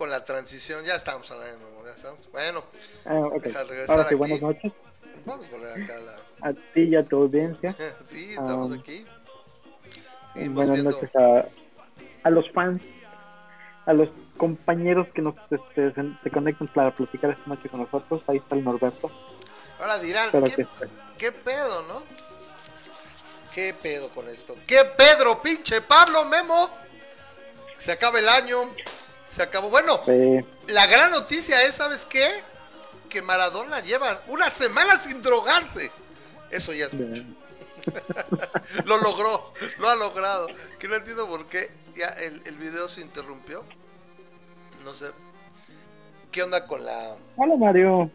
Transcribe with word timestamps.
con 0.00 0.08
la 0.08 0.24
transición. 0.24 0.82
Ya 0.86 0.94
estamos 0.94 1.30
hablando, 1.30 1.84
ya 1.84 1.90
estamos. 1.90 2.20
Bueno, 2.32 2.64
ah, 3.04 3.20
okay. 3.34 3.52
Ahora 3.86 4.08
sí, 4.08 4.14
buenas 4.14 4.40
noches. 4.40 4.72
Vamos 5.26 5.46
a 5.46 5.50
poner 5.50 5.82
acá 5.82 5.94
la... 5.98 6.48
A 6.48 6.54
ti 6.54 6.84
y 6.84 6.96
a 6.96 7.04
tu 7.04 7.18
audiencia. 7.18 7.76
sí, 8.10 8.30
estamos 8.30 8.70
um, 8.70 8.80
aquí. 8.80 9.04
buenas 10.48 10.82
noches 10.82 11.10
a, 11.14 11.44
a 12.22 12.30
los 12.30 12.50
fans, 12.52 12.80
a 13.84 13.92
los 13.92 14.08
compañeros 14.38 15.06
que 15.08 15.20
nos 15.20 15.34
este, 15.50 15.92
se, 15.92 16.30
conectan 16.30 16.68
para 16.68 16.92
platicar 16.92 17.32
esta 17.32 17.46
noche 17.46 17.68
con 17.68 17.80
nosotros. 17.80 18.22
Ahí 18.26 18.38
está 18.38 18.54
el 18.54 18.64
Norberto. 18.64 19.10
Ahora 19.78 19.98
dirán, 19.98 20.30
¿qué, 20.30 20.66
¿qué 21.18 21.30
pedo, 21.30 21.82
no? 21.82 22.02
¿Qué 23.54 23.74
pedo 23.74 24.08
con 24.08 24.26
esto? 24.30 24.56
¿Qué 24.66 24.80
Pedro, 24.96 25.42
pinche 25.42 25.82
Pablo 25.82 26.24
Memo? 26.24 26.70
Se 27.76 27.92
acaba 27.92 28.18
el 28.18 28.30
año. 28.30 28.70
Se 29.30 29.42
acabó. 29.42 29.70
Bueno, 29.70 30.00
la 30.66 30.86
gran 30.86 31.10
noticia 31.10 31.62
es, 31.64 31.76
¿sabes 31.76 32.04
qué? 32.04 32.26
Que 33.08 33.22
Maradona 33.22 33.80
lleva 33.80 34.22
una 34.28 34.50
semana 34.50 34.98
sin 34.98 35.22
drogarse. 35.22 35.90
Eso 36.50 36.72
ya 36.72 36.86
es 36.86 36.94
mucho. 36.94 37.22
lo 38.84 38.98
logró, 38.98 39.52
lo 39.78 39.88
ha 39.88 39.96
logrado. 39.96 40.48
Que 40.78 40.88
no 40.88 40.96
entiendo 40.96 41.28
por 41.28 41.46
qué 41.46 41.70
ya 41.94 42.08
el, 42.08 42.42
el 42.46 42.56
video 42.56 42.88
se 42.88 43.00
interrumpió. 43.00 43.64
No 44.84 44.94
sé. 44.94 45.06
¿Qué 46.30 46.42
onda 46.42 46.66
con 46.66 46.84
la. 46.84 47.16
Hola 47.36 47.56
Mario. 47.56 48.10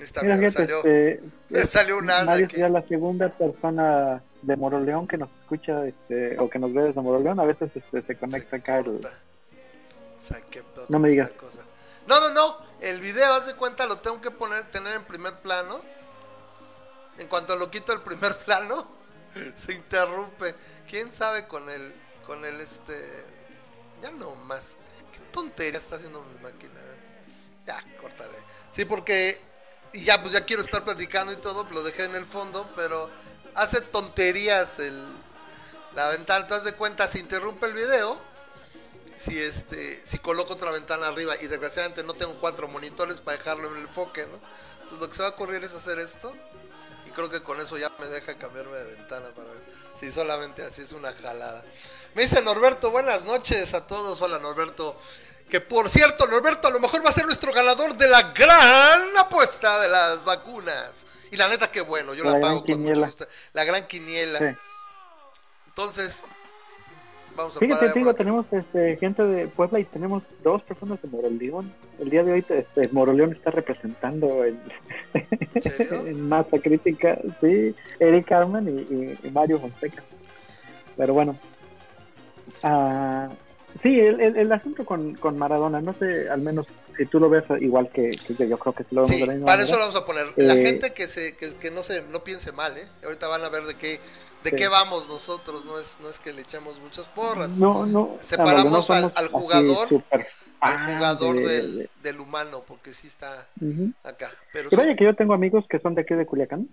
Está 0.00 0.22
bien, 0.22 0.50
salió, 0.50 0.78
este, 0.84 1.20
salió 1.66 1.98
una. 1.98 2.24
Mario 2.24 2.48
sería 2.48 2.68
la 2.68 2.82
segunda 2.82 3.28
persona 3.30 4.22
de 4.42 4.56
Moroleón 4.56 5.06
que 5.08 5.18
nos 5.18 5.28
escucha 5.42 5.86
este, 5.86 6.38
o 6.38 6.48
que 6.48 6.58
nos 6.58 6.72
ve 6.72 6.82
desde 6.84 7.00
Moroleón, 7.00 7.40
a 7.40 7.44
veces 7.44 7.70
este, 7.74 8.02
se 8.02 8.16
conecta 8.16 8.56
acá. 8.56 8.78
El... 8.78 9.00
no 10.88 10.98
me 10.98 11.10
digas. 11.10 11.30
No, 12.06 12.20
no, 12.20 12.30
no. 12.30 12.58
El 12.80 13.00
video, 13.00 13.34
haz 13.34 13.46
de 13.46 13.54
cuenta, 13.54 13.86
lo 13.86 13.98
tengo 13.98 14.20
que 14.20 14.30
poner, 14.30 14.70
tener 14.70 14.94
en 14.94 15.04
primer 15.04 15.34
plano. 15.40 15.80
En 17.18 17.28
cuanto 17.28 17.56
lo 17.56 17.70
quito 17.70 17.92
el 17.92 18.00
primer 18.02 18.36
plano, 18.44 18.88
se 19.56 19.72
interrumpe. 19.72 20.54
¿Quién 20.88 21.12
sabe 21.12 21.46
con 21.46 21.68
el, 21.68 21.94
con 22.26 22.44
el 22.44 22.60
este, 22.60 23.24
ya 24.02 24.10
no 24.10 24.34
más. 24.34 24.76
¿Qué 25.12 25.18
tontería 25.32 25.78
está 25.78 25.96
haciendo 25.96 26.22
mi 26.22 26.40
máquina? 26.40 26.80
Ya, 27.66 27.82
córtale. 28.00 28.38
Sí, 28.72 28.84
porque 28.84 29.40
y 29.92 30.04
ya 30.04 30.20
pues 30.20 30.32
ya 30.32 30.44
quiero 30.44 30.62
estar 30.62 30.84
platicando 30.84 31.32
y 31.32 31.36
todo, 31.36 31.66
lo 31.70 31.82
dejé 31.82 32.04
en 32.04 32.14
el 32.14 32.26
fondo, 32.26 32.70
pero 32.76 33.10
hace 33.54 33.80
tonterías 33.80 34.78
el, 34.78 35.06
la 35.94 36.08
ventana, 36.10 36.42
entonces 36.42 36.64
de 36.64 36.74
cuenta 36.74 37.06
se 37.08 37.18
interrumpe 37.18 37.66
el 37.66 37.74
video 37.74 38.20
si 39.18 39.38
este 39.38 40.02
si 40.04 40.18
coloco 40.18 40.54
otra 40.54 40.70
ventana 40.70 41.08
arriba 41.08 41.34
y 41.40 41.46
desgraciadamente 41.46 42.04
no 42.04 42.14
tengo 42.14 42.34
cuatro 42.38 42.68
monitores 42.68 43.20
para 43.20 43.36
dejarlo 43.38 43.68
en 43.68 43.76
el 43.78 43.82
enfoque, 43.82 44.26
¿no? 44.26 44.38
Entonces 44.82 45.00
lo 45.00 45.08
que 45.08 45.16
se 45.16 45.22
va 45.22 45.28
a 45.28 45.32
ocurrir 45.32 45.62
es 45.64 45.74
hacer 45.74 45.98
esto 45.98 46.34
y 47.06 47.10
creo 47.10 47.30
que 47.30 47.42
con 47.42 47.60
eso 47.60 47.76
ya 47.76 47.90
me 47.98 48.06
deja 48.06 48.36
cambiarme 48.38 48.76
de 48.76 48.96
ventana 48.96 49.28
para 49.34 49.50
ver 49.50 49.62
si 49.98 50.10
solamente 50.12 50.62
así 50.62 50.82
es 50.82 50.92
una 50.92 51.12
jalada. 51.12 51.64
Me 52.14 52.22
dice 52.22 52.40
Norberto, 52.42 52.90
buenas 52.90 53.24
noches 53.24 53.74
a 53.74 53.86
todos. 53.86 54.20
Hola 54.22 54.38
Norberto. 54.38 54.96
Que 55.50 55.60
por 55.62 55.88
cierto, 55.88 56.26
Norberto 56.26 56.68
a 56.68 56.70
lo 56.70 56.78
mejor 56.78 57.04
va 57.04 57.08
a 57.08 57.12
ser 57.12 57.24
nuestro 57.24 57.52
ganador 57.52 57.96
de 57.96 58.06
la 58.06 58.32
gran 58.32 59.16
apuesta 59.16 59.80
de 59.80 59.88
las 59.88 60.24
vacunas. 60.24 61.06
Y 61.30 61.36
la 61.36 61.48
neta, 61.48 61.70
qué 61.70 61.80
bueno, 61.80 62.14
yo 62.14 62.24
la, 62.24 62.38
pago 62.38 62.64
con 62.64 62.82
mucho 62.82 63.00
gusto. 63.00 63.26
La 63.54 63.64
gran 63.64 63.86
quiniela. 63.86 64.58
Entonces, 65.66 66.22
vamos 67.38 67.56
a 67.56 67.60
Fíjate, 67.60 67.92
digo, 67.94 68.14
tenemos 68.14 68.46
este, 68.52 68.96
gente 68.96 69.22
de 69.22 69.48
Puebla 69.48 69.80
y 69.80 69.84
tenemos 69.84 70.22
dos 70.42 70.62
personas 70.62 71.00
de 71.00 71.08
Moroleón. 71.08 71.72
El 71.98 72.10
día 72.10 72.22
de 72.24 72.32
hoy 72.32 72.44
este, 72.48 72.88
Moroleón 72.88 73.32
está 73.32 73.50
representando 73.50 74.44
en, 74.44 74.60
en 76.06 76.20
masa 76.28 76.58
crítica, 76.58 77.18
sí, 77.40 77.74
Eric 77.98 78.26
Carmen 78.26 78.68
y, 78.68 79.28
Mario 79.30 79.58
Fonseca. 79.60 80.02
Pero 80.96 81.14
bueno, 81.14 81.36
uh, 82.64 83.32
sí, 83.82 83.98
el, 84.00 84.36
el, 84.36 84.52
asunto 84.52 84.84
con, 84.84 85.14
con 85.14 85.38
Maradona, 85.38 85.80
no 85.80 85.94
sé, 85.94 86.28
al 86.28 86.40
menos 86.42 86.66
si 86.98 87.06
tú 87.06 87.20
lo 87.20 87.30
ves 87.30 87.44
igual 87.60 87.88
que, 87.90 88.10
yo, 88.10 88.58
creo 88.58 88.74
que 88.74 88.84
lo 88.90 89.06
vemos 89.06 89.36
sí, 89.38 89.44
para 89.44 89.62
eso 89.62 89.74
lo 89.74 89.78
vamos 89.78 89.96
a 89.96 90.04
poner. 90.04 90.26
la 90.36 90.54
eh, 90.54 90.62
gente 90.62 90.92
que 90.92 91.06
se 91.06 91.36
que, 91.36 91.70
no 91.70 91.84
se 91.84 92.02
no 92.02 92.24
piense 92.24 92.50
mal, 92.50 92.76
¿eh? 92.76 92.86
Ahorita 93.04 93.28
van 93.28 93.44
a 93.44 93.48
ver 93.48 93.62
de 93.64 93.74
qué 93.74 94.00
de 94.44 94.52
qué 94.52 94.68
vamos 94.68 95.08
nosotros, 95.08 95.64
no 95.64 95.78
es 95.78 95.98
no 96.00 96.08
es 96.08 96.18
que 96.18 96.32
le 96.32 96.42
echamos 96.42 96.80
muchas 96.80 97.08
porras. 97.08 97.50
No, 97.58 97.86
no. 97.86 98.16
Separamos 98.20 98.90
al, 98.90 99.10
jugador 99.28 100.04
al 100.60 100.94
jugador 100.94 101.36
del, 101.36 101.88
del, 102.02 102.20
humano 102.20 102.62
porque 102.66 102.92
sí 102.92 103.06
está 103.06 103.48
acá. 104.02 104.30
Pero 104.52 104.70
vaya 104.76 104.96
que 104.96 105.04
yo 105.04 105.14
tengo 105.14 105.34
amigos 105.34 105.64
que 105.68 105.78
son 105.80 105.94
de 105.94 106.02
aquí 106.02 106.14
de 106.14 106.26
Culiacán. 106.26 106.68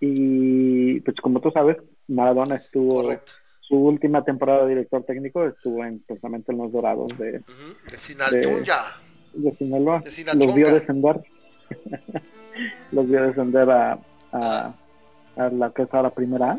Y 0.00 1.00
pues 1.00 1.16
como 1.22 1.40
tú 1.40 1.50
sabes, 1.52 1.76
Maradona 2.08 2.56
estuvo 2.56 3.08
su 3.60 3.76
última 3.76 4.24
temporada 4.24 4.64
de 4.64 4.70
director 4.70 5.04
técnico 5.04 5.46
estuvo 5.46 5.84
en 5.84 6.00
precisamente 6.00 6.50
en 6.50 6.58
los 6.58 6.72
Dorados 6.72 7.16
de, 7.16 7.40
de 7.90 7.98
de 9.34 9.52
Sinaloa. 9.52 10.02
los 10.34 10.54
vio 10.54 10.72
descender. 10.72 11.20
los 12.92 13.08
vio 13.08 13.22
descender 13.22 13.70
a, 13.70 13.98
a, 14.32 14.74
la 15.36 15.70
que 15.70 15.82
es 15.82 15.94
ahora 15.94 16.10
primera 16.10 16.58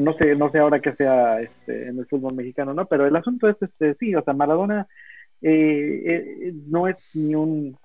no 0.00 0.14
sé, 0.14 0.34
no 0.34 0.50
sé 0.50 0.58
ahora 0.58 0.80
que 0.80 0.94
sea 0.94 1.40
este, 1.40 1.88
en 1.88 1.98
el 1.98 2.06
fútbol 2.06 2.34
mexicano, 2.34 2.74
¿no? 2.74 2.86
Pero 2.86 3.06
el 3.06 3.16
asunto 3.16 3.48
es, 3.48 3.56
este, 3.60 3.94
sí, 3.94 4.14
o 4.14 4.22
sea, 4.22 4.34
Maradona 4.34 4.86
eh, 5.42 6.02
eh, 6.06 6.52
no 6.66 6.88
es 6.88 6.96
ni 7.14 7.34
un 7.34 7.78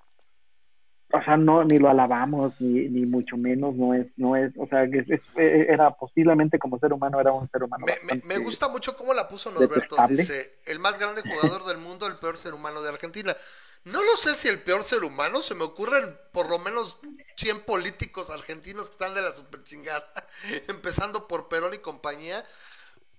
o 1.12 1.22
sea, 1.24 1.36
no, 1.36 1.64
ni 1.64 1.78
lo 1.78 1.88
alabamos, 1.88 2.54
ni, 2.60 2.88
ni 2.88 3.04
mucho 3.04 3.36
menos, 3.36 3.74
no 3.74 3.94
es, 3.94 4.06
no 4.16 4.36
es, 4.36 4.52
o 4.56 4.66
sea, 4.68 4.88
era 5.36 5.90
posiblemente 5.96 6.58
como 6.58 6.78
ser 6.78 6.92
humano, 6.92 7.20
era 7.20 7.32
un 7.32 7.50
ser 7.50 7.64
humano. 7.64 7.84
Me, 8.04 8.22
me, 8.24 8.38
gusta 8.38 8.68
mucho 8.68 8.96
cómo 8.96 9.12
la 9.12 9.28
puso 9.28 9.50
Norberto, 9.50 9.96
dice, 10.08 10.58
el 10.66 10.78
más 10.78 11.00
grande 11.00 11.22
jugador 11.22 11.66
del 11.66 11.78
mundo, 11.78 12.06
el 12.06 12.18
peor 12.18 12.38
ser 12.38 12.54
humano 12.54 12.80
de 12.80 12.90
Argentina. 12.90 13.36
No 13.84 13.98
lo 13.98 14.16
sé 14.18 14.34
si 14.34 14.48
el 14.48 14.60
peor 14.60 14.84
ser 14.84 15.02
humano, 15.02 15.42
se 15.42 15.54
me 15.56 15.64
ocurren 15.64 16.16
por 16.32 16.48
lo 16.48 16.60
menos 16.60 17.00
100 17.40 17.64
políticos 17.64 18.30
argentinos 18.30 18.86
que 18.86 18.92
están 18.92 19.14
de 19.14 19.22
la 19.22 19.34
super 19.34 19.64
chingada, 19.64 20.12
empezando 20.68 21.26
por 21.26 21.48
Perón 21.48 21.74
y 21.74 21.78
compañía, 21.78 22.46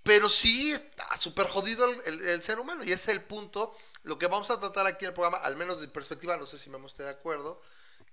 pero 0.04 0.30
sí 0.30 0.72
está 0.72 1.18
súper 1.18 1.48
jodido 1.48 1.86
el, 2.06 2.28
el, 2.28 2.44
ser 2.44 2.60
humano 2.60 2.84
y 2.84 2.92
ese 2.92 3.12
es 3.12 3.18
el 3.18 3.24
punto. 3.24 3.76
Lo 4.04 4.18
que 4.18 4.28
vamos 4.28 4.50
a 4.50 4.60
tratar 4.60 4.88
aquí 4.88 5.06
en 5.06 5.10
el 5.10 5.14
programa, 5.14 5.38
al 5.38 5.56
menos 5.56 5.82
de 5.82 5.88
perspectiva, 5.88 6.38
no 6.38 6.48
sé 6.48 6.58
si 6.58 6.70
me 6.70 6.84
esté 6.88 7.04
de 7.04 7.10
acuerdo, 7.10 7.62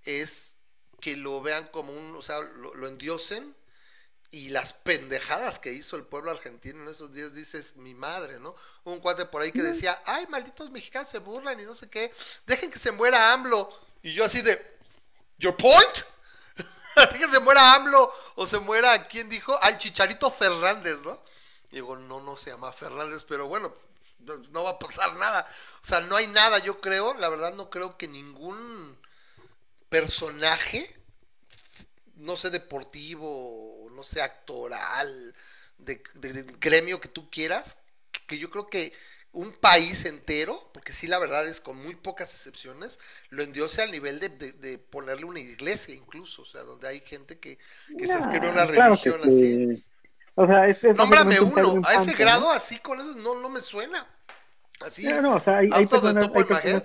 es 0.03 0.55
que 0.99 1.15
lo 1.15 1.41
vean 1.41 1.67
como 1.67 1.93
un, 1.93 2.15
o 2.15 2.21
sea, 2.21 2.39
lo, 2.41 2.87
endiosen 2.87 3.55
y 4.31 4.49
las 4.49 4.73
pendejadas 4.73 5.57
que 5.57 5.73
hizo 5.73 5.95
el 5.95 6.05
pueblo 6.05 6.29
argentino 6.29 6.83
en 6.83 6.89
esos 6.89 7.13
días, 7.13 7.33
dices, 7.33 7.75
mi 7.75 7.95
madre, 7.95 8.39
¿no? 8.39 8.55
Un 8.83 8.99
cuate 8.99 9.25
por 9.25 9.41
ahí 9.41 9.51
que 9.51 9.63
decía, 9.63 10.01
ay, 10.05 10.27
malditos 10.27 10.69
mexicanos 10.69 11.09
se 11.09 11.17
burlan 11.19 11.59
y 11.59 11.63
no 11.63 11.73
sé 11.73 11.89
qué, 11.89 12.13
dejen 12.45 12.69
que 12.69 12.77
se 12.77 12.91
muera 12.91 13.33
AMLO. 13.33 13.75
Y 14.03 14.13
yo 14.13 14.23
así 14.23 14.41
de, 14.41 14.78
¿your 15.39 15.55
point? 15.57 16.03
que 17.17 17.31
se 17.31 17.39
muera 17.39 17.73
AMLO 17.73 18.13
o 18.35 18.45
se 18.45 18.59
muera, 18.59 19.07
¿quién 19.07 19.29
dijo? 19.29 19.57
Al 19.63 19.77
Chicharito 19.77 20.29
Fernández, 20.29 20.99
¿no? 21.03 21.19
digo, 21.71 21.95
no, 21.95 22.19
no 22.21 22.35
se 22.35 22.49
llama 22.49 22.71
Fernández, 22.71 23.23
pero 23.23 23.47
bueno, 23.47 23.73
no 24.51 24.63
va 24.63 24.71
a 24.71 24.79
pasar 24.79 25.15
nada. 25.15 25.47
O 25.81 25.85
sea, 25.85 26.01
no 26.01 26.15
hay 26.15 26.27
nada, 26.27 26.59
yo 26.59 26.81
creo, 26.81 27.13
la 27.15 27.29
verdad 27.29 27.53
no 27.53 27.69
creo 27.69 27.97
que 27.97 28.07
ningún 28.07 28.97
personaje, 29.89 30.99
no 32.15 32.37
sé, 32.37 32.49
deportivo, 32.49 33.87
no 33.91 34.03
sé, 34.03 34.21
actoral, 34.21 35.35
de, 35.77 36.01
gremio 36.59 36.99
que 36.99 37.07
tú 37.07 37.29
quieras, 37.29 37.77
que 38.27 38.37
yo 38.37 38.49
creo 38.49 38.69
que 38.69 38.93
un 39.31 39.51
país 39.53 40.05
entero, 40.05 40.69
porque 40.73 40.91
sí 40.91 41.07
la 41.07 41.19
verdad 41.19 41.47
es 41.47 41.61
con 41.61 41.77
muy 41.77 41.95
pocas 41.95 42.33
excepciones, 42.33 42.99
lo 43.29 43.43
endiose 43.43 43.81
al 43.81 43.91
nivel 43.91 44.19
de, 44.19 44.77
ponerle 44.89 45.25
una 45.25 45.39
iglesia 45.39 45.93
incluso, 45.93 46.41
o 46.41 46.45
sea, 46.45 46.61
donde 46.61 46.87
hay 46.87 47.01
gente 47.01 47.39
que, 47.39 47.57
se 47.97 48.17
escribe 48.17 48.49
una 48.49 48.65
religión 48.65 49.21
así. 49.23 49.83
O 50.35 50.47
sea, 50.47 50.67
es, 50.67 50.81
Nómbrame 50.95 51.39
uno, 51.41 51.81
a 51.85 51.95
ese 51.95 52.13
grado 52.13 52.49
así 52.51 52.79
con 52.79 52.99
eso 52.99 53.15
no, 53.15 53.35
no 53.41 53.49
me 53.49 53.59
suena. 53.59 54.07
Así, 54.81 55.05
no, 55.05 55.21
no, 55.21 55.35
o 55.35 55.39
sea, 55.41 55.57
hay, 55.57 55.67
hay 55.73 55.85
personas, 55.85 56.29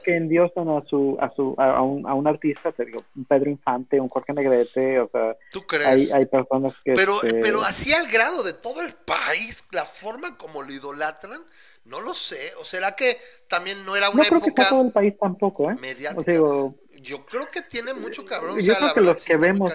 que 0.02 0.16
endiosan 0.16 0.68
a 0.68 0.84
su, 0.86 1.16
a 1.20 1.32
su, 1.36 1.54
a, 1.58 1.80
un, 1.80 2.04
a 2.08 2.14
un 2.14 2.26
artista, 2.26 2.72
te 2.72 2.86
digo, 2.86 3.04
un 3.14 3.24
Pedro 3.24 3.50
Infante, 3.50 4.00
un 4.00 4.08
Jorge 4.08 4.32
Negrete, 4.32 4.98
o 4.98 5.08
sea, 5.10 5.36
¿Tú 5.52 5.62
crees? 5.62 5.86
Hay, 5.86 6.10
hay 6.12 6.26
personas 6.26 6.74
que 6.84 6.92
pero, 6.92 7.22
este 7.22 7.40
pero 7.40 7.62
así 7.62 7.92
al 7.92 8.10
grado 8.10 8.42
de 8.42 8.52
todo 8.52 8.82
el 8.82 8.94
país, 8.94 9.64
la 9.70 9.84
forma 9.84 10.36
como 10.36 10.62
lo 10.62 10.72
idolatran, 10.72 11.40
no 11.84 12.00
lo 12.00 12.14
sé, 12.14 12.54
o 12.58 12.64
será 12.64 12.92
que 12.96 13.18
también 13.48 13.84
no 13.84 13.96
era 13.96 14.08
una 14.10 14.22
no 14.22 14.28
creo 14.28 14.38
época 14.38 14.64
que 14.64 14.70
todo 14.70 14.82
el 14.82 14.92
país 14.92 15.14
tampoco, 15.20 15.70
¿eh? 15.70 15.76
Mediática. 15.80 16.32
yo 16.32 17.26
creo 17.26 17.50
que 17.50 17.62
tiene 17.62 17.92
mucho 17.94 18.24
cabrón, 18.24 18.58
yo 18.60 18.72
o 18.72 18.76
sea, 18.76 18.92
creo 18.92 18.94
que 18.94 19.00
los 19.12 19.24
que 19.24 19.36
vemos 19.36 19.72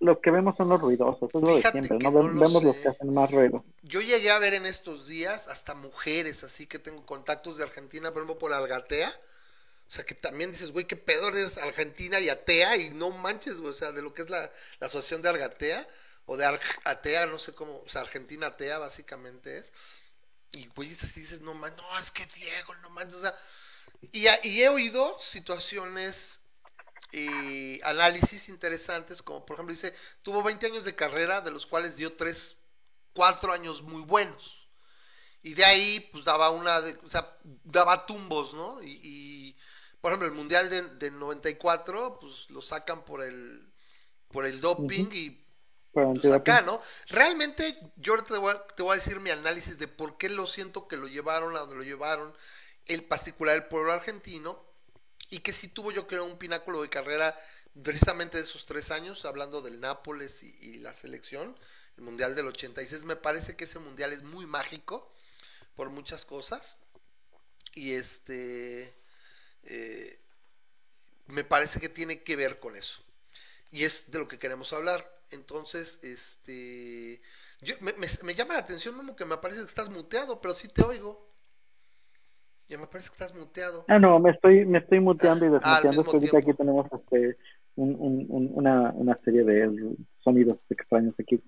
los 0.00 0.18
que 0.20 0.30
vemos 0.30 0.56
son 0.56 0.68
los 0.68 0.80
ruidosos, 0.80 1.28
es 1.34 1.40
lo 1.40 1.56
de 1.56 1.62
siempre, 1.62 1.98
¿no? 1.98 2.12
vemos 2.12 2.62
los 2.62 2.76
que 2.76 2.88
hacen 2.88 3.12
más 3.12 3.30
ruido. 3.30 3.64
Yo 3.82 4.00
llegué 4.00 4.30
a 4.30 4.38
ver 4.38 4.54
en 4.54 4.64
estos 4.64 5.08
días 5.08 5.48
hasta 5.48 5.74
mujeres, 5.74 6.44
así 6.44 6.66
que 6.66 6.78
tengo 6.78 7.04
contactos 7.04 7.56
de 7.56 7.64
Argentina, 7.64 8.12
por 8.12 8.22
ejemplo, 8.22 8.38
por 8.38 8.52
Algatea. 8.52 9.08
O 9.08 9.90
sea, 9.90 10.04
que 10.04 10.14
también 10.14 10.52
dices, 10.52 10.70
güey, 10.70 10.84
qué 10.84 10.96
pedo 10.96 11.28
eres 11.28 11.56
Argentina 11.58 12.20
y 12.20 12.28
atea, 12.28 12.76
y 12.76 12.90
no 12.90 13.10
manches, 13.10 13.58
güey, 13.58 13.70
o 13.70 13.74
sea, 13.74 13.90
de 13.90 14.02
lo 14.02 14.12
que 14.12 14.22
es 14.22 14.30
la, 14.30 14.50
asociación 14.80 15.22
de 15.22 15.30
Argatea, 15.30 15.86
o 16.26 16.36
de 16.36 16.44
atea, 16.84 17.26
no 17.26 17.38
sé 17.38 17.54
cómo, 17.54 17.78
o 17.78 17.88
sea, 17.88 18.02
Argentina 18.02 18.48
atea 18.48 18.78
básicamente 18.78 19.58
es. 19.58 19.72
Y, 20.52 20.66
güey, 20.68 20.92
así 20.92 21.20
dices, 21.20 21.40
no 21.40 21.54
manches, 21.54 21.82
no, 21.82 21.98
es 21.98 22.10
que 22.10 22.26
Diego, 22.26 22.74
no 22.76 22.90
manches, 22.90 23.16
o 23.16 23.20
sea. 23.20 23.34
Y, 24.12 24.26
y 24.48 24.62
he 24.62 24.68
oído 24.68 25.18
situaciones 25.18 26.40
y 27.12 27.80
análisis 27.82 28.48
interesantes, 28.48 29.22
como 29.22 29.44
por 29.46 29.54
ejemplo 29.54 29.74
dice, 29.74 29.94
tuvo 30.22 30.42
20 30.42 30.66
años 30.66 30.84
de 30.84 30.94
carrera, 30.94 31.40
de 31.40 31.50
los 31.50 31.66
cuales 31.66 31.96
dio 31.96 32.12
3, 32.14 32.56
4 33.14 33.52
años 33.52 33.82
muy 33.82 34.02
buenos. 34.02 34.68
Y 35.42 35.54
de 35.54 35.64
ahí, 35.64 36.08
pues 36.12 36.24
daba 36.24 36.50
una, 36.50 36.78
o 37.04 37.08
sea, 37.08 37.38
daba 37.64 38.06
tumbos, 38.06 38.54
¿no? 38.54 38.82
Y, 38.82 39.56
por 40.00 40.12
ejemplo, 40.12 40.28
el 40.28 40.34
Mundial 40.34 40.68
de, 40.68 40.82
de, 40.82 41.10
94, 41.10 42.18
pues 42.20 42.50
lo 42.50 42.60
sacan 42.60 43.04
por 43.04 43.22
el, 43.22 43.72
por 44.28 44.44
el 44.44 44.60
doping 44.60 45.08
y 45.12 45.47
pues 46.20 46.32
acá, 46.32 46.62
¿no? 46.62 46.80
Realmente 47.08 47.78
yo 47.96 48.22
te 48.22 48.36
voy, 48.36 48.52
a, 48.52 48.66
te 48.68 48.82
voy 48.82 48.92
a 48.92 48.96
decir 48.96 49.20
mi 49.20 49.30
análisis 49.30 49.78
de 49.78 49.88
por 49.88 50.18
qué 50.18 50.28
lo 50.28 50.46
siento 50.46 50.88
que 50.88 50.96
lo 50.96 51.08
llevaron 51.08 51.56
a 51.56 51.60
donde 51.60 51.76
lo 51.76 51.82
llevaron, 51.82 52.34
el 52.86 53.04
particular 53.04 53.56
el 53.56 53.64
pueblo 53.64 53.92
argentino, 53.92 54.64
y 55.30 55.40
que 55.40 55.52
sí 55.52 55.68
tuvo 55.68 55.92
yo 55.92 56.06
creo 56.06 56.24
un 56.24 56.38
pináculo 56.38 56.82
de 56.82 56.88
carrera 56.88 57.38
precisamente 57.82 58.38
de 58.38 58.44
esos 58.44 58.66
tres 58.66 58.90
años, 58.90 59.24
hablando 59.24 59.60
del 59.60 59.80
Nápoles 59.80 60.42
y, 60.42 60.78
la 60.78 60.94
selección, 60.94 61.56
el 61.96 62.02
Mundial 62.04 62.34
del 62.34 62.46
86, 62.46 63.04
me 63.04 63.16
parece 63.16 63.56
que 63.56 63.64
ese 63.64 63.78
Mundial 63.78 64.12
es 64.12 64.22
muy 64.22 64.46
mágico 64.46 65.12
por 65.74 65.90
muchas 65.90 66.24
cosas 66.24 66.78
y 67.74 67.92
este 67.92 68.96
eh, 69.64 70.20
me 71.26 71.44
parece 71.44 71.78
que 71.78 71.88
tiene 71.88 72.22
que 72.22 72.36
ver 72.36 72.58
con 72.58 72.74
eso 72.74 73.00
y 73.70 73.84
es 73.84 74.10
de 74.10 74.18
lo 74.18 74.28
que 74.28 74.38
queremos 74.38 74.72
hablar 74.72 75.17
entonces 75.30 75.98
este 76.02 77.20
yo, 77.60 77.74
me, 77.80 77.92
me, 78.22 78.34
llama 78.34 78.54
la 78.54 78.60
atención 78.60 78.96
como 78.96 79.16
que 79.16 79.24
me 79.24 79.36
parece 79.38 79.60
que 79.60 79.66
estás 79.66 79.90
muteado 79.90 80.40
pero 80.40 80.54
sí 80.54 80.68
te 80.68 80.82
oigo 80.82 81.28
ya 82.68 82.76
me 82.76 82.86
parece 82.86 83.08
que 83.08 83.14
estás 83.14 83.34
muteado. 83.34 83.86
Ah, 83.88 83.98
no, 83.98 84.20
me 84.20 84.30
estoy, 84.30 84.66
me 84.66 84.78
estoy 84.78 85.00
muteando 85.00 85.46
y 85.46 85.48
ah, 85.62 85.80
desmuteando. 85.82 86.10
ahorita 86.12 86.38
aquí 86.38 86.52
tenemos 86.52 86.86
este, 86.92 87.38
un, 87.76 87.96
un, 88.28 88.50
una, 88.52 88.92
una 88.92 89.16
serie 89.24 89.42
de 89.42 89.94
sonidos 90.22 90.58
extraños 90.68 91.14
aquí 91.18 91.40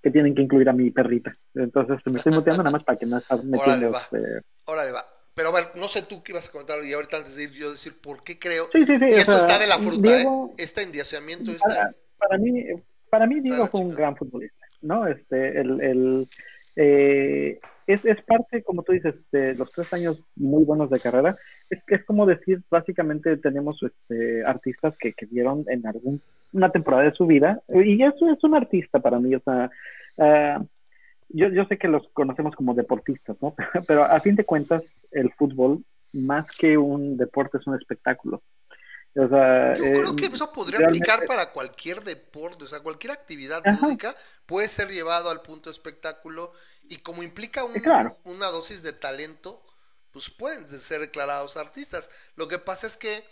que 0.00 0.10
tienen 0.10 0.34
que 0.34 0.42
incluir 0.42 0.68
a 0.68 0.72
mi 0.72 0.90
perrita. 0.90 1.32
Entonces 1.54 1.98
me 2.10 2.18
estoy 2.18 2.32
muteando 2.32 2.62
nada 2.62 2.70
más 2.70 2.84
para 2.84 2.98
que 2.98 3.06
no 3.06 3.18
estás 3.18 3.42
metiendo. 3.44 3.88
Órale, 3.88 3.88
va. 3.88 3.98
Este... 4.00 4.46
Órale, 4.66 4.92
va. 4.92 5.04
Pero 5.34 5.48
a 5.48 5.52
ver, 5.52 5.68
no 5.74 5.88
sé 5.88 6.02
tú 6.02 6.22
qué 6.22 6.32
ibas 6.32 6.48
a 6.48 6.52
contar 6.52 6.84
y 6.84 6.92
ahorita 6.92 7.16
antes 7.16 7.34
de 7.34 7.44
ir 7.44 7.52
yo 7.52 7.72
decir 7.72 8.00
por 8.00 8.22
qué 8.22 8.38
creo. 8.38 8.68
Sí, 8.72 8.86
sí, 8.86 8.96
sí, 8.98 9.04
y 9.08 9.14
esto 9.14 9.38
está 9.38 9.58
de 9.58 9.66
la 9.66 9.78
fruta, 9.78 10.20
¿eh? 10.20 10.26
Este 10.56 10.82
endiosamiento 10.82 11.50
está... 11.50 11.90
Para, 12.18 12.36
mí, 12.36 12.64
para 13.10 13.26
mí 13.26 13.40
Diego 13.40 13.66
fue 13.66 13.80
un 13.80 13.90
gran 13.90 14.16
futbolista, 14.16 14.66
¿no? 14.82 15.06
Este, 15.06 15.60
el, 15.60 15.80
el 15.80 16.28
eh, 16.76 17.60
es, 17.86 18.04
es 18.04 18.22
parte, 18.22 18.62
como 18.62 18.82
tú 18.82 18.92
dices, 18.92 19.14
de 19.32 19.54
los 19.54 19.70
tres 19.72 19.92
años 19.92 20.22
muy 20.36 20.64
buenos 20.64 20.90
de 20.90 21.00
carrera. 21.00 21.36
Es, 21.68 21.80
es 21.88 22.04
como 22.04 22.24
decir, 22.24 22.62
básicamente 22.70 23.36
tenemos 23.36 23.82
este, 23.82 24.44
artistas 24.44 24.96
que, 24.98 25.12
que 25.12 25.26
dieron 25.26 25.64
en 25.68 25.86
algún 25.86 26.22
una 26.52 26.70
temporada 26.70 27.04
de 27.04 27.12
su 27.12 27.26
vida, 27.26 27.62
y 27.68 28.02
eso 28.02 28.28
es 28.28 28.42
un 28.42 28.54
artista 28.54 28.98
para 28.98 29.18
mí, 29.18 29.34
o 29.34 29.40
sea, 29.40 29.70
uh, 30.16 30.66
yo, 31.28 31.48
yo 31.48 31.64
sé 31.66 31.78
que 31.78 31.88
los 31.88 32.08
conocemos 32.12 32.56
como 32.56 32.74
deportistas, 32.74 33.36
¿no? 33.40 33.54
Pero 33.86 34.04
a 34.04 34.20
fin 34.20 34.34
de 34.34 34.44
cuentas, 34.44 34.82
el 35.12 35.32
fútbol, 35.32 35.84
más 36.12 36.48
que 36.56 36.76
un 36.76 37.16
deporte, 37.16 37.58
es 37.58 37.66
un 37.66 37.76
espectáculo. 37.76 38.42
Yo 39.14 39.28
creo 39.28 40.16
que 40.16 40.26
eso 40.26 40.52
podría 40.52 40.86
aplicar 40.86 41.24
para 41.26 41.50
cualquier 41.52 42.02
deporte, 42.04 42.64
o 42.64 42.66
sea, 42.66 42.80
cualquier 42.80 43.12
actividad 43.12 43.62
lúdica 43.80 44.14
puede 44.46 44.68
ser 44.68 44.88
llevado 44.88 45.30
al 45.30 45.42
punto 45.42 45.68
de 45.68 45.74
espectáculo 45.74 46.52
y 46.88 46.98
como 46.98 47.22
implica 47.22 47.64
una 48.24 48.46
dosis 48.46 48.82
de 48.82 48.92
talento, 48.92 49.62
pues 50.12 50.30
pueden 50.30 50.68
ser 50.68 51.00
declarados 51.00 51.56
artistas. 51.56 52.10
Lo 52.36 52.46
que 52.46 52.58
pasa 52.58 52.86
es 52.86 52.96
que 52.96 53.24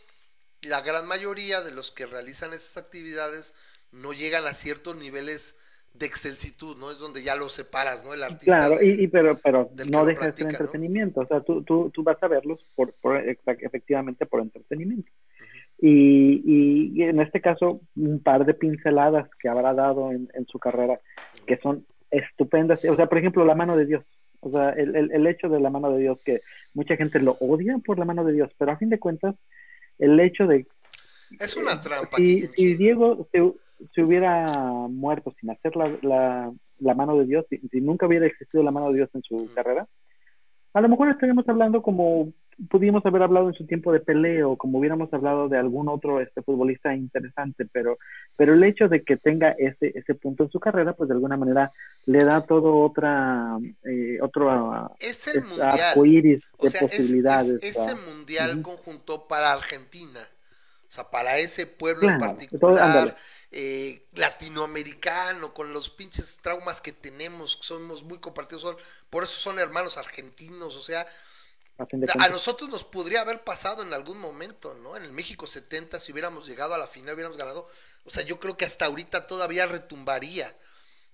la 0.63 0.81
gran 0.81 1.07
mayoría 1.07 1.61
de 1.61 1.73
los 1.73 1.93
que 1.93 2.07
realizan 2.07 2.53
esas 2.53 2.77
actividades 2.77 3.55
no 3.93 4.13
llegan 4.13 4.47
a 4.47 4.55
ciertos 4.55 4.97
niveles 4.97 5.57
de 5.95 6.07
excelsitud, 6.07 6.77
¿no? 6.77 6.91
Es 6.91 6.99
donde 6.99 7.23
ya 7.23 7.35
lo 7.37 7.49
separas, 7.49 8.05
¿no? 8.05 8.15
El 8.15 8.23
artista. 8.23 8.57
Claro, 8.57 8.83
y, 8.83 9.07
pero, 9.09 9.39
pero 9.39 9.71
no 9.87 10.05
deja 10.05 10.27
de 10.27 10.37
ser 10.37 10.49
entretenimiento, 10.49 11.21
o 11.21 11.27
sea, 11.27 11.41
tú, 11.41 11.63
tú, 11.63 11.91
tú 11.91 12.03
vas 12.03 12.23
a 12.23 12.29
verlos 12.29 12.61
por, 12.75 12.93
por 12.95 13.17
efectivamente 13.17 14.27
por 14.27 14.41
entretenimiento. 14.41 15.11
Y, 15.81 16.43
y, 16.97 17.03
en 17.05 17.21
este 17.21 17.41
caso, 17.41 17.81
un 17.95 18.21
par 18.21 18.45
de 18.45 18.55
pinceladas 18.55 19.29
que 19.41 19.49
habrá 19.49 19.75
dado 19.75 20.11
en, 20.11 20.29
su 20.49 20.59
carrera 20.59 21.01
que 21.47 21.57
son 21.59 21.87
estupendas. 22.11 22.85
O 22.85 22.97
sea, 22.97 23.07
por 23.07 23.19
ejemplo, 23.19 23.45
la 23.45 23.55
mano 23.55 23.77
de 23.77 23.87
Dios. 23.87 24.05
O 24.41 24.51
sea, 24.51 24.71
el, 24.71 24.95
el, 24.97 25.27
hecho 25.27 25.49
de 25.49 25.61
la 25.61 25.71
mano 25.71 25.93
de 25.93 26.01
Dios, 26.01 26.21
que 26.25 26.41
mucha 26.75 26.97
gente 26.97 27.21
lo 27.21 27.37
odia 27.41 27.79
por 27.79 27.99
la 27.99 28.05
mano 28.05 28.25
de 28.25 28.33
Dios, 28.33 28.51
pero 28.59 28.73
a 28.73 28.77
fin 28.77 28.89
de 28.89 28.99
cuentas, 28.99 29.35
el 29.99 30.19
hecho 30.19 30.47
de... 30.47 30.67
Es 31.39 31.57
una 31.57 31.81
trampa. 31.81 32.17
Si, 32.17 32.47
si 32.49 32.75
Diego 32.75 33.29
se, 33.33 34.03
hubiera 34.03 34.47
muerto 34.89 35.35
sin 35.41 35.51
hacer 35.51 35.77
la, 35.77 35.93
la, 36.03 36.53
la 36.79 36.95
mano 36.95 37.19
de 37.19 37.27
Dios, 37.27 37.47
si, 37.51 37.59
si, 37.69 37.81
nunca 37.81 38.07
hubiera 38.07 38.27
existido 38.27 38.63
la 38.63 38.71
mano 38.71 38.91
de 38.91 38.97
Dios 38.97 39.11
en 39.15 39.23
su 39.23 39.51
carrera, 39.55 39.87
a 40.73 40.81
lo 40.81 40.89
mejor 40.89 41.09
estaríamos 41.11 41.49
hablando 41.49 41.83
como 41.83 42.33
pudimos 42.71 43.07
haber 43.07 43.23
hablado 43.23 43.49
en 43.49 43.55
su 43.55 43.67
tiempo 43.67 43.93
de 43.93 44.01
peleo, 44.01 44.57
como 44.57 44.79
hubiéramos 44.79 45.13
hablado 45.13 45.49
de 45.49 45.59
algún 45.59 45.89
otro 45.89 46.21
este 46.21 46.43
futbolista 46.43 46.95
interesante, 46.95 47.67
pero, 47.71 47.99
pero 48.37 48.55
el 48.55 48.65
hecho 48.65 48.89
de 48.89 49.03
que 49.05 49.17
tenga 49.17 49.51
ese, 49.53 49.93
ese 49.95 50.15
punto 50.15 50.45
en 50.45 50.51
su 50.51 50.59
carrera, 50.59 50.95
pues 50.95 51.09
de 51.09 51.15
alguna 51.15 51.37
manera 51.37 51.71
le 52.07 52.19
da 52.19 52.45
todo 52.45 52.81
otra, 52.81 53.59
eh, 53.85 54.19
otro 54.21 54.91
es 54.99 55.29
el 55.29 55.43
de 55.43 56.71
posibilidades. 56.81 57.63
ese 57.63 57.95
mundial 57.95 58.61
conjunto 58.63 59.29
para 59.29 59.53
Argentina, 59.53 60.21
o 60.89 60.91
sea, 60.91 61.11
para 61.11 61.39
ese 61.39 61.67
pueblo 61.67 62.09
en 62.09 62.19
particular. 62.19 63.17
Eh, 63.51 64.07
latinoamericano, 64.13 65.55
con 65.55 65.73
los 65.73 65.89
pinches 65.89 66.37
traumas 66.43 66.83
que 66.83 66.93
tenemos, 66.93 67.59
somos 67.63 68.03
muy 68.03 68.19
compartidos, 68.19 68.61
son, 68.61 68.77
por 69.09 69.25
eso 69.25 69.39
son 69.39 69.59
hermanos 69.59 69.97
argentinos, 69.97 70.77
o 70.77 70.83
sea, 70.83 71.07
a, 71.79 72.29
nosotros 72.29 72.69
nos 72.71 72.83
podría 72.85 73.21
haber 73.21 73.45
pasado 73.45 73.83
en 73.83 73.93
algún 73.93 74.19
momento, 74.19 74.75
¿no? 74.83 74.97
En 74.97 75.05
el 75.05 75.13
México 75.13 75.47
70, 75.47 76.01
si 76.01 76.13
hubiéramos 76.13 76.47
llegado 76.47 76.75
a 76.75 76.79
la 76.79 76.89
final, 76.89 77.15
hubiéramos 77.15 77.39
ganado. 77.39 77.67
O 78.05 78.11
sea, 78.11 78.25
yo 78.25 78.41
creo 78.41 78.57
que 78.57 78.65
hasta 78.65 78.87
ahorita 78.87 79.27
todavía 79.27 79.67
retumbaría. 79.67 80.53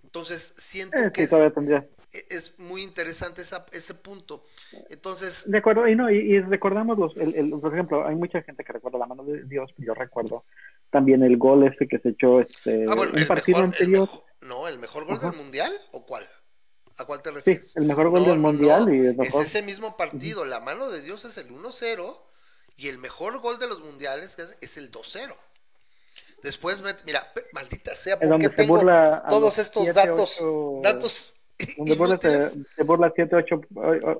Entonces, 0.02 0.54
siento 0.56 0.97
eh, 0.99 1.12
que 1.12 1.25
e, 1.25 1.88
es, 2.30 2.59
muy 2.59 2.83
interesante 2.83 3.42
esa, 3.42 3.66
ese 3.73 3.94
punto. 3.94 4.44
Entonces. 4.88 5.50
De 5.50 5.59
acuerdo, 5.59 5.87
y 5.87 5.97
no, 5.97 6.11
y, 6.11 6.40
recordamos 6.40 6.99
los, 6.99 7.16
el, 7.16 7.50
por 7.61 7.73
ejemplo, 7.73 8.06
hay 8.06 8.14
mucha 8.14 8.40
gente 8.42 8.64
que 8.64 8.73
recuerda 8.73 8.99
la 8.99 9.06
mano 9.06 9.25
de 9.25 9.44
Dios, 9.44 9.71
yo 9.76 9.94
recuerdo 9.94 10.44
también 10.90 11.23
el 11.25 11.37
gol 11.37 11.66
ese 11.66 11.88
que 11.88 11.99
se 11.99 12.11
echó 12.11 12.40
este, 12.40 12.85
ah, 12.88 12.94
un 12.94 13.26
partido 13.26 13.59
anterior. 13.59 14.09
no, 14.40 14.68
el 14.68 14.78
mejor 14.78 15.04
gol 15.04 15.18
del 15.18 15.33
mundial, 15.33 15.73
¿o 15.92 16.06
cuál? 16.06 16.25
¿A 16.98 17.04
cuál 17.04 17.22
te 17.22 17.30
refieres? 17.30 17.68
Sí, 17.68 17.72
el 17.76 17.84
mejor 17.84 18.10
gol 18.10 18.24
del 18.24 18.38
mundial. 18.38 18.94
y 18.94 19.08
es 19.22 19.34
ese 19.34 19.62
mismo 19.62 19.96
partido. 19.96 20.44
La 20.44 20.60
mano 20.60 20.90
de 20.90 21.00
Dios 21.00 21.24
es 21.24 21.36
el 21.38 21.50
1-0 21.50 22.18
y 22.76 22.88
el 22.88 22.98
mejor 22.98 23.40
gol 23.40 23.58
de 23.58 23.66
los 23.66 23.80
mundiales 23.80 24.36
es 24.60 24.76
el 24.76 24.92
2-0. 24.92 25.34
Después, 26.44 26.82
mira, 27.06 27.32
maldita 27.52 27.94
sea, 27.94 28.18
porque 28.18 28.50
tengo 28.50 28.78
todos 29.30 29.56
estos 29.56 29.94
datos, 29.94 30.38
datos 30.82 31.34
donde 31.78 31.94
se, 32.76 32.82
burla 32.82 33.10
7, 33.14 33.34
8 33.34 33.60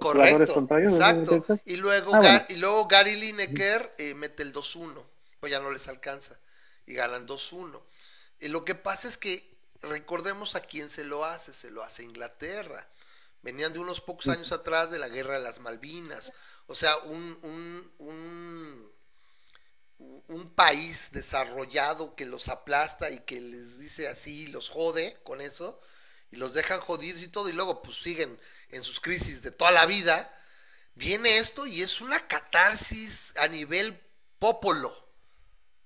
jugadores 0.01 0.51
contrarios. 0.51 0.95
Exacto. 0.95 1.45
Y 1.67 1.77
luego, 1.77 2.13
ah, 2.15 2.47
y 2.49 2.57
luego 2.57 2.87
Gary 2.89 3.17
Lineker 3.17 3.93
eh, 3.99 4.15
mete 4.15 4.43
el 4.43 4.55
2-1, 4.55 5.03
pues 5.39 5.53
ya 5.53 5.61
no 5.61 5.71
les 5.71 5.87
alcanza. 5.87 6.39
Y 6.87 6.95
ganan 6.95 7.27
2-1. 7.27 7.79
Y 8.41 8.49
lo 8.49 8.65
que 8.65 8.75
pasa 8.75 9.07
es 9.07 9.19
que 9.19 9.54
Recordemos 9.85 10.55
a 10.55 10.61
quién 10.61 10.89
se 10.91 11.05
lo 11.05 11.25
hace, 11.25 11.53
se 11.53 11.71
lo 11.71 11.83
hace 11.83 12.03
Inglaterra. 12.03 12.89
Venían 13.43 13.73
de 13.73 13.79
unos 13.79 14.01
pocos 14.01 14.29
años 14.29 14.53
atrás 14.53 14.91
de 14.91 14.99
la 14.99 15.09
guerra 15.09 15.35
de 15.35 15.45
las 15.45 15.61
Malvinas. 15.61 16.33
O 16.67 16.75
sea, 16.75 16.97
un, 16.99 17.39
un, 17.43 17.93
un, 17.99 18.93
un 20.29 20.55
país 20.55 21.11
desarrollado 21.13 22.15
que 22.15 22.25
los 22.25 22.49
aplasta 22.49 23.11
y 23.11 23.21
que 23.21 23.41
les 23.41 23.79
dice 23.79 24.09
así, 24.09 24.47
los 24.47 24.71
jode 24.71 25.21
con 25.25 25.41
eso, 25.41 25.79
y 26.31 26.37
los 26.37 26.55
dejan 26.55 26.81
jodidos 26.81 27.21
y 27.21 27.29
todo, 27.29 27.49
y 27.49 27.53
luego 27.53 27.83
pues 27.83 27.99
siguen 27.99 28.41
en 28.71 28.83
sus 28.83 28.99
crisis 28.99 29.43
de 29.43 29.51
toda 29.51 29.71
la 29.71 29.87
vida. 29.87 30.35
Viene 30.95 31.39
esto 31.39 31.67
y 31.67 31.83
es 31.83 32.01
una 32.01 32.27
catarsis 32.27 33.35
a 33.37 33.49
nivel 33.49 34.01
popolo 34.39 35.04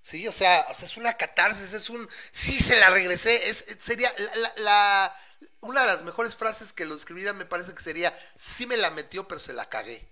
Sí, 0.01 0.27
o 0.27 0.33
sea, 0.33 0.67
o 0.71 0.75
sea, 0.75 0.87
es 0.87 0.97
una 0.97 1.17
catarsis, 1.17 1.73
es 1.73 1.91
un 1.91 2.09
sí 2.33 2.59
se 2.59 2.77
la 2.79 2.89
regresé, 2.91 3.51
es, 3.51 3.65
sería 3.81 4.13
la, 4.57 5.15
una 5.61 5.83
de 5.83 5.87
las 5.89 6.03
mejores 6.03 6.35
frases 6.35 6.73
que 6.73 6.87
lo 6.87 6.95
escribiera 6.95 7.33
me 7.33 7.45
parece 7.45 7.75
que 7.75 7.83
sería 7.83 8.15
sí 8.37 8.67
me 8.67 8.77
la 8.77 8.91
metió 8.91 9.29
pero 9.29 9.41
se 9.41 9.53
la 9.53 9.69
cagué. 9.69 10.09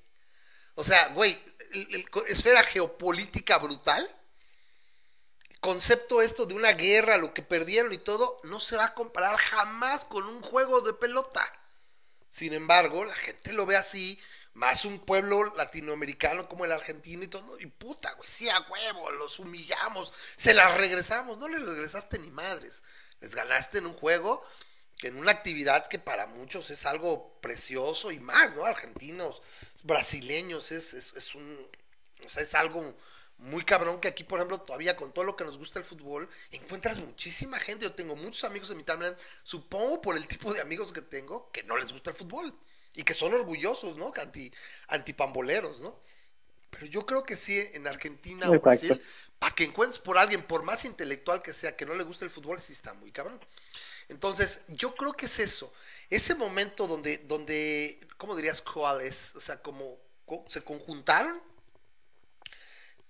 O 0.74 0.84
sea, 0.84 1.08
güey, 1.08 1.40
esfera 2.28 2.62
geopolítica 2.64 3.58
brutal, 3.58 4.08
concepto 5.60 6.22
esto 6.22 6.46
de 6.46 6.54
una 6.54 6.72
guerra, 6.72 7.16
lo 7.16 7.34
que 7.34 7.42
perdieron 7.42 7.92
y 7.92 7.98
todo, 7.98 8.40
no 8.44 8.60
se 8.60 8.76
va 8.76 8.86
a 8.86 8.94
comparar 8.94 9.36
jamás 9.36 10.04
con 10.04 10.24
un 10.24 10.42
juego 10.42 10.80
de 10.80 10.92
pelota. 10.94 11.44
Sin 12.28 12.52
embargo, 12.52 13.04
la 13.04 13.14
gente 13.14 13.52
lo 13.52 13.66
ve 13.66 13.76
así, 13.76 14.20
más 14.56 14.86
un 14.86 15.00
pueblo 15.00 15.44
latinoamericano 15.54 16.48
como 16.48 16.64
el 16.64 16.72
argentino 16.72 17.22
y 17.22 17.28
todo, 17.28 17.60
y 17.60 17.66
puta, 17.66 18.14
güey, 18.14 18.26
sí, 18.26 18.48
a 18.48 18.58
huevo, 18.60 19.10
los 19.10 19.38
humillamos, 19.38 20.14
se 20.36 20.54
las 20.54 20.74
regresamos, 20.78 21.36
no 21.36 21.46
les 21.46 21.62
regresaste 21.62 22.18
ni 22.18 22.30
madres, 22.30 22.82
les 23.20 23.34
ganaste 23.34 23.78
en 23.78 23.86
un 23.86 23.92
juego, 23.92 24.42
en 25.02 25.18
una 25.18 25.32
actividad 25.32 25.88
que 25.88 25.98
para 25.98 26.26
muchos 26.26 26.70
es 26.70 26.86
algo 26.86 27.38
precioso 27.42 28.10
y 28.10 28.18
más, 28.18 28.54
¿no? 28.54 28.64
Argentinos, 28.64 29.42
brasileños, 29.82 30.72
es, 30.72 30.94
es, 30.94 31.12
es 31.12 31.34
un, 31.34 31.68
o 32.24 32.28
sea, 32.30 32.42
es 32.42 32.54
algo 32.54 32.96
muy 33.36 33.62
cabrón 33.62 34.00
que 34.00 34.08
aquí, 34.08 34.24
por 34.24 34.38
ejemplo, 34.38 34.62
todavía 34.62 34.96
con 34.96 35.12
todo 35.12 35.26
lo 35.26 35.36
que 35.36 35.44
nos 35.44 35.58
gusta 35.58 35.80
el 35.80 35.84
fútbol, 35.84 36.30
encuentras 36.50 36.96
muchísima 36.96 37.60
gente. 37.60 37.84
Yo 37.84 37.92
tengo 37.92 38.16
muchos 38.16 38.44
amigos 38.44 38.70
en 38.70 38.78
mi 38.78 38.84
timeline, 38.84 39.16
supongo 39.44 40.00
por 40.00 40.16
el 40.16 40.26
tipo 40.26 40.54
de 40.54 40.62
amigos 40.62 40.94
que 40.94 41.02
tengo, 41.02 41.50
que 41.52 41.62
no 41.62 41.76
les 41.76 41.92
gusta 41.92 42.08
el 42.08 42.16
fútbol 42.16 42.58
y 42.96 43.04
que 43.04 43.14
son 43.14 43.34
orgullosos, 43.34 43.96
¿no? 43.96 44.12
Anti, 44.16 44.52
antipamboleros, 44.88 45.80
¿no? 45.80 46.00
Pero 46.70 46.86
yo 46.86 47.06
creo 47.06 47.24
que 47.24 47.36
sí, 47.36 47.62
en 47.74 47.86
Argentina 47.86 48.50
o 48.50 48.60
Brasil, 48.60 49.00
para 49.38 49.54
que 49.54 49.64
encuentres 49.64 50.02
por 50.02 50.18
alguien, 50.18 50.42
por 50.42 50.62
más 50.62 50.84
intelectual 50.84 51.42
que 51.42 51.54
sea, 51.54 51.76
que 51.76 51.86
no 51.86 51.94
le 51.94 52.04
guste 52.04 52.24
el 52.24 52.30
fútbol, 52.30 52.60
sí 52.60 52.72
está 52.72 52.94
muy 52.94 53.12
cabrón. 53.12 53.38
Entonces, 54.08 54.60
yo 54.68 54.94
creo 54.94 55.12
que 55.12 55.26
es 55.26 55.38
eso. 55.38 55.72
Ese 56.10 56.34
momento 56.34 56.86
donde, 56.86 57.18
donde 57.18 58.00
¿cómo 58.16 58.34
dirías 58.34 58.62
cuáles? 58.62 59.34
O 59.36 59.40
sea, 59.40 59.60
como 59.62 59.98
se 60.48 60.62
conjuntaron 60.62 61.40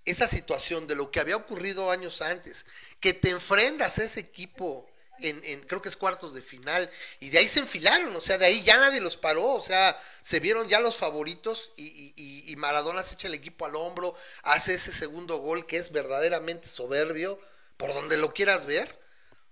esa 0.05 0.27
situación 0.27 0.87
de 0.87 0.95
lo 0.95 1.11
que 1.11 1.19
había 1.19 1.35
ocurrido 1.35 1.91
años 1.91 2.21
antes, 2.21 2.65
que 2.99 3.13
te 3.13 3.29
enfrentas 3.29 3.99
a 3.99 4.03
ese 4.03 4.21
equipo 4.21 4.89
en, 5.21 5.61
creo 5.61 5.81
que 5.81 5.89
es 5.89 5.97
cuartos 5.97 6.33
de 6.33 6.41
final, 6.41 6.89
y 7.19 7.29
de 7.29 7.39
ahí 7.39 7.47
se 7.47 7.59
enfilaron, 7.59 8.15
o 8.15 8.21
sea, 8.21 8.37
de 8.37 8.45
ahí 8.45 8.63
ya 8.63 8.77
nadie 8.77 9.01
los 9.01 9.17
paró, 9.17 9.53
o 9.53 9.61
sea, 9.61 9.99
se 10.21 10.39
vieron 10.39 10.69
ya 10.69 10.79
los 10.79 10.97
favoritos 10.97 11.71
y, 11.75 12.13
y, 12.15 12.51
y 12.51 12.55
Maradona 12.55 13.03
se 13.03 13.15
echa 13.15 13.27
el 13.27 13.33
equipo 13.33 13.65
al 13.65 13.75
hombro, 13.75 14.15
hace 14.43 14.73
ese 14.75 14.91
segundo 14.91 15.37
gol 15.37 15.65
que 15.65 15.77
es 15.77 15.91
verdaderamente 15.91 16.67
soberbio, 16.67 17.39
por 17.77 17.93
donde 17.93 18.17
lo 18.17 18.33
quieras 18.33 18.65
ver, 18.65 18.99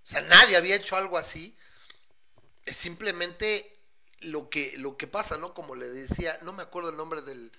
o 0.02 0.06
sea, 0.06 0.22
nadie 0.22 0.56
había 0.56 0.76
hecho 0.76 0.96
algo 0.96 1.18
así, 1.18 1.56
es 2.64 2.76
simplemente 2.76 3.78
lo 4.20 4.48
que, 4.50 4.74
lo 4.78 4.96
que 4.96 5.06
pasa, 5.06 5.38
¿no? 5.38 5.54
Como 5.54 5.74
le 5.74 5.88
decía, 5.88 6.38
no 6.42 6.52
me 6.52 6.62
acuerdo 6.62 6.90
el 6.90 6.96
nombre 6.96 7.22
del, 7.22 7.52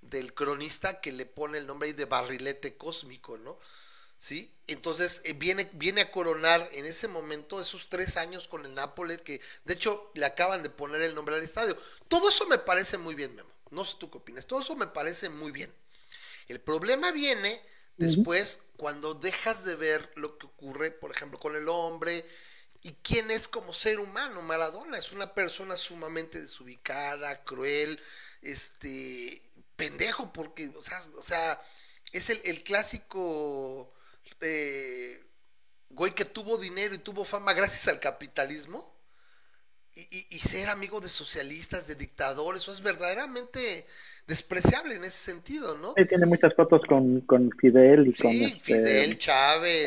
del 0.00 0.34
cronista 0.34 1.00
que 1.00 1.12
le 1.12 1.26
pone 1.26 1.58
el 1.58 1.66
nombre 1.66 1.88
ahí 1.88 1.92
de 1.92 2.04
barrilete 2.04 2.76
cósmico, 2.76 3.38
¿no? 3.38 3.58
¿Sí? 4.18 4.50
Entonces 4.66 5.20
eh, 5.24 5.34
viene, 5.34 5.68
viene 5.74 6.00
a 6.00 6.10
coronar 6.10 6.68
en 6.72 6.86
ese 6.86 7.08
momento 7.08 7.60
esos 7.60 7.88
tres 7.88 8.16
años 8.16 8.48
con 8.48 8.64
el 8.64 8.74
Nápoles, 8.74 9.20
que 9.20 9.40
de 9.64 9.74
hecho 9.74 10.10
le 10.14 10.24
acaban 10.24 10.62
de 10.62 10.70
poner 10.70 11.02
el 11.02 11.14
nombre 11.14 11.36
al 11.36 11.42
estadio. 11.42 11.76
Todo 12.08 12.30
eso 12.30 12.46
me 12.46 12.58
parece 12.58 12.96
muy 12.96 13.14
bien, 13.14 13.34
Memo. 13.34 13.50
No 13.70 13.84
sé 13.84 13.96
tú 13.98 14.10
qué 14.10 14.18
opinas. 14.18 14.46
Todo 14.46 14.62
eso 14.62 14.76
me 14.76 14.86
parece 14.86 15.28
muy 15.28 15.52
bien. 15.52 15.72
El 16.48 16.60
problema 16.60 17.10
viene 17.10 17.60
después 17.96 18.60
cuando 18.76 19.14
dejas 19.14 19.64
de 19.64 19.76
ver 19.76 20.12
lo 20.16 20.38
que 20.38 20.46
ocurre, 20.46 20.90
por 20.90 21.10
ejemplo, 21.10 21.38
con 21.38 21.56
el 21.56 21.68
hombre 21.68 22.24
y 22.82 22.92
quién 23.02 23.30
es 23.30 23.48
como 23.48 23.72
ser 23.72 23.98
humano. 23.98 24.42
Maradona 24.42 24.98
es 24.98 25.12
una 25.12 25.34
persona 25.34 25.76
sumamente 25.76 26.40
desubicada, 26.40 27.44
cruel, 27.44 28.00
este, 28.42 29.42
pendejo, 29.76 30.32
porque, 30.32 30.68
o 30.76 30.82
sea, 30.82 31.02
o 31.16 31.22
sea 31.22 31.60
es 32.12 32.30
el, 32.30 32.62
clásico 32.62 33.92
eh, 34.40 35.24
güey 35.90 36.14
que 36.14 36.24
tuvo 36.24 36.58
dinero 36.58 36.94
y 36.94 36.98
tuvo 36.98 37.24
fama 37.24 37.52
gracias 37.52 37.88
al 37.88 38.00
capitalismo. 38.00 38.92
Y, 39.96 40.26
y, 40.28 40.40
ser 40.40 40.70
amigo 40.70 41.00
de 41.00 41.08
socialistas, 41.08 41.86
de 41.86 41.94
dictadores, 41.94 42.62
eso 42.62 42.72
es 42.72 42.82
verdaderamente 42.82 43.86
despreciable 44.26 44.96
en 44.96 45.04
ese 45.04 45.18
sentido, 45.18 45.76
¿no? 45.76 45.94
tiene 45.94 46.26
muchas 46.26 46.54
fotos 46.54 46.82
con, 46.88 47.20
con 47.20 47.50
Fidel 47.60 48.08
y 48.08 48.14
con 48.14 48.32
este, 48.32 48.58
Fidel, 48.58 49.18
Chávez, 49.18 49.86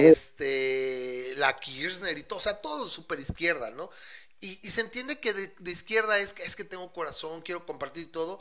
este, 0.00 1.34
la 1.36 1.56
Kirchner 1.56 2.18
y 2.18 2.24
todo, 2.24 2.40
o 2.40 2.42
sea, 2.42 2.60
todo 2.60 2.86
súper 2.88 3.20
izquierda, 3.20 3.70
¿no? 3.70 3.88
Y, 4.40 4.58
y, 4.62 4.70
se 4.70 4.82
entiende 4.82 5.18
que 5.18 5.32
de, 5.32 5.50
de, 5.58 5.70
izquierda 5.70 6.18
es 6.18 6.32
que 6.32 6.42
es 6.42 6.54
que 6.54 6.64
tengo 6.64 6.92
corazón, 6.92 7.40
quiero 7.40 7.64
compartir 7.64 8.12
todo, 8.12 8.40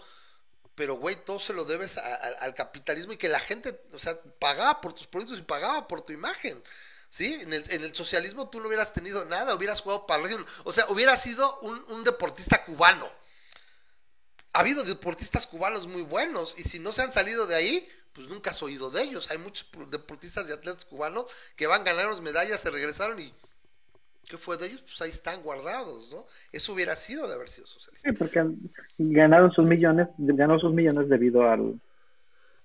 pero 0.78 0.94
güey, 0.94 1.16
todo 1.26 1.40
se 1.40 1.54
lo 1.54 1.66
debes 1.66 1.98
al 1.98 2.54
capitalismo 2.54 3.12
y 3.12 3.18
que 3.18 3.30
la 3.30 3.40
gente, 3.40 3.82
o 3.94 3.98
sea, 3.98 4.16
pagaba 4.38 4.80
por 4.80 4.94
tus 4.94 5.08
productos 5.08 5.40
y 5.40 5.42
pagaba 5.42 5.88
por 5.88 6.04
tu 6.04 6.14
imagen. 6.14 6.64
¿Sí? 7.10 7.34
En 7.34 7.52
el, 7.52 7.64
en 7.72 7.84
el 7.84 7.96
socialismo 7.96 8.48
tú 8.48 8.60
no 8.60 8.68
hubieras 8.68 8.94
tenido 8.94 9.26
nada, 9.26 9.56
hubieras 9.56 9.82
jugado 9.82 10.06
para 10.06 10.24
el 10.28 10.46
O 10.66 10.72
sea, 10.72 10.86
hubieras 10.90 11.20
sido 11.20 11.60
un, 11.62 11.84
un 11.90 12.04
deportista 12.04 12.64
cubano. 12.64 13.12
Ha 14.54 14.60
habido 14.60 14.84
deportistas 14.84 15.48
cubanos 15.48 15.88
muy 15.88 16.04
buenos 16.04 16.54
y 16.60 16.64
si 16.66 16.78
no 16.78 16.92
se 16.92 17.02
han 17.02 17.12
salido 17.12 17.48
de 17.48 17.56
ahí, 17.56 17.90
pues 18.14 18.28
nunca 18.28 18.52
has 18.52 18.62
oído 18.62 18.92
de 18.92 19.02
ellos. 19.02 19.32
Hay 19.32 19.40
muchos 19.40 19.68
deportistas 19.90 20.48
y 20.48 20.52
atletas 20.52 20.86
cubanos 20.86 21.26
que 21.56 21.66
van, 21.66 21.84
ganaron 21.86 22.22
medallas, 22.22 22.62
se 22.62 22.70
regresaron 22.70 23.20
y 23.20 23.34
¿Qué 24.30 24.38
fue 24.38 24.58
de 24.58 24.68
ellos? 24.68 24.82
Pues 24.82 25.02
ahí 25.02 25.10
están 25.10 25.42
guardados, 25.42 26.12
¿no? 26.14 26.26
Eso 26.52 26.74
hubiera 26.74 26.96
sido 26.96 27.28
de 27.28 27.36
haber 27.36 27.50
sido 27.50 27.68
socialista. 27.68 28.10
Sí, 28.10 28.16
porque 28.16 28.46
ganaron 28.98 29.52
sus 29.52 29.66
millones, 29.66 30.08
ganó 30.18 30.60
sus 30.60 30.74
millones 30.74 31.08
debido 31.08 31.50
al, 31.50 31.80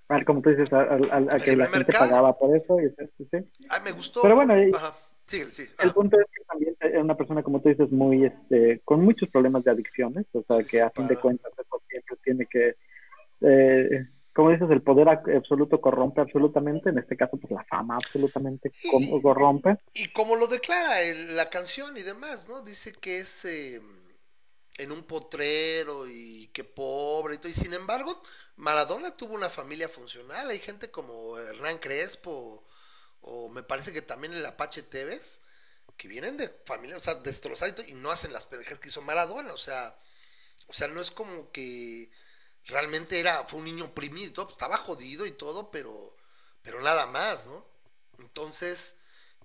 al 0.08 0.24
como 0.24 0.42
tú 0.42 0.50
dices, 0.50 0.72
al, 0.72 1.30
a 1.30 1.38
que 1.38 1.56
la 1.56 1.68
gente 1.68 1.92
pagaba 1.92 2.36
por 2.36 2.56
eso. 2.56 2.80
Y, 2.80 2.88
sí. 2.90 3.36
Ay, 3.68 3.80
me 3.84 3.92
gustó. 3.92 4.22
Pero 4.22 4.34
bueno, 4.34 4.54
Ajá. 4.76 4.94
Sí, 5.24 5.44
sí. 5.50 5.62
el 5.82 5.92
punto 5.92 6.18
es 6.20 6.26
que 6.32 6.44
también 6.44 6.76
es 6.80 6.96
una 6.96 7.16
persona, 7.16 7.42
como 7.42 7.60
tú 7.60 7.68
dices, 7.68 7.90
muy, 7.90 8.26
este, 8.26 8.80
con 8.84 9.02
muchos 9.02 9.28
problemas 9.30 9.64
de 9.64 9.70
adicciones, 9.70 10.26
o 10.32 10.42
sea, 10.42 10.62
que 10.62 10.82
a 10.82 10.90
fin 10.90 11.06
de 11.06 11.16
cuentas 11.16 11.52
eso 11.52 11.82
siempre 11.88 12.16
tiene 12.22 12.46
que... 12.46 12.76
Eh, 13.40 14.06
como 14.34 14.50
dices, 14.50 14.70
el 14.70 14.82
poder 14.82 15.08
absoluto 15.08 15.80
corrompe 15.80 16.20
absolutamente, 16.20 16.88
en 16.88 16.98
este 16.98 17.16
caso, 17.16 17.36
pues 17.36 17.52
la 17.52 17.64
fama 17.64 17.96
absolutamente 17.96 18.72
corrompe. 19.22 19.78
Y 19.92 20.08
como 20.08 20.36
lo 20.36 20.46
declara 20.46 21.00
la 21.34 21.50
canción 21.50 21.96
y 21.96 22.02
demás, 22.02 22.48
¿no? 22.48 22.62
Dice 22.62 22.92
que 22.92 23.20
es 23.20 23.44
em, 23.44 23.82
en 24.78 24.92
un 24.92 25.04
potrero 25.04 26.06
y 26.08 26.48
que 26.48 26.64
pobre 26.64 27.34
y 27.34 27.38
todo. 27.38 27.48
Y 27.48 27.54
sin 27.54 27.74
embargo, 27.74 28.22
Maradona 28.56 29.16
tuvo 29.16 29.34
una 29.34 29.50
familia 29.50 29.88
funcional. 29.88 30.48
Hay 30.48 30.60
gente 30.60 30.90
como 30.90 31.38
Hernán 31.38 31.78
Crespo, 31.78 32.64
o 33.20 33.48
me 33.50 33.62
parece 33.62 33.92
que 33.92 34.02
también 34.02 34.32
el 34.32 34.46
Apache 34.46 34.82
Tevez, 34.82 35.40
que 35.96 36.08
vienen 36.08 36.38
de 36.38 36.48
familia, 36.64 36.96
o 36.96 37.02
sea, 37.02 37.16
destrozados 37.16 37.86
y 37.86 37.94
no 37.94 38.10
hacen 38.10 38.32
las 38.32 38.46
pendejas 38.46 38.78
que 38.78 38.88
hizo 38.88 39.02
Maradona. 39.02 39.52
O 39.52 39.58
sea, 39.58 39.94
o 40.68 40.72
sea, 40.72 40.88
no 40.88 41.00
es 41.02 41.10
como 41.10 41.50
que 41.52 42.10
realmente 42.66 43.18
era, 43.20 43.44
fue 43.44 43.60
un 43.60 43.66
niño 43.66 43.86
oprimido, 43.86 44.48
estaba 44.48 44.78
jodido 44.78 45.26
y 45.26 45.32
todo, 45.32 45.70
pero, 45.70 46.16
pero 46.62 46.80
nada 46.82 47.06
más, 47.06 47.46
¿no? 47.46 47.66
Entonces, 48.18 48.96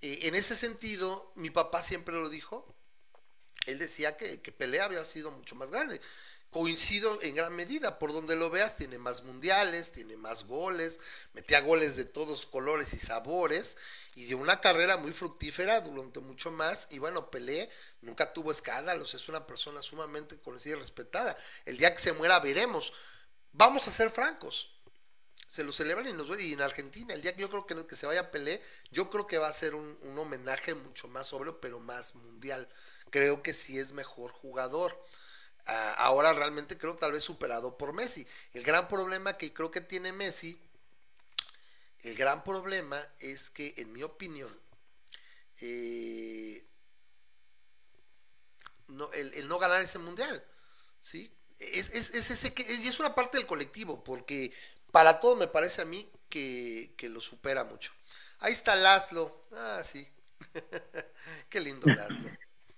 eh, 0.02 0.20
en 0.24 0.36
ese 0.36 0.56
sentido, 0.56 1.32
mi 1.36 1.50
papá 1.50 1.82
siempre 1.82 2.16
lo 2.16 2.30
dijo, 2.30 2.76
él 3.66 3.80
decía 3.80 4.18
que, 4.18 4.42
que 4.42 4.52
Pelé 4.52 4.82
había 4.82 5.04
sido 5.06 5.32
mucho 5.32 5.56
más 5.56 5.70
grande. 5.70 6.00
Coincido 6.50 7.22
en 7.22 7.36
gran 7.36 7.54
medida, 7.54 8.00
por 8.00 8.14
donde 8.14 8.38
lo 8.38 8.50
veas, 8.50 8.78
tiene 8.78 8.98
más 8.98 9.24
mundiales, 9.24 9.92
tiene 9.92 10.16
más 10.16 10.46
goles, 10.46 11.00
metía 11.34 11.60
goles 11.60 11.98
de 11.98 12.06
todos 12.06 12.46
colores 12.46 12.94
y 12.94 13.00
sabores, 13.00 13.78
y 14.16 14.26
de 14.26 14.36
una 14.36 14.62
carrera 14.62 14.96
muy 14.96 15.12
fructífera 15.12 15.82
durante 15.82 16.22
mucho 16.22 16.50
más, 16.50 16.88
y 16.90 17.00
bueno, 17.00 17.30
Pelé 17.30 17.70
nunca 18.02 18.32
tuvo 18.32 18.52
escándalos, 18.52 19.14
es 19.14 19.28
una 19.28 19.46
persona 19.46 19.82
sumamente 19.82 20.40
conocida 20.40 20.78
y 20.78 20.80
respetada. 20.80 21.38
El 21.66 21.78
día 21.78 21.94
que 21.94 22.00
se 22.00 22.14
muera 22.14 22.40
veremos. 22.40 22.94
Vamos 23.52 23.88
a 23.88 23.92
ser 23.92 24.10
francos, 24.10 24.70
se 25.48 25.64
lo 25.64 25.72
celebran 25.72 26.08
y 26.08 26.14
nos 26.14 26.28
y 26.40 26.54
en 26.54 26.62
Argentina, 26.62 27.14
el 27.14 27.22
día 27.22 27.36
que 27.36 27.42
yo 27.42 27.50
creo 27.50 27.66
que, 27.66 27.88
que 27.88 27.96
se 27.96 28.06
vaya 28.06 28.22
a 28.22 28.32
Pelé, 28.32 28.62
yo 28.92 29.10
creo 29.10 29.28
que 29.28 29.38
va 29.38 29.48
a 29.48 29.54
ser 29.54 29.76
un, 29.76 29.98
un 30.02 30.18
homenaje 30.18 30.76
mucho 30.76 31.08
más 31.08 31.28
sobrio, 31.28 31.60
pero 31.60 31.80
más 31.80 32.16
mundial. 32.16 32.70
Creo 33.10 33.42
que 33.42 33.54
sí 33.54 33.80
es 33.80 33.94
mejor 33.94 34.32
jugador 34.32 35.02
ahora 35.68 36.34
realmente 36.34 36.78
creo 36.78 36.96
tal 36.96 37.12
vez 37.12 37.24
superado 37.24 37.78
por 37.78 37.94
Messi. 37.94 38.26
El 38.54 38.64
gran 38.64 38.88
problema 38.88 39.38
que 39.38 39.54
creo 39.54 39.72
que 39.72 39.82
tiene 39.82 40.14
Messi, 40.14 40.60
el 42.02 42.16
gran 42.16 42.44
problema 42.44 43.06
es 43.20 43.50
que, 43.50 43.74
en 43.78 43.92
mi 43.92 44.04
opinión, 44.04 44.56
eh, 45.60 46.66
no, 48.88 49.12
el, 49.14 49.48
no 49.48 49.60
ganar 49.60 49.82
ese 49.82 50.00
mundial, 50.00 50.44
¿sí? 51.02 51.34
Es, 51.60 51.90
es, 51.90 52.14
ese 52.30 52.54
que, 52.54 52.64
y 52.64 52.88
es 52.88 53.00
una 53.00 53.16
parte 53.16 53.38
del 53.38 53.48
colectivo, 53.48 54.04
porque 54.04 54.54
para 54.92 55.20
todo 55.20 55.36
me 55.36 55.48
parece 55.48 55.82
a 55.82 55.86
mí 55.86 56.10
que, 56.30 56.94
que 56.98 57.10
lo 57.10 57.20
supera 57.20 57.64
mucho. 57.64 57.92
Ahí 58.40 58.54
está 58.54 58.76
Laszlo. 58.76 59.48
Ah, 59.52 59.82
sí. 59.84 60.08
Qué 61.50 61.60
lindo 61.60 61.88
Laszlo. 61.88 62.30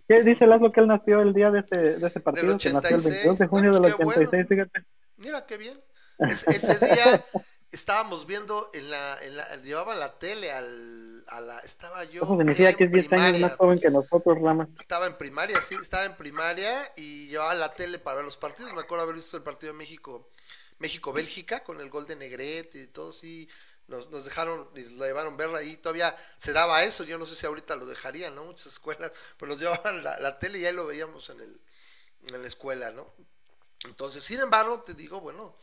¿Qué 0.10 0.24
dice 0.24 0.48
Laszlo 0.48 0.72
que 0.72 0.80
él 0.80 0.88
nació 0.88 1.22
el 1.22 1.36
día 1.36 1.52
de 1.52 1.60
ese, 1.60 1.76
de 2.00 2.08
ese 2.08 2.20
partido? 2.20 2.58
que 2.58 2.74
nació 2.74 2.96
el 2.96 3.04
22 3.04 3.38
de 3.38 3.46
junio 3.46 3.72
del 3.72 3.86
86, 3.94 4.48
fíjate. 4.50 4.84
Mira 5.18 5.46
qué 5.46 5.56
bien. 5.58 5.80
ese 6.18 6.84
día 6.84 7.24
estábamos 7.72 8.26
viendo 8.26 8.72
en 8.74 8.90
la, 8.90 9.18
en 9.22 9.38
la 9.38 9.56
llevaba 9.58 9.94
la 9.94 10.18
tele 10.18 10.52
al, 10.52 11.24
a 11.28 11.42
la, 11.42 11.60
estaba 11.60 12.06
yo. 12.06 12.24
Eso 12.24 12.36
significa 12.36 12.74
que 12.74 12.86
es 12.86 12.92
10 12.92 13.14
años 13.14 13.40
más 13.40 13.56
joven 13.56 13.80
que 13.80 13.92
nosotros, 13.92 14.40
Rama. 14.42 14.68
Estaba 14.80 15.06
en 15.06 15.16
primaria, 15.16 15.62
sí, 15.62 15.76
estaba 15.80 16.06
en 16.06 16.18
primaria 16.18 16.92
y 16.98 17.28
llevaba 17.28 17.54
la 17.54 17.76
tele 17.76 18.00
para 18.00 18.16
ver 18.16 18.26
los 18.26 18.38
partidos. 18.38 18.74
Me 18.74 18.82
acuerdo 18.82 19.04
haber 19.04 19.18
visto 19.18 19.38
el 19.38 19.44
partido 19.44 19.74
de 19.74 19.78
México, 19.78 20.28
México-Bélgica 20.80 21.60
con 21.64 21.82
el 21.82 21.92
gol 21.92 22.08
de 22.08 22.16
Negrete 22.16 22.82
y 22.82 22.88
todo, 22.88 23.14
sí. 23.14 23.48
Nos, 23.90 24.24
dejaron 24.24 24.70
y 24.76 24.84
lo 24.84 25.06
llevaron 25.06 25.34
a 25.34 25.38
ver 25.38 25.50
ahí. 25.56 25.78
Todavía 25.78 26.16
se 26.38 26.54
daba 26.54 26.84
eso. 26.84 27.04
Yo 27.04 27.18
no 27.18 27.26
sé 27.26 27.36
si 27.36 27.46
ahorita 27.46 27.76
lo 27.76 27.86
dejarían, 27.86 28.36
¿no? 28.36 28.46
Muchas 28.46 28.68
escuelas, 28.68 29.12
pero 29.38 29.52
nos 29.52 29.60
llevaban 29.60 30.04
la, 30.04 30.20
la 30.20 30.38
tele 30.40 30.60
y 30.60 30.66
ahí 30.66 30.74
lo 30.74 30.86
veíamos 30.88 31.30
en, 31.30 31.42
el, 31.42 31.62
en 32.34 32.42
la 32.42 32.48
escuela, 32.48 32.92
¿no? 32.92 33.12
Entonces, 33.86 34.24
sin 34.24 34.40
embargo, 34.40 34.82
te 34.84 34.94
digo, 34.94 35.22
bueno, 35.22 35.58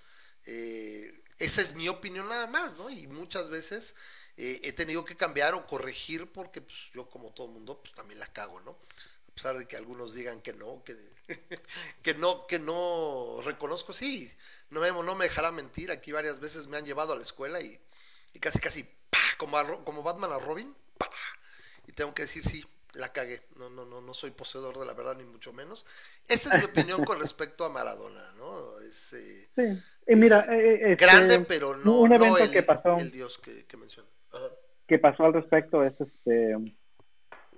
eh, 0.44 1.22
esa 1.38 1.60
es 1.60 1.74
mi 1.74 1.88
opinión 1.88 2.28
nada 2.28 2.46
más, 2.46 2.76
¿no? 2.76 2.88
Y 2.88 3.06
muchas 3.06 3.50
veces 3.50 3.94
eh, 4.36 4.60
he 4.64 4.72
tenido 4.72 5.04
que 5.04 5.16
cambiar 5.16 5.54
o 5.54 5.66
corregir 5.66 6.32
porque 6.32 6.62
pues, 6.62 6.90
yo 6.94 7.08
como 7.08 7.32
todo 7.32 7.48
mundo 7.48 7.80
pues 7.80 7.94
también 7.94 8.20
la 8.20 8.26
cago, 8.32 8.60
¿no? 8.60 8.78
A 9.28 9.34
pesar 9.34 9.58
de 9.58 9.68
que 9.68 9.76
algunos 9.76 10.14
digan 10.14 10.40
que 10.40 10.54
no, 10.54 10.82
que, 10.82 10.96
que 12.02 12.14
no, 12.14 12.46
que 12.46 12.58
no 12.58 13.40
reconozco, 13.44 13.92
sí, 13.92 14.32
no 14.70 14.80
me, 14.80 14.90
no 14.90 15.14
me 15.14 15.26
dejará 15.26 15.52
mentir, 15.52 15.90
aquí 15.90 16.10
varias 16.12 16.40
veces 16.40 16.66
me 16.68 16.78
han 16.78 16.86
llevado 16.86 17.12
a 17.12 17.16
la 17.16 17.22
escuela 17.22 17.60
y, 17.60 17.78
casi 18.38 18.58
casi, 18.58 18.88
Como, 19.38 19.56
como 19.84 20.02
Batman 20.02 20.32
a 20.32 20.38
Robin, 20.38 20.74
y 21.86 21.92
tengo 21.92 22.14
que 22.14 22.22
decir 22.22 22.42
sí, 22.42 22.64
la 22.94 23.12
cagué, 23.12 23.40
no, 23.58 23.68
no, 23.70 23.84
no, 23.84 24.00
no 24.00 24.14
soy 24.14 24.30
poseedor 24.30 24.78
de 24.78 24.86
la 24.86 24.94
verdad 24.94 25.16
ni 25.16 25.24
mucho 25.24 25.52
menos. 25.52 25.86
Esta 26.28 26.56
es 26.56 26.58
mi 26.58 26.64
opinión 26.64 27.04
con 27.04 27.20
respecto 27.20 27.64
a 27.64 27.68
Maradona, 27.68 28.22
¿no? 28.38 28.80
Es, 28.80 29.12
eh, 29.12 29.48
sí. 29.54 29.82
Y 30.08 30.16
mira, 30.16 30.46
eh, 30.50 30.92
este, 30.92 31.04
grande, 31.04 31.40
pero 31.40 31.76
no, 31.76 32.00
un 32.00 32.12
evento 32.12 32.38
el, 32.38 32.50
que 32.50 32.62
pasó, 32.62 32.96
el 32.96 33.10
dios 33.10 33.38
que, 33.38 33.66
que 33.66 33.76
mencionó. 33.76 34.08
Que 34.86 34.98
pasó 34.98 35.24
al 35.24 35.34
respecto 35.34 35.84
es 35.84 36.00
este, 36.00 36.56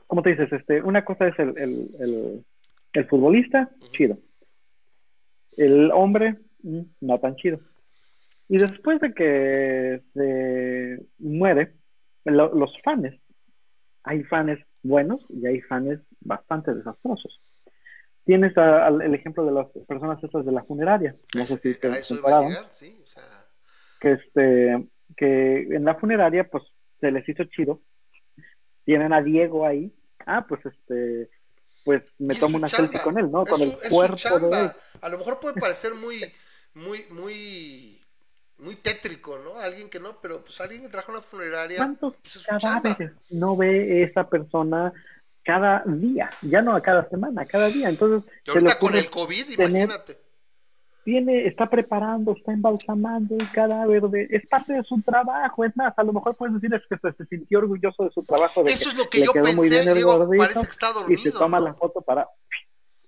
¿cómo 0.07 0.23
te 0.23 0.31
dices? 0.31 0.53
Este, 0.53 0.83
una 0.83 1.05
cosa 1.05 1.29
es 1.29 1.39
el, 1.39 1.57
el, 1.59 2.45
el, 2.93 3.07
futbolista, 3.09 3.71
chido. 3.93 4.19
El 5.57 5.91
hombre, 5.93 6.37
mm, 6.63 6.81
no 7.03 7.21
tan 7.21 7.37
chido. 7.37 7.61
Y 8.49 8.57
después 8.57 9.01
de 9.01 9.13
que 9.13 10.03
se 10.15 11.07
muere, 11.19 11.75
los 12.25 12.73
fans, 12.83 13.15
hay 14.03 14.25
fans 14.25 14.59
buenos 14.83 15.21
y 15.29 15.47
hay 15.47 15.61
fans 15.61 16.01
bastante 16.21 16.75
desastrosos. 16.75 17.41
Tienes 18.25 18.53
el 18.57 19.15
ejemplo 19.15 19.45
de 19.45 19.53
las 19.53 19.67
personas 19.87 20.23
estas 20.23 20.45
de 20.45 20.53
la 20.53 20.63
funeraria. 20.63 21.15
No 21.35 21.45
sé 21.45 21.57
si 21.59 21.75
te 21.81 21.89
Que, 24.01 24.13
este, 24.13 24.89
que 25.17 25.61
en 25.75 25.85
la 25.85 25.95
funeraria, 25.97 26.49
pues, 26.49 26.63
se 27.01 27.11
les 27.11 27.29
hizo 27.29 27.45
chido. 27.45 27.81
Tienen 28.85 29.13
a 29.13 29.23
Diego 29.23 29.67
ahí. 29.67 29.95
Ah, 30.27 30.47
pues, 30.49 30.61
este, 30.65 31.31
pues, 31.85 32.03
me 32.19 32.35
tomo 32.35 32.57
una 32.57 32.69
selfie 32.69 33.01
con 33.01 33.19
él, 33.19 33.31
¿no? 33.31 33.45
con 33.45 33.61
el 33.61 33.77
cuerpo 33.91 34.39
de 34.39 34.61
él. 34.61 34.71
A 35.01 35.09
lo 35.09 35.19
mejor 35.19 35.41
puede 35.41 35.61
parecer 35.61 35.95
muy, 35.95 36.33
muy, 36.75 37.05
muy 37.11 37.98
muy 38.59 38.77
tétrico, 38.77 39.39
¿no? 39.39 39.59
Alguien 39.59 39.89
que 39.89 40.01
no, 40.01 40.17
pero 40.21 40.43
pues 40.43 40.61
alguien 40.61 40.83
que 40.83 40.89
trajo 40.89 41.13
una 41.13 41.21
funeraria. 41.21 41.79
¿Cuántos 41.79 42.15
pues, 42.23 42.45
cadáveres 42.45 43.13
no 43.31 43.57
ve 43.57 44.03
esa 44.03 44.29
persona 44.29 44.93
cada 45.49 45.83
día, 45.87 46.29
ya 46.43 46.61
no 46.61 46.77
a 46.77 46.83
cada 46.83 47.09
semana, 47.09 47.47
cada 47.47 47.69
día. 47.69 47.89
Entonces, 47.89 48.31
ahorita 48.47 48.79
con 48.79 48.95
el 48.95 49.09
COVID, 49.09 49.49
imagínate. 49.59 50.19
Tiene, 51.05 51.47
está 51.47 51.71
preparando, 51.71 52.33
está 52.33 52.53
embalsamando 52.53 53.35
el 53.35 53.51
cadáver, 53.51 54.03
de, 54.11 54.29
es 54.29 54.47
parte 54.47 54.75
de 54.75 54.83
su 54.83 55.01
trabajo, 55.01 55.65
es 55.65 55.75
más, 55.75 55.95
a 55.97 56.03
lo 56.03 56.13
mejor 56.13 56.37
puedes 56.37 56.61
decir 56.61 56.75
es 56.75 56.83
que 56.87 56.99
se, 56.99 57.25
sintió 57.25 57.61
orgulloso 57.61 58.05
de 58.05 58.11
su 58.11 58.23
trabajo. 58.25 58.63
De 58.63 58.73
Eso 58.73 58.91
es 58.91 58.99
lo 58.99 59.09
que 59.09 59.25
yo 59.25 59.33
pensé, 59.33 59.95
digo, 59.95 60.29
parece 60.37 60.61
que 60.61 60.71
está 60.71 60.93
dormido. 60.93 61.19
Y 61.19 61.25
se 61.25 61.33
toma 61.33 61.61
la 61.61 61.73
foto 61.73 62.03
para, 62.03 62.29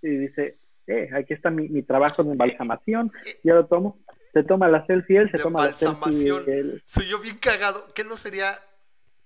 y 0.00 0.08
dice, 0.08 0.56
eh, 0.86 1.10
aquí 1.14 1.34
está 1.34 1.50
mi, 1.50 1.68
mi 1.68 1.82
trabajo 1.82 2.24
de 2.24 2.32
embalsamación, 2.32 3.12
eh, 3.26 3.38
ya 3.44 3.52
lo 3.52 3.66
tomo, 3.66 3.98
se 4.32 4.42
toma 4.42 4.68
la 4.68 4.86
selfie 4.86 5.18
él, 5.18 5.30
se 5.30 5.38
toma 5.38 5.66
la 5.66 5.72
selfie 5.72 6.28
él. 6.46 6.82
Soy 6.86 7.06
yo 7.06 7.18
bien 7.18 7.38
cagado, 7.38 7.86
¿qué 7.94 8.04
no 8.04 8.16
sería 8.16 8.52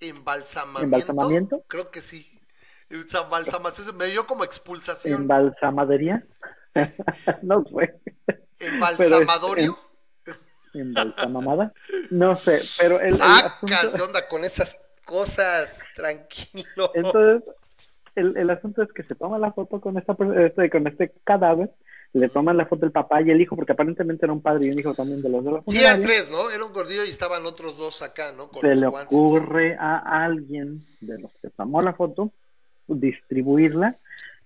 embalsamamiento? 0.00 0.84
¿Embalsamamiento? 0.84 1.64
Creo 1.68 1.90
que 1.90 2.00
sí. 2.00 2.40
Embalsamación, 2.90 3.96
me 3.96 4.06
dio 4.06 4.26
como 4.26 4.44
expulsación. 4.44 5.22
¿Embalsamadería? 5.22 6.24
no 7.42 7.64
fue. 7.64 7.98
¿Embalsamadorio? 8.60 9.78
¿Embalsamamada? 10.74 11.72
No 12.10 12.34
sé, 12.34 12.60
pero 12.78 13.00
el. 13.00 13.14
Sacas 13.14 13.94
de 13.94 14.02
onda 14.02 14.28
con 14.28 14.44
esas 14.44 14.78
cosas, 15.04 15.84
tranquilo. 15.94 16.90
Entonces, 16.94 17.54
el, 18.14 18.36
el 18.36 18.50
asunto 18.50 18.82
es 18.82 18.92
que 18.92 19.02
se 19.02 19.14
toma 19.14 19.38
la 19.38 19.52
foto 19.52 19.80
con, 19.80 19.98
esta, 19.98 20.16
este, 20.36 20.70
con 20.70 20.86
este 20.86 21.12
cadáver 21.24 21.70
le 22.14 22.28
toman 22.28 22.56
la 22.56 22.66
foto 22.66 22.86
el 22.86 22.92
papá 22.92 23.22
y 23.22 23.30
el 23.30 23.40
hijo, 23.40 23.56
porque 23.56 23.72
aparentemente 23.72 24.24
era 24.24 24.32
un 24.32 24.40
padre 24.40 24.68
y 24.68 24.70
un 24.70 24.78
hijo 24.78 24.94
también 24.94 25.20
de 25.20 25.28
los 25.28 25.44
de 25.44 25.50
la 25.50 25.62
Sí, 25.66 25.78
eran 25.78 26.00
tres, 26.00 26.30
¿no? 26.30 26.48
Era 26.48 26.64
un 26.64 26.72
gordillo 26.72 27.04
y 27.04 27.10
estaban 27.10 27.44
otros 27.44 27.76
dos 27.76 28.02
acá, 28.02 28.32
¿no? 28.32 28.48
se 28.60 28.74
le 28.76 28.86
ocurre 28.86 29.76
a 29.78 30.24
alguien 30.24 30.86
de 31.00 31.18
los 31.18 31.32
que 31.42 31.50
tomó 31.50 31.82
la 31.82 31.92
foto 31.92 32.32
distribuirla 32.86 33.96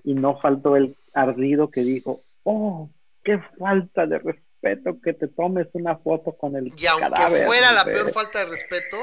y 0.02 0.14
no 0.14 0.38
faltó 0.40 0.76
el 0.76 0.96
ardido 1.12 1.70
que 1.70 1.82
dijo, 1.82 2.22
oh, 2.44 2.88
qué 3.22 3.38
falta 3.58 4.06
de 4.06 4.18
respeto 4.18 4.98
que 5.02 5.12
te 5.12 5.28
tomes 5.28 5.66
una 5.72 5.96
foto 5.96 6.32
con 6.32 6.56
el 6.56 6.72
Y 6.74 6.86
aunque 6.86 7.44
fuera 7.44 7.72
la 7.72 7.84
peor 7.84 8.10
falta 8.12 8.38
de 8.38 8.46
respeto, 8.46 8.96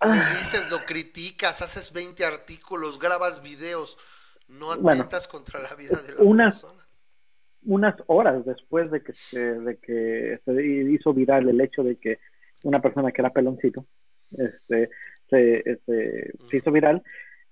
le 0.04 0.38
dices, 0.38 0.68
lo 0.68 0.84
criticas, 0.84 1.62
haces 1.62 1.92
20 1.92 2.24
artículos, 2.24 2.98
grabas 2.98 3.40
videos, 3.40 3.98
no 4.48 4.72
atentas 4.72 5.28
contra 5.28 5.60
la 5.60 5.76
vida 5.76 5.96
de 5.98 6.12
la 6.12 6.48
persona 6.48 6.79
unas 7.64 7.94
horas 8.06 8.44
después 8.44 8.90
de 8.90 9.02
que 9.02 9.12
se, 9.12 9.60
de 9.60 9.76
que 9.76 10.40
se 10.44 10.64
hizo 10.64 11.12
viral 11.12 11.48
el 11.48 11.60
hecho 11.60 11.82
de 11.82 11.96
que 11.96 12.18
una 12.64 12.80
persona 12.80 13.12
que 13.12 13.22
era 13.22 13.30
peloncito 13.30 13.86
este, 14.30 14.90
se, 15.28 15.62
este, 15.64 16.32
se 16.50 16.56
hizo 16.56 16.70
viral, 16.72 17.02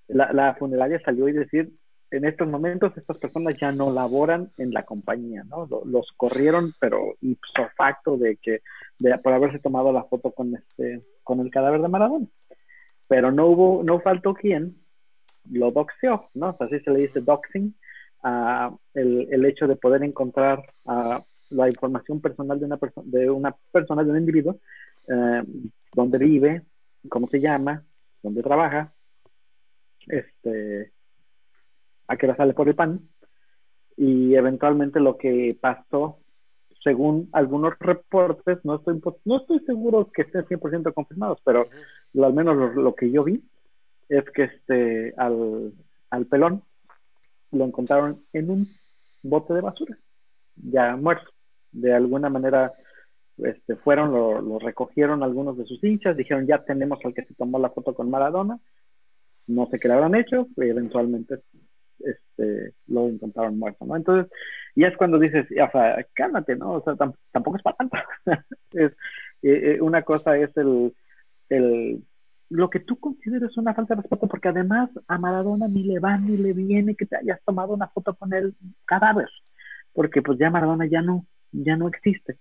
la, 0.08 0.32
la, 0.32 0.54
funeraria 0.54 1.00
salió 1.04 1.28
y 1.28 1.32
decir, 1.32 1.70
en 2.10 2.24
estos 2.24 2.48
momentos 2.48 2.96
estas 2.96 3.18
personas 3.18 3.56
ya 3.60 3.72
no 3.72 3.92
laboran 3.92 4.50
en 4.56 4.72
la 4.72 4.84
compañía, 4.84 5.44
¿no? 5.44 5.68
Los 5.84 6.10
corrieron, 6.16 6.72
pero 6.80 7.16
ipso 7.20 7.68
facto 7.76 8.16
de 8.16 8.36
que, 8.36 8.62
de, 8.98 9.18
por 9.18 9.32
haberse 9.32 9.58
tomado 9.58 9.92
la 9.92 10.04
foto 10.04 10.32
con 10.32 10.54
este, 10.54 11.02
con 11.22 11.40
el 11.40 11.50
cadáver 11.50 11.82
de 11.82 11.88
Maradona. 11.88 12.26
Pero 13.06 13.30
no 13.32 13.46
hubo, 13.46 13.82
no 13.84 14.00
faltó 14.00 14.34
quien 14.34 14.76
lo 15.50 15.70
doxeó, 15.70 16.28
¿no? 16.34 16.56
así 16.58 16.80
se 16.80 16.90
le 16.90 17.00
dice 17.00 17.20
doxing, 17.20 17.74
el, 18.94 19.28
el, 19.30 19.44
hecho 19.44 19.66
de 19.66 19.76
poder 19.76 20.02
encontrar 20.02 20.62
la 21.50 21.68
información 21.68 22.20
personal 22.20 22.58
de 22.58 22.66
una, 22.66 22.76
persona 22.76 23.06
de 23.10 23.30
una 23.30 23.56
persona, 23.72 24.04
de 24.04 24.10
un 24.10 24.18
individuo, 24.18 24.58
eh, 25.08 25.42
dónde 25.94 26.18
vive, 26.18 26.62
cómo 27.08 27.28
se 27.28 27.40
llama, 27.40 27.84
dónde 28.22 28.42
trabaja, 28.42 28.92
este, 30.06 30.92
a 32.06 32.16
qué 32.16 32.26
hora 32.26 32.36
sale 32.36 32.54
por 32.54 32.68
el 32.68 32.74
pan, 32.74 33.00
y 33.96 34.34
eventualmente 34.34 35.00
lo 35.00 35.16
que 35.16 35.56
pasó, 35.60 36.18
según 36.82 37.28
algunos 37.32 37.78
reportes, 37.78 38.58
no 38.64 38.76
estoy, 38.76 39.00
no 39.24 39.36
estoy 39.38 39.60
seguro 39.60 40.10
que 40.12 40.22
estén 40.22 40.44
100% 40.44 40.94
confirmados, 40.94 41.40
pero 41.44 41.68
al 42.22 42.34
menos 42.34 42.56
lo, 42.56 42.72
lo, 42.74 42.94
que 42.94 43.10
yo 43.10 43.24
vi 43.24 43.42
es 44.08 44.24
que 44.30 44.44
este, 44.44 45.14
al, 45.16 45.72
al 46.10 46.26
pelón 46.26 46.62
lo 47.50 47.64
encontraron 47.64 48.24
en 48.32 48.50
un 48.50 48.68
bote 49.22 49.54
de 49.54 49.60
basura, 49.60 49.98
ya 50.56 50.96
muerto. 50.96 51.30
De 51.70 51.92
alguna 51.92 52.28
manera 52.30 52.72
este, 53.38 53.76
fueron, 53.76 54.12
lo, 54.12 54.58
recogieron 54.58 55.22
algunos 55.22 55.56
de 55.56 55.64
sus 55.64 55.82
hinchas, 55.82 56.16
dijeron 56.16 56.46
ya 56.46 56.64
tenemos 56.64 56.98
al 57.04 57.14
que 57.14 57.24
se 57.24 57.34
tomó 57.34 57.58
la 57.58 57.70
foto 57.70 57.94
con 57.94 58.10
Maradona, 58.10 58.58
no 59.46 59.66
sé 59.66 59.78
qué 59.78 59.88
le 59.88 59.94
habrán 59.94 60.14
hecho, 60.14 60.48
y 60.56 60.68
eventualmente 60.68 61.40
este, 62.00 62.74
lo 62.86 63.06
encontraron 63.08 63.58
muerto, 63.58 63.84
¿no? 63.84 63.96
Entonces, 63.96 64.30
ya 64.74 64.88
es 64.88 64.96
cuando 64.96 65.18
dices, 65.18 65.46
o 65.50 65.70
sea, 65.70 66.04
cálmate, 66.14 66.56
¿no? 66.56 66.74
O 66.74 66.82
sea, 66.82 66.94
tampoco 67.32 67.56
es 67.56 67.62
para 67.62 67.76
tanto. 67.76 67.96
es, 68.72 68.92
eh, 69.42 69.76
eh, 69.76 69.80
una 69.80 70.02
cosa 70.02 70.36
es 70.36 70.56
el 70.56 70.94
lo 72.50 72.70
que 72.70 72.80
tú 72.80 72.98
consideres 72.98 73.56
una 73.56 73.74
falta 73.74 73.94
de 73.94 74.02
respeto, 74.02 74.26
porque 74.26 74.48
además 74.48 74.90
a 75.06 75.18
Maradona 75.18 75.68
ni 75.68 75.82
le 75.82 75.98
va 75.98 76.16
ni 76.16 76.36
le 76.36 76.52
viene 76.52 76.94
que 76.94 77.06
te 77.06 77.16
hayas 77.16 77.40
tomado 77.44 77.74
una 77.74 77.88
foto 77.88 78.14
con 78.14 78.32
el 78.32 78.54
cadáver, 78.86 79.28
porque 79.92 80.22
pues 80.22 80.38
ya 80.38 80.50
Maradona 80.50 80.86
ya 80.86 81.02
no, 81.02 81.26
ya 81.52 81.76
no 81.76 81.88
existe. 81.88 82.38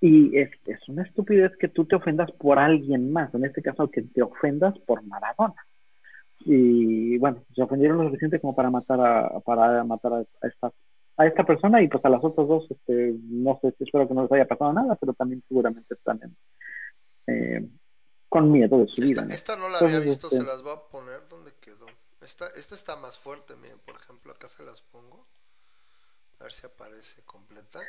Y 0.00 0.36
es, 0.38 0.50
es 0.66 0.88
una 0.88 1.02
estupidez 1.02 1.56
que 1.58 1.68
tú 1.68 1.84
te 1.84 1.96
ofendas 1.96 2.30
por 2.32 2.58
alguien 2.58 3.12
más, 3.12 3.34
en 3.34 3.44
este 3.44 3.62
caso 3.62 3.90
que 3.90 4.02
te 4.02 4.22
ofendas 4.22 4.78
por 4.80 5.02
Maradona. 5.02 5.56
Y 6.40 7.18
bueno, 7.18 7.42
se 7.54 7.62
ofendieron 7.62 7.98
lo 7.98 8.04
suficiente 8.04 8.40
como 8.40 8.54
para 8.54 8.70
matar 8.70 9.00
a, 9.00 9.40
para 9.40 9.84
matar 9.84 10.12
a, 10.14 10.46
esta 10.46 10.72
a 11.18 11.26
esta 11.26 11.44
persona 11.44 11.82
y 11.82 11.88
pues 11.88 12.04
a 12.04 12.08
las 12.08 12.22
otras 12.22 12.46
dos, 12.46 12.70
este, 12.70 13.12
no 13.24 13.58
sé, 13.60 13.74
espero 13.80 14.06
que 14.06 14.14
no 14.14 14.22
les 14.22 14.32
haya 14.32 14.46
pasado 14.46 14.72
nada, 14.72 14.96
pero 15.00 15.12
también 15.14 15.42
seguramente 15.48 15.94
están 15.94 16.20
en, 16.22 16.36
eh, 17.26 17.68
con 18.28 18.50
miedo 18.52 18.78
de 18.78 18.88
su 18.88 19.00
vida. 19.00 19.26
Esta 19.30 19.56
no 19.56 19.68
la 19.68 19.78
había 19.78 20.00
visto, 20.00 20.28
se 20.28 20.36
este 20.36 20.46
las 20.46 20.62
voy 20.62 20.72
a 20.72 20.80
poner 20.88 21.26
donde 21.28 21.54
quedó. 21.54 21.86
Esta, 22.20 22.46
esta 22.48 22.74
está 22.74 22.96
más 22.96 23.18
fuerte, 23.18 23.56
miren, 23.56 23.78
por 23.80 23.96
ejemplo, 23.96 24.32
acá 24.32 24.48
se 24.48 24.62
las 24.64 24.82
pongo. 24.82 25.26
A 26.40 26.44
ver 26.44 26.52
si 26.52 26.66
aparece 26.66 27.22
completa. 27.22 27.80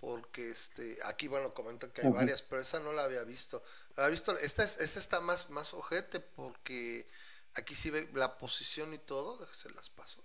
Porque 0.00 0.50
este 0.50 0.98
aquí 1.04 1.28
bueno 1.28 1.54
comentan 1.54 1.92
que 1.92 2.00
hay 2.00 2.10
varias 2.10 2.42
pero 2.42 2.60
esa 2.60 2.80
no 2.80 2.92
la 2.92 3.04
había 3.04 3.22
visto. 3.22 3.62
Había 3.94 4.08
visto 4.08 4.36
esta 4.38 4.64
es, 4.64 4.76
esta 4.80 4.98
está 4.98 5.20
más 5.20 5.48
más 5.50 5.72
ojete 5.74 6.18
porque 6.18 7.06
aquí 7.54 7.76
sí 7.76 7.88
ve 7.88 8.10
la 8.12 8.36
posición 8.36 8.92
y 8.94 8.98
todo. 8.98 9.46
Se 9.52 9.70
las 9.70 9.90
paso. 9.90 10.20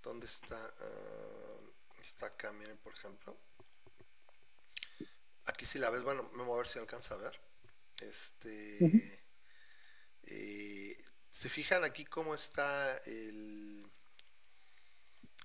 Dónde 0.00 0.26
está 0.26 0.56
ah, 0.64 1.60
está 2.00 2.26
acá 2.26 2.52
miren 2.52 2.76
por 2.76 2.92
ejemplo. 2.92 3.36
Aquí 5.46 5.66
si 5.66 5.80
la 5.80 5.90
ves 5.90 6.04
bueno 6.04 6.30
me 6.34 6.44
voy 6.44 6.54
a 6.54 6.58
ver 6.58 6.68
si 6.68 6.78
alcanza 6.78 7.14
a 7.14 7.18
ver 7.18 7.40
este 8.02 9.22
eh, 10.24 11.04
se 11.30 11.48
fijan 11.48 11.84
aquí 11.84 12.04
cómo 12.04 12.34
está 12.34 12.96
el 13.06 13.86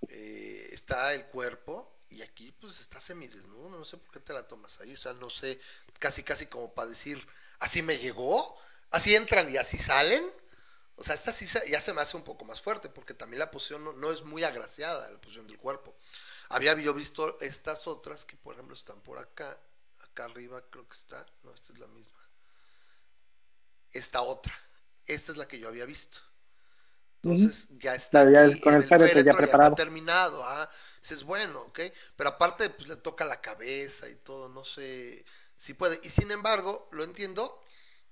eh, 0.07 0.69
está 0.71 1.13
el 1.13 1.25
cuerpo 1.27 1.99
y 2.09 2.21
aquí 2.21 2.51
pues 2.59 2.79
está 2.79 2.99
semidesnudo, 2.99 3.69
no 3.69 3.85
sé 3.85 3.97
por 3.97 4.11
qué 4.11 4.19
te 4.19 4.33
la 4.33 4.47
tomas 4.47 4.79
ahí, 4.79 4.93
o 4.93 4.97
sea, 4.97 5.13
no 5.13 5.29
sé, 5.29 5.59
casi 5.99 6.23
casi 6.23 6.47
como 6.47 6.73
para 6.73 6.89
decir, 6.89 7.25
así 7.59 7.81
me 7.81 7.97
llegó, 7.97 8.57
así 8.89 9.15
entran 9.15 9.53
y 9.53 9.57
así 9.57 9.77
salen, 9.77 10.25
o 10.99 11.03
sea, 11.03 11.15
esta 11.15 11.31
sí 11.31 11.45
ya 11.69 11.79
se 11.79 11.93
me 11.93 12.01
hace 12.01 12.17
un 12.17 12.23
poco 12.23 12.43
más 12.43 12.61
fuerte, 12.61 12.89
porque 12.89 13.13
también 13.13 13.39
la 13.39 13.51
posición 13.51 13.99
no, 14.01 14.11
es 14.11 14.23
muy 14.23 14.43
agraciada, 14.43 15.09
la 15.09 15.21
posición 15.21 15.47
del 15.47 15.57
cuerpo. 15.57 15.95
Había 16.49 16.73
yo 16.77 16.93
visto 16.93 17.39
estas 17.39 17.87
otras 17.87 18.25
que, 18.25 18.35
por 18.35 18.55
ejemplo, 18.55 18.75
están 18.75 18.99
por 19.01 19.17
acá, 19.17 19.57
acá 19.99 20.25
arriba 20.25 20.61
creo 20.69 20.87
que 20.89 20.97
está, 20.97 21.25
no, 21.43 21.53
esta 21.53 21.71
es 21.71 21.79
la 21.79 21.87
misma. 21.87 22.19
Esta 23.91 24.21
otra, 24.21 24.53
esta 25.05 25.31
es 25.31 25.37
la 25.37 25.47
que 25.47 25.59
yo 25.59 25.67
había 25.67 25.85
visto. 25.85 26.19
Entonces 27.21 27.67
ya 27.71 27.95
está 27.95 28.23
con 28.23 28.73
el, 28.75 28.87
féretro, 28.87 29.21
ya, 29.21 29.33
preparado. 29.33 29.71
está 29.71 29.83
terminado, 29.83 30.41
ah, 30.45 30.69
es 31.01 31.23
bueno, 31.23 31.63
¿ok? 31.63 31.79
Pero 32.15 32.29
aparte 32.29 32.69
pues 32.69 32.87
le 32.87 32.95
toca 32.95 33.25
la 33.25 33.41
cabeza 33.41 34.07
y 34.07 34.15
todo, 34.15 34.47
no 34.47 34.63
sé 34.63 35.25
si 35.57 35.73
puede. 35.73 35.99
Y 36.03 36.09
sin 36.09 36.31
embargo, 36.31 36.87
lo 36.93 37.03
entiendo, 37.03 37.61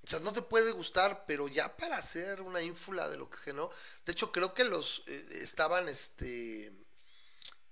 o 0.04 0.08
sea, 0.08 0.20
no 0.20 0.34
te 0.34 0.42
puede 0.42 0.72
gustar, 0.74 1.24
pero 1.26 1.48
ya 1.48 1.78
para 1.78 1.98
hacer 1.98 2.42
una 2.42 2.62
ínfula 2.62 3.08
de 3.08 3.18
lo 3.18 3.30
que 3.30 3.54
no. 3.54 3.70
De 4.06 4.12
hecho, 4.12 4.32
creo 4.34 4.54
que 4.54 4.66
los 4.66 5.04
eh, 5.08 5.26
estaban, 5.42 5.88
este, 5.88 6.74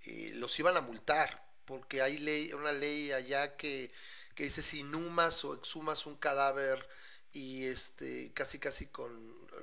eh, 0.05 0.31
los 0.35 0.57
iban 0.57 0.77
a 0.77 0.81
multar, 0.81 1.45
porque 1.65 2.01
hay 2.01 2.17
ley, 2.17 2.53
una 2.53 2.71
ley 2.71 3.11
allá 3.11 3.57
que, 3.57 3.91
que 4.35 4.45
dice 4.45 4.61
si 4.61 4.79
inhumas 4.79 5.43
o 5.43 5.53
exhumas 5.53 6.05
un 6.05 6.15
cadáver 6.15 6.87
y 7.36 7.65
este, 7.65 8.32
casi 8.32 8.60
casi 8.60 8.88
con 8.88 9.12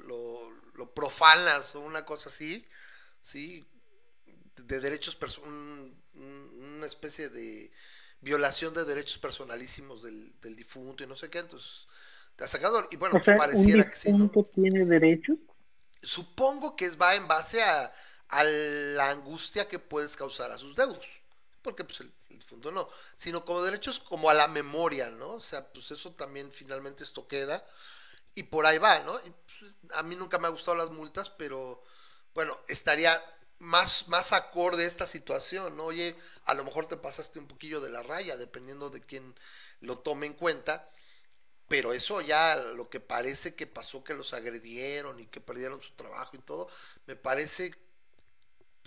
lo, 0.06 0.50
lo 0.74 0.92
profanas 0.92 1.74
o 1.74 1.80
una 1.80 2.04
cosa 2.04 2.28
así, 2.28 2.66
¿sí? 3.22 3.64
De 4.56 4.78
derechos, 4.78 5.18
una 6.14 6.86
especie 6.86 7.30
de 7.30 7.72
violación 8.20 8.74
de 8.74 8.84
derechos 8.84 9.16
personalísimos 9.16 10.02
del, 10.02 10.38
del 10.42 10.54
difunto 10.54 11.02
y 11.02 11.06
no 11.06 11.16
sé 11.16 11.30
qué, 11.30 11.38
entonces, 11.38 11.86
te 12.36 12.44
ha 12.44 12.46
sacado, 12.46 12.86
y 12.90 12.96
bueno, 12.96 13.18
pues 13.24 13.38
pareciera 13.38 13.88
que 13.88 13.96
sí, 13.96 14.12
¿no? 14.12 14.30
tiene 14.54 14.84
derechos? 14.84 15.38
Supongo 16.02 16.76
que 16.76 16.90
va 16.90 17.14
en 17.14 17.26
base 17.26 17.62
a, 17.62 17.90
a 18.28 18.44
la 18.44 19.08
angustia 19.08 19.66
que 19.66 19.78
puedes 19.78 20.14
causar 20.14 20.52
a 20.52 20.58
sus 20.58 20.76
deudos, 20.76 21.06
porque 21.62 21.84
pues 21.84 22.00
el, 22.00 22.12
el 22.30 22.38
difunto 22.38 22.72
no, 22.72 22.88
sino 23.16 23.44
como 23.44 23.62
derechos 23.62 23.98
como 24.00 24.30
a 24.30 24.34
la 24.34 24.48
memoria, 24.48 25.10
¿no? 25.10 25.34
O 25.34 25.40
sea, 25.40 25.72
pues 25.72 25.90
eso 25.90 26.12
también 26.12 26.52
finalmente 26.52 27.04
esto 27.04 27.26
queda, 27.28 27.64
y 28.34 28.44
por 28.44 28.66
ahí 28.66 28.78
va, 28.78 29.00
¿no? 29.00 29.18
Pues, 29.60 29.76
a 29.94 30.02
mí 30.02 30.16
nunca 30.16 30.38
me 30.38 30.46
ha 30.46 30.50
gustado 30.50 30.76
las 30.76 30.90
multas, 30.90 31.30
pero 31.30 31.82
bueno, 32.34 32.58
estaría 32.68 33.22
más, 33.58 34.08
más 34.08 34.32
acorde 34.32 34.84
a 34.84 34.88
esta 34.88 35.06
situación, 35.06 35.76
¿no? 35.76 35.84
Oye, 35.86 36.16
a 36.44 36.54
lo 36.54 36.64
mejor 36.64 36.86
te 36.86 36.96
pasaste 36.96 37.38
un 37.38 37.46
poquillo 37.46 37.80
de 37.80 37.90
la 37.90 38.02
raya, 38.02 38.36
dependiendo 38.36 38.90
de 38.90 39.00
quién 39.00 39.34
lo 39.80 39.98
tome 39.98 40.26
en 40.26 40.34
cuenta, 40.34 40.90
pero 41.68 41.92
eso 41.92 42.20
ya 42.20 42.56
lo 42.56 42.90
que 42.90 43.00
parece 43.00 43.54
que 43.54 43.66
pasó, 43.66 44.04
que 44.04 44.14
los 44.14 44.32
agredieron 44.34 45.20
y 45.20 45.26
que 45.26 45.40
perdieron 45.40 45.80
su 45.80 45.92
trabajo 45.94 46.36
y 46.36 46.40
todo, 46.40 46.68
me 47.06 47.16
parece 47.16 47.72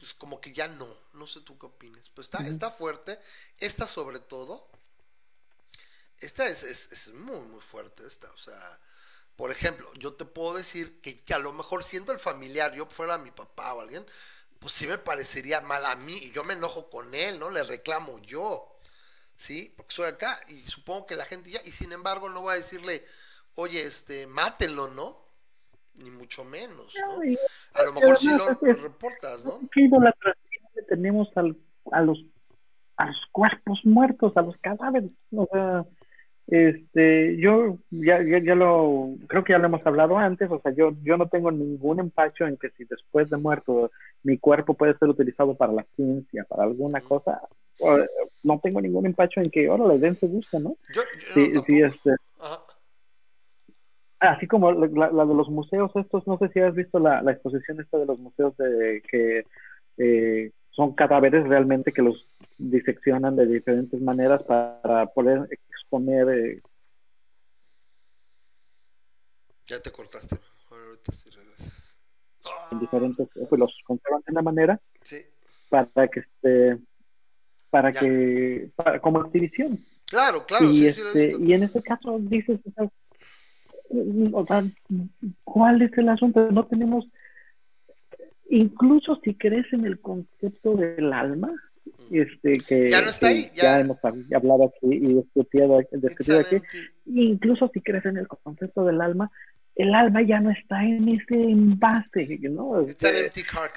pues 0.06 0.14
como 0.14 0.40
que 0.40 0.54
ya 0.54 0.68
no, 0.68 0.88
no 1.14 1.26
sé 1.26 1.42
tú 1.42 1.58
qué 1.58 1.66
opinas, 1.66 2.10
pues 2.10 2.28
está, 2.28 2.46
está 2.46 2.70
fuerte, 2.70 3.20
esta 3.58 3.88
sobre 3.88 4.20
todo, 4.20 4.70
esta 6.20 6.46
es, 6.46 6.62
es, 6.62 6.92
es 6.92 7.12
muy, 7.12 7.40
muy 7.40 7.60
fuerte, 7.60 8.06
esta, 8.06 8.30
o 8.32 8.38
sea, 8.38 8.80
por 9.36 9.50
ejemplo, 9.50 9.92
yo 9.96 10.14
te 10.14 10.24
puedo 10.24 10.58
decir 10.58 11.02
que, 11.02 11.24
a 11.34 11.40
lo 11.40 11.54
mejor 11.54 11.84
siendo 11.84 12.12
el 12.12 12.20
familiar, 12.20 12.76
yo 12.76 12.86
fuera 12.86 13.18
mi 13.18 13.32
papá 13.32 13.74
o 13.74 13.82
alguien, 13.82 14.06
pues 14.60 14.76
sí 14.76 14.86
me 14.86 15.00
parecería 15.00 15.60
mal 15.62 15.84
a 15.88 15.96
mí 15.96 16.18
y 16.18 16.32
yo 16.32 16.44
me 16.44 16.54
enojo 16.54 16.92
con 16.92 17.16
él, 17.16 17.40
¿no? 17.40 17.50
Le 17.50 17.64
reclamo 17.64 18.20
yo, 18.20 18.80
¿sí? 19.36 19.74
Porque 19.76 19.96
soy 19.96 20.06
acá 20.06 20.40
y 20.50 20.70
supongo 20.70 21.08
que 21.08 21.16
la 21.16 21.26
gente 21.26 21.50
ya, 21.50 21.62
y 21.66 21.72
sin 21.72 21.94
embargo 21.94 22.30
no 22.30 22.42
voy 22.42 22.54
a 22.54 22.58
decirle, 22.58 23.04
oye, 23.56 23.82
este, 23.82 24.28
mátenlo, 24.28 24.88
¿no? 24.88 25.25
Ni 25.98 26.10
mucho 26.10 26.44
menos, 26.44 26.94
¿no? 27.00 27.22
A 27.74 27.84
lo 27.86 27.94
mejor 27.94 28.18
sí 28.18 28.30
lo, 28.30 28.74
reportas, 28.74 29.46
¿no? 29.46 29.62
¿Qué 29.72 29.82
idolatración 29.82 30.66
que 30.74 30.82
tenemos 30.84 31.30
al, 31.36 31.58
a 31.92 32.02
los 32.02 32.24
a 32.98 33.08
los 33.08 33.18
cuerpos 33.32 33.80
muertos, 33.84 34.36
a 34.36 34.42
los 34.42 34.58
cadáveres? 34.58 35.12
O 35.36 35.48
sea, 35.52 35.86
este, 36.48 37.38
yo 37.38 37.80
ya, 37.90 38.22
ya, 38.22 38.56
lo, 38.56 39.16
creo 39.28 39.44
que 39.44 39.54
ya 39.54 39.58
lo 39.58 39.66
hemos 39.66 39.86
hablado 39.86 40.18
antes, 40.18 40.50
o 40.52 40.62
sea, 40.62 40.72
yo, 40.74 40.94
yo 41.04 41.18
no 41.18 41.28
tengo 41.28 41.52
ningún 41.52 42.00
empacho 42.00 42.46
en 42.46 42.58
que 42.58 42.70
si 42.72 42.86
después 42.86 43.30
de 43.32 43.38
muerto 43.38 43.92
mi 44.22 44.38
cuerpo 44.38 44.76
puede 44.76 44.96
ser 44.98 45.10
utilizado 45.10 45.56
para 45.56 45.74
la 45.74 45.86
ciencia, 45.96 46.46
para 46.48 46.64
alguna 46.64 47.02
cosa, 47.02 47.42
no 48.44 48.60
tengo 48.62 48.80
ningún 48.80 49.08
empacho 49.08 49.42
en 49.42 49.50
que, 49.50 49.68
ahora 49.68 49.88
les 49.88 50.02
den 50.02 50.20
su 50.20 50.28
gusto, 50.28 50.60
¿no? 50.60 50.78
sí, 51.34 51.52
sí, 51.66 51.82
este, 51.82 52.12
así 54.20 54.48
como 54.48 54.72
la, 54.72 55.10
de 55.10 55.34
los 55.34 55.50
museos 55.50 55.92
estos, 55.96 56.26
no 56.28 56.38
sé 56.38 56.50
si 56.50 56.60
has 56.60 56.74
visto 56.74 57.00
la, 57.00 57.22
la 57.22 57.32
exposición 57.32 57.80
esta 57.80 57.98
de 57.98 58.06
los 58.06 58.20
museos 58.20 58.56
de 58.58 59.02
que 59.10 59.46
eh, 59.98 60.52
son 60.72 60.94
cadáveres 60.94 61.48
realmente 61.48 61.92
que 61.92 62.02
los 62.02 62.28
diseccionan 62.58 63.36
de 63.36 63.46
diferentes 63.46 64.02
maneras 64.02 64.44
para 64.44 65.06
poder 65.08 65.48
exponer. 65.52 66.30
Eh, 66.30 66.62
ya 69.66 69.82
te 69.82 69.92
cortaste. 69.92 70.38
Ahorita 70.70 71.12
sí 71.14 71.30
En 72.72 72.80
diferentes, 72.80 73.30
pues 73.50 73.60
los 73.60 73.80
conservan 73.86 74.22
de 74.26 74.32
una 74.32 74.42
manera 74.42 74.82
para 75.70 76.08
que 76.08 76.20
esté, 76.20 76.78
para 77.70 77.92
que, 77.92 78.70
para, 78.76 79.00
como 79.00 79.26
exhibición. 79.26 79.80
Claro, 80.06 80.46
claro. 80.46 80.70
Y, 80.70 80.86
este, 80.86 81.36
y 81.40 81.54
en 81.54 81.64
este 81.64 81.82
caso 81.82 82.18
dices, 82.20 82.60
o 84.34 84.46
sea, 84.46 84.64
¿cuál 85.44 85.82
es 85.82 85.98
el 85.98 86.10
asunto? 86.10 86.50
No 86.52 86.66
tenemos 86.66 87.08
incluso 88.50 89.20
si 89.24 89.34
crees 89.36 89.72
en 89.74 89.86
el 89.86 90.00
concepto 90.00 90.76
del 90.76 91.12
alma, 91.14 91.52
este, 92.12 92.60
que 92.60 92.90
ya 92.90 93.02
no 93.02 93.10
está 93.10 93.28
ahí, 93.28 93.50
ya... 93.56 93.80
hemos 93.80 93.98
hablado 94.04 94.66
aquí 94.66 94.96
y 94.96 95.14
discutido, 95.14 95.80
discutido 95.92 96.40
aquí, 96.40 96.62
incluso 97.06 97.70
si 97.74 97.82
crees 97.82 98.06
en 98.06 98.18
el 98.18 98.28
concepto 98.28 98.86
del 98.86 99.02
alma, 99.02 99.32
el 99.76 99.94
alma 99.94 100.22
ya 100.22 100.40
no 100.40 100.52
está 100.52 100.84
en 100.84 101.10
ese 101.10 101.36
envase, 101.36 102.40
¿no? 102.50 102.82
Este, 102.82 103.32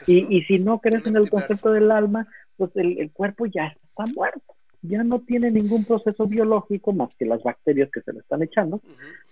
y, 0.06 0.36
y 0.36 0.42
si 0.44 0.58
no 0.58 0.78
crees 0.80 1.04
en 1.06 1.16
el 1.16 1.28
concepto 1.28 1.72
del 1.72 1.90
alma, 1.90 2.28
pues 2.56 2.70
el, 2.76 2.98
el 3.00 3.10
cuerpo 3.10 3.46
ya 3.46 3.66
está 3.66 4.04
muerto 4.14 4.57
ya 4.82 5.02
no 5.02 5.20
tiene 5.20 5.50
ningún 5.50 5.84
proceso 5.84 6.26
biológico 6.26 6.92
más 6.92 7.10
que 7.18 7.24
las 7.24 7.42
bacterias 7.42 7.90
que 7.92 8.00
se 8.02 8.12
le 8.12 8.20
están 8.20 8.42
echando, 8.42 8.80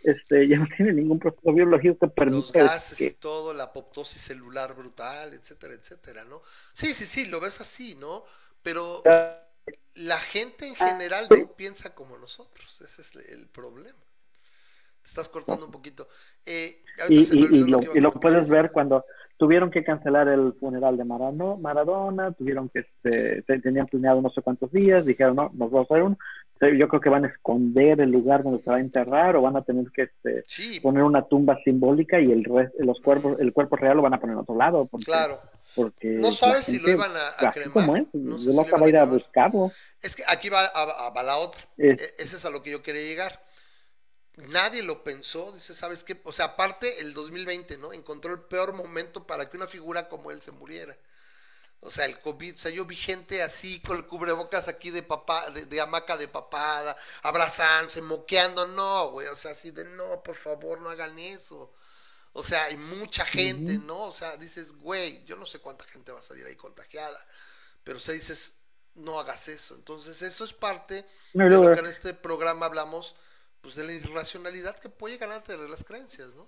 este, 0.02 0.48
ya 0.48 0.59
no 0.59 0.66
tiene 0.76 0.92
ningún 0.92 1.18
proceso 1.18 1.52
biológico 1.52 1.98
que 1.98 2.09
permita 2.09 2.37
los 2.37 2.52
gases 2.52 3.00
y 3.00 3.12
todo, 3.12 3.54
la 3.54 3.64
apoptosis 3.64 4.22
celular 4.22 4.74
brutal, 4.74 5.35
etcétera, 5.35 5.74
etcétera, 5.74 6.24
¿no? 6.24 6.42
Sí, 6.74 6.94
sí, 6.94 7.04
sí, 7.04 7.26
lo 7.26 7.40
ves 7.40 7.61
así, 7.61 7.94
¿no? 7.94 8.24
Pero 8.62 9.02
la 9.94 10.18
gente 10.18 10.66
en 10.66 10.74
general 10.74 11.26
no 11.30 11.52
piensa 11.52 11.94
como 11.94 12.18
nosotros, 12.18 12.80
ese 12.80 13.02
es 13.02 13.30
el 13.30 13.48
problema. 13.48 13.98
Te 15.02 15.11
estás 15.11 15.28
cortando 15.28 15.66
un 15.66 15.72
poquito. 15.72 16.09
Eh, 16.44 16.82
y, 17.09 17.64
lo, 17.64 17.80
y 17.94 18.00
lo 18.00 18.12
puedes 18.12 18.48
ver 18.48 18.72
cuando 18.72 19.04
tuvieron 19.37 19.70
que 19.70 19.85
cancelar 19.85 20.29
el 20.29 20.55
funeral 20.55 20.96
de 20.96 21.05
Maradona, 21.05 22.33
tuvieron 22.33 22.68
que, 22.68 22.81
este, 22.81 23.42
tenían 23.61 23.87
planeado 23.87 24.22
no 24.22 24.31
sé 24.31 24.42
cuántos 24.42 24.72
días, 24.72 25.05
dijeron, 25.05 25.37
no, 25.37 25.51
nos 25.55 25.70
vamos 25.70 25.90
a 25.90 25.94
hacer 25.94 26.03
uno, 26.05 26.18
yo 26.61 26.88
creo 26.88 27.01
que 27.01 27.11
van 27.11 27.25
a 27.25 27.29
esconder 27.29 28.01
el 28.01 28.11
lugar 28.11 28.42
donde 28.42 28.62
se 28.62 28.70
va 28.70 28.77
a 28.77 28.81
enterrar 28.81 29.37
o 29.37 29.42
van 29.42 29.57
a 29.57 29.62
tener 29.62 29.87
que 29.92 30.05
este, 30.05 30.81
poner 30.81 31.03
una 31.03 31.22
tumba 31.22 31.59
simbólica 31.64 32.18
y 32.18 32.33
el 32.33 32.46
los 32.79 33.01
cuerpos 33.01 33.38
el 33.40 33.53
cuerpo 33.53 33.77
real 33.77 33.96
lo 33.96 34.03
van 34.03 34.14
a 34.14 34.20
poner 34.20 34.35
en 34.35 34.40
otro 34.40 34.57
lado 34.57 34.88
claro. 35.05 35.38
porque 35.75 36.09
no 36.09 36.33
sabes 36.33 36.64
si 36.64 36.79
lo 36.79 36.88
iban 36.88 37.11
a, 37.14 37.53
cremar. 37.53 37.99
es, 37.99 38.14
no 38.14 38.38
sé 38.38 38.51
si 38.53 38.57
va 38.57 38.87
a 38.87 38.88
ir 38.88 38.96
a 38.96 39.05
buscarlo. 39.05 39.70
Es 40.03 40.16
que 40.16 40.22
aquí 40.27 40.49
va, 40.49 40.64
a, 40.64 41.22
la 41.22 41.37
otra. 41.37 41.61
E, 41.77 41.92
ese 41.92 42.37
es 42.37 42.44
a 42.46 42.51
lo 42.51 42.62
que 42.62 42.70
yo 42.70 42.83
quería 42.83 43.03
llegar 43.03 43.45
nadie 44.37 44.83
lo 44.83 45.03
pensó 45.03 45.53
dice 45.53 45.75
sabes 45.75 46.05
qué 46.05 46.20
o 46.25 46.33
sea 46.33 46.46
aparte 46.46 47.01
el 47.01 47.14
2020 47.14 47.79
no 47.79 47.92
encontró 47.92 48.35
el 48.35 48.40
peor 48.40 48.72
momento 48.72 49.27
para 49.27 49.49
que 49.49 49.57
una 49.57 49.66
figura 49.66 50.09
como 50.09 50.31
él 50.31 50.42
se 50.42 50.53
muriera 50.53 50.96
o 51.81 51.90
sea, 51.90 52.07
el 52.07 52.18
COVID, 52.20 52.55
o 52.55 52.57
sea, 52.57 52.70
yo 52.70 52.85
vi 52.85 52.96
gente 52.96 53.42
así 53.42 53.81
con 53.81 53.96
el 53.96 54.07
cubrebocas 54.07 54.66
aquí 54.66 54.90
de 54.90 55.03
papá, 55.03 55.51
de, 55.51 55.81
hamaca 55.81 56.16
de 56.16 56.27
papada, 56.27 56.96
abrazándose, 57.22 58.03
moqueando, 58.03 58.66
no, 58.66 59.11
güey, 59.11 59.29
o 59.29 59.37
sea, 59.37 59.53
así 59.53 59.70
de 59.70 59.85
no, 59.85 60.22
por 60.22 60.37
favor, 60.37 60.81
no 60.81 60.90
hagan 60.90 61.18
eso. 61.18 61.72
O 62.33 62.42
sea, 62.42 62.64
hay 62.64 62.77
mucha 62.77 63.25
gente, 63.25 63.79
¿no? 63.79 64.05
O 64.05 64.12
sea, 64.12 64.37
dices, 64.37 64.72
güey, 64.72 65.25
yo 65.25 65.37
no 65.37 65.46
sé 65.46 65.59
cuánta 65.61 65.85
gente 65.85 66.12
va 66.12 66.18
a 66.18 66.22
salir 66.22 66.44
ahí 66.44 66.57
contagiada, 66.57 67.18
pero 67.85 67.99
o 67.99 68.01
sea, 68.01 68.14
dices, 68.14 68.55
no 68.94 69.20
hagas 69.20 69.49
eso. 69.49 69.75
Entonces, 69.75 70.20
eso 70.22 70.44
es 70.44 70.53
parte 70.53 71.07
de 71.35 71.51
lo 71.51 71.72
que 71.72 71.81
en 71.81 71.87
este 71.87 72.14
programa 72.14 72.66
hablamos, 72.66 73.14
pues 73.66 73.74
de 73.74 73.83
la 73.83 73.94
irracionalidad 73.94 74.76
que 74.76 74.88
puede 74.88 75.14
llegar 75.14 75.33
ante 75.33 75.59
las 75.59 75.83
creencias, 75.83 76.33
¿no? 76.37 76.46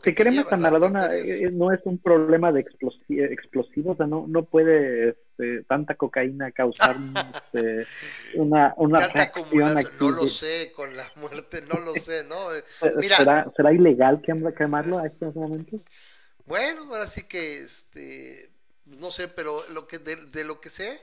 que 0.00 0.14
cremas 0.14 0.50
a 0.50 0.56
Maradona 0.56 1.14
eh, 1.14 1.50
no 1.52 1.70
es 1.70 1.80
un 1.84 1.98
problema 1.98 2.50
de 2.50 2.60
explosivos, 2.60 3.92
o 3.92 3.96
sea, 3.98 4.06
no, 4.06 4.24
no 4.26 4.46
puede 4.46 5.10
este, 5.10 5.64
tanta 5.64 5.96
cocaína 5.96 6.50
causar 6.52 6.96
este, 7.52 7.86
una, 8.36 8.72
una 8.78 9.06
reacción 9.06 9.76
aquí 9.76 9.90
No 10.00 10.10
lo 10.12 10.28
sé, 10.28 10.72
con 10.74 10.96
la 10.96 11.04
muerte, 11.16 11.60
no 11.60 11.78
lo 11.78 11.92
sé, 11.96 12.24
¿no? 12.24 12.36
Eh, 12.54 12.92
mira, 12.96 13.18
¿Será, 13.18 13.52
¿Será 13.54 13.74
ilegal 13.74 14.22
quemarlo 14.22 14.98
a 14.98 15.06
este 15.06 15.26
momento? 15.26 15.76
Bueno, 16.46 16.84
ahora 16.84 17.06
sí 17.06 17.24
que, 17.24 17.56
este, 17.56 18.50
no 18.86 19.10
sé, 19.10 19.28
pero 19.28 19.62
lo 19.74 19.86
que 19.86 19.98
de, 19.98 20.16
de 20.16 20.44
lo 20.44 20.62
que 20.62 20.70
sé, 20.70 20.98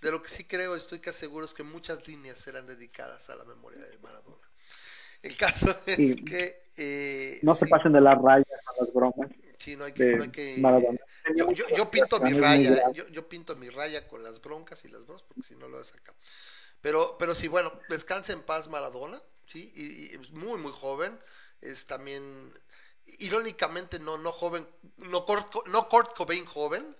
de 0.00 0.10
lo 0.10 0.22
que 0.22 0.28
sí 0.28 0.44
creo, 0.44 0.76
estoy 0.76 1.00
casi 1.00 1.20
seguro 1.20 1.44
es 1.44 1.54
que 1.54 1.62
muchas 1.62 2.06
líneas 2.06 2.38
serán 2.38 2.66
dedicadas 2.66 3.30
a 3.30 3.36
la 3.36 3.44
memoria 3.44 3.80
de 3.80 3.98
Maradona. 3.98 4.48
El 5.22 5.36
caso 5.36 5.74
es 5.86 6.16
que... 6.24 6.68
Eh, 6.76 7.40
no 7.42 7.54
se 7.54 7.66
pasen 7.66 7.92
de 7.92 8.00
las 8.00 8.20
rayas 8.20 8.46
a 8.66 8.84
las 8.84 8.92
bromas. 8.92 9.28
Sí, 9.58 9.74
no 9.74 9.84
hay 9.84 9.92
que... 9.92 10.16
No 10.16 10.22
hay 10.22 10.30
que 10.30 10.62
yo, 11.34 11.52
yo, 11.76 11.90
pinto 11.90 12.20
mi 12.20 12.32
raya, 12.32 12.92
yo, 12.92 13.08
yo, 13.08 13.28
pinto 13.28 13.56
mi 13.56 13.68
raya 13.68 14.06
con 14.06 14.22
las 14.22 14.40
broncas 14.40 14.84
y 14.84 14.88
las 14.88 15.04
bromas, 15.04 15.24
porque 15.24 15.42
si 15.42 15.56
no 15.56 15.68
lo 15.68 15.78
ves 15.78 15.92
acá. 15.92 16.14
Pero, 16.80 17.16
pero 17.18 17.34
sí, 17.34 17.48
bueno, 17.48 17.72
descanse 17.88 18.32
en 18.32 18.42
paz 18.42 18.68
Maradona, 18.68 19.20
¿sí? 19.46 19.72
Y, 19.74 20.14
es 20.14 20.30
muy, 20.30 20.58
muy 20.58 20.72
joven. 20.72 21.18
Es 21.60 21.86
también, 21.86 22.52
irónicamente, 23.18 23.98
no, 23.98 24.16
no 24.16 24.30
joven, 24.30 24.66
no 24.98 25.24
Kurt, 25.26 25.66
no 25.66 25.88
Kurt 25.88 26.14
Cobain 26.16 26.44
joven, 26.46 26.94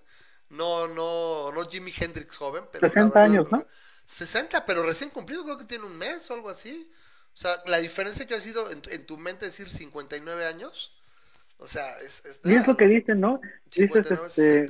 no, 0.51 0.89
no, 0.89 1.53
no 1.53 1.65
Jimi 1.65 1.93
Hendrix 1.99 2.37
joven, 2.37 2.65
pero... 2.73 2.89
60 2.89 3.23
años, 3.23 3.53
¿no? 3.53 3.65
60, 4.05 4.65
pero 4.65 4.83
recién 4.83 5.11
cumplido, 5.11 5.45
creo 5.45 5.59
que 5.59 5.67
tiene 5.67 5.85
un 5.85 5.97
mes 5.97 6.31
o 6.31 6.35
algo 6.35 6.49
así. 6.49 6.91
O 7.35 7.37
sea, 7.37 7.51
la 7.67 7.79
diferencia 7.79 8.27
que 8.27 8.35
ha 8.35 8.41
sido 8.41 8.65
en, 8.71 9.07
tu 9.07 9.19
mente 9.19 9.45
decir 9.45 9.69
59 9.69 10.47
años, 10.47 10.93
o 11.59 11.69
sea, 11.69 11.85
es... 11.99 12.25
es 12.25 12.41
y 12.45 12.55
es 12.55 12.67
lo 12.67 12.77
que 12.77 12.89
dicen, 12.89 13.21
¿no? 13.21 13.41
Dices, 13.75 14.11
este, 14.11 14.67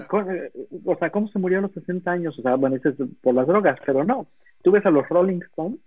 o 0.84 0.98
sea, 0.98 1.10
¿cómo 1.10 1.28
se 1.28 1.38
murió 1.38 1.58
a 1.58 1.62
los 1.62 1.72
60 1.72 2.10
años? 2.10 2.38
O 2.38 2.42
sea, 2.42 2.56
bueno, 2.56 2.76
dices 2.76 2.94
por 3.22 3.34
las 3.34 3.46
drogas, 3.46 3.78
pero 3.86 4.04
no. 4.04 4.26
Tú 4.62 4.72
ves 4.72 4.84
a 4.84 4.90
los 4.90 5.08
Rolling 5.08 5.40
Stones 5.42 5.78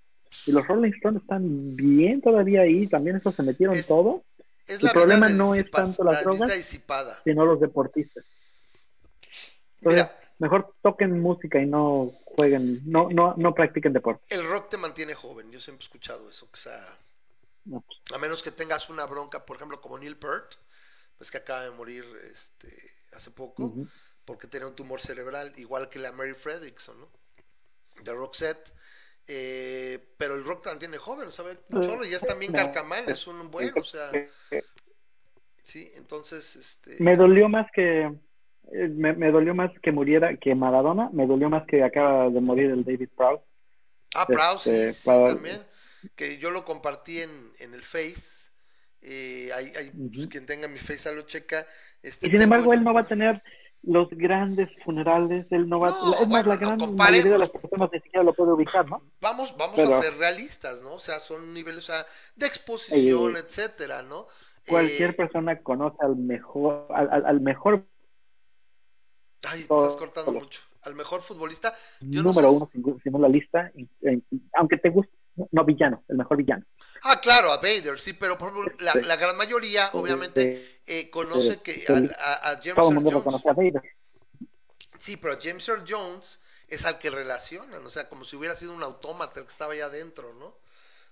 y 0.48 0.54
los 0.54 0.66
Rolling 0.66 0.94
Stones 0.94 1.22
están 1.22 1.76
bien 1.76 2.22
todavía 2.22 2.62
ahí, 2.62 2.88
también 2.88 3.18
eso 3.18 3.32
se 3.32 3.44
metieron 3.44 3.78
todo. 3.86 4.24
El 4.68 4.90
problema 4.92 5.28
no 5.28 5.54
es 5.56 5.70
tanto 5.70 6.04
las 6.04 6.24
drogas, 6.24 6.52
sino 7.26 7.46
los 7.46 7.60
deportistas. 7.60 8.24
Mira, 9.82 10.18
mejor 10.40 10.74
toquen 10.82 11.20
música 11.20 11.60
y 11.60 11.66
no 11.66 12.12
jueguen, 12.26 12.82
no, 12.86 13.10
no, 13.10 13.34
no 13.38 13.54
practiquen 13.54 13.94
deporte. 13.94 14.24
El 14.30 14.48
rock 14.48 14.70
te 14.70 14.78
mantiene 14.78 15.14
joven, 15.14 15.52
yo 15.52 15.60
siempre 15.60 15.84
he 15.84 15.86
escuchado 15.86 16.30
eso, 16.30 16.50
que 16.52 16.60
sea, 16.60 16.98
pues. 17.64 17.84
a 18.14 18.18
menos 18.18 18.42
que 18.42 18.52
tengas 18.52 18.90
una 18.90 19.06
bronca, 19.06 19.46
por 19.46 19.58
ejemplo, 19.58 19.82
como 19.82 19.98
Neil 19.98 20.18
Peart, 20.18 20.56
pues 21.18 21.30
que 21.32 21.38
acaba 21.38 21.64
de 21.64 21.72
morir 21.72 22.06
este, 22.32 22.76
hace 23.14 23.32
poco, 23.32 23.74
porque 24.26 24.48
tenía 24.48 24.68
un 24.68 24.76
tumor 24.76 25.00
cerebral, 25.00 25.54
igual 25.58 25.90
que 25.90 26.00
la 26.00 26.12
Mary 26.12 26.34
Fredrickson, 26.34 27.00
¿no? 27.00 27.10
De 28.04 28.14
Roxette. 28.14 28.74
Eh, 29.28 30.00
pero 30.18 30.36
el 30.36 30.44
rock 30.44 30.66
mantiene 30.66 30.98
joven, 30.98 31.32
¿sabes? 31.32 31.60
Solo 31.70 32.04
ya 32.06 32.18
está 32.18 32.34
bien 32.34 32.52
carcamán, 32.52 33.08
es 33.08 33.28
un 33.28 33.52
buen, 33.52 33.72
o 33.78 33.84
sea. 33.84 34.12
Sí, 35.64 35.92
entonces, 35.96 36.56
este. 36.56 37.02
Me 37.02 37.16
dolió 37.16 37.48
más 37.48 37.68
que 37.72 38.12
eh, 38.74 38.88
me, 38.88 39.32
dolió 39.32 39.54
más 39.54 39.72
que 39.82 39.92
muriera 39.92 40.38
que 40.38 40.56
Maradona, 40.56 41.10
me 41.12 41.28
dolió 41.28 41.50
más 41.50 41.66
que 41.68 41.84
acaba 41.84 42.30
de 42.30 42.42
morir 42.42 42.72
el 42.72 42.84
David 42.84 43.10
Proud. 43.16 43.40
Ah, 44.14 44.26
Proud, 44.26 44.60
sí, 44.60 44.72
este, 44.72 45.10
también. 45.10 45.62
Que 46.16 46.38
yo 46.38 46.52
lo 46.52 46.66
compartí 46.66 47.22
en, 47.22 47.52
en 47.60 47.74
el 47.74 47.84
Face. 47.84 48.50
Eh, 49.02 49.50
hay, 49.54 49.74
hay 49.78 49.90
pues, 49.90 50.28
quien 50.28 50.46
tenga 50.46 50.68
mi 50.68 50.78
Face 50.78 51.10
a 51.10 51.12
lo 51.12 51.24
checa. 51.24 51.66
Este, 52.02 52.28
y 52.28 52.32
sin 52.32 52.42
embargo, 52.42 52.74
él 52.74 52.84
no 52.84 52.94
va 52.94 53.02
a 53.02 53.08
tener 53.08 53.42
los 53.84 54.10
grandes 54.12 54.70
funerales, 54.86 55.48
él 55.50 55.68
no 55.68 55.80
va 55.80 55.90
es 55.90 56.28
más, 56.28 56.46
la 56.46 56.56
gran 56.56 56.78
mayoría 56.96 57.32
de 57.32 57.38
las 57.40 57.50
personas 57.50 57.90
ni 57.92 58.00
siquiera 58.00 58.24
lo 58.24 58.34
puede 58.34 58.54
ubicar, 58.54 58.88
¿no? 58.88 59.02
Vamos, 59.22 59.56
vamos 59.58 59.80
a 59.80 60.02
ser 60.02 60.18
realistas, 60.18 60.84
¿no? 60.84 60.94
O 60.94 61.00
sea, 61.00 61.20
son 61.20 61.54
niveles 61.54 61.90
de 62.36 62.46
exposición, 62.46 63.36
etcétera, 63.38 64.04
¿no? 64.04 64.28
Cualquier 64.68 65.12
eh, 65.12 65.14
persona 65.14 65.60
conoce 65.64 65.98
al 66.02 66.16
mejor, 66.16 66.88
al, 66.94 67.26
al 67.26 67.42
mejor 67.42 67.86
Ay, 69.44 69.62
estás 69.62 69.98
cortando 69.98 70.32
mucho. 70.32 70.62
Al 70.84 70.96
mejor 70.96 71.22
futbolista. 71.22 71.76
número 72.02 72.52
uno, 72.52 72.70
si 73.04 73.10
no 73.10 73.20
la 73.20 73.28
lista, 73.28 73.72
aunque 74.54 74.78
te 74.78 74.90
guste, 74.90 75.14
no 75.52 75.64
villano, 75.64 76.04
el 76.08 76.18
mejor 76.18 76.38
villano. 76.38 76.66
Ah, 77.04 77.20
claro, 77.22 77.52
a 77.52 77.58
Vader, 77.58 78.00
sí, 78.00 78.14
pero 78.14 78.38
por 78.38 78.82
la, 78.82 78.94
la, 78.96 79.16
gran 79.16 79.38
mayoría, 79.38 79.90
obviamente, 79.94 80.82
eh, 80.86 81.10
conoce 81.10 81.62
que 81.62 81.86
a, 82.18 82.60
James 82.62 82.76
Todo 82.76 82.90
el 82.90 82.96
mundo 82.96 83.12
Jones. 83.12 83.24
conoce 83.24 83.50
a 83.50 83.54
Vader. 83.54 83.82
Sí, 85.00 85.18
pero 85.18 85.38
James 85.42 85.68
Earl 85.68 85.84
Jones 85.88 86.40
es 86.68 86.86
al 86.86 87.00
que 87.00 87.10
relacionan, 87.10 87.86
o 87.86 87.90
sea, 87.90 88.08
como 88.08 88.24
si 88.24 88.36
hubiera 88.36 88.56
sido 88.56 88.74
un 88.74 88.84
autómata 88.84 89.40
el 89.40 89.46
que 89.46 89.52
estaba 89.52 89.74
allá 89.74 89.86
adentro, 89.86 90.34
¿no? 90.34 90.58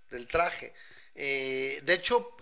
Del 0.10 0.28
traje. 0.28 0.74
Eh, 1.16 1.82
de 1.84 1.94
hecho, 1.94 2.36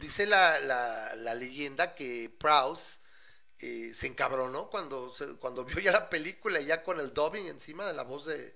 dice 0.00 0.26
la, 0.26 0.58
la, 0.60 1.14
la 1.16 1.34
leyenda 1.34 1.94
que 1.94 2.34
Prowse 2.38 3.00
eh, 3.60 3.92
se 3.94 4.06
encabronó 4.06 4.68
cuando, 4.70 5.12
cuando 5.40 5.64
vio 5.64 5.78
ya 5.80 5.92
la 5.92 6.10
película, 6.10 6.60
ya 6.60 6.82
con 6.82 7.00
el 7.00 7.14
dubbing 7.14 7.46
encima 7.46 7.86
de 7.86 7.94
la 7.94 8.02
voz 8.02 8.26
de, 8.26 8.54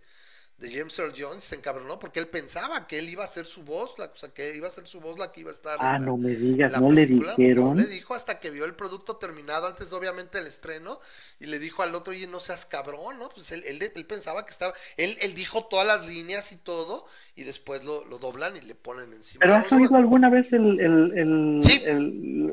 de 0.58 0.70
James 0.72 0.98
Earl 0.98 1.12
Jones, 1.16 1.44
se 1.44 1.54
encabronó 1.54 2.00
porque 2.00 2.18
él 2.18 2.26
pensaba 2.26 2.88
que 2.88 2.98
él 2.98 3.08
iba 3.08 3.22
a 3.22 3.28
ser 3.28 3.46
su 3.46 3.62
voz, 3.62 3.96
la, 3.96 4.06
o 4.06 4.16
sea, 4.16 4.30
que 4.30 4.56
iba 4.56 4.66
a 4.66 4.72
ser 4.72 4.88
su 4.88 5.00
voz 5.00 5.16
la 5.16 5.30
que 5.30 5.42
iba 5.42 5.50
a 5.50 5.54
estar. 5.54 5.78
Ah, 5.80 6.00
no 6.00 6.16
me 6.16 6.30
digas, 6.30 6.80
no 6.80 6.90
le 6.90 7.06
dijeron. 7.06 7.76
No 7.76 7.82
le 7.82 7.86
dijo 7.86 8.14
hasta 8.14 8.40
que 8.40 8.50
vio 8.50 8.64
el 8.64 8.74
producto 8.74 9.16
terminado, 9.18 9.68
antes 9.68 9.92
obviamente 9.92 10.38
el 10.38 10.48
estreno, 10.48 10.98
y 11.38 11.46
le 11.46 11.60
dijo 11.60 11.84
al 11.84 11.94
otro, 11.94 12.12
oye, 12.12 12.26
no 12.26 12.40
seas 12.40 12.66
cabrón, 12.66 13.20
¿no? 13.20 13.28
Pues 13.28 13.52
él, 13.52 13.62
él, 13.66 14.06
pensaba 14.06 14.44
que 14.44 14.50
estaba, 14.50 14.74
él, 14.96 15.16
él 15.20 15.34
dijo 15.36 15.64
todas 15.66 15.86
las 15.86 16.04
líneas 16.04 16.50
y 16.50 16.56
todo, 16.56 17.06
y 17.36 17.44
después 17.44 17.84
lo, 17.84 18.04
lo 18.06 18.18
doblan 18.18 18.56
y 18.56 18.60
le 18.60 18.74
ponen 18.74 19.12
encima. 19.12 19.42
¿Pero 19.42 19.54
has 19.54 19.70
oído 19.70 19.94
alguna 19.94 20.28
vez 20.28 20.52
el, 20.52 20.80
el, 20.80 21.18
el, 21.18 21.60
sí, 21.62 21.82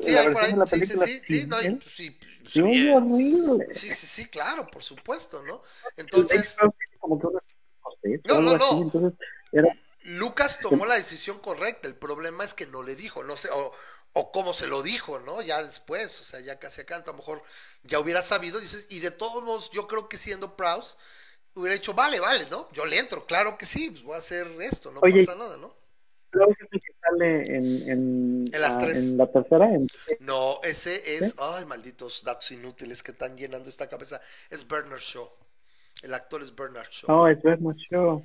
sí, 0.02 0.16
hay 0.16 0.28
por 0.32 0.44
ahí, 0.44 0.54
sí, 0.66 0.86
sí, 0.86 0.96
sí, 1.04 1.20
sí, 1.26 1.46
no, 1.48 1.56
pues, 1.56 1.92
sí, 1.92 2.16
sí, 2.48 2.88
horrible. 2.88 3.66
Sí, 3.72 3.90
sí, 3.90 4.06
sí, 4.06 4.24
claro, 4.26 4.68
por 4.68 4.84
supuesto, 4.84 5.42
¿no? 5.42 5.60
Entonces... 5.96 6.56
No, 8.24 8.40
no, 8.40 8.56
no. 8.56 8.90
Lucas 10.06 10.60
tomó 10.60 10.86
la 10.86 10.94
decisión 10.94 11.38
correcta. 11.40 11.88
El 11.88 11.96
problema 11.96 12.44
es 12.44 12.54
que 12.54 12.66
no 12.66 12.82
le 12.82 12.94
dijo, 12.94 13.24
no 13.24 13.36
sé, 13.36 13.48
o, 13.50 13.72
o 14.12 14.32
cómo 14.32 14.52
se 14.52 14.66
lo 14.66 14.82
dijo, 14.82 15.18
¿no? 15.20 15.42
Ya 15.42 15.62
después, 15.62 16.20
o 16.20 16.24
sea, 16.24 16.40
ya 16.40 16.58
casi 16.58 16.80
acá, 16.80 16.96
a 16.96 17.04
lo 17.06 17.14
mejor 17.14 17.42
ya 17.82 17.98
hubiera 17.98 18.22
sabido. 18.22 18.60
Dices, 18.60 18.86
y 18.88 19.00
de 19.00 19.10
todos 19.10 19.42
modos, 19.42 19.70
yo 19.72 19.86
creo 19.88 20.08
que 20.08 20.16
siendo 20.16 20.56
Proust, 20.56 20.98
hubiera 21.54 21.74
dicho, 21.74 21.92
vale, 21.92 22.20
vale, 22.20 22.46
¿no? 22.50 22.68
Yo 22.72 22.86
le 22.86 22.98
entro, 22.98 23.26
claro 23.26 23.58
que 23.58 23.66
sí, 23.66 23.90
pues 23.90 24.02
voy 24.04 24.14
a 24.14 24.18
hacer 24.18 24.46
esto, 24.60 24.90
no 24.92 25.00
pasa 25.00 25.34
nada, 25.34 25.56
¿no? 25.56 25.74
Proust 26.30 26.60
es 26.60 26.68
el 26.70 26.80
que 26.80 26.92
sale 27.00 27.56
en, 27.56 27.90
en, 27.90 28.44
¿En, 28.52 28.60
las 28.60 28.78
tres? 28.78 28.96
en 28.96 29.18
la 29.18 29.26
tercera. 29.30 29.68
No, 30.20 30.60
ese 30.62 31.16
es, 31.16 31.34
ay, 31.38 31.64
malditos 31.64 32.22
datos 32.24 32.50
inútiles 32.52 33.02
que 33.02 33.12
están 33.12 33.36
llenando 33.36 33.68
esta 33.68 33.88
cabeza. 33.88 34.20
Es 34.50 34.66
Bernard 34.66 35.00
Shaw. 35.00 35.28
El 36.02 36.14
actor 36.14 36.42
es 36.42 36.54
Bernard 36.54 36.88
Shaw. 36.90 37.08
No, 37.08 37.28
es 37.28 37.42
Bernard 37.42 37.76
Shaw. 37.76 38.22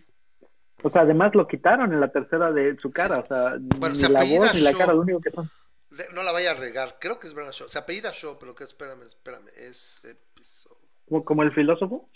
O 0.84 0.90
sea, 0.90 1.02
además 1.02 1.36
lo 1.36 1.48
quitaron 1.48 1.94
en 1.94 2.00
la 2.00 2.12
tercera 2.12 2.52
de 2.52 2.78
su 2.80 2.92
cara. 2.92 3.20
O 3.20 3.26
sea, 3.26 3.58
bueno, 3.78 3.96
ni 3.96 4.02
la 4.02 4.24
voz 4.24 4.54
ni 4.54 4.62
la 4.62 4.74
cara, 4.74 4.94
lo 4.94 5.02
único 5.02 5.22
que 5.22 5.32
son. 5.32 5.50
No 6.14 6.24
la 6.24 6.32
vaya 6.32 6.52
a 6.52 6.56
regar. 6.56 6.98
Creo 7.00 7.20
que 7.20 7.28
es 7.28 7.34
Bernard 7.34 7.54
Shaw. 7.54 7.70
Se 7.70 7.78
apellida 7.78 8.12
Shaw, 8.14 8.38
pero 8.40 8.56
que 8.56 8.64
espérame, 8.64 9.04
espérame. 9.04 9.48
Es 9.56 10.02
¿Como, 11.26 11.44
el 11.44 11.52
filósofo? 11.52 12.10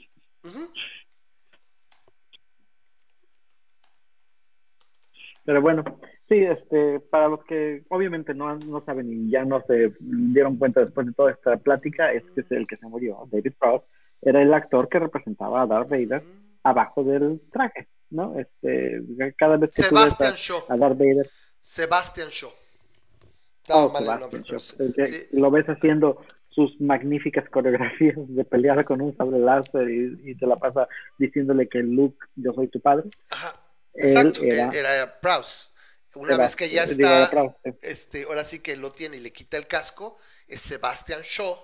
Pero 5.44 5.62
bueno, 5.62 5.84
sí, 6.28 6.38
este, 6.38 7.00
para 7.02 7.28
los 7.28 7.44
que 7.44 7.84
obviamente 7.90 8.34
no, 8.34 8.56
no 8.56 8.84
saben 8.86 9.12
y 9.12 9.30
ya 9.30 9.44
no 9.44 9.62
se 9.68 9.94
dieron 10.00 10.58
cuenta 10.58 10.80
después 10.82 11.06
de 11.06 11.14
toda 11.14 11.32
esta 11.32 11.58
plática, 11.58 12.14
es 12.14 12.24
que 12.34 12.42
es 12.42 12.52
el 12.52 12.66
que 12.66 12.78
se 12.78 12.88
murió, 12.88 13.28
David 13.32 13.54
Prowse, 13.60 13.86
era 14.22 14.42
el 14.42 14.54
actor 14.54 14.90
que 14.90 15.00
representaba 15.00 15.62
a 15.62 15.68
Darth 15.68 15.90
Vader 15.90 16.24
abajo 16.64 17.04
del 17.04 17.42
traje, 17.52 17.88
¿no? 18.10 18.38
Este, 18.40 19.02
cada 19.38 19.58
vez 19.58 19.72
que 19.72 19.84
Sebastian 19.84 20.34
Shaw. 20.36 20.64
a 20.70 20.78
Darth 20.78 20.98
Vader. 20.98 21.30
Sebastian 21.62 22.30
Shaw. 22.30 22.52
Oh, 23.70 23.92
Lo 25.32 25.52
ves 25.52 25.66
haciendo 25.66 26.24
sus 26.50 26.80
magníficas 26.80 27.50
coreografías 27.52 28.16
de 28.18 28.46
pelear 28.46 28.84
con 28.86 29.02
un 29.02 29.16
sable 29.18 29.40
láser 29.40 29.90
y, 29.90 30.32
y 30.32 30.36
te 30.36 30.48
la 30.48 30.56
pasa 30.58 30.88
diciéndole 31.18 31.68
que 31.68 31.80
Luke, 31.80 32.18
yo 32.36 32.54
soy 32.54 32.68
tu 32.68 32.80
padre. 32.80 33.10
Ajá. 33.30 33.62
Exacto, 33.96 34.44
era, 34.44 34.70
era 34.72 35.20
Prowse. 35.22 35.70
Una 36.16 36.38
vez 36.38 36.56
que 36.56 36.70
ya 36.70 36.84
está, 36.84 37.30
este, 37.82 38.24
ahora 38.24 38.46
sí 38.46 38.60
que 38.60 38.78
lo 38.78 38.92
tiene 38.92 39.18
y 39.18 39.20
le 39.20 39.34
quita 39.34 39.58
el 39.58 39.68
casco, 39.68 40.18
es 40.48 40.62
Sebastian 40.62 41.22
Shaw. 41.22 41.58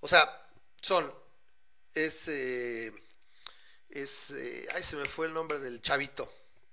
O 0.00 0.08
sea, 0.08 0.20
son, 0.82 1.10
es, 2.06 2.28
eh, 2.28 2.92
es, 3.88 4.30
eh, 4.30 4.66
ay, 4.74 4.82
se 4.82 4.96
me 4.96 5.04
fue 5.04 5.26
el 5.26 5.34
nombre 5.34 5.58
del 5.58 5.80
chavito, 5.80 6.30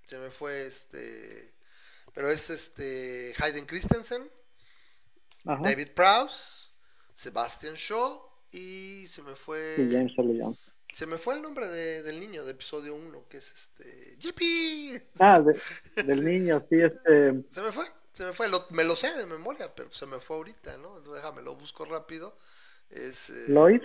se 0.08 0.18
me 0.18 0.32
fue 0.32 0.68
este, 0.68 1.54
pero 2.14 2.30
es 2.30 2.50
este, 2.50 3.34
Hayden 3.40 3.66
Christensen, 3.66 4.30
David 5.44 5.90
Prowse, 5.96 6.68
Sebastian 7.14 7.76
Shaw 7.76 8.22
y 8.52 9.06
se 9.08 9.22
me 9.22 9.36
fue... 9.36 9.76
Se 10.94 11.06
me 11.06 11.18
fue 11.18 11.36
el 11.36 11.42
nombre 11.42 11.68
de, 11.68 12.04
del 12.04 12.22
niño 12.22 12.46
de 12.46 12.52
episodio 12.52 12.96
1, 12.96 13.28
que 13.28 13.40
es 13.40 13.52
este. 13.52 14.16
¡Yippee! 14.18 15.10
Ah, 15.20 15.44
del 15.96 16.24
niño, 16.24 16.66
sí, 16.70 16.78
este. 16.80 17.44
Se 17.52 17.62
me 17.62 17.74
fue, 17.74 17.86
se 18.14 18.24
me 18.24 18.32
fue. 18.32 18.48
me 18.70 18.86
lo 18.86 18.96
sé 18.96 19.14
de 19.18 19.26
memoria, 19.26 19.76
pero 19.76 19.92
se 19.92 20.06
me 20.06 20.22
fue 20.22 20.38
ahorita, 20.38 20.78
¿no? 20.78 21.02
Déjame, 21.02 21.42
lo 21.42 21.54
busco 21.58 21.84
rápido. 21.84 22.38
Es. 22.90 23.30
Eh, 23.30 23.46
¿Lloyd? 23.50 23.82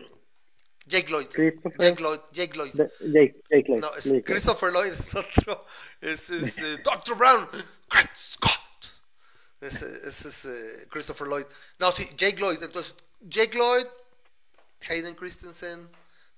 Jake 0.90 1.08
Lloyd. 1.10 1.28
Jake 1.78 2.00
Lloyd. 2.00 2.20
Jake 2.32 2.56
Lloyd. 2.56 2.72
Jake, 2.74 3.42
Jake 3.50 3.68
Lloyd. 3.68 3.80
No, 3.80 3.94
es 3.96 4.24
Christopher 4.24 4.72
Lloyd 4.72 4.92
es 4.92 5.14
otro. 5.14 5.64
Es, 6.00 6.30
es 6.30 6.58
eh, 6.58 6.78
Dr. 6.82 7.16
Brown. 7.16 7.48
Great 7.88 8.10
Scott. 8.16 8.50
Ese, 9.60 9.86
es 10.06 10.44
eh, 10.44 10.86
Christopher 10.90 11.28
Lloyd. 11.28 11.46
No, 11.78 11.92
sí, 11.92 12.08
Jake 12.16 12.38
Lloyd. 12.38 12.62
Entonces, 12.62 12.94
Jake 13.20 13.56
Lloyd, 13.56 13.86
Hayden 14.88 15.14
Christensen. 15.14 15.88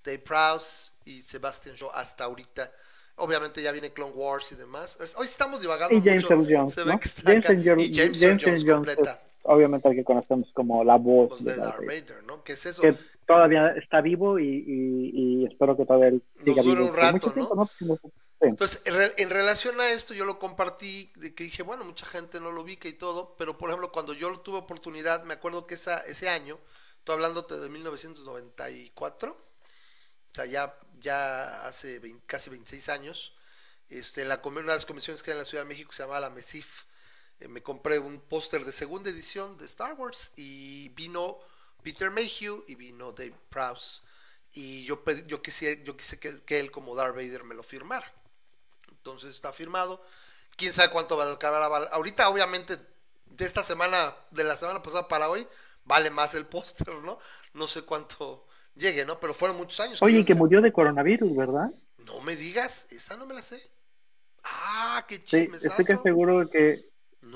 Dave 0.04 0.18
Prowse 0.18 0.90
y 1.04 1.22
Sebastian 1.22 1.76
Shaw 1.76 1.90
hasta 1.94 2.24
ahorita. 2.24 2.70
Obviamente 3.16 3.62
ya 3.62 3.72
viene 3.72 3.92
Clone 3.92 4.12
Wars 4.12 4.52
y 4.52 4.56
demás. 4.56 4.96
Hoy 5.16 5.26
estamos 5.26 5.60
divagando 5.60 5.96
y 5.96 6.00
James 6.00 6.24
mucho. 6.30 6.50
Jones, 6.50 6.74
Se 6.74 6.84
ve 6.84 6.98
que 6.98 7.08
está 7.08 7.22
James 7.30 7.44
acá. 7.44 7.54
y 7.54 7.94
James, 7.94 8.20
James 8.20 8.42
Jones, 8.44 8.64
completa. 8.64 9.02
Pues, 9.02 9.16
obviamente 9.42 9.88
al 9.88 9.94
que 9.94 10.04
conocemos 10.04 10.48
como 10.52 10.82
la 10.82 10.96
voz, 10.96 11.44
de, 11.44 11.56
Darth 11.56 11.80
Vader, 11.80 12.24
¿no? 12.24 12.42
¿Qué 12.42 12.54
es 12.54 12.66
eso? 12.66 12.82
Que 12.82 12.96
todavía 13.32 13.68
está 13.76 14.00
vivo 14.00 14.38
y, 14.38 14.46
y, 14.46 15.10
y 15.14 15.46
espero 15.46 15.76
que 15.76 15.84
todavía 15.84 16.18
siga 16.44 16.62
dure 16.62 16.82
un 16.82 16.94
rato, 16.94 17.32
¿no? 17.36 17.68
Entonces, 18.40 18.82
en 18.84 19.30
relación 19.30 19.80
a 19.80 19.90
esto, 19.92 20.14
yo 20.14 20.24
lo 20.24 20.40
compartí, 20.40 21.12
de 21.14 21.32
que 21.32 21.44
dije, 21.44 21.62
bueno, 21.62 21.84
mucha 21.84 22.06
gente 22.06 22.40
no 22.40 22.50
lo 22.50 22.62
ubica 22.62 22.88
y 22.88 22.92
todo, 22.92 23.36
pero 23.38 23.56
por 23.56 23.70
ejemplo, 23.70 23.92
cuando 23.92 24.14
yo 24.14 24.36
tuve 24.40 24.58
oportunidad, 24.58 25.22
me 25.22 25.34
acuerdo 25.34 25.66
que 25.66 25.74
esa, 25.74 25.98
ese 25.98 26.28
año, 26.28 26.58
estoy 26.98 27.14
hablándote 27.14 27.58
de 27.58 27.68
1994, 27.68 29.30
o 29.30 30.34
sea, 30.34 30.44
ya, 30.46 30.74
ya 30.98 31.66
hace 31.68 32.00
casi 32.26 32.50
26 32.50 32.88
años, 32.88 33.32
este, 33.88 34.24
la, 34.24 34.40
una 34.44 34.60
de 34.60 34.66
las 34.66 34.86
convenciones 34.86 35.22
que 35.22 35.30
hay 35.30 35.36
en 35.36 35.42
la 35.42 35.48
Ciudad 35.48 35.62
de 35.62 35.68
México 35.68 35.92
se 35.92 36.02
llamaba 36.02 36.18
la 36.18 36.30
MESIF, 36.30 36.84
eh, 37.38 37.46
me 37.46 37.62
compré 37.62 38.00
un 38.00 38.20
póster 38.20 38.64
de 38.64 38.72
segunda 38.72 39.10
edición 39.10 39.56
de 39.56 39.66
Star 39.66 39.94
Wars 39.94 40.32
y 40.34 40.88
vino 40.90 41.38
Peter 41.82 42.10
Mayhew 42.10 42.64
y 42.66 42.74
vino 42.74 43.12
Dave 43.12 43.34
Prowse 43.48 44.02
y 44.54 44.84
yo, 44.84 45.02
yo 45.26 45.42
quise, 45.42 45.82
yo 45.84 45.96
quise 45.96 46.18
que, 46.18 46.58
él 46.58 46.70
como 46.70 46.94
Darth 46.94 47.14
Vader 47.14 47.44
me 47.44 47.54
lo 47.54 47.62
firmara. 47.62 48.06
Entonces 48.90 49.30
está 49.30 49.52
firmado. 49.52 50.02
Quién 50.56 50.72
sabe 50.72 50.90
cuánto 50.90 51.16
va 51.16 51.24
a 51.24 51.30
alcanzar. 51.30 51.88
Ahorita, 51.92 52.28
obviamente, 52.28 52.76
de 53.26 53.44
esta 53.44 53.62
semana, 53.62 54.14
de 54.30 54.44
la 54.44 54.56
semana 54.56 54.82
pasada 54.82 55.08
para 55.08 55.30
hoy, 55.30 55.46
vale 55.84 56.10
más 56.10 56.34
el 56.34 56.44
póster, 56.44 56.94
¿no? 57.02 57.18
No 57.54 57.66
sé 57.66 57.82
cuánto 57.82 58.46
llegue, 58.74 59.06
¿no? 59.06 59.18
Pero 59.18 59.32
fueron 59.32 59.56
muchos 59.56 59.80
años. 59.80 60.02
Oye, 60.02 60.24
que 60.24 60.34
murió 60.34 60.60
de 60.60 60.72
coronavirus, 60.72 61.34
¿verdad? 61.34 61.70
No 62.06 62.20
me 62.20 62.36
digas, 62.36 62.86
esa 62.90 63.16
no 63.16 63.26
me 63.26 63.34
la 63.34 63.42
sé. 63.42 63.62
Ah, 64.44 65.04
qué 65.08 65.22
Sí, 65.24 65.48
estoy 65.52 65.84
que 65.84 65.96
seguro 66.02 66.48
que, 66.50 66.84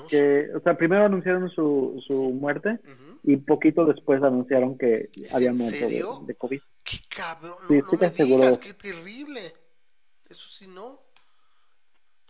que 0.09 0.49
o 0.55 0.59
sea, 0.59 0.77
primero 0.77 1.05
anunciaron 1.05 1.49
su, 1.49 2.03
su 2.05 2.13
muerte 2.13 2.79
y 3.27 3.35
poquito 3.37 3.85
después 3.85 4.23
anunciaron 4.23 4.77
que 4.77 5.09
había 5.33 5.51
muerto 5.51 5.87
de, 6.25 6.35
COVID. 6.35 6.61
Qué 6.83 6.97
cabrón, 7.09 7.57
no, 7.61 7.67
sí, 7.67 7.81
no 7.81 7.99
me 7.99 8.09
digas, 8.09 8.57
qué 8.57 8.73
terrible. 8.73 9.53
Eso 10.29 10.47
sí, 10.47 10.65
no. 10.67 11.01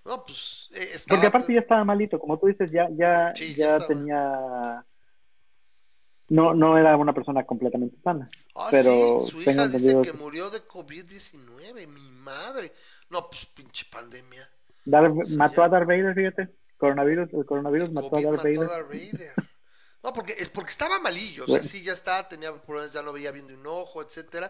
No, 0.03 0.23
pues. 0.23 0.69
Eh, 0.73 0.97
Porque 1.07 1.27
aparte 1.27 1.53
ya 1.53 1.59
estaba 1.59 1.83
malito, 1.83 2.19
como 2.19 2.39
tú 2.39 2.47
dices, 2.47 2.71
ya, 2.71 2.89
ya, 2.89 3.31
ya 3.55 3.77
tenía 3.85 4.83
no, 6.29 6.53
no 6.53 6.77
era 6.77 6.97
una 6.97 7.13
persona 7.13 7.45
completamente 7.45 7.97
sana. 8.03 8.27
Ah, 8.55 8.67
pero 8.71 9.21
sí, 9.21 9.31
su 9.31 9.41
hija 9.41 9.67
dice 9.67 10.01
que 10.01 10.13
murió 10.13 10.49
de 10.49 10.59
COVID-19, 10.59 11.87
mi 11.87 12.09
madre. 12.09 12.73
No, 13.09 13.29
pues 13.29 13.45
pinche 13.45 13.85
pandemia. 13.91 14.49
mató 15.37 15.63
a 15.63 15.69
Darth 15.69 15.87
Vader, 15.87 16.15
fíjate. 16.15 16.49
Coronavirus, 16.77 17.33
el 17.33 17.45
coronavirus 17.45 17.91
mató 17.91 18.17
a 18.17 18.21
Darth 18.21 18.43
Vader. 18.43 18.67
No, 20.07 20.13
porque 20.13 20.31
es 20.37 20.47
porque 20.47 20.71
estaba 20.71 20.99
malillo, 20.99 21.43
o 21.43 21.47
sea, 21.47 21.61
sí 21.61 21.81
ya 21.83 21.91
está, 21.91 22.25
tenía 22.29 22.55
problemas, 22.61 22.93
ya 22.93 23.01
lo 23.01 23.11
veía 23.11 23.29
viendo 23.29 23.53
un 23.53 23.67
ojo, 23.67 24.01
etcétera. 24.01 24.49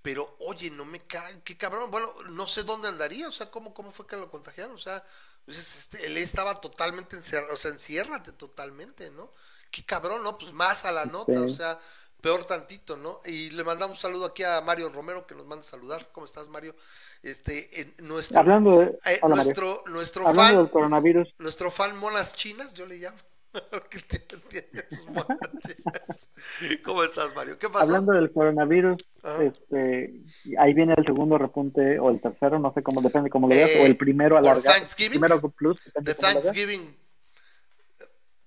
Pero, 0.00 0.36
oye, 0.38 0.70
no 0.70 0.84
me 0.84 1.00
cae, 1.00 1.40
qué 1.42 1.56
cabrón. 1.56 1.90
Bueno, 1.90 2.12
no 2.30 2.46
sé 2.46 2.62
dónde 2.62 2.86
andaría, 2.86 3.28
o 3.28 3.32
sea, 3.32 3.50
cómo, 3.50 3.74
cómo 3.74 3.90
fue 3.90 4.06
que 4.06 4.16
lo 4.16 4.30
contagiaron. 4.30 4.76
O 4.76 4.78
sea, 4.78 5.02
pues, 5.44 5.58
este, 5.58 6.06
él 6.06 6.16
estaba 6.18 6.60
totalmente 6.60 7.16
encerrado, 7.16 7.52
o 7.52 7.56
sea, 7.56 7.72
enciérrate 7.72 8.30
totalmente, 8.30 9.10
¿no? 9.10 9.32
qué 9.72 9.82
cabrón, 9.84 10.22
¿no? 10.22 10.38
Pues 10.38 10.52
más 10.52 10.84
a 10.84 10.92
la 10.92 11.06
nota, 11.06 11.40
o 11.40 11.48
sea, 11.48 11.80
peor 12.20 12.44
tantito, 12.44 12.96
¿no? 12.96 13.18
Y 13.24 13.50
le 13.50 13.64
mandamos 13.64 13.96
un 13.96 14.02
saludo 14.02 14.26
aquí 14.26 14.44
a 14.44 14.60
Mario 14.60 14.90
Romero 14.90 15.26
que 15.26 15.34
nos 15.34 15.46
manda 15.46 15.64
a 15.64 15.68
saludar. 15.68 16.10
¿Cómo 16.12 16.26
estás, 16.26 16.48
Mario? 16.48 16.76
Este, 17.24 17.94
nuestro, 18.02 18.38
hablando 18.38 18.78
de, 18.78 18.98
eh, 19.06 19.20
nuestro, 19.26 19.82
nuestro 19.86 20.32
fan, 20.32 20.56
del 20.56 20.70
coronavirus, 20.70 21.34
nuestro 21.38 21.72
fan 21.72 21.96
monas 21.96 22.34
chinas, 22.34 22.74
yo 22.74 22.86
le 22.86 22.98
llamo. 22.98 23.18
¿Cómo 26.84 27.04
estás, 27.04 27.34
Mario? 27.34 27.58
¿Qué 27.58 27.68
pasó? 27.68 27.84
Hablando 27.84 28.12
del 28.12 28.32
coronavirus, 28.32 28.98
este, 29.40 30.22
ahí 30.58 30.72
viene 30.72 30.94
el 30.96 31.04
segundo 31.04 31.36
repunte 31.38 31.98
o 31.98 32.08
el 32.10 32.20
tercero, 32.20 32.58
no 32.58 32.72
sé 32.72 32.82
cómo, 32.82 33.02
depende 33.02 33.30
cómo 33.30 33.48
lo 33.48 33.54
veas, 33.54 33.70
o 33.80 33.86
el 33.86 33.96
primero 33.96 34.38
alargado. 34.38 34.74
Thanksgiving. 34.74 35.20
Primero 35.20 35.40
plus. 35.50 35.80
De 36.00 36.14
Thanksgiving 36.14 36.96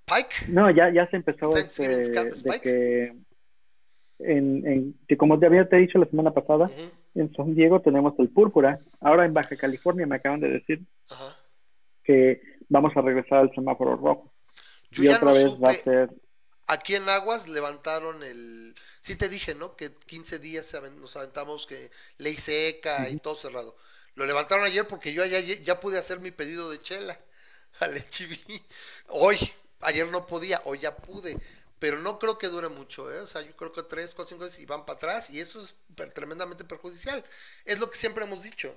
Pike. 0.05 0.49
No, 0.49 0.69
ya, 0.69 0.91
ya 0.91 1.09
se 1.09 1.15
empezó 1.17 1.57
este, 1.57 1.87
de 1.87 2.59
que, 2.61 3.15
en, 4.19 4.67
en, 4.67 4.95
que 5.07 5.17
como 5.17 5.39
te 5.39 5.47
había 5.47 5.67
te 5.67 5.77
dicho 5.77 5.97
la 5.97 6.05
semana 6.05 6.29
pasada, 6.31 6.69
en 7.15 7.33
San 7.35 7.55
Diego 7.55 7.81
tenemos 7.81 8.13
el 8.19 8.29
púrpura. 8.29 8.79
Ahora 9.01 9.25
en 9.25 9.33
Baja 9.33 9.55
California 9.55 10.05
me 10.05 10.17
acaban 10.17 10.41
de 10.41 10.49
decir 10.49 10.81
que 12.03 12.39
vamos 12.69 12.95
a 12.95 13.01
regresar 13.01 13.39
al 13.39 13.51
semáforo 13.53 13.95
rojo. 13.95 14.31
Y 14.97 15.07
otra 15.07 15.31
vez 15.31 15.55
va 15.61 15.71
a 15.71 15.73
ser... 15.73 16.09
Aquí 16.67 16.95
en 16.95 17.07
Aguas 17.09 17.47
levantaron 17.47 18.23
el... 18.23 18.75
Sí 19.01 19.15
te 19.15 19.29
dije, 19.29 19.53
¿no? 19.53 19.75
Que 19.75 19.93
15 19.93 20.39
días 20.39 20.73
nos 20.97 21.15
aventamos 21.15 21.67
que 21.67 21.91
ley 22.17 22.37
seca 22.37 23.07
y 23.09 23.17
todo 23.17 23.35
cerrado. 23.35 23.75
Lo 24.15 24.25
levantaron 24.25 24.65
ayer 24.65 24.87
porque 24.87 25.13
yo 25.13 25.23
ya, 25.25 25.39
ya 25.39 25.79
pude 25.79 25.99
hacer 25.99 26.19
mi 26.19 26.31
pedido 26.31 26.71
de 26.71 26.79
chela 26.79 27.19
al 27.79 27.95
HB. 27.95 28.61
Hoy, 29.09 29.37
ayer 29.81 30.07
no 30.07 30.25
podía, 30.25 30.61
hoy 30.65 30.79
ya 30.79 30.95
pude, 30.95 31.37
pero 31.79 31.99
no 31.99 32.17
creo 32.17 32.37
que 32.37 32.47
dure 32.47 32.69
mucho, 32.69 33.11
¿eh? 33.13 33.19
o 33.19 33.27
sea, 33.27 33.41
yo 33.41 33.55
creo 33.55 33.73
que 33.73 33.83
tres, 33.83 34.15
cuatro, 34.15 34.29
cinco 34.29 34.45
veces 34.45 34.59
y 34.59 34.65
van 34.65 34.85
para 34.85 34.97
atrás 34.97 35.29
y 35.29 35.39
eso 35.39 35.61
es 35.61 35.75
tremendamente 36.13 36.63
perjudicial. 36.63 37.23
Es 37.65 37.79
lo 37.79 37.89
que 37.89 37.97
siempre 37.97 38.23
hemos 38.23 38.43
dicho. 38.43 38.73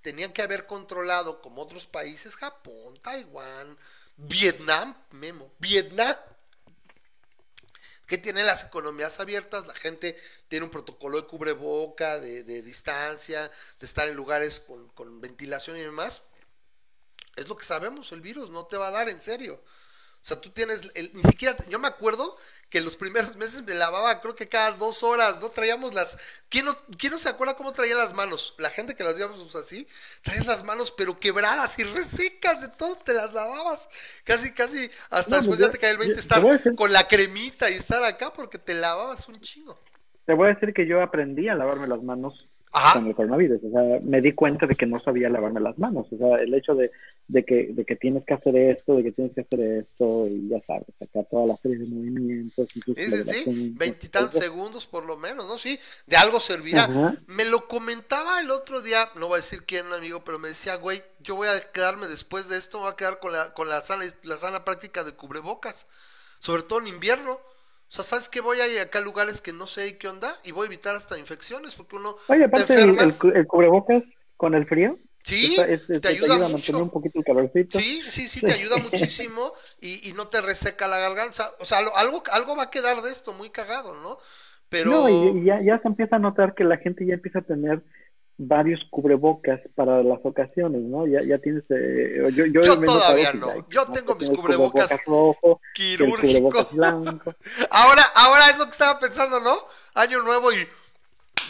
Tenían 0.00 0.32
que 0.32 0.40
haber 0.40 0.66
controlado 0.66 1.42
como 1.42 1.60
otros 1.60 1.86
países, 1.86 2.34
Japón, 2.34 2.98
Taiwán, 3.02 3.76
Vietnam, 4.22 4.94
Memo, 5.12 5.52
Vietnam, 5.58 6.16
que 8.06 8.18
tiene 8.18 8.42
las 8.42 8.64
economías 8.64 9.20
abiertas, 9.20 9.66
la 9.66 9.74
gente 9.74 10.16
tiene 10.48 10.64
un 10.64 10.70
protocolo 10.70 11.20
de 11.20 11.26
cubreboca, 11.26 12.18
de, 12.18 12.42
de 12.42 12.62
distancia, 12.62 13.50
de 13.78 13.86
estar 13.86 14.08
en 14.08 14.14
lugares 14.14 14.60
con, 14.60 14.88
con, 14.90 15.20
ventilación 15.20 15.76
y 15.76 15.82
demás. 15.82 16.22
Es 17.36 17.48
lo 17.48 17.56
que 17.56 17.64
sabemos, 17.64 18.12
el 18.12 18.20
virus 18.20 18.50
no 18.50 18.66
te 18.66 18.76
va 18.76 18.88
a 18.88 18.90
dar 18.90 19.08
en 19.08 19.22
serio. 19.22 19.62
O 20.22 20.26
sea, 20.26 20.40
tú 20.40 20.50
tienes, 20.50 20.82
el, 20.94 21.10
ni 21.14 21.22
siquiera, 21.22 21.56
yo 21.68 21.78
me 21.78 21.88
acuerdo 21.88 22.36
que 22.68 22.80
los 22.80 22.94
primeros 22.94 23.36
meses 23.36 23.62
me 23.62 23.74
lavaba, 23.74 24.20
creo 24.20 24.36
que 24.36 24.48
cada 24.48 24.72
dos 24.72 25.02
horas, 25.02 25.40
¿no? 25.40 25.48
Traíamos 25.48 25.94
las, 25.94 26.18
¿quién 26.48 26.66
no, 26.66 26.76
quién 26.98 27.12
no 27.12 27.18
se 27.18 27.28
acuerda 27.28 27.56
cómo 27.56 27.72
traía 27.72 27.94
las 27.94 28.12
manos? 28.12 28.54
La 28.58 28.68
gente 28.68 28.94
que 28.94 29.02
las 29.02 29.16
llevamos 29.16 29.56
así, 29.56 29.88
traías 30.22 30.46
las 30.46 30.62
manos 30.62 30.90
pero 30.90 31.18
quebradas 31.18 31.78
y 31.78 31.84
resecas 31.84 32.60
de 32.60 32.68
todo, 32.68 32.96
te 32.96 33.14
las 33.14 33.32
lavabas. 33.32 33.88
Casi, 34.24 34.52
casi, 34.52 34.90
hasta 35.08 35.38
después 35.38 35.58
ya 35.58 35.70
te 35.70 35.78
cae 35.78 35.92
el 35.92 35.98
20 35.98 36.20
estar 36.20 36.42
con 36.76 36.92
la 36.92 37.08
cremita 37.08 37.70
y 37.70 37.74
estar 37.74 38.04
acá 38.04 38.32
porque 38.32 38.58
te 38.58 38.74
lavabas 38.74 39.26
un 39.26 39.40
chingo. 39.40 39.80
Te 40.26 40.34
voy 40.34 40.50
a 40.50 40.54
decir 40.54 40.74
que 40.74 40.86
yo 40.86 41.02
aprendí 41.02 41.48
a 41.48 41.54
lavarme 41.54 41.88
las 41.88 42.02
manos 42.02 42.46
con 42.70 43.06
el 43.06 43.14
coronavirus. 43.14 43.60
O 43.64 43.70
sea, 43.70 44.00
me 44.02 44.20
di 44.20 44.32
cuenta 44.32 44.66
de 44.66 44.74
que 44.76 44.86
no 44.86 44.98
sabía 44.98 45.28
lavarme 45.28 45.60
las 45.60 45.78
manos. 45.78 46.06
O 46.12 46.16
sea, 46.16 46.36
el 46.36 46.54
hecho 46.54 46.74
de, 46.74 46.90
de, 47.28 47.44
que, 47.44 47.68
de 47.72 47.84
que 47.84 47.96
tienes 47.96 48.24
que 48.24 48.34
hacer 48.34 48.56
esto, 48.56 48.96
de 48.96 49.04
que 49.04 49.12
tienes 49.12 49.34
que 49.34 49.40
hacer 49.40 49.60
esto, 49.60 50.26
y 50.28 50.48
ya 50.48 50.60
sabes, 50.62 50.88
acá 51.00 51.24
toda 51.24 51.46
la 51.46 51.56
serie 51.56 51.78
de 51.78 51.86
movimientos. 51.86 52.68
Sí, 52.70 52.82
sí, 52.84 53.74
veintitantos 53.76 54.40
segundos 54.40 54.86
por 54.86 55.04
lo 55.04 55.16
menos, 55.16 55.46
¿no? 55.46 55.58
Sí, 55.58 55.78
de 56.06 56.16
algo 56.16 56.38
servirá. 56.40 57.16
Me 57.26 57.44
lo 57.44 57.66
comentaba 57.66 58.40
el 58.40 58.50
otro 58.50 58.80
día, 58.82 59.08
no 59.16 59.28
voy 59.28 59.38
a 59.38 59.42
decir 59.42 59.64
quién, 59.64 59.92
amigo, 59.92 60.22
pero 60.24 60.38
me 60.38 60.48
decía, 60.48 60.76
güey, 60.76 61.02
yo 61.20 61.34
voy 61.34 61.48
a 61.48 61.72
quedarme 61.72 62.06
después 62.06 62.48
de 62.48 62.56
esto, 62.56 62.80
voy 62.80 62.90
a 62.92 62.96
quedar 62.96 63.18
con 63.18 63.32
la, 63.32 63.52
con 63.52 63.68
la, 63.68 63.80
sana, 63.82 64.04
la 64.22 64.36
sana 64.36 64.64
práctica 64.64 65.04
de 65.04 65.12
cubrebocas, 65.12 65.86
sobre 66.38 66.62
todo 66.62 66.80
en 66.80 66.86
invierno 66.86 67.40
o 67.90 67.92
sea, 67.92 68.04
¿sabes 68.04 68.28
qué? 68.28 68.40
Voy 68.40 68.60
a 68.60 68.68
ir 68.68 68.78
acá 68.78 69.00
a 69.00 69.02
lugares 69.02 69.40
que 69.40 69.52
no 69.52 69.66
sé 69.66 69.98
qué 69.98 70.06
onda 70.06 70.32
y 70.44 70.52
voy 70.52 70.62
a 70.62 70.66
evitar 70.66 70.94
hasta 70.94 71.18
infecciones 71.18 71.74
porque 71.74 71.96
uno. 71.96 72.14
Oye, 72.28 72.44
aparte 72.44 72.74
el, 72.74 72.96
el, 73.34 73.46
cubrebocas 73.48 74.04
con 74.36 74.54
el 74.54 74.64
frío. 74.66 74.96
Sí, 75.24 75.56
te, 75.56 76.08
ayuda, 76.08 76.34
mucho. 76.34 76.46
a 76.46 76.48
mantener 76.48 76.82
un 76.82 76.90
poquito 76.90 77.18
el 77.18 77.24
calorcito. 77.24 77.80
Sí, 77.80 78.00
sí, 78.02 78.28
sí, 78.28 78.40
te 78.40 78.52
ayuda 78.52 78.76
muchísimo 78.90 79.52
y, 79.80 80.08
y 80.08 80.12
no 80.12 80.28
te 80.28 80.40
reseca 80.40 80.86
la 80.86 80.98
garganta. 80.98 81.50
O 81.58 81.64
sea, 81.64 81.78
algo, 81.96 82.22
algo 82.30 82.56
va 82.56 82.64
a 82.64 82.70
quedar 82.70 83.02
de 83.02 83.10
esto 83.10 83.32
muy 83.32 83.50
cagado, 83.50 83.94
¿no? 83.94 84.18
Pero... 84.68 84.92
No, 84.92 85.08
y, 85.08 85.44
ya, 85.44 85.60
ya 85.60 85.80
se 85.80 85.88
empieza 85.88 86.16
a 86.16 86.20
notar 86.20 86.54
que 86.54 86.62
la 86.62 86.78
gente 86.78 87.04
ya 87.04 87.14
empieza 87.14 87.40
a 87.40 87.42
tener 87.42 87.82
varios 88.42 88.80
cubrebocas 88.90 89.60
para 89.74 90.02
las 90.02 90.18
ocasiones, 90.24 90.80
¿no? 90.80 91.06
Ya, 91.06 91.20
ya 91.22 91.38
tienes... 91.38 91.62
Eh, 91.68 92.26
yo, 92.32 92.46
yo, 92.46 92.80
todavía 92.80 93.34
no. 93.34 93.68
Yo 93.68 93.84
tengo 93.92 94.14
mis 94.14 94.30
cubrebocas, 94.30 94.90
rojo, 95.04 95.60
quirúrgicos. 95.74 96.68
ahora, 97.70 98.02
ahora 98.14 98.48
es 98.48 98.58
lo 98.58 98.64
que 98.64 98.70
estaba 98.70 98.98
pensando, 98.98 99.40
¿no? 99.40 99.54
Año 99.94 100.22
nuevo 100.22 100.50
y 100.52 100.66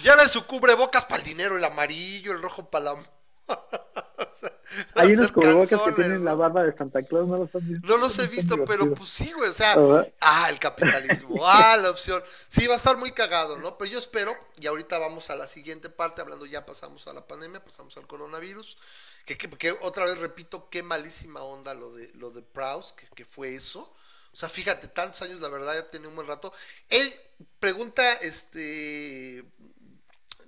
lleven 0.02 0.28
su 0.28 0.44
cubrebocas 0.46 1.04
para 1.04 1.22
el 1.22 1.28
dinero, 1.28 1.56
el 1.56 1.64
amarillo, 1.64 2.32
el 2.32 2.42
rojo 2.42 2.68
para 2.68 2.86
la 2.86 3.10
Hay 4.94 5.12
unos 5.14 5.32
cubrebocas 5.32 5.80
que 5.82 5.92
tienen 5.92 6.24
la 6.24 6.34
barba 6.34 6.62
de 6.62 6.76
Santa 6.76 7.02
Claus, 7.02 7.28
no 7.28 7.38
los 7.38 7.52
visto. 7.52 7.86
No 7.86 7.96
los 7.96 8.18
he 8.18 8.26
visto, 8.28 8.64
pero 8.64 8.94
pues 8.94 9.08
sí, 9.08 9.32
güey, 9.32 9.50
o 9.50 9.54
sea, 9.54 9.74
ah, 10.20 10.48
el 10.48 10.58
capitalismo, 10.58 11.40
ah, 11.46 11.76
la 11.76 11.90
opción. 11.90 12.22
Sí, 12.48 12.66
va 12.66 12.74
a 12.74 12.76
estar 12.76 12.96
muy 12.96 13.12
cagado, 13.12 13.58
¿no? 13.58 13.76
Pero 13.78 13.90
yo 13.90 13.98
espero, 13.98 14.36
y 14.58 14.66
ahorita 14.66 14.98
vamos 14.98 15.30
a 15.30 15.36
la 15.36 15.46
siguiente 15.46 15.90
parte, 15.90 16.20
hablando 16.20 16.46
ya 16.46 16.66
pasamos 16.66 17.06
a 17.08 17.12
la 17.12 17.26
pandemia, 17.26 17.64
pasamos 17.64 17.96
al 17.96 18.06
coronavirus, 18.06 18.78
que, 19.26 19.36
que, 19.36 19.72
otra 19.82 20.06
vez 20.06 20.18
repito, 20.18 20.68
qué 20.70 20.82
malísima 20.82 21.42
onda 21.42 21.74
lo 21.74 21.92
de, 21.92 22.10
lo 22.14 22.30
de 22.30 22.42
Proust, 22.42 22.96
que, 22.96 23.08
que 23.14 23.24
fue 23.24 23.54
eso. 23.54 23.92
O 24.32 24.36
sea, 24.36 24.48
fíjate, 24.48 24.86
tantos 24.88 25.22
años, 25.22 25.40
la 25.40 25.48
verdad, 25.48 25.74
ya 25.74 25.88
tiene 25.88 26.06
un 26.06 26.14
buen 26.14 26.28
rato. 26.28 26.52
Él 26.88 27.12
pregunta, 27.58 28.12
este, 28.14 29.44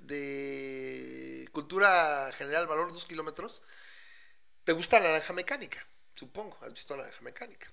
de 0.06 1.48
cultura 1.52 2.30
general, 2.32 2.66
valor 2.66 2.92
dos 2.92 3.04
kilómetros, 3.04 3.62
¿te 4.64 4.72
gusta 4.72 5.00
la 5.00 5.08
naranja 5.08 5.32
mecánica? 5.32 5.86
Supongo, 6.14 6.56
has 6.62 6.72
visto 6.72 6.96
la 6.96 7.04
naranja 7.04 7.22
mecánica. 7.22 7.72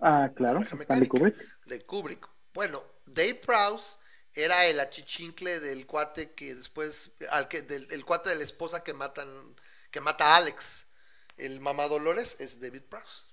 Ah, 0.00 0.30
claro, 0.34 0.60
de 0.60 1.08
Kubrick. 1.08 1.36
De 1.64 1.84
Kubrick. 1.84 2.28
Bueno, 2.52 2.82
Dave 3.06 3.34
Prowse 3.34 3.98
era 4.34 4.66
el 4.66 4.78
achichincle 4.80 5.60
del 5.60 5.86
cuate 5.86 6.32
que 6.32 6.54
después, 6.54 7.12
al 7.30 7.48
que, 7.48 7.62
del 7.62 7.90
el 7.90 8.04
cuate 8.04 8.30
de 8.30 8.36
la 8.36 8.44
esposa 8.44 8.84
que 8.84 8.92
matan, 8.92 9.56
que 9.90 10.00
mata 10.00 10.34
a 10.34 10.36
Alex. 10.36 10.86
El 11.36 11.60
mamá 11.60 11.88
Dolores 11.88 12.36
es 12.38 12.60
David 12.60 12.82
Prowse. 12.82 13.25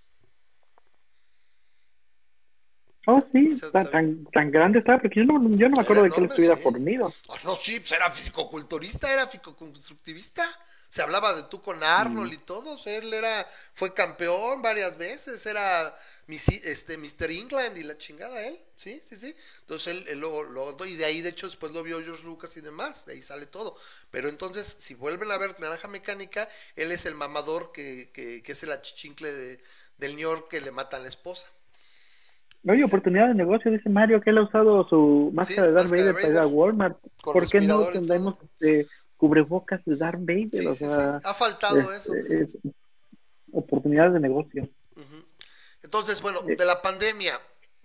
Oh, 3.06 3.20
sí, 3.34 3.60
tan, 3.74 4.26
tan, 4.32 4.52
grande 4.52 4.80
estaba, 4.80 5.00
porque 5.00 5.20
yo 5.20 5.26
no, 5.26 5.58
yo 5.58 5.68
no 5.68 5.76
me 5.76 5.82
acuerdo 5.82 6.04
de 6.04 6.10
que 6.10 6.22
él 6.22 6.28
estuviera 6.30 6.56
fornido. 6.56 7.14
Oh, 7.28 7.36
no, 7.44 7.56
sí, 7.58 7.80
pues 7.82 7.92
era 7.92 8.10
fisicoculturista, 8.10 9.12
era 9.12 9.28
fisicoconstructivista. 9.28 10.44
Se 10.88 11.02
hablaba 11.02 11.34
de 11.34 11.44
tú 11.44 11.60
con 11.62 11.84
Arnold 11.84 12.32
mm. 12.32 12.34
y 12.34 12.38
todo. 12.38 12.80
él 12.86 13.14
era, 13.14 13.46
fue 13.74 13.94
campeón 13.94 14.62
varias 14.62 14.98
veces, 14.98 15.46
era 15.46 15.94
este, 16.28 16.98
Mr. 16.98 17.32
England 17.32 17.78
y 17.78 17.84
la 17.84 17.98
chingada 17.98 18.42
él. 18.48 18.58
Sí, 18.78 19.02
sí, 19.04 19.18
sí. 19.18 19.36
Entonces 19.62 20.06
él, 20.08 20.20
lo, 20.20 20.44
lo, 20.44 20.86
y 20.86 20.96
de 20.96 21.04
ahí 21.04 21.22
de 21.22 21.30
hecho 21.30 21.48
después 21.48 21.74
lo 21.74 21.84
vio 21.84 22.02
George 22.02 22.24
Lucas 22.24 22.56
y 22.56 22.62
demás, 22.62 23.06
de 23.06 23.14
ahí 23.14 23.22
sale 23.22 23.48
todo. 23.48 23.76
Pero 24.12 24.30
entonces, 24.30 24.78
si 24.80 24.94
vuelven 24.94 25.30
a 25.32 25.38
ver 25.38 25.60
Naranja 25.60 25.90
Mecánica, 25.90 26.48
él 26.78 26.92
es 26.94 27.06
el 27.06 27.16
mamador 27.16 27.74
que, 27.74 28.12
que, 28.14 28.42
que 28.42 28.52
es 28.54 28.64
el 28.64 28.72
achichincle 28.72 29.34
de, 29.34 29.60
del 29.98 30.16
York 30.16 30.48
que 30.50 30.62
le 30.62 30.72
matan 30.72 31.02
a 31.02 31.04
la 31.04 31.10
esposa. 31.10 31.48
No 32.64 32.74
hay 32.74 32.82
oportunidad 32.82 33.28
de 33.28 33.36
negocio, 33.36 33.70
dice 33.70 33.90
Mario, 33.90 34.22
que 34.22 34.30
él 34.30 34.38
ha 34.38 34.44
usado 34.44 34.88
su 34.88 35.32
máscara 35.34 35.68
de 35.68 35.74
Darth 35.74 35.90
Vader 35.90 36.14
para 36.14 36.30
ir 36.30 36.38
a 36.38 36.48
Walmart. 36.48 36.98
¿Por 37.22 37.48
qué 37.50 37.60
no 37.60 37.86
tendremos 37.88 38.38
este, 38.42 38.88
cubrebocas 39.18 39.84
de 39.86 39.98
Darth 39.98 40.22
Vader? 40.22 40.68
o 40.68 40.76
sea, 40.76 41.18
ha 41.18 41.34
faltado 41.34 41.92
eso. 41.92 42.14
oportunidades 43.52 44.14
de 44.14 44.20
negocio. 44.22 44.70
Entonces, 45.82 46.22
bueno, 46.22 46.42
de 46.42 46.66
la 46.66 46.82
pandemia, 46.82 47.38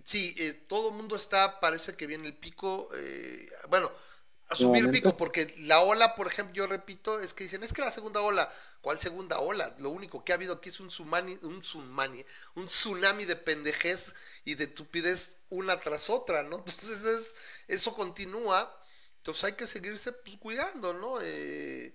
sí, 0.03 0.33
eh, 0.39 0.53
todo 0.67 0.91
el 0.91 0.95
mundo 0.95 1.17
está, 1.17 1.59
parece 1.59 1.93
que 1.95 2.07
viene 2.07 2.27
el 2.27 2.37
pico, 2.37 2.87
eh, 2.95 3.49
bueno, 3.69 3.91
a 4.49 4.55
subir 4.55 4.89
pico, 4.89 5.15
porque 5.15 5.53
la 5.59 5.81
ola, 5.81 6.15
por 6.15 6.27
ejemplo, 6.27 6.55
yo 6.55 6.65
repito, 6.65 7.19
es 7.19 7.33
que 7.33 7.43
dicen, 7.43 7.63
es 7.63 7.71
que 7.71 7.81
la 7.81 7.91
segunda 7.91 8.21
ola, 8.21 8.51
¿cuál 8.81 8.99
segunda 8.99 9.39
ola? 9.39 9.75
Lo 9.77 9.91
único 9.91 10.23
que 10.23 10.31
ha 10.31 10.35
habido 10.35 10.55
aquí 10.55 10.69
es 10.69 10.79
un 10.79 10.87
tsunami, 10.87 11.37
un 11.43 11.61
tsunami, 11.61 12.25
un 12.55 12.65
tsunami 12.65 13.25
de 13.25 13.35
pendejez 13.35 14.13
y 14.45 14.55
de 14.55 14.65
tupidez 14.65 15.37
una 15.49 15.79
tras 15.79 16.09
otra, 16.09 16.41
¿no? 16.43 16.57
Entonces 16.65 17.03
es, 17.03 17.35
eso 17.67 17.93
continúa, 17.93 18.75
entonces 19.17 19.43
hay 19.43 19.53
que 19.53 19.67
seguirse 19.67 20.11
pues, 20.13 20.37
cuidando, 20.37 20.93
¿no? 20.93 21.19
Eh, 21.21 21.93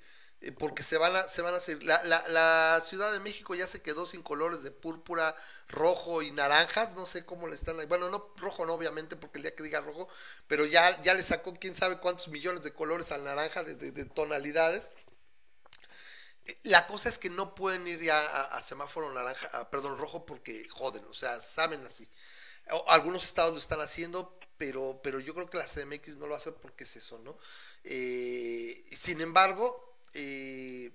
porque 0.53 0.83
se 0.83 0.99
van 0.99 1.17
a, 1.17 1.29
se 1.29 1.43
van 1.43 1.55
a 1.55 1.61
seguir. 1.61 1.85
La, 1.85 2.03
la, 2.05 2.27
la, 2.29 2.83
Ciudad 2.85 3.13
de 3.13 3.21
México 3.21 3.55
ya 3.55 3.67
se 3.67 3.83
quedó 3.83 4.07
sin 4.07 4.23
colores 4.23 4.63
de 4.63 4.71
púrpura, 4.71 5.35
rojo 5.69 6.23
y 6.23 6.31
naranjas, 6.31 6.95
no 6.95 7.07
sé 7.07 7.25
cómo 7.25 7.49
le 7.49 7.55
están, 7.55 7.77
bueno, 7.89 8.11
no 8.11 8.33
rojo 8.37 8.67
no 8.67 8.75
obviamente 8.75 9.17
porque 9.17 9.39
el 9.39 9.43
día 9.45 9.55
que 9.55 9.63
diga 9.63 9.81
rojo, 9.81 10.09
pero 10.47 10.67
ya, 10.67 11.01
ya 11.03 11.15
le 11.15 11.23
sacó 11.23 11.55
quién 11.55 11.75
sabe 11.75 11.99
cuántos 11.99 12.29
millones 12.29 12.63
de 12.63 12.73
colores 12.73 13.13
al 13.13 13.25
naranja, 13.25 13.63
de, 13.63 14.05
tonalidades. 14.07 14.93
Eh, 16.45 16.59
la 16.65 16.87
cosa 16.87 17.09
es 17.09 17.19
que 17.19 17.31
no 17.31 17.55
pueden 17.55 17.87
ir 17.87 18.03
ya 18.03 18.21
a, 18.45 18.61
semáforo 18.61 19.13
naranja, 19.13 19.71
perdón, 19.71 19.99
rojo 19.99 20.27
porque 20.27 20.69
joden, 20.69 21.05
o 21.07 21.15
sea, 21.15 21.41
saben 21.41 21.87
así. 21.87 22.09
algunos 22.89 23.25
estados 23.25 23.53
lo 23.55 23.59
están 23.59 23.81
haciendo, 23.81 24.39
pero, 24.59 25.01
pero 25.03 25.21
yo 25.21 25.35
creo 25.35 25.49
que 25.49 25.59
la 25.59 25.67
CDMX 25.67 26.17
no 26.17 26.27
lo 26.27 26.35
hace 26.35 26.53
porque 26.53 26.85
es 26.85 26.97
eso, 26.97 27.19
¿no? 27.19 27.39
Eh, 27.83 28.87
sin 28.97 29.21
embargo, 29.21 29.84
eh, 30.15 30.93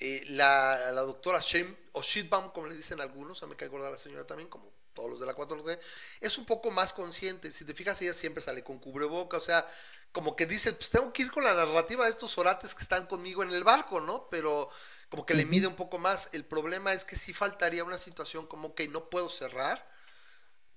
eh, 0.00 0.24
la, 0.28 0.90
doctora 0.92 1.40
Shane, 1.40 1.76
o 1.92 2.02
Shitbaum, 2.02 2.50
como 2.52 2.66
le 2.66 2.74
dicen 2.74 3.00
algunos, 3.00 3.42
a 3.42 3.46
mí 3.46 3.50
me 3.50 3.56
cae 3.56 3.68
gorda 3.68 3.90
la 3.90 3.98
señora 3.98 4.26
también, 4.26 4.48
como 4.48 4.72
todos 4.92 5.10
los 5.10 5.20
de 5.20 5.26
la 5.26 5.36
4D, 5.36 5.78
es 6.20 6.38
un 6.38 6.46
poco 6.46 6.70
más 6.70 6.92
consciente. 6.92 7.52
Si 7.52 7.64
te 7.64 7.74
fijas, 7.74 8.00
ella 8.02 8.14
siempre 8.14 8.42
sale 8.42 8.62
con 8.62 8.78
cubreboca, 8.78 9.36
o 9.36 9.40
sea, 9.40 9.66
como 10.12 10.36
que 10.36 10.46
dice, 10.46 10.72
pues 10.72 10.90
tengo 10.90 11.12
que 11.12 11.22
ir 11.22 11.30
con 11.30 11.44
la 11.44 11.54
narrativa 11.54 12.04
de 12.04 12.10
estos 12.10 12.38
orates 12.38 12.74
que 12.74 12.82
están 12.82 13.06
conmigo 13.06 13.42
en 13.42 13.52
el 13.52 13.64
barco, 13.64 14.00
¿no? 14.00 14.28
Pero 14.30 14.70
como 15.08 15.26
que 15.26 15.34
le 15.34 15.44
mide 15.44 15.66
un 15.66 15.76
poco 15.76 15.98
más. 15.98 16.28
El 16.32 16.44
problema 16.44 16.92
es 16.92 17.04
que 17.04 17.16
sí 17.16 17.32
faltaría 17.32 17.84
una 17.84 17.98
situación 17.98 18.46
como 18.46 18.74
que 18.74 18.88
no 18.88 19.10
puedo 19.10 19.28
cerrar 19.28 19.88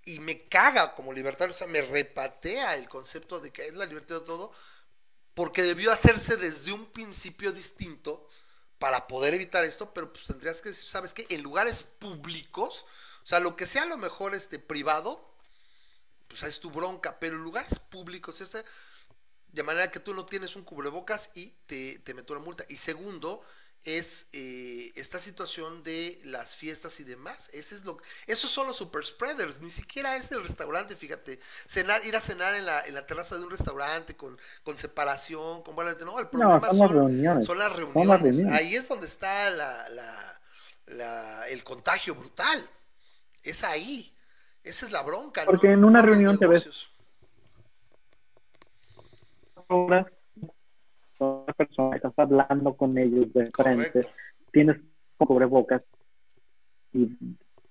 y 0.03 0.19
me 0.19 0.47
caga 0.47 0.95
como 0.95 1.13
libertario, 1.13 1.53
o 1.53 1.57
sea, 1.57 1.67
me 1.67 1.81
repatea 1.81 2.75
el 2.75 2.87
concepto 2.87 3.39
de 3.39 3.51
que 3.51 3.67
es 3.67 3.73
la 3.73 3.85
libertad 3.85 4.21
de 4.21 4.25
todo, 4.25 4.53
porque 5.37 5.61
debió 5.61 5.91
hacerse 5.91 6.35
desde 6.35 6.71
un 6.71 6.87
principio 6.87 7.51
distinto 7.51 8.27
para 8.79 9.05
poder 9.05 9.35
evitar 9.35 9.63
esto, 9.63 9.93
pero 9.93 10.11
pues 10.11 10.25
tendrías 10.25 10.63
que 10.63 10.69
decir, 10.69 10.85
¿sabes 10.85 11.13
qué? 11.13 11.27
En 11.29 11.43
lugares 11.43 11.83
públicos, 11.83 12.85
o 13.23 13.27
sea, 13.27 13.39
lo 13.39 13.55
que 13.55 13.67
sea 13.67 13.83
a 13.83 13.85
lo 13.85 13.97
mejor 13.97 14.33
este 14.33 14.57
privado, 14.57 15.31
pues 16.27 16.41
es 16.41 16.59
tu 16.59 16.71
bronca, 16.71 17.19
pero 17.19 17.35
en 17.35 17.43
lugares 17.43 17.77
públicos, 17.77 18.41
ese, 18.41 18.65
de 19.49 19.61
manera 19.61 19.91
que 19.91 19.99
tú 19.99 20.15
no 20.15 20.25
tienes 20.25 20.55
un 20.55 20.63
cubrebocas 20.63 21.29
y 21.35 21.51
te, 21.67 21.99
te 21.99 22.15
meto 22.15 22.33
una 22.33 22.43
multa. 22.43 22.65
Y 22.67 22.77
segundo, 22.77 23.43
es 23.83 24.27
eh, 24.33 24.91
esta 24.95 25.19
situación 25.19 25.83
de 25.83 26.19
las 26.25 26.55
fiestas 26.55 26.99
y 26.99 27.03
demás. 27.03 27.49
Ese 27.53 27.75
es 27.75 27.85
lo, 27.85 27.97
esos 28.25 28.49
son 28.49 28.67
los 28.67 28.77
super 28.77 29.03
spreaders, 29.03 29.61
ni 29.61 29.71
siquiera 29.71 30.15
es 30.15 30.31
el 30.31 30.43
restaurante, 30.43 30.95
fíjate. 30.95 31.39
Cenar, 31.67 32.05
ir 32.05 32.15
a 32.15 32.21
cenar 32.21 32.55
en 32.55 32.65
la, 32.65 32.81
en 32.81 32.93
la 32.93 33.05
terraza 33.05 33.37
de 33.37 33.43
un 33.43 33.51
restaurante 33.51 34.15
con, 34.15 34.37
con 34.63 34.77
separación, 34.77 35.63
con 35.63 35.75
buena 35.75 35.93
no, 36.05 36.19
el 36.19 36.27
problema 36.27 36.59
son, 36.71 37.57
las 37.57 37.71
reuniones. 37.71 38.53
Ahí 38.53 38.75
es 38.75 38.87
donde 38.87 39.07
está 39.07 39.49
la, 39.49 39.89
la, 40.85 41.47
el 41.47 41.63
contagio 41.63 42.15
brutal. 42.15 42.69
Es 43.43 43.63
ahí. 43.63 44.13
Esa 44.63 44.85
es 44.85 44.91
la 44.91 45.01
bronca. 45.01 45.45
Porque 45.45 45.71
en 45.71 45.85
una 45.85 46.01
reunión 46.01 46.37
te 46.37 46.45
ves 46.45 46.89
horas 51.19 51.43
con 51.43 51.43
una 51.43 51.53
persona, 51.53 51.95
estás 51.95 52.13
hablando 52.17 52.73
con 52.75 52.97
ellos 52.97 53.31
de 53.33 53.49
frente, 53.51 54.01
tienes 54.51 54.77
cubrebocas 55.17 55.81
y, 56.93 57.09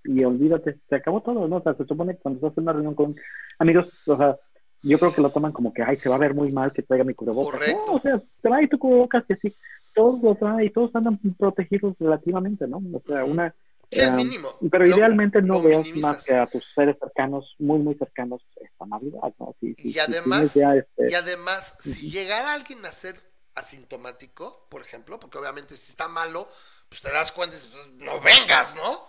y 0.04 0.24
olvídate, 0.24 0.78
se 0.88 0.96
acabó 0.96 1.20
todo, 1.22 1.48
¿no? 1.48 1.56
O 1.56 1.62
sea, 1.62 1.74
se 1.74 1.84
supone 1.84 2.14
que 2.14 2.20
cuando 2.20 2.38
estás 2.38 2.58
en 2.58 2.64
una 2.64 2.72
reunión 2.72 2.94
con 2.94 3.16
amigos, 3.58 3.86
o 4.06 4.16
sea, 4.16 4.36
yo 4.82 4.98
creo 4.98 5.14
que 5.14 5.22
lo 5.22 5.30
toman 5.30 5.52
como 5.52 5.72
que, 5.72 5.82
ay, 5.82 5.96
se 5.96 6.08
va 6.08 6.16
a 6.16 6.20
ver 6.20 6.34
muy 6.34 6.52
mal 6.52 6.72
que 6.72 6.82
traiga 6.82 7.04
mi 7.04 7.14
cubrebocas. 7.14 7.60
No, 7.74 7.94
o 7.94 8.00
sea, 8.00 8.22
trae 8.40 8.68
tu 8.68 8.78
cubrebocas 8.78 9.24
y 9.28 9.32
así, 9.32 9.54
todos 9.94 10.22
lo 10.22 10.34
traen 10.34 10.66
y 10.66 10.70
todos 10.70 10.94
andan 10.94 11.18
protegidos 11.38 11.96
relativamente, 11.98 12.66
¿no? 12.66 12.78
O 12.92 13.02
sea, 13.06 13.24
una 13.24 13.54
eh, 13.90 14.10
mínimo. 14.10 14.48
Pero 14.70 14.86
idealmente 14.86 15.40
no 15.42 15.62
veas 15.62 15.86
más 15.96 16.24
que 16.24 16.34
a 16.34 16.46
tus 16.46 16.64
seres 16.74 16.96
cercanos, 16.98 17.54
muy, 17.58 17.78
muy 17.78 17.94
cercanos, 17.94 18.42
esta 18.56 18.86
Navidad, 18.86 19.32
¿no? 19.38 19.54
y, 19.60 19.98
además, 19.98 20.56
este 20.56 21.10
y 21.10 21.14
además, 21.14 21.76
si 21.80 22.10
llegara 22.10 22.52
alguien 22.52 22.84
a 22.84 22.92
ser 22.92 23.16
asintomático, 23.56 24.66
por 24.70 24.82
ejemplo, 24.82 25.18
porque 25.18 25.38
obviamente 25.38 25.76
si 25.76 25.90
está 25.90 26.08
malo, 26.08 26.50
pues 26.88 27.02
te 27.02 27.10
das 27.10 27.32
cuenta 27.32 27.56
y 27.56 27.60
pues, 27.60 27.86
no 27.94 28.20
vengas, 28.20 28.74
¿no? 28.74 29.08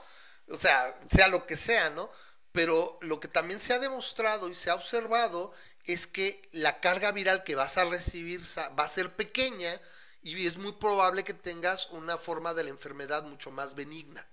O 0.49 0.57
sea, 0.57 0.99
sea 1.13 1.27
lo 1.27 1.45
que 1.45 1.57
sea, 1.57 1.89
¿no? 1.91 2.09
Pero 2.51 2.97
lo 3.01 3.19
que 3.19 3.27
también 3.27 3.59
se 3.59 3.73
ha 3.73 3.79
demostrado 3.79 4.49
y 4.49 4.55
se 4.55 4.69
ha 4.69 4.75
observado 4.75 5.53
es 5.83 6.07
que 6.07 6.49
la 6.51 6.79
carga 6.79 7.11
viral 7.11 7.43
que 7.43 7.55
vas 7.55 7.77
a 7.77 7.85
recibir 7.85 8.41
va 8.57 8.83
a 8.83 8.89
ser 8.89 9.15
pequeña 9.15 9.79
y 10.23 10.47
es 10.47 10.57
muy 10.57 10.73
probable 10.73 11.23
que 11.23 11.33
tengas 11.33 11.87
una 11.91 12.17
forma 12.17 12.53
de 12.53 12.63
la 12.63 12.69
enfermedad 12.69 13.23
mucho 13.23 13.51
más 13.51 13.75
benigna. 13.75 14.27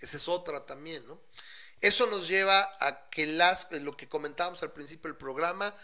Esa 0.00 0.16
es 0.16 0.28
otra 0.28 0.64
también, 0.66 1.06
¿no? 1.06 1.20
Eso 1.80 2.06
nos 2.06 2.28
lleva 2.28 2.72
a 2.80 3.08
que 3.10 3.26
las, 3.26 3.68
eh, 3.70 3.80
lo 3.80 3.96
que 3.96 4.08
comentábamos 4.08 4.62
al 4.62 4.72
principio 4.72 5.08
del 5.08 5.18
programa 5.18 5.74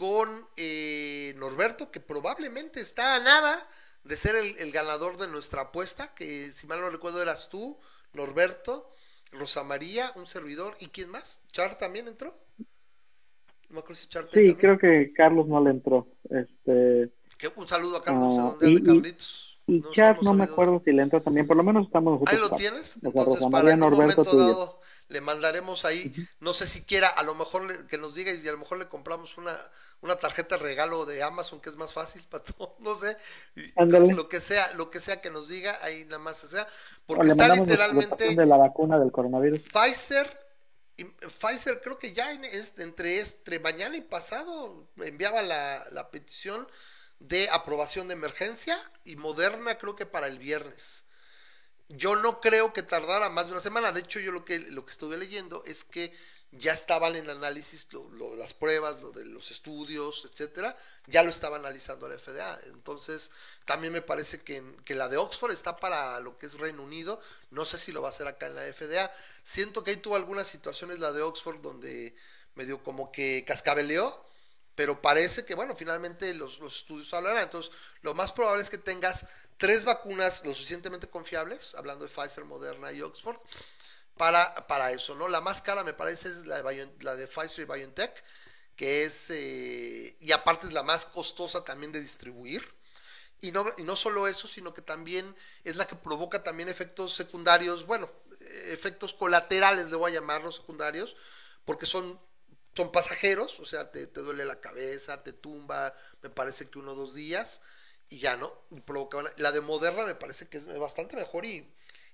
con 0.00 0.46
eh, 0.56 1.34
Norberto, 1.36 1.90
que 1.90 2.00
probablemente 2.00 2.80
está 2.80 3.16
a 3.16 3.20
nada 3.20 3.68
de 4.02 4.16
ser 4.16 4.34
el, 4.34 4.72
ganador 4.72 5.18
de 5.18 5.28
nuestra 5.28 5.60
apuesta, 5.60 6.14
que 6.14 6.52
si 6.54 6.66
mal 6.66 6.80
no 6.80 6.88
recuerdo 6.88 7.20
eras 7.20 7.50
tú, 7.50 7.78
Norberto, 8.14 8.88
Rosa 9.30 9.62
María, 9.62 10.10
un 10.16 10.26
servidor, 10.26 10.74
¿y 10.80 10.86
quién 10.86 11.10
más? 11.10 11.42
¿Char 11.52 11.76
también 11.76 12.08
entró? 12.08 12.34
No 13.68 13.74
me 13.74 13.80
acuerdo 13.80 14.00
si 14.00 14.08
Char 14.08 14.26
Sí, 14.32 14.54
creo 14.54 14.78
que 14.78 15.12
Carlos 15.14 15.46
no 15.46 15.62
le 15.62 15.68
entró. 15.68 16.08
Este... 16.30 17.12
un 17.54 17.68
saludo 17.68 17.98
a 17.98 18.02
Carlos, 18.02 18.54
uh, 18.54 18.58
de 18.58 18.82
Carlitos? 18.82 19.58
Y 19.66 19.82
Chad, 19.92 20.16
no 20.22 20.32
me 20.32 20.44
acuerdo 20.44 20.80
si 20.82 20.92
le 20.92 21.02
entra 21.02 21.20
también, 21.20 21.46
por 21.46 21.58
lo 21.58 21.62
menos 21.62 21.84
estamos 21.84 22.14
nosotros. 22.14 22.42
Ahí 22.42 22.48
lo 22.48 22.56
tienes. 22.56 22.98
Entonces, 23.02 23.46
para 23.52 23.70
en 23.70 23.82
un 23.82 23.90
momento 23.90 24.24
dado, 24.24 24.80
le 25.10 25.20
mandaremos 25.20 25.84
ahí, 25.84 26.14
no 26.38 26.54
sé 26.54 26.66
si 26.66 26.82
quiera, 26.82 27.08
a 27.08 27.22
lo 27.22 27.34
mejor 27.34 27.86
que 27.86 27.98
nos 27.98 28.14
diga 28.14 28.32
y 28.32 28.46
a 28.46 28.52
lo 28.52 28.58
mejor 28.58 28.78
le 28.78 28.86
compramos 28.86 29.36
una, 29.36 29.56
una 30.00 30.16
tarjeta 30.16 30.56
regalo 30.56 31.04
de 31.04 31.22
Amazon 31.22 31.60
que 31.60 31.68
es 31.68 31.76
más 31.76 31.92
fácil 31.92 32.24
para 32.30 32.44
todo, 32.44 32.76
no 32.78 32.94
sé, 32.94 33.16
lo 34.14 34.28
que 34.28 34.40
sea, 34.40 34.72
lo 34.74 34.90
que 34.90 35.00
sea 35.00 35.20
que 35.20 35.30
nos 35.30 35.48
diga, 35.48 35.78
ahí 35.82 36.04
nada 36.04 36.20
más 36.20 36.38
sea, 36.38 36.66
porque 37.06 37.28
está 37.28 37.54
literalmente 37.54 38.34
de 38.34 38.46
la 38.46 38.56
vacuna 38.56 38.98
del 38.98 39.10
coronavirus. 39.10 39.62
Pfizer 39.62 40.38
Pfizer 41.38 41.80
creo 41.80 41.98
que 41.98 42.12
ya 42.12 42.30
es, 42.32 42.74
entre, 42.78 43.20
entre 43.20 43.58
mañana 43.58 43.96
y 43.96 44.02
pasado 44.02 44.86
enviaba 44.98 45.42
la, 45.42 45.86
la 45.90 46.10
petición 46.10 46.68
de 47.18 47.48
aprobación 47.50 48.06
de 48.08 48.14
emergencia 48.14 48.76
y 49.04 49.16
Moderna 49.16 49.76
creo 49.78 49.96
que 49.96 50.06
para 50.06 50.26
el 50.26 50.38
viernes. 50.38 51.04
Yo 51.90 52.14
no 52.14 52.40
creo 52.40 52.72
que 52.72 52.84
tardara 52.84 53.28
más 53.30 53.46
de 53.46 53.52
una 53.52 53.60
semana. 53.60 53.90
De 53.90 54.00
hecho, 54.00 54.20
yo 54.20 54.30
lo 54.30 54.44
que, 54.44 54.60
lo 54.60 54.86
que 54.86 54.92
estuve 54.92 55.16
leyendo 55.16 55.64
es 55.66 55.84
que 55.84 56.14
ya 56.52 56.72
estaban 56.72 57.16
en 57.16 57.28
análisis 57.30 57.88
las 58.36 58.54
pruebas, 58.54 59.00
lo 59.02 59.10
de 59.10 59.24
los 59.24 59.50
estudios, 59.50 60.28
etcétera, 60.30 60.76
ya 61.06 61.22
lo 61.24 61.30
estaba 61.30 61.56
analizando 61.56 62.08
la 62.08 62.16
FDA. 62.16 62.60
Entonces, 62.66 63.30
también 63.64 63.92
me 63.92 64.02
parece 64.02 64.40
que, 64.40 64.62
que, 64.84 64.94
la 64.94 65.08
de 65.08 65.16
Oxford 65.16 65.52
está 65.52 65.76
para 65.78 66.20
lo 66.20 66.38
que 66.38 66.46
es 66.46 66.54
Reino 66.54 66.82
Unido. 66.82 67.20
No 67.50 67.64
sé 67.64 67.76
si 67.76 67.90
lo 67.90 68.02
va 68.02 68.08
a 68.08 68.12
hacer 68.12 68.28
acá 68.28 68.46
en 68.46 68.54
la 68.54 68.72
FDA. 68.72 69.12
Siento 69.42 69.82
que 69.82 69.90
ahí 69.90 69.96
tuvo 69.96 70.14
algunas 70.14 70.46
situaciones 70.46 71.00
la 71.00 71.12
de 71.12 71.22
Oxford 71.22 71.60
donde 71.60 72.14
medio 72.54 72.82
como 72.84 73.10
que 73.10 73.44
cascabeleó 73.44 74.29
pero 74.80 75.02
parece 75.02 75.44
que, 75.44 75.54
bueno, 75.54 75.76
finalmente 75.76 76.32
los, 76.32 76.58
estudios 76.58 77.12
hablarán. 77.12 77.42
Entonces, 77.42 77.70
lo 78.00 78.14
más 78.14 78.32
probable 78.32 78.62
es 78.62 78.70
que 78.70 78.78
tengas 78.78 79.26
tres 79.58 79.84
vacunas 79.84 80.40
lo 80.46 80.54
suficientemente 80.54 81.06
confiables, 81.06 81.74
hablando 81.74 82.06
de 82.06 82.10
Pfizer, 82.10 82.46
Moderna 82.46 82.90
y 82.90 83.02
Oxford, 83.02 83.36
para, 84.16 84.66
para 84.66 84.90
eso, 84.90 85.14
¿no? 85.14 85.28
La 85.28 85.42
más 85.42 85.60
cara 85.60 85.84
me 85.84 85.92
parece 85.92 86.28
es 86.28 86.46
la 86.46 86.62
de, 86.62 86.88
la 87.00 87.14
de 87.14 87.26
Pfizer 87.26 87.60
y 87.60 87.70
BioNTech, 87.70 88.24
que 88.74 89.04
es, 89.04 89.26
eh, 89.28 90.16
y 90.18 90.32
aparte 90.32 90.68
es 90.68 90.72
la 90.72 90.82
más 90.82 91.04
costosa 91.04 91.62
también 91.62 91.92
de 91.92 92.00
distribuir. 92.00 92.66
Y 93.42 93.52
no, 93.52 93.66
y 93.76 93.82
no 93.82 93.96
solo 93.96 94.28
eso, 94.28 94.48
sino 94.48 94.72
que 94.72 94.80
también 94.80 95.36
es 95.62 95.76
la 95.76 95.86
que 95.86 95.94
provoca 95.94 96.42
también 96.42 96.70
efectos 96.70 97.14
secundarios, 97.14 97.84
bueno, 97.84 98.10
efectos 98.68 99.12
colaterales, 99.12 99.90
le 99.90 99.96
voy 99.96 100.12
a 100.12 100.14
llamarlos 100.14 100.56
secundarios, 100.56 101.16
porque 101.66 101.84
son 101.84 102.18
son 102.74 102.92
pasajeros, 102.92 103.58
o 103.60 103.66
sea, 103.66 103.90
te, 103.90 104.06
duele 104.06 104.44
la 104.44 104.60
cabeza, 104.60 105.22
te 105.22 105.32
tumba, 105.32 105.94
me 106.22 106.30
parece 106.30 106.70
que 106.70 106.78
uno 106.78 106.92
o 106.92 106.94
dos 106.94 107.14
días, 107.14 107.60
y 108.08 108.18
ya 108.18 108.36
no, 108.36 108.52
La 109.36 109.52
de 109.52 109.60
Moderna 109.60 110.04
me 110.04 110.14
parece 110.14 110.48
que 110.48 110.58
es 110.58 110.66
bastante 110.78 111.16
mejor 111.16 111.44
y, 111.46 111.68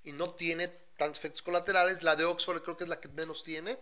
no 0.04 0.34
tiene 0.34 0.68
tantos 0.96 1.18
efectos 1.18 1.42
colaterales. 1.42 2.04
La 2.04 2.14
de 2.14 2.24
Oxford 2.24 2.62
creo 2.62 2.76
que 2.76 2.84
es 2.84 2.90
la 2.90 3.00
que 3.00 3.08
menos 3.08 3.42
tiene, 3.42 3.76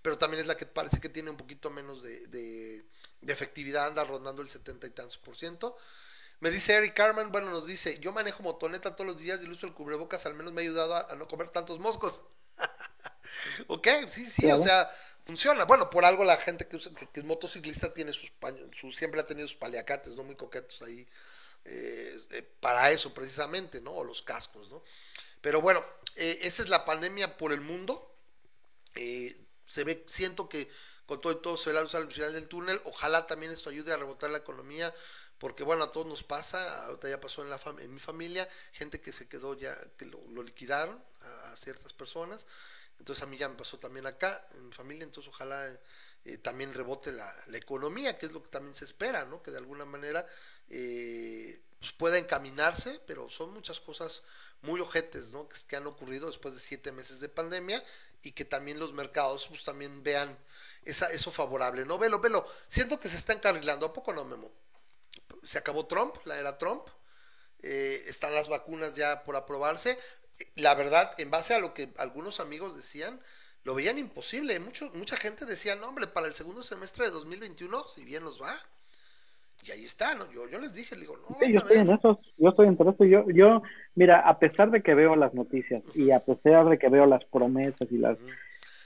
pero 0.00 0.16
también 0.16 0.40
es 0.40 0.46
la 0.46 0.56
que 0.56 0.64
parece 0.64 0.98
que 0.98 1.10
tiene 1.10 1.28
un 1.28 1.36
poquito 1.36 1.70
menos 1.70 2.02
de, 2.02 2.26
de, 2.28 2.84
efectividad, 3.26 3.88
anda 3.88 4.02
rondando 4.04 4.40
el 4.40 4.48
setenta 4.48 4.86
y 4.86 4.90
tantos 4.90 5.18
por 5.18 5.36
ciento. 5.36 5.76
Me 6.40 6.50
dice 6.50 6.74
Eric 6.74 6.94
Carman, 6.94 7.32
bueno, 7.32 7.50
nos 7.50 7.66
dice, 7.66 7.98
yo 8.00 8.12
manejo 8.12 8.42
motoneta 8.42 8.96
todos 8.96 9.10
los 9.10 9.20
días 9.20 9.40
y 9.40 9.44
el 9.44 9.50
uso 9.50 9.66
del 9.66 9.74
cubrebocas 9.74 10.24
al 10.24 10.34
menos 10.34 10.52
me 10.52 10.62
ha 10.62 10.64
ayudado 10.64 10.96
a, 10.96 11.14
no 11.16 11.28
comer 11.28 11.50
tantos 11.50 11.80
moscos. 11.80 12.22
ok, 13.66 13.88
sí, 14.08 14.24
sí, 14.24 14.50
o 14.50 14.62
sea, 14.62 14.88
funciona. 15.28 15.66
Bueno, 15.66 15.90
por 15.90 16.06
algo 16.06 16.24
la 16.24 16.38
gente 16.38 16.66
que, 16.66 16.76
usa, 16.76 16.90
que, 16.94 17.20
es 17.20 17.24
motociclista 17.24 17.92
tiene 17.92 18.14
sus 18.14 18.30
paños, 18.30 18.70
siempre 18.92 19.20
ha 19.20 19.24
tenido 19.24 19.46
sus 19.46 19.58
paliacates, 19.58 20.16
¿no? 20.16 20.24
Muy 20.24 20.36
coquetos 20.36 20.80
ahí. 20.80 21.06
Eh, 21.66 22.18
eh, 22.30 22.42
para 22.60 22.90
eso 22.92 23.12
precisamente, 23.12 23.82
¿no? 23.82 23.92
O 23.92 24.04
los 24.04 24.22
cascos, 24.22 24.70
¿no? 24.70 24.82
Pero 25.42 25.60
bueno, 25.60 25.84
eh, 26.16 26.38
esa 26.42 26.62
es 26.62 26.70
la 26.70 26.86
pandemia 26.86 27.36
por 27.36 27.52
el 27.52 27.60
mundo. 27.60 28.10
se 28.94 29.84
ve, 29.84 30.02
siento 30.08 30.48
que 30.48 30.70
con 31.04 31.20
todo 31.20 31.34
y 31.34 31.42
todo 31.42 31.58
se 31.58 31.68
ve 31.70 31.74
la 31.74 31.82
luz 31.82 31.94
al 31.94 32.10
final 32.10 32.32
del 32.32 32.48
túnel. 32.48 32.80
Ojalá 32.84 33.26
también 33.26 33.52
esto 33.52 33.68
ayude 33.68 33.92
a 33.92 33.98
rebotar 33.98 34.30
la 34.30 34.38
economía, 34.38 34.94
porque 35.38 35.62
bueno, 35.62 35.84
a 35.84 35.92
todos 35.92 36.06
nos 36.06 36.22
pasa, 36.22 36.86
ahorita 36.86 37.10
ya 37.10 37.20
pasó 37.20 37.42
en, 37.42 37.50
la 37.50 37.60
en 37.80 37.92
mi 37.92 38.00
familia, 38.00 38.48
gente 38.72 39.02
que 39.02 39.12
se 39.12 39.28
quedó 39.28 39.54
ya, 39.54 39.76
que 39.98 40.06
lo, 40.06 40.42
liquidaron 40.42 41.04
a 41.20 41.54
ciertas 41.56 41.92
personas. 41.92 42.46
Entonces 42.98 43.22
a 43.22 43.26
mí 43.26 43.36
ya 43.36 43.48
me 43.48 43.56
pasó 43.56 43.78
también 43.78 44.06
acá, 44.06 44.46
en 44.54 44.66
mi 44.66 44.72
familia, 44.72 45.04
entonces 45.04 45.32
ojalá 45.32 45.78
eh, 46.24 46.38
también 46.38 46.74
rebote 46.74 47.12
la, 47.12 47.34
economía, 47.52 48.18
que 48.18 48.26
es 48.26 48.32
lo 48.32 48.42
que 48.42 48.50
también 48.50 48.74
se 48.74 48.84
espera, 48.84 49.24
¿no? 49.24 49.42
Que 49.42 49.50
de 49.50 49.58
alguna 49.58 49.84
manera 49.84 50.26
eh, 50.68 51.60
pues 51.78 51.92
pueda 51.92 52.18
encaminarse, 52.18 53.00
pero 53.06 53.30
son 53.30 53.54
muchas 53.54 53.80
cosas 53.80 54.22
muy 54.62 54.80
ojetes, 54.80 55.30
¿no? 55.30 55.48
Que, 55.48 55.76
han 55.76 55.86
ocurrido 55.86 56.26
después 56.26 56.54
de 56.54 56.60
siete 56.60 56.92
meses 56.92 57.20
de 57.20 57.28
pandemia 57.28 57.82
y 58.22 58.32
que 58.32 58.44
también 58.44 58.78
los 58.78 58.92
mercados 58.92 59.46
pues 59.48 59.62
también 59.64 60.02
vean 60.02 60.36
esa, 60.84 61.10
eso 61.12 61.30
favorable, 61.30 61.84
¿no? 61.84 61.98
Velo, 61.98 62.18
velo, 62.18 62.46
siento 62.66 62.98
que 62.98 63.08
se 63.08 63.16
está 63.16 63.32
encarrilando, 63.32 63.86
¿a 63.86 63.92
poco 63.92 64.12
no, 64.12 64.24
Memo? 64.24 64.50
Se 65.44 65.58
acabó 65.58 65.86
Trump, 65.86 66.16
la 66.24 66.38
era 66.38 66.58
Trump, 66.58 66.88
eh, 67.60 68.04
están 68.06 68.34
las 68.34 68.48
vacunas 68.48 68.94
ya 68.94 69.24
por 69.24 69.36
aprobarse, 69.36 69.98
la 70.56 70.74
verdad, 70.74 71.10
en 71.18 71.30
base 71.30 71.54
a 71.54 71.60
lo 71.60 71.74
que 71.74 71.88
algunos 71.98 72.40
amigos 72.40 72.76
decían, 72.76 73.20
lo 73.64 73.74
veían 73.74 73.98
imposible. 73.98 74.58
Mucho, 74.60 74.90
mucha 74.94 75.16
gente 75.16 75.44
decía, 75.44 75.76
no, 75.76 75.88
hombre, 75.88 76.06
para 76.06 76.26
el 76.26 76.34
segundo 76.34 76.62
semestre 76.62 77.06
de 77.06 77.10
2021, 77.10 77.84
si 77.88 78.04
bien 78.04 78.24
nos 78.24 78.40
va. 78.40 78.54
Y 79.66 79.72
ahí 79.72 79.84
está, 79.84 80.14
¿no? 80.14 80.30
Yo, 80.30 80.48
yo 80.48 80.58
les 80.60 80.72
dije, 80.72 80.94
digo, 80.94 81.16
no. 81.16 81.46
yo 81.46 81.58
estoy 81.58 81.78
en 81.78 81.90
eso, 81.90 82.20
yo 82.36 82.48
estoy 82.50 82.68
en 82.68 82.74
eso. 82.74 83.04
Yo, 83.04 83.24
yo, 83.28 83.62
mira, 83.96 84.20
a 84.20 84.38
pesar 84.38 84.70
de 84.70 84.82
que 84.82 84.94
veo 84.94 85.16
las 85.16 85.34
noticias 85.34 85.82
y 85.94 86.12
a 86.12 86.20
pesar 86.20 86.68
de 86.68 86.78
que 86.78 86.88
veo 86.88 87.06
las 87.06 87.24
promesas 87.24 87.90
y 87.90 87.98
las. 87.98 88.16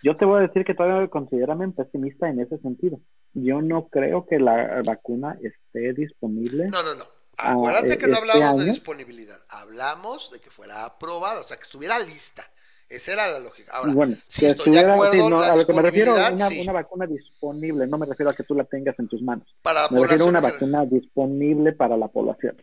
Yo 0.02 0.16
te 0.16 0.24
voy 0.24 0.38
a 0.38 0.46
decir 0.46 0.64
que 0.64 0.74
todavía 0.74 1.08
me 1.54 1.68
pesimista 1.68 2.28
en 2.28 2.40
ese 2.40 2.58
sentido. 2.58 2.98
Yo 3.34 3.62
no 3.62 3.86
creo 3.88 4.26
que 4.26 4.40
la 4.40 4.82
vacuna 4.84 5.38
esté 5.42 5.92
disponible. 5.92 6.68
No, 6.68 6.82
no, 6.82 6.94
no 6.94 7.21
Acuérdate 7.42 7.98
que 7.98 8.06
no 8.06 8.14
este 8.18 8.32
hablamos 8.32 8.64
de 8.64 8.70
disponibilidad, 8.70 9.40
hablamos 9.48 10.30
de 10.30 10.40
que 10.40 10.50
fuera 10.50 10.84
aprobada, 10.84 11.40
o 11.40 11.46
sea, 11.46 11.56
que 11.56 11.64
estuviera 11.64 11.98
lista. 11.98 12.48
Esa 12.88 13.12
era 13.12 13.32
la 13.32 13.38
lógica. 13.38 13.72
Ahora, 13.72 13.94
bueno, 13.94 14.16
si 14.28 14.44
estoy 14.44 14.70
de 14.72 14.80
acuerdo, 14.80 15.38
a 15.38 15.56
lo 15.56 15.66
que 15.66 15.72
me 15.72 15.80
refiero 15.80 16.14
a 16.14 16.30
una, 16.30 16.72
vacuna 16.72 17.06
disponible, 17.06 17.86
no 17.86 17.96
me 17.96 18.04
refiero 18.04 18.30
a 18.30 18.34
que 18.34 18.42
tú 18.42 18.54
la 18.54 18.64
tengas 18.64 18.98
en 18.98 19.08
tus 19.08 19.22
manos. 19.22 19.46
me 19.90 20.02
refiero 20.02 20.26
a 20.26 20.28
una 20.28 20.40
vacuna 20.40 20.84
disponible 20.84 21.72
para 21.72 21.96
la 21.96 22.08
población. 22.08 22.62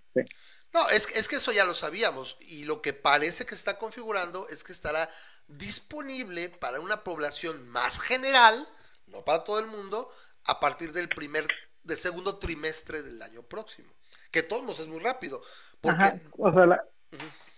No, 0.71 0.87
es, 0.89 1.07
es 1.15 1.27
que 1.27 1.37
eso 1.37 1.51
ya 1.51 1.65
lo 1.65 1.73
sabíamos 1.73 2.37
y 2.41 2.65
lo 2.65 2.83
que 2.83 2.93
parece 2.93 3.47
que 3.47 3.55
está 3.55 3.79
configurando 3.79 4.47
es 4.49 4.63
que 4.63 4.71
estará 4.71 5.09
disponible 5.47 6.49
para 6.49 6.79
una 6.79 7.03
población 7.03 7.67
más 7.69 7.99
general, 7.99 8.67
no 9.07 9.25
para 9.25 9.43
todo 9.43 9.59
el 9.59 9.65
mundo, 9.65 10.11
a 10.45 10.59
partir 10.59 10.93
del 10.93 11.09
primer, 11.09 11.47
del 11.83 11.97
segundo 11.97 12.37
trimestre 12.37 13.01
del 13.03 13.21
año 13.21 13.43
próximo. 13.43 13.91
Que 14.31 14.43
todos 14.43 14.79
es 14.79 14.87
muy 14.87 14.99
rápido. 14.99 15.41
Porque... 15.81 16.21
o 16.37 16.51
sea, 16.53 16.65
la, 16.65 16.83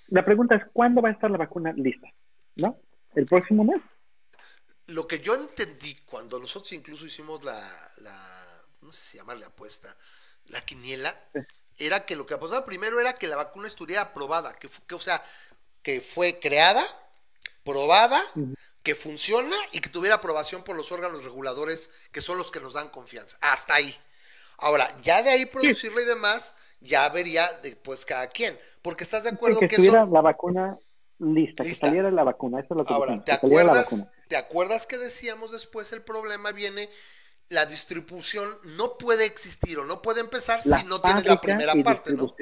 la 0.07 0.25
pregunta 0.25 0.55
es, 0.55 0.63
¿cuándo 0.73 1.01
va 1.01 1.09
a 1.09 1.13
estar 1.13 1.29
la 1.29 1.37
vacuna 1.37 1.73
lista? 1.73 2.07
¿No? 2.57 2.77
¿El 3.15 3.25
próximo 3.25 3.63
mes? 3.63 3.81
Lo 4.87 5.07
que 5.07 5.19
yo 5.19 5.35
entendí 5.35 5.95
cuando 6.05 6.39
nosotros 6.39 6.71
incluso 6.73 7.05
hicimos 7.05 7.43
la, 7.43 7.59
la 7.97 8.15
no 8.81 8.91
sé 8.91 9.01
si 9.01 9.17
llamarle 9.17 9.45
apuesta, 9.45 9.95
la 10.45 10.61
quiniela, 10.61 11.15
era 11.77 12.05
que 12.05 12.15
lo 12.15 12.25
que 12.25 12.33
apostaba 12.33 12.65
primero 12.65 12.99
era 12.99 13.13
que 13.13 13.27
la 13.27 13.37
vacuna 13.37 13.67
estuviera 13.67 14.01
aprobada, 14.01 14.53
que, 14.57 14.69
que 14.87 14.95
o 14.95 14.99
sea, 14.99 15.23
que 15.81 16.01
fue 16.01 16.39
creada, 16.39 16.83
probada, 17.63 18.21
que 18.83 18.95
funciona 18.95 19.55
y 19.71 19.79
que 19.79 19.89
tuviera 19.89 20.15
aprobación 20.15 20.63
por 20.63 20.75
los 20.75 20.91
órganos 20.91 21.23
reguladores 21.23 21.89
que 22.11 22.21
son 22.21 22.37
los 22.37 22.51
que 22.51 22.59
nos 22.59 22.73
dan 22.73 22.89
confianza. 22.89 23.37
Hasta 23.41 23.75
ahí. 23.75 23.95
Ahora, 24.61 24.95
ya 25.01 25.21
de 25.21 25.31
ahí 25.31 25.45
producirla 25.45 26.01
y 26.01 26.05
demás, 26.05 26.55
ya 26.79 27.09
vería 27.09 27.47
después 27.61 28.05
cada 28.05 28.27
quien. 28.27 28.57
Porque 28.81 29.03
estás 29.03 29.23
de 29.23 29.29
acuerdo 29.29 29.59
que, 29.59 29.67
que 29.67 29.75
estuviera 29.75 30.05
la 30.05 30.21
vacuna 30.21 30.79
lista, 31.19 31.63
que 31.63 31.73
saliera 31.73 32.11
la 32.11 32.23
vacuna. 32.23 32.59
Eso 32.59 32.73
es 32.73 32.77
lo 32.77 32.85
que 32.85 32.93
Ahora, 32.93 33.23
¿te, 33.23 33.31
acuerdas, 33.31 34.11
¿te 34.27 34.37
acuerdas 34.37 34.87
que 34.87 34.97
decíamos 34.97 35.51
después 35.51 35.91
el 35.91 36.03
problema 36.03 36.51
viene 36.51 36.89
la 37.49 37.65
distribución 37.65 38.49
no 38.63 38.97
puede 38.97 39.25
existir 39.25 39.77
o 39.77 39.85
no 39.85 40.01
puede 40.01 40.21
empezar 40.21 40.63
si 40.63 40.85
no 40.85 41.01
tienes 41.01 41.25
la 41.25 41.39
primera 41.39 41.73
parte, 41.83 42.13
¿no? 42.13 42.33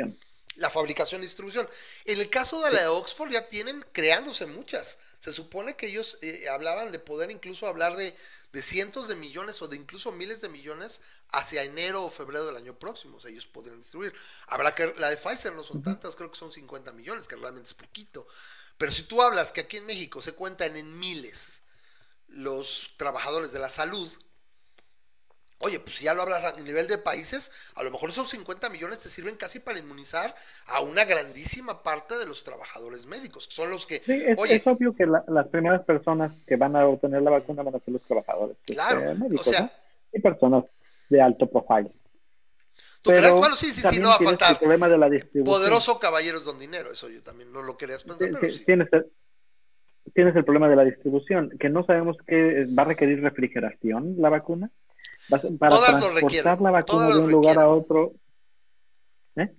La 0.60 0.70
fabricación 0.70 1.22
y 1.22 1.26
distribución. 1.26 1.68
En 2.05 2.20
el 2.20 2.30
caso 2.30 2.62
de 2.62 2.72
la 2.72 2.82
de 2.82 2.88
Oxford 2.88 3.32
ya 3.32 3.47
tienen 3.47 3.86
creándose 3.93 4.45
muchas. 4.45 4.97
Se 5.20 5.34
supone 5.34 5.76
que 5.76 5.88
ellos 5.88 6.18
eh, 6.22 6.47
hablaban 6.49 6.91
de 6.91 6.99
poder 6.99 7.32
incluso 7.32 7.66
hablar 7.66 7.95
de, 7.95 8.16
de, 8.51 8.62
cientos 8.62 9.07
de 9.07 9.16
millones 9.16 9.62
o 9.62 9.68
de 9.68 9.78
incluso 9.78 10.12
miles 10.12 10.41
de 10.41 10.49
millones 10.49 10.99
hacia 11.32 11.64
enero 11.64 12.03
o 12.03 12.12
febrero 12.12 12.45
del 12.45 12.57
año 12.57 12.78
próximo. 12.78 13.18
O 13.18 13.20
sea, 13.20 13.32
ellos 13.32 13.47
podrían 13.47 13.80
distribuir. 13.80 14.14
Habrá 14.47 14.76
que, 14.76 14.93
la 14.97 15.10
de 15.10 15.18
Pfizer 15.18 15.53
no 15.53 15.64
son 15.64 15.82
tantas, 15.82 16.16
creo 16.16 16.30
que 16.30 16.38
son 16.38 16.51
50 16.51 16.91
millones, 16.91 17.28
que 17.28 17.38
realmente 17.38 17.70
es 17.70 17.74
poquito. 17.74 18.28
Pero 18.78 18.91
si 18.91 19.03
tú 19.03 19.22
hablas 19.22 19.51
que 19.51 19.62
aquí 19.62 19.78
en 19.78 19.86
México 19.86 20.22
se 20.22 20.34
cuentan 20.34 20.76
en 20.76 20.99
miles 20.99 21.62
los 22.28 22.91
trabajadores 22.97 23.51
de 23.51 23.60
la 23.60 23.70
salud, 23.70 24.12
Oye, 25.62 25.78
pues 25.82 25.97
si 25.97 26.05
ya 26.05 26.14
lo 26.14 26.22
hablas 26.22 26.45
a 26.45 26.62
nivel 26.62 26.88
de 26.88 26.97
países, 26.97 27.51
a 27.76 27.84
lo 27.84 27.91
mejor 27.91 28.12
esos 28.12 28.30
50 28.30 28.70
millones 28.70 28.99
te 28.99 29.10
sirven 29.10 29.36
casi 29.36 29.60
para 29.60 29.78
inmunizar 29.78 30.34
a 30.68 30.82
una 30.82 31.03
grandísima 31.03 31.84
parte 31.84 32.18
de 32.18 32.26
los 32.26 32.45
trabajadores 32.45 33.05
médicos, 33.05 33.45
que 33.45 33.55
son 33.55 33.70
los 33.70 33.86
que... 33.86 34.01
Sí, 34.05 34.24
es, 34.26 34.66
obvio 34.66 34.95
que 34.95 35.05
las 35.05 35.47
primeras 35.49 35.84
personas 35.84 36.32
que 36.47 36.55
van 36.55 36.78
a 36.78 36.88
obtener 36.88 37.22
la 37.22 37.32
vacuna 37.32 37.64
van 37.64 37.76
a 37.76 37.80
ser 37.80 37.93
los 37.93 38.03
trabajadores 38.03 38.55
este, 38.60 38.74
claro, 38.74 39.01
médicos, 39.16 39.47
o 39.47 39.49
sea, 39.49 39.70
y 40.14 40.22
personas 40.22 40.64
de 41.10 41.22
alto 41.22 41.45
profile. 41.47 41.91
¿Tú 43.01 43.10
crees? 43.12 43.30
Bueno, 43.32 43.57
sí, 43.57 43.68
sí, 43.68 43.82
sí, 43.82 43.99
no 43.99 44.10
va 44.10 44.16
a 44.16 44.20
faltar. 44.20 44.51
El 44.51 44.57
problema 44.60 44.88
de 44.88 44.97
la 44.97 45.10
distribución. 45.10 45.43
Poderoso 45.43 45.99
caballeros 45.99 46.45
don 46.45 46.57
dinero, 46.57 46.91
eso 46.93 47.10
yo 47.10 47.22
también 47.22 47.51
no 47.51 47.64
lo 47.64 47.76
querías 47.76 48.05
pensar, 48.05 48.30
pero 48.32 48.53
sí. 48.53 48.64
Tienes 48.64 48.88
el, 48.93 49.12
tienes 50.14 50.34
el 50.38 50.45
problema 50.45 50.70
de 50.70 50.78
la 50.78 50.86
distribución, 50.86 51.49
que 51.60 51.68
no 51.68 51.86
sabemos 51.86 52.16
que 52.26 52.66
va 52.78 52.84
a 52.84 52.86
requerir 52.86 53.22
refrigeración 53.22 54.16
la 54.20 54.30
vacuna 54.30 54.72
para 55.30 55.75
todas 55.75 56.01
lo 56.01 56.09
requieren. 56.11 56.63
la 56.63 56.71
vacuna 56.71 57.07
de 57.07 57.17
un 57.17 57.32
lugar 57.32 57.59
a 57.59 57.67
otro. 57.69 58.13
¿eh? 59.36 59.55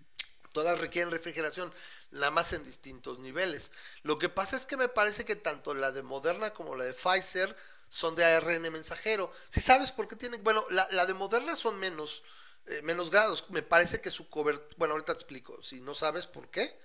Todas 0.53 0.81
requieren 0.81 1.11
refrigeración, 1.11 1.73
nada 2.11 2.31
más 2.31 2.53
en 2.53 2.65
distintos 2.65 3.19
niveles. 3.19 3.71
Lo 4.03 4.19
que 4.19 4.29
pasa 4.29 4.57
es 4.57 4.67
que 4.67 4.77
me 4.77 4.89
parece 4.89 5.25
que 5.25 5.37
tanto 5.37 5.75
la 5.75 5.93
de 5.93 6.03
Moderna 6.03 6.51
como 6.51 6.77
la 6.77 6.85
de 6.85 6.93
Pfizer 6.93 7.57
son 7.89 8.15
de 8.15 8.25
ARN 8.25 8.63
mensajero. 8.73 9.33
Si 9.49 9.61
sabes 9.61 9.93
por 9.93 10.09
qué 10.09 10.17
tienen, 10.17 10.43
bueno, 10.43 10.65
la, 10.71 10.89
la 10.91 11.07
de 11.07 11.15
Moderna 11.15 11.57
son 11.57 11.79
menos, 11.79 12.23
eh, 12.67 12.83
menos 12.83 13.11
grados. 13.11 13.45
Me 13.51 13.63
parece 13.63 14.01
que 14.01 14.11
su 14.11 14.29
cobertura, 14.29 14.75
bueno, 14.79 14.93
ahorita 14.95 15.15
te 15.15 15.19
explico. 15.19 15.63
Si 15.63 15.81
no 15.81 15.95
sabes 15.95 16.27
por 16.27 16.49
qué, 16.51 16.79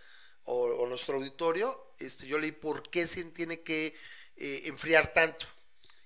o, 0.46 0.86
nuestro 0.88 1.16
auditorio, 1.16 1.94
este, 2.00 2.28
yo 2.28 2.38
leí 2.38 2.52
por 2.52 2.90
qué 2.90 3.08
se 3.08 3.24
tiene 3.26 3.62
que 3.62 3.96
eh, 4.38 4.62
enfriar 4.66 5.14
tanto. 5.14 5.46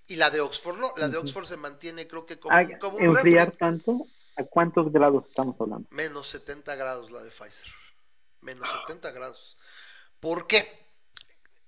Y 0.09 0.15
la 0.15 0.29
de 0.29 0.41
Oxford 0.41 0.77
no, 0.77 0.91
la 0.97 1.07
de 1.07 1.17
Oxford 1.17 1.45
se 1.45 1.55
mantiene 1.55 2.07
creo 2.07 2.25
que 2.25 2.39
como, 2.39 2.55
como 2.79 2.97
un 2.97 3.15
¿Enfriar 3.15 3.51
tanto? 3.51 4.07
¿A 4.35 4.43
cuántos 4.43 4.91
grados 4.91 5.25
estamos 5.27 5.55
hablando? 5.59 5.87
Menos 5.91 6.27
70 6.27 6.75
grados 6.75 7.11
la 7.11 7.23
de 7.23 7.29
Pfizer. 7.29 7.71
Menos 8.41 8.67
70 8.87 9.11
grados. 9.11 9.57
¿Por 10.19 10.47
qué? 10.47 10.87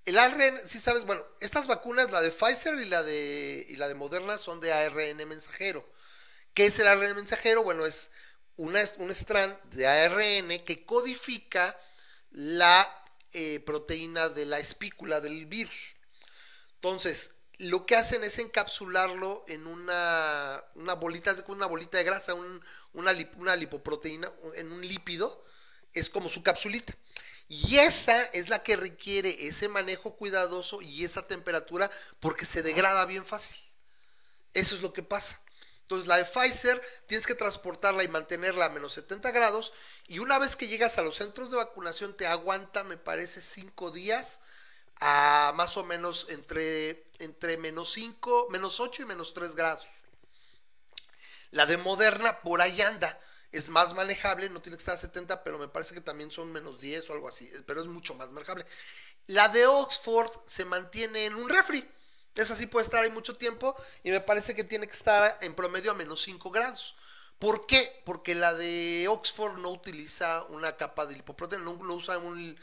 El 0.06 0.18
ARN, 0.18 0.60
si 0.66 0.80
sabes, 0.80 1.06
bueno, 1.06 1.24
estas 1.40 1.68
vacunas, 1.68 2.12
la 2.12 2.22
de 2.22 2.32
Pfizer 2.32 2.74
y 2.76 2.86
la 2.86 3.04
de, 3.04 3.66
y 3.70 3.76
la 3.76 3.88
de 3.88 3.94
Moderna 3.94 4.38
son 4.38 4.60
de 4.60 4.74
ARN 4.74 5.18
mensajero. 5.28 5.88
¿Qué 6.54 6.66
es 6.66 6.80
el 6.80 6.88
ARN 6.88 7.16
mensajero? 7.16 7.64
Bueno, 7.64 7.86
es 7.86 8.10
una, 8.56 8.82
un 8.98 9.12
strand 9.12 9.56
de 9.70 9.86
ARN 9.86 10.66
que 10.66 10.86
codifica 10.86 11.78
la 12.32 12.88
eh, 13.34 13.60
proteína 13.60 14.30
de 14.30 14.46
la 14.46 14.60
espícula 14.60 15.22
del 15.22 15.46
virus. 15.46 15.96
Entonces, 16.76 17.32
lo 17.62 17.86
que 17.86 17.96
hacen 17.96 18.24
es 18.24 18.40
encapsularlo 18.40 19.46
en 19.48 19.68
una, 19.68 20.64
una 20.74 20.96
bolita, 20.96 21.36
una 21.48 21.68
bolita 21.68 22.00
de 22.00 22.04
grasa, 22.04 22.34
un, 22.34 22.64
una, 22.94 23.14
una 23.38 23.56
lipoproteína, 23.56 24.32
en 24.56 24.72
un 24.72 24.82
lípido, 24.82 25.44
es 25.94 26.10
como 26.10 26.28
su 26.28 26.42
capsulita. 26.42 26.96
Y 27.48 27.78
esa 27.78 28.24
es 28.24 28.50
la 28.50 28.64
que 28.64 28.78
requiere 28.78 29.48
ese 29.48 29.68
manejo 29.68 30.16
cuidadoso 30.16 30.82
y 30.82 31.06
esa 31.06 31.24
temperatura 31.24 31.92
porque 32.20 32.46
se 32.46 32.64
degrada 32.64 33.06
bien 33.06 33.26
fácil. 33.26 33.56
Eso 34.54 34.74
es 34.74 34.82
lo 34.82 34.92
que 34.92 35.04
pasa. 35.04 35.40
Entonces 35.84 36.08
la 36.08 36.18
de 36.18 36.26
Pfizer 36.26 36.82
tienes 37.06 37.28
que 37.28 37.36
transportarla 37.36 38.04
y 38.04 38.08
mantenerla 38.08 38.66
a 38.66 38.70
menos 38.70 38.94
70 38.94 39.30
grados 39.32 39.72
y 40.08 40.18
una 40.18 40.40
vez 40.40 40.56
que 40.56 40.68
llegas 40.68 40.98
a 40.98 41.04
los 41.04 41.18
centros 41.18 41.52
de 41.52 41.58
vacunación 41.58 42.16
te 42.16 42.26
aguanta, 42.26 42.84
me 42.84 42.98
parece, 42.98 43.40
5 43.40 43.92
días 43.92 44.40
a 45.02 45.52
más 45.56 45.76
o 45.78 45.84
menos 45.84 46.28
entre, 46.30 47.08
entre 47.20 47.58
menos 47.58 47.92
5, 47.92 48.48
menos 48.52 48.80
8 48.80 49.02
y 49.02 49.06
menos 49.06 49.34
3 49.34 49.56
grados. 49.56 49.86
La 51.50 51.66
de 51.66 51.78
Moderna 51.78 52.42
por 52.42 52.62
ahí 52.62 52.82
anda, 52.82 53.20
es 53.52 53.68
más 53.68 53.94
manejable, 53.94 54.50
no 54.50 54.62
tiene 54.62 54.78
que 54.78 54.82
estar 54.82 54.96
a 54.96 55.00
70, 55.00 55.44
pero 55.44 55.58
me 55.58 55.68
parece 55.68 55.94
que 55.94 56.02
también 56.02 56.32
son 56.32 56.52
menos 56.52 56.80
10 56.80 57.10
o 57.10 57.14
algo 57.14 57.28
así, 57.28 57.52
pero 57.66 57.82
es 57.82 57.88
mucho 57.88 58.14
más 58.14 58.30
manejable. 58.30 58.66
La 59.26 59.50
de 59.50 59.66
Oxford 59.66 60.32
se 60.46 60.66
mantiene 60.66 61.26
en 61.26 61.36
un 61.36 61.50
refri, 61.50 61.84
esa 62.36 62.56
sí 62.56 62.68
puede 62.68 62.86
estar 62.86 63.04
ahí 63.04 63.10
mucho 63.10 63.36
tiempo 63.36 63.76
y 64.04 64.12
me 64.12 64.22
parece 64.22 64.56
que 64.56 64.64
tiene 64.64 64.88
que 64.88 64.96
estar 64.96 65.38
en 65.42 65.56
promedio 65.56 65.92
a 65.92 65.96
menos 65.96 66.22
5 66.22 66.52
grados. 66.52 66.96
¿Por 67.40 67.66
qué? 67.66 68.02
Porque 68.06 68.36
la 68.36 68.54
de 68.54 69.08
Oxford 69.10 69.58
no 69.58 69.70
utiliza 69.72 70.44
una 70.50 70.78
capa 70.78 71.08
de 71.08 71.16
lipoproteína, 71.16 71.66
no, 71.66 71.76
no 71.76 71.96
usa 71.96 72.20
un 72.20 72.58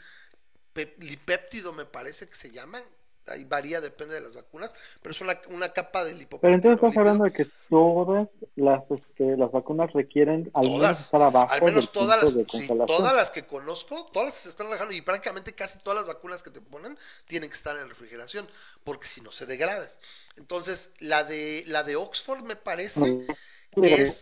lipéptido 0.99 1.73
me 1.73 1.85
parece 1.85 2.27
que 2.27 2.35
se 2.35 2.51
llaman, 2.51 2.83
ahí 3.29 3.43
varía, 3.43 3.81
depende 3.81 4.15
de 4.15 4.21
las 4.21 4.35
vacunas, 4.35 4.73
pero 5.01 5.11
es 5.11 5.21
una, 5.21 5.39
una 5.49 5.69
capa 5.69 6.03
de 6.03 6.13
lipopéptido. 6.13 6.41
Pero 6.41 6.55
entonces 6.55 6.83
estás 6.83 6.97
hablando 6.97 7.23
de 7.25 7.31
que 7.31 7.47
todas 7.69 8.27
las, 8.55 8.83
este, 8.91 9.37
las 9.37 9.51
vacunas 9.51 9.91
requieren 9.93 10.49
al 10.53 10.69
menos 10.69 10.99
estar 10.99 11.21
abajo 11.21 11.53
al 11.53 11.61
menos 11.61 11.91
todas 11.91 12.21
las, 12.21 12.87
todas 12.87 13.15
las 13.15 13.29
que 13.29 13.45
conozco, 13.45 14.05
todas 14.11 14.33
se 14.33 14.49
están 14.49 14.67
relajando 14.67 14.93
y 14.93 15.01
prácticamente 15.01 15.53
casi 15.53 15.79
todas 15.79 15.99
las 15.99 16.07
vacunas 16.07 16.43
que 16.43 16.51
te 16.51 16.61
ponen 16.61 16.97
tienen 17.25 17.49
que 17.49 17.55
estar 17.55 17.77
en 17.77 17.87
refrigeración, 17.87 18.47
porque 18.83 19.07
si 19.07 19.21
no 19.21 19.31
se 19.31 19.45
degradan. 19.45 19.89
Entonces, 20.37 20.91
la 20.99 21.23
de 21.23 21.63
la 21.67 21.83
de 21.83 21.95
Oxford 21.95 22.43
me 22.43 22.55
parece 22.55 23.25
que 23.71 23.93
es, 23.93 24.21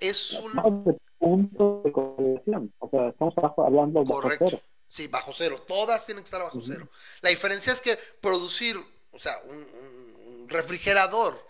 es 0.00 0.32
un 0.32 0.98
punto 1.18 1.82
de 1.84 1.92
congelación, 1.92 2.72
o 2.78 2.90
sea, 2.90 3.08
estamos 3.08 3.34
hablando 3.58 4.00
de 4.00 4.06
Correcto. 4.06 4.60
Sí, 4.92 5.06
bajo 5.06 5.32
cero. 5.34 5.64
Todas 5.66 6.04
tienen 6.04 6.22
que 6.22 6.26
estar 6.26 6.42
bajo 6.42 6.60
cero. 6.62 6.86
La 7.22 7.30
diferencia 7.30 7.72
es 7.72 7.80
que 7.80 7.96
producir, 7.96 8.78
o 9.10 9.18
sea, 9.18 9.38
un, 9.46 10.46
refrigerador 10.48 11.48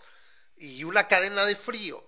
y 0.55 0.85
una 0.85 1.09
cadena 1.09 1.45
de 1.45 1.57
frío 1.57 2.01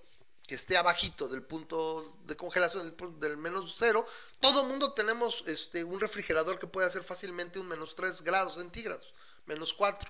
que 0.48 0.56
esté 0.56 0.78
abajito 0.78 1.28
del 1.28 1.44
punto 1.44 2.16
de 2.24 2.38
congelación 2.38 2.96
del, 3.20 3.36
menos 3.36 3.76
cero, 3.78 4.08
todo 4.40 4.62
el 4.62 4.68
mundo 4.68 4.94
tenemos 4.94 5.44
este, 5.46 5.84
un 5.84 6.00
refrigerador 6.00 6.58
que 6.58 6.68
puede 6.68 6.88
hacer 6.88 7.04
fácilmente 7.04 7.60
un 7.60 7.68
menos 7.68 7.96
3 7.96 8.22
grados 8.22 8.54
centígrados, 8.54 9.14
menos 9.46 9.74
4, 9.74 10.10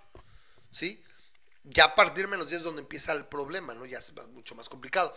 ¿sí? 0.72 1.04
Ya 1.68 1.86
a 1.86 1.96
partir 1.96 2.26
de 2.26 2.32
menos 2.32 2.50
10 2.50 2.60
es 2.60 2.64
donde 2.64 2.82
empieza 2.82 3.12
el 3.14 3.26
problema, 3.26 3.74
¿no? 3.74 3.86
Ya 3.86 3.98
es 3.98 4.14
mucho 4.34 4.56
más 4.56 4.70
complicado. 4.70 5.14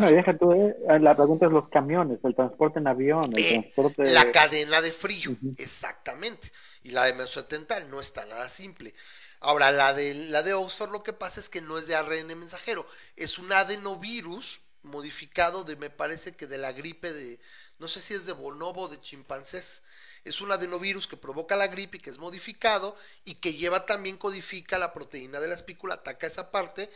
no, 0.00 0.10
deja 0.10 0.36
tú, 0.36 0.52
eh, 0.52 0.98
la 1.00 1.14
pregunta 1.14 1.46
es 1.46 1.52
los 1.52 1.68
camiones, 1.68 2.18
el 2.24 2.34
transporte 2.34 2.80
en 2.80 2.88
avión, 2.88 3.24
el 3.34 3.44
eh, 3.44 3.50
transporte... 3.60 4.04
La 4.12 4.32
cadena 4.32 4.80
de 4.82 4.92
frío, 4.92 5.36
exactamente. 5.58 6.50
Y 6.82 6.90
la 6.90 7.04
de 7.04 7.12
menos 7.12 7.32
70 7.32 7.80
no 7.84 8.00
está 8.00 8.26
nada 8.26 8.48
simple. 8.48 8.94
Ahora, 9.40 9.70
la 9.70 9.92
de, 9.92 10.14
la 10.14 10.42
de 10.42 10.54
Oxford 10.54 10.90
lo 10.90 11.02
que 11.02 11.12
pasa 11.12 11.40
es 11.40 11.48
que 11.48 11.60
no 11.60 11.78
es 11.78 11.86
de 11.86 11.94
ARN 11.94 12.26
mensajero, 12.38 12.86
es 13.14 13.38
un 13.38 13.52
adenovirus 13.52 14.62
modificado 14.82 15.64
de, 15.64 15.76
me 15.76 15.90
parece 15.90 16.34
que 16.34 16.46
de 16.46 16.58
la 16.58 16.72
gripe 16.72 17.12
de, 17.12 17.38
no 17.78 17.88
sé 17.88 18.00
si 18.00 18.14
es 18.14 18.26
de 18.26 18.32
bonobo 18.32 18.82
o 18.82 18.88
de 18.88 19.00
chimpancés. 19.00 19.82
Es 20.28 20.40
un 20.40 20.52
adenovirus 20.52 21.06
que 21.06 21.16
provoca 21.16 21.56
la 21.56 21.68
gripe 21.68 21.98
y 21.98 22.00
que 22.00 22.10
es 22.10 22.18
modificado 22.18 22.96
y 23.24 23.36
que 23.36 23.54
lleva 23.54 23.86
también, 23.86 24.16
codifica 24.16 24.78
la 24.78 24.92
proteína 24.92 25.40
de 25.40 25.48
la 25.48 25.54
espícula, 25.54 25.94
ataca 25.94 26.26
esa 26.26 26.50
parte 26.50 26.90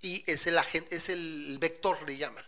y 0.00 0.22
es 0.26 0.46
el, 0.46 0.58
agente, 0.58 0.96
es 0.96 1.08
el 1.08 1.58
vector, 1.58 1.96
le 2.06 2.16
llaman 2.16 2.44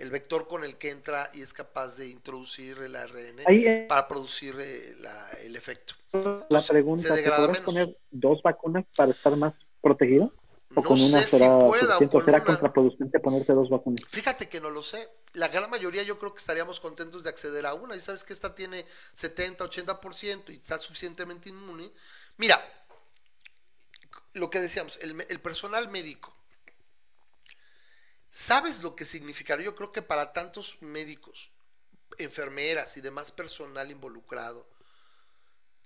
el 0.00 0.10
vector 0.10 0.48
con 0.48 0.64
el 0.64 0.76
que 0.76 0.90
entra 0.90 1.30
y 1.34 1.42
es 1.42 1.52
capaz 1.52 1.96
de 1.96 2.08
introducir 2.08 2.78
el 2.78 2.96
ARN 2.96 3.40
eh, 3.46 3.86
para 3.86 4.08
producir 4.08 4.56
eh, 4.58 4.94
el 5.44 5.54
efecto. 5.54 5.94
La 6.48 6.62
pregunta, 6.62 7.14
¿te 7.14 7.30
podrás 7.30 7.60
poner 7.60 7.96
dos 8.10 8.40
vacunas 8.42 8.86
para 8.96 9.12
estar 9.12 9.36
más 9.36 9.54
protegido? 9.82 10.32
¿O 10.74 10.82
con 10.82 11.00
una 11.00 11.20
será, 11.20 12.44
contraproducente 12.44 13.20
ponerse 13.20 13.52
dos 13.52 13.68
vacunas? 13.68 14.00
Fíjate 14.08 14.48
que 14.48 14.60
no 14.60 14.70
lo 14.70 14.82
sé. 14.82 15.06
La 15.34 15.48
gran 15.48 15.70
mayoría 15.70 16.02
yo 16.02 16.18
creo 16.18 16.32
que 16.32 16.40
estaríamos 16.40 16.80
contentos 16.80 17.22
de 17.22 17.30
acceder 17.30 17.66
a 17.66 17.74
una. 17.74 17.96
Y 17.96 18.00
sabes 18.00 18.24
que 18.24 18.32
esta 18.32 18.54
tiene 18.54 18.86
70, 19.14 19.64
80% 19.64 20.50
y 20.50 20.56
está 20.56 20.78
suficientemente 20.78 21.48
inmune. 21.48 21.92
Mira, 22.36 22.60
lo 24.34 24.50
que 24.50 24.60
decíamos, 24.60 24.98
el, 25.00 25.40
personal 25.40 25.88
médico 25.88 26.34
¿Sabes 28.30 28.82
lo 28.82 28.94
que 28.94 29.04
significaría? 29.04 29.66
Yo 29.66 29.74
creo 29.74 29.90
que 29.90 30.02
para 30.02 30.32
tantos 30.32 30.78
médicos, 30.80 31.50
enfermeras 32.16 32.96
y 32.96 33.00
demás 33.00 33.32
personal 33.32 33.90
involucrado, 33.90 34.68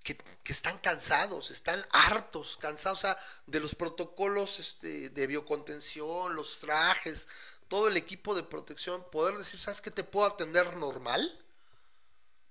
que, 0.03 0.15
están 0.45 0.77
cansados, 0.77 1.49
están 1.49 1.83
hartos, 1.89 2.57
cansados 2.57 3.17
de 3.47 3.59
los 3.59 3.73
protocolos 3.73 4.59
este, 4.59 5.09
de 5.09 5.27
biocontención, 5.27 6.35
los 6.35 6.59
trajes, 6.59 7.27
todo 7.67 7.87
el 7.87 7.97
equipo 7.97 8.35
de 8.35 8.43
protección, 8.43 9.03
poder 9.11 9.37
decir, 9.37 9.59
¿sabes 9.59 9.81
qué 9.81 9.91
te 9.91 10.03
puedo 10.03 10.27
atender 10.27 10.75
normal? 10.77 11.39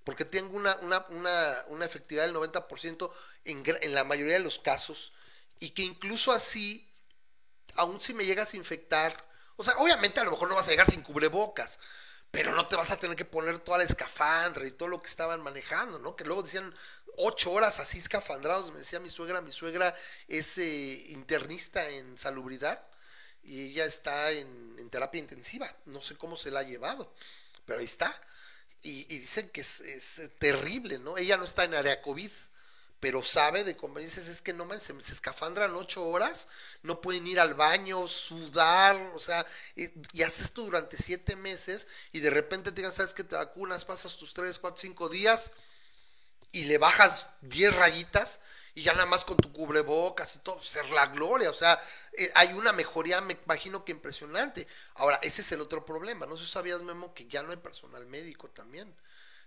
Porque 0.03 0.25
tengo 0.25 0.55
una, 0.55 0.75
una, 1.09 1.85
efectividad 1.85 2.25
del 2.25 2.35
90% 2.35 3.11
en, 3.45 3.63
en 3.81 3.95
la 3.95 4.03
mayoría 4.03 4.33
de 4.33 4.43
los 4.43 4.59
casos, 4.59 5.13
y 5.59 5.71
que 5.71 5.81
incluso 5.81 6.31
así, 6.31 6.91
aun 7.75 7.99
si 7.99 8.13
me 8.13 8.25
llegas 8.25 8.53
a 8.53 8.57
infectar, 8.57 9.25
o 9.55 9.63
sea, 9.63 9.77
obviamente 9.77 10.19
a 10.19 10.23
lo 10.23 10.31
mejor 10.31 10.49
no 10.49 10.55
vas 10.55 10.67
a 10.67 10.71
llegar 10.71 10.89
sin 10.89 11.01
cubrebocas, 11.01 11.79
pero 12.29 12.51
no 12.51 12.67
te 12.67 12.75
vas 12.75 12.91
a 12.91 12.99
tener 12.99 13.15
que 13.15 13.23
poner 13.23 13.59
toda 13.59 13.77
la 13.77 13.85
escafandra 13.85 14.67
y 14.67 14.71
todo 14.71 14.89
lo 14.89 15.01
que 15.01 15.07
estaban 15.07 15.41
manejando, 15.41 15.99
¿no? 15.99 16.17
Que 16.17 16.25
luego 16.25 16.43
decían 16.43 16.75
ocho 17.17 17.51
horas 17.51 17.79
así 17.79 17.97
escafandrados, 17.97 18.71
me 18.73 18.79
decía 18.79 18.99
mi 18.99 19.09
suegra, 19.09 19.39
mi 19.39 19.53
suegra 19.53 19.95
es 20.27 20.57
eh, 20.57 21.05
internista 21.09 21.87
en 21.87 22.17
salubridad 22.17 22.85
y 23.45 23.61
ella 23.71 23.85
está 23.85 24.31
en, 24.31 24.89
terapia 24.89 25.19
intensiva, 25.19 25.73
no 25.85 26.01
sé 26.01 26.15
cómo 26.15 26.37
se 26.37 26.51
la 26.51 26.61
ha 26.61 26.63
llevado, 26.63 27.13
pero 27.65 27.79
ahí 27.79 27.85
está. 27.85 28.13
Y, 28.81 29.03
dicen 29.05 29.49
que 29.49 29.61
es, 29.61 30.21
terrible, 30.37 30.99
¿no? 30.99 31.17
Ella 31.17 31.37
no 31.37 31.45
está 31.45 31.63
en 31.63 31.73
área 31.73 32.01
COVID, 32.01 32.31
pero 32.99 33.23
sabe 33.23 33.63
de 33.63 33.75
conveniencias 33.75 34.27
es 34.27 34.41
que 34.41 34.53
no 34.53 34.65
man, 34.65 34.79
se, 34.79 34.93
escafandran 34.93 35.75
ocho 35.75 36.03
horas, 36.03 36.47
no 36.83 37.01
pueden 37.01 37.27
ir 37.27 37.39
al 37.39 37.55
baño, 37.55 38.07
sudar, 38.07 38.95
o 39.15 39.19
sea, 39.19 39.45
y, 39.75 40.23
haces 40.23 40.45
esto 40.45 40.63
durante 40.63 40.97
siete 40.97 41.35
meses 41.35 41.87
y 42.11 42.19
de 42.19 42.29
repente 42.29 42.71
te 42.71 42.77
digan, 42.77 42.93
sabes 42.93 43.13
que 43.13 43.23
te 43.23 43.35
vacunas, 43.35 43.85
pasas 43.85 44.17
tus 44.17 44.33
tres, 44.33 44.59
cuatro, 44.59 44.79
cinco 44.79 45.09
días 45.09 45.51
y 46.51 46.65
le 46.65 46.77
bajas 46.77 47.27
diez 47.41 47.75
rayitas 47.75 48.39
y 48.75 48.83
ya 48.83 48.93
nada 48.93 49.07
más 49.07 49.25
con 49.25 49.37
tu 49.37 49.51
cubrebocas 49.51 50.35
y 50.35 50.39
todo, 50.39 50.61
ser 50.61 50.87
la 50.91 51.07
gloria, 51.07 51.49
o 51.49 51.53
sea, 51.53 51.79
eh, 52.13 52.31
hay 52.35 52.53
una 52.53 52.73
mejoría, 52.73 53.21
me 53.21 53.37
imagino 53.45 53.83
que 53.85 53.93
impresionante. 53.93 54.67
Ahora, 54.95 55.19
ese 55.23 55.41
es 55.41 55.51
el 55.53 55.61
otro 55.61 55.85
problema, 55.85 56.25
no 56.27 56.37
sé 56.37 56.45
sabías, 56.45 56.81
Memo, 56.83 57.13
que 57.13 57.25
ya 57.27 57.41
no 57.43 57.51
hay 57.51 57.57
personal 57.57 58.05
médico 58.05 58.49
también 58.49 58.95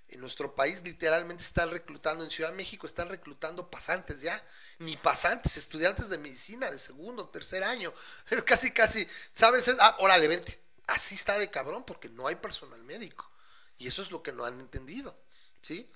en 0.09 0.21
nuestro 0.21 0.55
país 0.55 0.83
literalmente 0.83 1.43
están 1.43 1.71
reclutando, 1.71 2.25
en 2.25 2.31
Ciudad 2.31 2.51
de 2.51 2.57
México 2.57 2.87
están 2.87 3.09
reclutando 3.09 3.71
pasantes 3.71 4.23
ya, 4.23 4.43
ni 4.79 4.97
pasantes, 4.97 5.57
estudiantes 5.57 6.09
de 6.09 6.19
medicina 6.19 6.71
de 6.71 6.79
segundo, 6.79 7.29
tercer 7.29 7.63
año, 7.63 7.93
casi, 8.47 8.71
casi, 8.73 9.07
¿sabes? 9.33 9.69
Ah, 9.79 9.97
órale, 9.99 10.29
vente, 10.29 10.61
así 10.87 11.15
está 11.15 11.39
de 11.39 11.51
cabrón 11.51 11.85
porque 11.85 12.09
no 12.09 12.27
hay 12.27 12.37
personal 12.37 12.83
médico 12.85 13.31
y 13.77 13.87
eso 13.87 14.03
es 14.03 14.11
lo 14.11 14.23
que 14.23 14.33
no 14.33 14.45
han 14.45 14.61
entendido, 14.61 15.19
¿sí? 15.61 15.91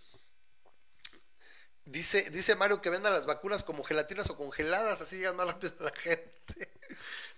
Dice, 1.84 2.30
dice 2.30 2.54
Mario 2.54 2.80
que 2.80 2.90
vendan 2.90 3.12
las 3.12 3.26
vacunas 3.26 3.64
como 3.64 3.82
gelatinas 3.82 4.30
o 4.30 4.36
congeladas, 4.36 5.00
así 5.00 5.16
llegan 5.16 5.36
más 5.36 5.46
rápido 5.46 5.74
a 5.80 5.84
la 5.84 5.92
gente. 5.96 6.72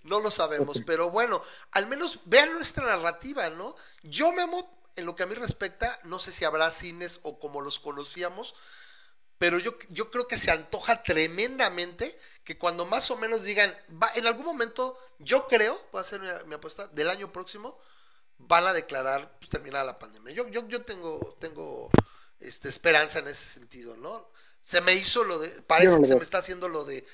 No 0.02 0.20
lo 0.20 0.30
sabemos, 0.30 0.82
pero 0.84 1.08
bueno, 1.08 1.42
al 1.70 1.86
menos 1.86 2.20
vean 2.26 2.52
nuestra 2.52 2.84
narrativa, 2.84 3.48
¿no? 3.48 3.74
Yo 4.02 4.32
me 4.32 4.42
amo 4.42 4.84
en 4.96 5.06
lo 5.06 5.16
que 5.16 5.22
a 5.22 5.26
mí 5.26 5.34
respecta, 5.34 5.98
no 6.04 6.18
sé 6.18 6.30
si 6.30 6.44
habrá 6.44 6.70
cines 6.70 7.20
o 7.22 7.38
como 7.38 7.62
los 7.62 7.78
conocíamos, 7.78 8.54
pero 9.38 9.58
yo, 9.58 9.72
yo 9.88 10.10
creo 10.10 10.28
que 10.28 10.38
se 10.38 10.50
antoja 10.50 11.02
tremendamente 11.02 12.18
que 12.44 12.58
cuando 12.58 12.86
más 12.86 13.10
o 13.10 13.16
menos 13.16 13.44
digan, 13.44 13.74
va, 13.90 14.10
en 14.14 14.26
algún 14.26 14.46
momento, 14.46 14.98
yo 15.18 15.48
creo, 15.48 15.80
voy 15.90 16.00
a 16.00 16.02
hacer 16.02 16.20
mi, 16.46 16.54
apuesta, 16.54 16.86
del 16.88 17.10
año 17.10 17.32
próximo, 17.32 17.78
van 18.38 18.66
a 18.66 18.72
declarar 18.72 19.38
pues, 19.38 19.50
terminada 19.50 19.84
la 19.84 19.98
pandemia. 19.98 20.34
Yo, 20.34 20.48
yo, 20.48 20.68
yo 20.68 20.82
tengo, 20.82 21.36
tengo 21.40 21.90
este, 22.40 22.68
esperanza 22.68 23.18
en 23.20 23.28
ese 23.28 23.46
sentido, 23.46 23.96
¿no? 23.96 24.30
Se 24.62 24.80
me 24.80 24.94
hizo 24.94 25.24
lo 25.24 25.38
de, 25.38 25.48
parece 25.62 25.98
que 26.00 26.06
se 26.06 26.16
me 26.16 26.22
está 26.22 26.38
haciendo 26.38 26.68
lo 26.68 26.84
de 26.84 27.04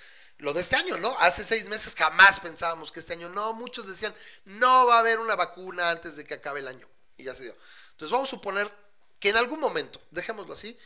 lo 0.40 0.52
de 0.54 0.60
este 0.60 0.76
año, 0.76 0.96
¿no? 0.96 1.10
Hace 1.20 1.44
seis 1.44 1.68
meses 1.68 1.94
jamás 1.94 2.40
pensábamos 2.40 2.92
que 2.92 3.00
este 3.00 3.12
año, 3.12 3.28
no, 3.28 3.52
muchos 3.52 3.86
decían, 3.86 4.12
no 4.44 4.86
va 4.86 4.96
a 4.96 5.00
haber 5.00 5.18
una 5.18 5.36
vacuna 5.36 5.90
antes 5.90 6.16
de 6.16 6.24
que 6.24 6.34
acabe 6.34 6.60
el 6.60 6.68
año 6.68 6.86
y 7.16 7.24
ya 7.24 7.34
se 7.34 7.44
dio. 7.44 7.54
Entonces 7.92 8.12
vamos 8.12 8.28
a 8.28 8.36
suponer 8.36 8.66
que 9.18 9.30
en 9.30 9.36
algún 9.36 9.60
momento, 9.60 10.00
dejémoslo 10.10 10.54
así, 10.54 10.76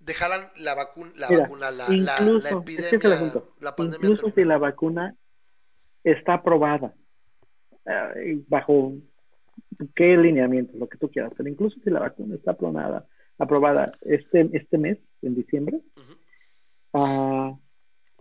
dejarán 0.00 0.50
la 0.56 0.74
vacuna, 0.74 1.12
la 1.14 1.28
vacuna, 1.30 1.70
la, 1.70 1.88
la, 1.88 2.50
epidemia, 2.50 3.32
la 3.60 3.76
pandemia. 3.76 4.10
Incluso 4.10 4.34
si 4.34 4.44
la 4.44 4.58
vacuna 4.58 5.14
está 6.04 6.34
aprobada, 6.34 6.94
eh, 7.86 8.42
bajo 8.48 8.94
qué 9.94 10.16
lineamiento, 10.16 10.76
lo 10.76 10.88
que 10.88 10.98
tú 10.98 11.10
quieras, 11.10 11.32
pero 11.36 11.48
incluso 11.48 11.78
si 11.82 11.90
la 11.90 12.00
vacuna 12.00 12.34
está 12.34 12.52
aprobada, 12.52 13.06
aprobada 13.40 13.92
este, 14.02 14.48
este 14.52 14.78
mes, 14.78 14.98
en 15.22 15.34
diciembre, 15.34 15.80
uh, 16.92 17.58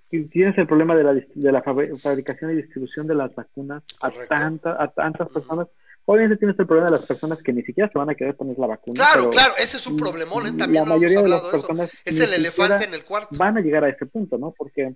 tienes 0.09 0.57
el 0.57 0.65
problema 0.65 0.95
de 0.95 1.03
la, 1.03 1.13
de 1.13 1.51
la 1.51 1.61
fabricación 1.61 2.51
y 2.51 2.55
distribución 2.55 3.05
de 3.05 3.13
las 3.13 3.33
vacunas 3.35 3.83
a, 4.01 4.09
tanta, 4.27 4.81
a 4.81 4.87
tantas 4.87 5.29
personas 5.29 5.67
Obviamente 6.11 6.37
tienes 6.37 6.57
el 6.57 6.65
problema 6.65 6.89
de 6.89 6.97
las 6.97 7.05
personas 7.05 7.37
que 7.43 7.53
ni 7.53 7.61
siquiera 7.61 7.87
se 7.91 7.99
van 7.99 8.09
a 8.09 8.15
querer 8.15 8.35
poner 8.35 8.57
la 8.57 8.65
vacuna. 8.65 8.95
Claro, 8.95 9.29
claro, 9.29 9.53
ese 9.59 9.77
es 9.77 9.85
un 9.85 9.95
problemón, 9.95 10.47
¿eh? 10.47 10.53
también 10.57 10.83
la 10.83 10.95
mayoría 10.95 11.21
de 11.21 11.29
las 11.29 11.41
personas 11.41 11.91
es 12.03 12.19
el 12.19 12.33
elefante 12.33 12.85
en 12.85 12.95
el 12.95 13.03
cuarto. 13.03 13.37
Van 13.37 13.57
a 13.57 13.61
llegar 13.61 13.83
a 13.83 13.89
ese 13.89 14.07
punto, 14.07 14.39
¿no? 14.39 14.51
Porque 14.57 14.95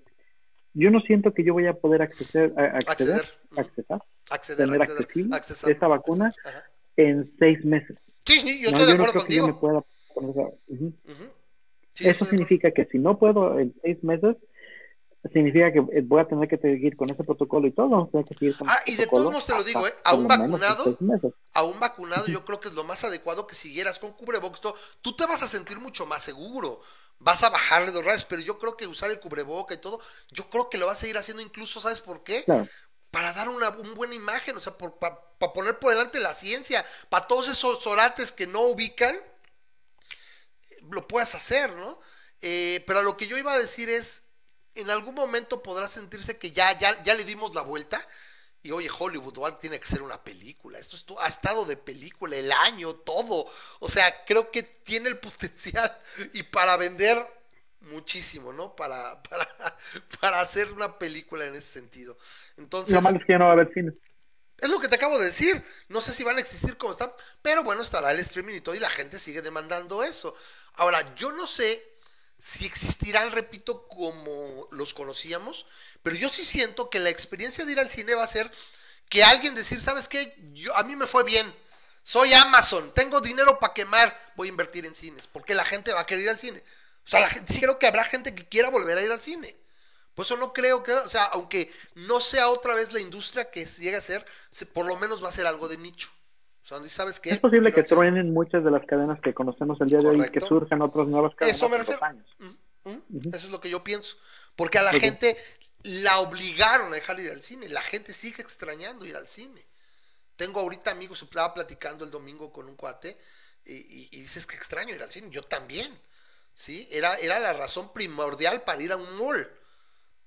yo 0.74 0.89
no 0.89 1.01
siento 1.01 1.32
que 1.32 1.43
yo 1.43 1.53
voy 1.53 1.67
a 1.67 1.74
poder 1.74 2.01
acceder, 2.01 2.51
a, 2.57 2.78
acceder, 2.78 3.21
acceder, 3.55 4.01
acceder, 4.32 4.57
tener 4.57 4.82
accesible 4.82 5.38
esta 5.67 5.88
vacuna 5.88 6.34
en 6.97 7.32
seis 7.38 7.63
meses. 7.63 7.95
Sí, 8.26 8.39
sí, 8.39 8.63
yo 8.63 8.69
estoy 8.69 8.88
de 8.88 8.93
acuerdo 8.93 9.13
contigo. 9.19 9.86
Eso 11.99 12.26
significa 12.26 12.72
que 12.72 12.86
si 12.86 12.97
no 12.97 13.20
puedo 13.20 13.59
en 13.59 13.74
seis 13.82 14.03
meses, 14.03 14.36
significa 15.32 15.72
que 15.72 15.80
eh, 15.80 16.01
voy 16.03 16.20
a 16.20 16.28
tener 16.28 16.49
que 16.49 16.57
seguir 16.57 16.97
con 16.97 17.09
ese 17.09 17.24
protocolo 17.24 17.68
y 17.68 17.72
todo. 17.72 18.09
ah, 18.66 18.80
y 18.86 18.95
de 18.95 19.07
todos 19.07 19.26
modos 19.26 19.45
te 19.45 19.53
lo 19.53 19.64
digo, 19.64 19.88
¿eh? 19.88 19.93
a 20.03 20.16
un 20.16 20.28
vacunado, 20.28 20.97
a 21.53 21.64
un 21.64 21.80
vacunado 21.80 22.26
yo 22.28 22.43
creo 22.43 22.59
que 22.59 22.70
es 22.70 22.74
lo 22.74 22.84
más 22.84 23.03
adecuado 23.03 23.47
que 23.47 23.55
siguieras 23.55 23.99
con 23.99 24.11
cubrebocas. 24.14 24.61
Tú 25.01 25.16
te 25.16 25.26
vas 25.26 25.41
a 25.41 25.47
sentir 25.47 25.80
mucho 25.80 26.05
más 26.05 26.24
seguro, 26.24 26.82
vas 27.20 27.43
a 27.43 27.49
bajarle 27.49 27.91
dos 27.91 28.03
rayos, 28.03 28.26
pero 28.26 28.41
yo 28.41 28.59
creo 28.59 28.76
que 28.76 28.88
usar 28.88 29.11
el 29.11 29.20
cubreboca 29.20 29.74
y 29.74 29.78
todo, 29.78 29.99
yo 30.32 30.49
creo 30.49 30.70
que 30.70 30.78
lo 30.78 30.88
vas 30.88 30.97
a 30.97 31.01
seguir 31.01 31.18
haciendo 31.18 31.41
incluso, 31.41 31.80
¿sabes 31.80 32.01
por 32.01 32.24
qué? 32.24 32.43
Para 33.11 33.32
dar 33.32 33.47
una, 33.47 33.70
buena 33.70 34.16
imagen, 34.16 34.57
o 34.57 34.59
sea, 34.59 34.76
para 34.76 35.53
poner 35.53 35.80
por 35.80 35.91
delante 35.91 36.20
la 36.20 36.34
ciencia, 36.34 36.84
para 37.09 37.28
todos 37.28 37.47
esos 37.47 37.86
orates 37.88 38.32
que 38.32 38.47
no 38.47 38.61
ubican, 38.61 39.18
lo 40.93 41.07
puedas 41.07 41.35
hacer, 41.35 41.71
¿no? 41.73 41.99
Eh, 42.41 42.83
pero 42.87 43.01
lo 43.03 43.17
que 43.17 43.27
yo 43.27 43.37
iba 43.37 43.53
a 43.53 43.59
decir 43.59 43.89
es, 43.89 44.23
en 44.75 44.89
algún 44.89 45.15
momento 45.15 45.61
podrá 45.61 45.87
sentirse 45.87 46.37
que 46.37 46.51
ya, 46.51 46.77
ya, 46.77 47.03
ya 47.03 47.13
le 47.13 47.23
dimos 47.23 47.53
la 47.55 47.61
vuelta. 47.61 48.05
Y 48.65 48.71
oye, 48.71 48.89
Hollywood 48.97 49.55
tiene 49.55 49.79
que 49.79 49.87
ser 49.87 50.01
una 50.01 50.23
película. 50.23 50.79
Esto 50.79 51.19
ha 51.19 51.27
estado 51.27 51.65
de 51.65 51.75
película 51.75 52.37
el 52.37 52.51
año, 52.51 52.93
todo. 52.93 53.45
O 53.79 53.89
sea, 53.89 54.23
creo 54.25 54.51
que 54.51 54.63
tiene 54.63 55.09
el 55.09 55.19
potencial 55.19 55.91
y 56.31 56.43
para 56.43 56.77
vender 56.77 57.27
muchísimo, 57.81 58.53
¿no? 58.53 58.75
Para, 58.75 59.21
para, 59.23 59.47
para 60.21 60.39
hacer 60.39 60.71
una 60.71 60.97
película 60.97 61.45
en 61.45 61.55
ese 61.55 61.71
sentido. 61.73 62.17
Entonces. 62.57 62.95
Lo 62.95 63.01
malo 63.01 63.17
es 63.17 63.25
que 63.25 63.33
ya 63.33 63.39
no 63.39 63.45
va 63.45 63.51
a 63.51 63.53
haber 63.53 63.73
cine. 63.73 63.91
Es 64.59 64.69
lo 64.69 64.79
que 64.79 64.87
te 64.87 64.95
acabo 64.95 65.19
de 65.19 65.25
decir. 65.25 65.61
No 65.89 65.99
sé 66.01 66.13
si 66.13 66.23
van 66.23 66.37
a 66.37 66.39
existir 66.39 66.77
como 66.77 66.93
están, 66.93 67.11
pero 67.41 67.63
bueno, 67.63 67.81
estará 67.81 68.11
el 68.11 68.19
streaming 68.19 68.55
y 68.55 68.61
todo, 68.61 68.75
y 68.75 68.79
la 68.79 68.89
gente 68.89 69.19
sigue 69.19 69.41
demandando 69.41 70.03
eso. 70.03 70.35
Ahora, 70.76 71.15
yo 71.15 71.32
no 71.32 71.47
sé 71.47 71.84
si 72.39 72.65
existirán, 72.65 73.32
repito, 73.32 73.88
como 73.88 74.67
los 74.71 74.93
conocíamos, 74.93 75.65
pero 76.01 76.15
yo 76.15 76.30
sí 76.30 76.43
siento 76.43 76.89
que 76.89 76.99
la 76.99 77.09
experiencia 77.09 77.65
de 77.65 77.71
ir 77.71 77.80
al 77.80 77.89
cine 77.89 78.15
va 78.15 78.24
a 78.24 78.28
ser 78.28 78.51
que 79.09 79.24
alguien 79.24 79.55
decir, 79.55 79.82
¿sabes 79.82 80.07
qué? 80.07 80.36
Yo, 80.53 80.76
a 80.76 80.84
mí 80.84 80.95
me 80.95 81.07
fue 81.07 81.24
bien, 81.24 81.53
Soy 82.05 82.34
Amazon, 82.34 82.93
tengo 82.93 83.21
dinero 83.21 83.59
para 83.59 83.74
quemar, 83.74 84.34
voy 84.36 84.49
a 84.49 84.51
invertir 84.51 84.86
en 84.86 84.93
cines, 84.93 85.26
porque 85.28 85.55
la 85.55 85.63
gente 85.63 85.93
va 85.93 86.01
a 86.01 86.05
querer 86.05 86.26
ir 86.26 86.30
al 86.30 86.39
cine. 86.39 86.61
O 87.05 87.09
sea, 87.09 87.21
la 87.21 87.30
gente, 87.30 87.53
sí 87.53 87.61
creo 87.61 87.80
que 87.80 87.88
habrá 87.88 88.03
gente 88.03 88.36
que 88.36 88.47
quiera 88.47 88.69
volver 88.69 88.97
a 88.97 89.01
ir 89.01 89.11
al 89.11 89.21
cine. 89.21 89.55
Por 90.13 90.26
eso 90.26 90.36
no 90.36 90.51
creo 90.51 90.84
que, 90.84 90.91
o 90.91 91.09
sea, 91.09 91.24
aunque 91.26 91.74
no 91.95 92.19
sea 92.19 92.49
otra 92.49 92.76
vez 92.76 92.91
la 92.91 92.99
industria 92.99 93.49
que 93.49 93.65
llegue 93.65 93.95
a 93.95 94.01
ser, 94.01 94.26
por 94.74 94.86
lo 94.86 94.97
menos 94.97 95.24
va 95.24 95.30
a 95.30 95.34
ser 95.34 95.47
algo 95.47 95.69
de 95.69 95.78
nicho. 95.78 96.11
Es 97.24 97.39
posible 97.39 97.74
que 97.74 97.84
truenen 97.84 98.34
muchas 98.34 98.64
de 98.64 98.72
las 98.72 98.86
cadenas 98.86 99.20
que 99.22 99.34
conocemos 99.34 99.80
el 99.82 99.89
día 99.89 99.99
de 99.99 100.07
hoy 100.07 100.22
y 100.26 100.30
que 100.30 100.39
surjan 100.39 100.82
otras 100.82 101.07
nuevas 101.07 101.36
cadenas. 101.36 101.57
Eso 101.57 101.70
me 101.70 101.78
refiero. 101.78 101.99
Eso 102.86 103.47
es 103.47 103.49
lo 103.49 103.59
que 103.59 103.70
yo 103.70 103.84
pienso. 103.84 104.16
Porque 104.55 104.78
a 104.78 104.82
la 104.82 104.93
gente 104.93 105.36
la 105.82 106.20
obligaron 106.20 106.91
a 106.93 106.95
dejar 106.95 107.18
de 107.18 107.24
ir 107.24 107.32
al 107.32 107.43
cine. 107.43 107.68
La 107.68 107.82
gente 107.82 108.14
sigue 108.14 108.41
extrañando 108.41 109.05
ir 109.05 109.16
al 109.18 109.28
cine. 109.28 109.66
Tengo 110.38 110.61
ahorita 110.61 110.91
amigos, 110.91 111.22
estaba 111.22 111.53
platicando 111.53 112.05
el 112.05 112.11
domingo 112.11 112.51
con 112.51 112.68
un 112.68 112.76
cuate 112.76 113.18
y, 113.66 114.09
dices 114.09 114.45
que 114.45 114.55
extraño 114.55 114.95
ir 114.95 115.03
al 115.03 115.11
cine. 115.11 115.28
Yo 115.30 115.43
también. 115.43 115.99
¿sí? 116.53 116.88
Era, 116.91 117.16
era 117.16 117.39
la 117.39 117.53
razón 117.53 117.91
primordial 117.91 118.61
para 118.64 118.82
ir 118.82 118.93
a 118.93 118.97
un 118.97 119.18
mall. 119.18 119.49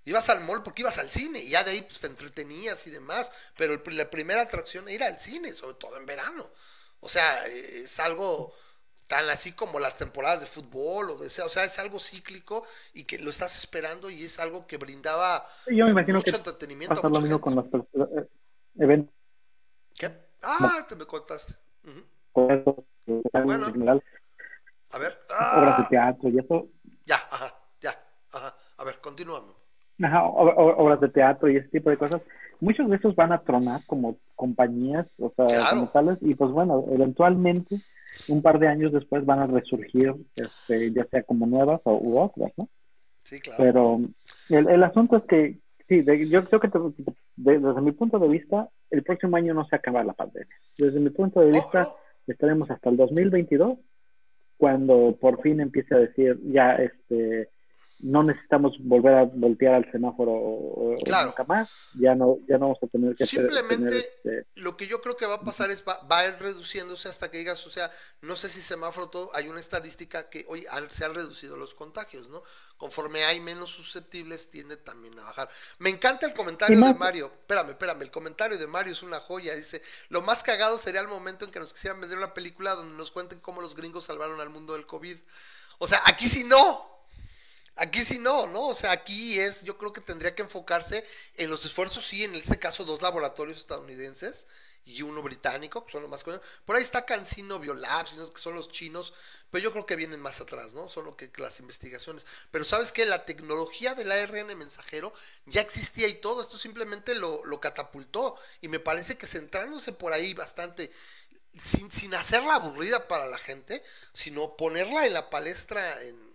Ibas 0.07 0.31
al 0.31 0.41
mall 0.45 0.63
porque 0.63 0.83
ibas 0.83 0.99
al 0.99 1.11
cine 1.11 1.41
y 1.41 1.51
ya 1.51 1.65
de 1.65 1.73
ahí 1.73 1.83
pues, 1.83 2.01
te 2.01 2.07
entretenías 2.07 2.87
y 2.87 2.91
demás. 2.91 3.31
Pero 3.57 3.83
la 3.87 4.09
primera 4.09 4.41
atracción 4.41 4.89
era 4.89 5.09
al 5.09 5.19
cine, 5.19 5.53
sobre 5.53 5.75
todo 5.75 5.97
en 5.97 6.07
verano. 6.07 6.49
O 7.01 7.09
sea, 7.09 7.45
es 7.47 7.99
algo 7.99 8.55
tan 9.09 9.29
así 9.29 9.53
como 9.53 9.81
las 9.81 9.97
temporadas 9.97 10.41
de 10.41 10.47
fútbol 10.47 11.11
o 11.11 11.19
de 11.19 11.27
o 11.27 11.49
sea, 11.49 11.65
es 11.65 11.79
algo 11.81 11.99
cíclico 11.99 12.65
y 12.95 13.05
que 13.05 13.19
lo 13.19 13.31
estás 13.31 13.57
esperando 13.57 14.09
y 14.09 14.25
es 14.25 14.39
algo 14.39 14.67
que 14.67 14.79
brindaba 14.79 15.45
Yo 15.67 15.85
me 15.85 15.91
imagino 15.91 16.19
mucho 16.19 16.31
que 16.31 16.39
entretenimiento. 16.39 16.95
Pasa 16.95 17.09
lo 17.09 17.21
mismo 17.21 17.41
con 17.41 17.57
los 17.57 17.67
eh, 17.67 18.29
eventos. 18.79 19.15
¿Qué? 19.95 20.11
Ah, 20.43 20.87
te 20.89 20.95
me 20.95 21.05
contaste. 21.05 21.55
Bueno, 22.33 22.87
a 24.91 24.99
ver. 24.99 25.21
Obras 25.31 25.79
de 25.79 25.85
teatro 25.91 26.29
y 26.29 26.39
eso. 26.39 26.69
Ya, 27.05 27.17
ajá, 27.31 27.55
ya, 27.81 28.01
ajá. 28.31 28.57
A 28.77 28.85
ver, 28.85 29.01
continuamos. 29.01 29.56
Ajá, 30.03 30.25
obras 30.25 31.01
de 31.01 31.09
teatro 31.09 31.49
y 31.51 31.57
ese 31.57 31.69
tipo 31.69 31.91
de 31.91 31.97
cosas. 31.97 32.23
Muchos 32.61 32.89
de 32.89 32.97
esos 32.97 33.15
van 33.15 33.33
a 33.33 33.43
tronar 33.43 33.81
como 33.87 34.17
compañías, 34.35 35.07
o 35.19 35.33
sea, 35.37 35.71
como 35.71 35.89
tales, 35.89 36.19
y 36.21 36.35
pues 36.35 36.51
bueno, 36.51 36.85
eventualmente 36.91 37.77
un 38.29 38.43
par 38.43 38.59
de 38.59 38.69
años 38.69 38.93
después 38.93 39.25
van 39.27 39.41
a 39.41 39.47
resurgir, 39.47 40.15
este, 40.35 40.93
ya 40.93 41.05
sea 41.07 41.23
como 41.23 41.47
nuevas 41.47 41.81
o 41.85 41.97
u 41.97 42.19
otras, 42.19 42.53
¿no? 42.57 42.69
Sí, 43.25 43.41
claro. 43.41 43.57
Pero 43.59 44.01
el, 44.59 44.69
el 44.69 44.83
asunto 44.85 45.17
es 45.17 45.25
que, 45.25 45.59
sí, 45.89 46.05
yo 46.29 46.45
creo 46.45 46.61
que 46.61 46.71
desde 47.37 47.81
mi 47.81 47.93
punto 47.93 48.19
de 48.19 48.29
vista, 48.29 48.69
el 48.91 49.03
próximo 49.03 49.37
año 49.37 49.53
no 49.53 49.67
se 49.67 49.77
acaba 49.77 50.05
la 50.05 50.13
pandemia. 50.13 50.57
Desde 50.79 51.01
mi 51.01 51.11
punto 51.11 51.41
de 51.41 51.51
vista, 51.51 51.89
estaremos 52.27 52.71
hasta 52.71 52.91
el 52.91 52.97
2022, 52.97 53.79
cuando 54.57 55.17
por 55.21 55.43
fin 55.43 55.61
empiece 55.61 55.95
a 55.95 55.99
decir, 55.99 56.41
ya, 56.45 56.77
este, 56.77 57.51
no 58.01 58.23
necesitamos 58.23 58.77
volver 58.81 59.15
a 59.15 59.25
voltear 59.25 59.75
al 59.75 59.91
semáforo 59.91 60.97
nunca 61.25 61.45
más, 61.45 61.69
ya 61.95 62.15
no, 62.15 62.39
ya 62.47 62.59
no 62.59 62.67
vamos 62.67 62.79
a 62.83 62.87
tener 62.89 63.17
que 63.17 63.27
Simplemente 63.27 63.97
este 63.99 64.47
lo 64.57 64.77
que 64.77 64.87
yo 64.87 65.01
creo 65.01 65.17
que 65.17 65.25
va 65.25 65.37
a 65.37 65.41
pasar 65.41 65.71
es 65.71 65.83
va, 65.87 65.99
va, 66.11 66.19
a 66.19 66.29
ir 66.29 66.37
reduciéndose 66.39 67.09
hasta 67.09 67.31
que 67.31 67.39
digas, 67.39 67.67
o 67.67 67.71
sea, 67.71 67.91
no 68.21 68.37
sé 68.37 68.51
si 68.51 68.61
semáforo 68.61 69.09
todo, 69.09 69.31
hay 69.35 69.49
una 69.49 69.61
estadística 69.61 70.29
que 70.29 70.45
hoy 70.49 70.67
se 70.91 71.05
han 71.05 71.15
reducido 71.15 71.57
los 71.57 71.75
contagios, 71.75 72.29
¿no? 72.29 72.43
Conforme 72.77 73.25
hay 73.25 73.41
menos 73.41 73.71
susceptibles, 73.71 74.51
tiende 74.51 74.77
también 74.77 75.19
a 75.19 75.25
bajar. 75.25 75.49
Me 75.79 75.89
encanta 75.89 76.27
el 76.27 76.35
comentario 76.35 76.79
de 76.79 76.95
Mario, 76.95 77.27
espérame, 77.27 77.71
espérame, 77.71 78.03
el 78.03 78.11
comentario 78.11 78.59
de 78.59 78.67
Mario 78.67 78.93
es 78.93 79.03
una 79.03 79.21
joya, 79.21 79.57
dice, 79.57 79.81
lo 80.11 80.21
más 80.21 80.43
cagado 80.43 80.77
sería 80.77 81.01
el 81.01 81.09
momento 81.09 81.47
en 81.47 81.51
que 81.51 81.61
nos 81.61 81.73
quisieran 81.73 82.01
vender 82.01 82.19
una 82.19 82.35
película 82.35 82.75
donde 82.75 82.95
nos 82.95 83.11
cuenten 83.11 83.41
cómo 83.41 83.63
los 83.63 83.75
gringos 83.75 84.05
salvaron 84.05 84.41
al 84.41 84.51
mundo 84.51 84.75
del 84.75 84.87
COVID. 84.87 85.17
O 85.79 85.87
sea, 85.87 86.03
aquí 86.05 86.29
sí 86.29 86.45
no, 86.45 86.96
Aquí 87.77 88.05
sí 88.05 88.19
no, 88.19 88.47
¿no? 88.47 88.69
O 88.69 88.75
sea, 88.75 88.93
aquí 88.93 89.39
es, 89.39 89.63
yo 89.63 89.77
creo 89.77 89.93
que 89.93 90.01
tendría 90.01 90.35
que 90.35 90.43
enfocarse 90.43 91.05
en 91.37 91.51
los 91.51 91.67
esfuerzos, 91.67 92.07
sí, 92.07 92.25
en 92.25 92.35
este 92.35 92.59
caso 92.59 92.85
dos 92.85 93.03
laboratorios 93.03 93.59
estadounidenses 93.59 94.47
y 94.87 95.03
uno 95.03 95.21
británico, 95.21 95.85
que 95.85 95.93
son 95.93 96.01
los 96.03 96.11
más 96.11 96.25
conocidos. 96.25 96.49
Por 96.65 96.77
ahí 96.77 96.83
está 96.83 97.05
Cancino 97.05 97.59
Biolabs, 97.59 98.13
que 98.33 98.41
son 98.41 98.55
los 98.55 98.71
chinos, 98.71 99.13
pero 99.51 99.63
yo 99.63 99.73
creo 99.73 99.85
que 99.85 99.97
vienen 99.97 100.21
más 100.21 100.41
atrás, 100.41 100.73
¿no? 100.73 100.89
Son 100.89 101.05
lo 101.05 101.17
que 101.17 101.31
las 101.37 101.61
investigaciones. 101.61 102.25
Pero 102.51 102.65
sabes 102.65 102.93
que 102.93 103.05
la 103.05 103.27
tecnología 103.27 103.95
del 103.95 104.11
ARN 104.11 104.57
mensajero 104.57 105.13
ya 105.45 105.61
existía 105.61 106.09
y 106.09 106.15
todo, 106.15 106.41
esto 106.41 106.57
simplemente 106.57 107.15
lo, 107.15 107.45
lo 107.45 107.61
catapultó 107.61 108.37
y 108.63 108.69
me 108.69 108.81
parece 108.81 109.19
que 109.19 109.27
centrándose 109.27 109.93
por 109.93 110.15
ahí 110.15 110.33
bastante 110.33 110.91
sin, 111.63 111.91
sin 111.91 112.15
hacerla 112.15 112.55
aburrida 112.55 113.09
para 113.09 113.27
la 113.27 113.39
gente, 113.39 113.83
sino 114.15 114.57
ponerla 114.57 115.07
en 115.07 115.15
la 115.15 115.31
palestra 115.31 116.03
en, 116.03 116.26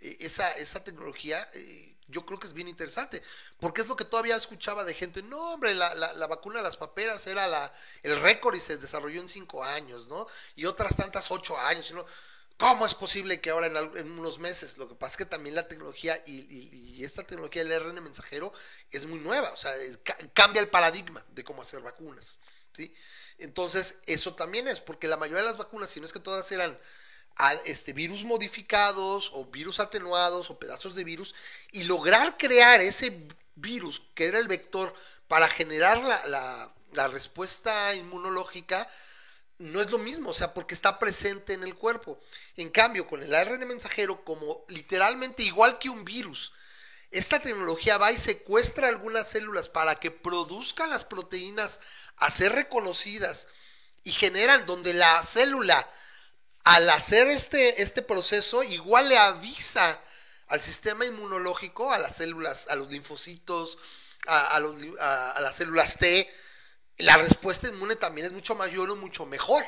esa, 0.00 0.50
esa 0.52 0.82
tecnología, 0.82 1.48
eh, 1.54 1.96
yo 2.08 2.24
creo 2.24 2.38
que 2.38 2.46
es 2.46 2.52
bien 2.52 2.68
interesante, 2.68 3.22
porque 3.58 3.82
es 3.82 3.88
lo 3.88 3.96
que 3.96 4.04
todavía 4.04 4.36
escuchaba 4.36 4.84
de 4.84 4.94
gente, 4.94 5.22
no 5.22 5.54
hombre, 5.54 5.74
la, 5.74 5.94
la, 5.94 6.26
vacuna 6.26 6.58
de 6.58 6.62
las 6.62 6.76
paperas 6.76 7.26
era 7.26 7.46
la, 7.48 7.72
el 8.02 8.20
récord 8.20 8.54
y 8.54 8.60
se 8.60 8.76
desarrolló 8.76 9.20
en 9.20 9.28
cinco 9.28 9.64
años, 9.64 10.06
¿no? 10.08 10.26
Y 10.54 10.66
otras 10.66 10.96
tantas 10.96 11.30
ocho 11.30 11.58
años. 11.58 11.92
¿Cómo 12.56 12.86
es 12.86 12.94
posible 12.94 13.40
que 13.40 13.50
ahora 13.50 13.66
en, 13.66 14.10
unos 14.18 14.38
meses? 14.38 14.78
Lo 14.78 14.88
que 14.88 14.94
pasa 14.94 15.12
es 15.12 15.16
que 15.18 15.26
también 15.26 15.54
la 15.54 15.68
tecnología 15.68 16.22
y, 16.26 17.04
esta 17.04 17.22
tecnología 17.22 17.62
del 17.62 17.80
RN 17.80 18.02
mensajero 18.02 18.52
es 18.90 19.04
muy 19.04 19.18
nueva, 19.18 19.52
o 19.52 19.56
sea, 19.56 19.72
cambia 20.32 20.60
el 20.60 20.68
paradigma 20.68 21.24
de 21.28 21.44
cómo 21.44 21.62
hacer 21.62 21.82
vacunas, 21.82 22.38
¿sí? 22.74 22.94
Entonces, 23.38 23.96
eso 24.06 24.34
también 24.34 24.66
es, 24.68 24.80
porque 24.80 25.08
la 25.08 25.18
mayoría 25.18 25.42
de 25.42 25.48
las 25.48 25.58
vacunas, 25.58 25.90
si 25.90 26.00
no 26.00 26.06
es 26.06 26.12
que 26.12 26.20
todas 26.20 26.50
eran 26.50 26.78
a 27.36 27.52
este, 27.64 27.92
virus 27.92 28.24
modificados 28.24 29.30
o 29.34 29.44
virus 29.44 29.78
atenuados 29.78 30.50
o 30.50 30.58
pedazos 30.58 30.94
de 30.94 31.04
virus 31.04 31.34
y 31.70 31.84
lograr 31.84 32.36
crear 32.36 32.80
ese 32.80 33.28
virus 33.54 34.02
que 34.14 34.26
era 34.26 34.38
el 34.38 34.48
vector 34.48 34.94
para 35.28 35.48
generar 35.48 35.98
la, 35.98 36.72
la, 36.92 37.08
respuesta 37.08 37.94
inmunológica 37.94 38.88
no 39.58 39.80
es 39.80 39.90
lo 39.90 39.98
mismo, 39.98 40.30
o 40.30 40.34
sea, 40.34 40.52
porque 40.52 40.74
está 40.74 40.98
presente 40.98 41.54
en 41.54 41.62
el 41.62 41.74
cuerpo. 41.74 42.20
En 42.56 42.68
cambio, 42.68 43.06
con 43.06 43.22
el 43.22 43.34
ARN 43.34 43.66
mensajero, 43.66 44.22
como 44.22 44.64
literalmente 44.68 45.42
igual 45.42 45.78
que 45.78 45.88
un 45.88 46.04
virus, 46.04 46.52
esta 47.10 47.40
tecnología 47.40 47.96
va 47.96 48.12
y 48.12 48.18
secuestra 48.18 48.88
algunas 48.88 49.28
células 49.28 49.68
para 49.68 49.94
que 49.94 50.10
produzcan 50.10 50.90
las 50.90 51.04
proteínas 51.04 51.80
a 52.16 52.30
ser 52.30 52.52
reconocidas 52.52 53.46
y 54.02 54.12
generan 54.12 54.66
donde 54.66 54.92
la 54.92 55.24
célula 55.24 55.88
al 56.66 56.90
hacer 56.90 57.28
este, 57.28 57.80
este 57.80 58.02
proceso, 58.02 58.64
igual 58.64 59.08
le 59.08 59.16
avisa 59.16 60.02
al 60.48 60.60
sistema 60.60 61.06
inmunológico, 61.06 61.92
a 61.92 61.98
las 61.98 62.16
células, 62.16 62.66
a 62.66 62.74
los 62.74 62.90
linfocitos, 62.90 63.78
a, 64.26 64.58
las 64.58 65.54
células 65.54 65.96
T, 65.96 66.28
la 66.98 67.18
respuesta 67.18 67.68
inmune 67.68 67.94
también 67.94 68.26
es 68.26 68.32
mucho 68.32 68.56
mayor 68.56 68.90
o 68.90 68.96
mucho 68.96 69.26
mejor. 69.26 69.64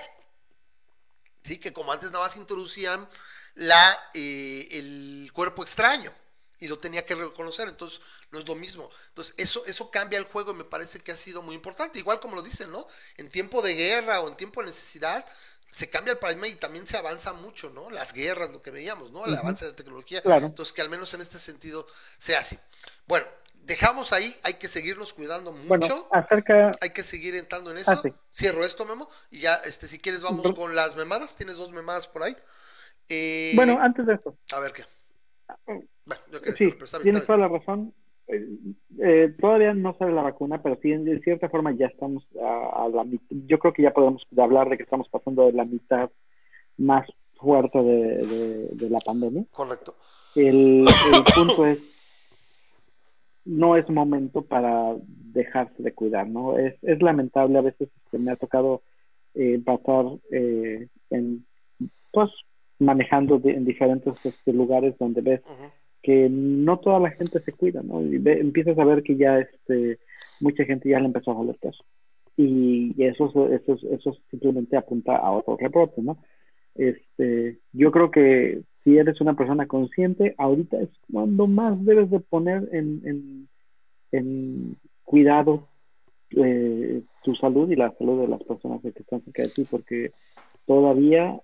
¿Sí? 1.44 1.58
Que 1.58 1.72
como 1.72 1.92
antes 1.92 2.10
nada 2.10 2.24
más 2.24 2.36
introducían 2.36 3.08
la, 3.54 4.10
eh, 4.14 4.66
el 4.72 5.30
cuerpo 5.32 5.62
extraño 5.62 6.12
y 6.58 6.66
lo 6.66 6.78
tenía 6.78 7.06
que 7.06 7.14
reconocer, 7.14 7.68
entonces 7.68 8.00
no 8.32 8.40
es 8.40 8.48
lo 8.48 8.56
mismo. 8.56 8.90
Entonces 9.10 9.34
eso, 9.36 9.64
eso 9.66 9.88
cambia 9.92 10.18
el 10.18 10.24
juego 10.24 10.50
y 10.50 10.54
me 10.54 10.64
parece 10.64 10.98
que 10.98 11.12
ha 11.12 11.16
sido 11.16 11.42
muy 11.42 11.54
importante, 11.54 12.00
igual 12.00 12.18
como 12.18 12.34
lo 12.34 12.42
dicen, 12.42 12.72
¿no? 12.72 12.88
En 13.16 13.28
tiempo 13.28 13.62
de 13.62 13.74
guerra 13.74 14.20
o 14.20 14.28
en 14.28 14.36
tiempo 14.36 14.62
de 14.62 14.66
necesidad, 14.66 15.24
se 15.70 15.90
cambia 15.90 16.12
el 16.12 16.18
paradigma 16.18 16.48
y 16.48 16.54
también 16.54 16.86
se 16.86 16.96
avanza 16.96 17.32
mucho, 17.32 17.70
¿no? 17.70 17.90
Las 17.90 18.12
guerras, 18.12 18.50
lo 18.52 18.62
que 18.62 18.70
veíamos, 18.70 19.12
¿no? 19.12 19.26
El 19.26 19.36
avance 19.36 19.64
de 19.64 19.72
la 19.72 19.76
tecnología. 19.76 20.22
Entonces, 20.24 20.72
que 20.72 20.82
al 20.82 20.88
menos 20.88 21.12
en 21.14 21.20
este 21.20 21.38
sentido 21.38 21.86
sea 22.18 22.40
así. 22.40 22.58
Bueno, 23.06 23.26
dejamos 23.54 24.12
ahí, 24.12 24.34
hay 24.42 24.54
que 24.54 24.68
seguirnos 24.68 25.12
cuidando 25.12 25.52
mucho. 25.52 26.08
acerca... 26.12 26.72
Hay 26.80 26.90
que 26.92 27.02
seguir 27.02 27.34
entrando 27.34 27.70
en 27.70 27.78
eso. 27.78 27.92
Ah, 27.92 28.02
Cierro 28.32 28.64
esto, 28.64 28.86
Memo, 28.86 29.08
y 29.30 29.40
ya, 29.40 29.54
este, 29.64 29.88
si 29.88 29.98
quieres, 29.98 30.22
vamos 30.22 30.52
con 30.52 30.74
las 30.74 30.96
memadas. 30.96 31.36
Tienes 31.36 31.56
dos 31.56 31.70
memadas 31.70 32.08
por 32.08 32.22
ahí. 32.22 32.36
Eh, 33.08 33.52
bueno, 33.54 33.78
antes 33.80 34.06
de 34.06 34.14
eso. 34.14 34.36
A 34.52 34.60
ver 34.60 34.72
qué. 34.72 34.84
Ah, 35.48 35.56
bueno, 35.66 36.22
sí, 36.56 36.74
tienes 37.02 37.26
toda 37.26 37.38
la 37.38 37.48
razón. 37.48 37.94
Eh, 38.28 39.34
todavía 39.40 39.72
no 39.72 39.96
sale 39.98 40.12
la 40.12 40.22
vacuna, 40.22 40.62
pero 40.62 40.78
sí, 40.82 40.90
de 40.90 41.20
cierta 41.20 41.48
forma 41.48 41.72
ya 41.72 41.86
estamos 41.86 42.26
a, 42.42 42.88
la 42.92 43.04
mitad. 43.04 43.36
Yo 43.46 43.58
creo 43.58 43.72
que 43.72 43.82
ya 43.82 43.92
podemos 43.92 44.22
hablar 44.36 44.68
de 44.68 44.76
que 44.76 44.82
estamos 44.82 45.08
pasando 45.08 45.46
de 45.46 45.52
la 45.52 45.64
mitad 45.64 46.10
más 46.76 47.08
fuerte 47.36 47.82
de, 47.82 48.90
la 48.90 49.00
pandemia. 49.00 49.44
Correcto. 49.50 49.94
El, 50.34 50.86
punto 51.34 51.66
es, 51.66 51.78
no 53.44 53.76
es 53.76 53.88
momento 53.88 54.42
para 54.42 54.96
dejarse 55.06 55.82
de 55.82 55.94
cuidar, 55.94 56.28
¿no? 56.28 56.58
Es, 56.58 56.74
es 56.82 57.00
lamentable, 57.00 57.58
a 57.58 57.62
veces 57.62 57.88
que 58.10 58.18
me 58.18 58.30
ha 58.30 58.36
tocado 58.36 58.82
eh, 59.34 59.60
pasar 59.64 60.06
eh, 60.30 60.88
en, 61.10 61.46
pues, 62.12 62.30
manejando 62.78 63.40
en 63.44 63.64
diferentes 63.64 64.24
este, 64.24 64.52
lugares 64.52 64.96
donde 64.98 65.20
ves 65.20 65.40
que 66.02 66.28
no 66.30 66.78
toda 66.78 67.00
la 67.00 67.10
gente 67.10 67.40
se 67.40 67.52
cuida, 67.52 67.82
¿no? 67.82 68.02
Y 68.02 68.16
empiezas 68.24 68.78
a 68.78 68.84
ver 68.84 69.02
que 69.02 69.16
ya 69.16 69.38
este 69.38 69.98
mucha 70.40 70.64
gente 70.64 70.88
ya 70.88 71.00
le 71.00 71.06
empezó 71.06 71.32
a 71.32 71.34
valer 71.34 71.58
caso. 71.58 71.84
y 72.36 72.94
eso, 73.02 73.50
eso, 73.50 73.78
eso 73.90 74.16
simplemente 74.30 74.76
apunta 74.76 75.16
a 75.16 75.32
otro 75.32 75.56
reporte, 75.56 76.00
¿no? 76.00 76.18
Este, 76.78 77.58
yo 77.72 77.90
creo 77.90 78.10
que 78.10 78.62
si 78.84 78.96
eres 78.96 79.20
una 79.20 79.34
persona 79.34 79.66
consciente, 79.66 80.34
ahorita 80.38 80.80
es 80.80 80.88
cuando 81.12 81.48
más 81.48 81.84
debes 81.84 82.08
de 82.10 82.20
poner 82.20 82.68
en, 82.72 83.48
en, 84.12 84.76
cuidado 85.02 85.68
eh, 86.36 87.02
tu 87.24 87.34
salud 87.34 87.68
y 87.70 87.76
la 87.76 87.92
salud 87.98 88.20
de 88.20 88.28
las 88.28 88.42
personas 88.44 88.80
que 88.80 88.90
están 88.90 89.22
cerca 89.22 89.42
de 89.42 89.48
ti, 89.48 89.66
porque 89.68 90.12
todavía 90.66 91.40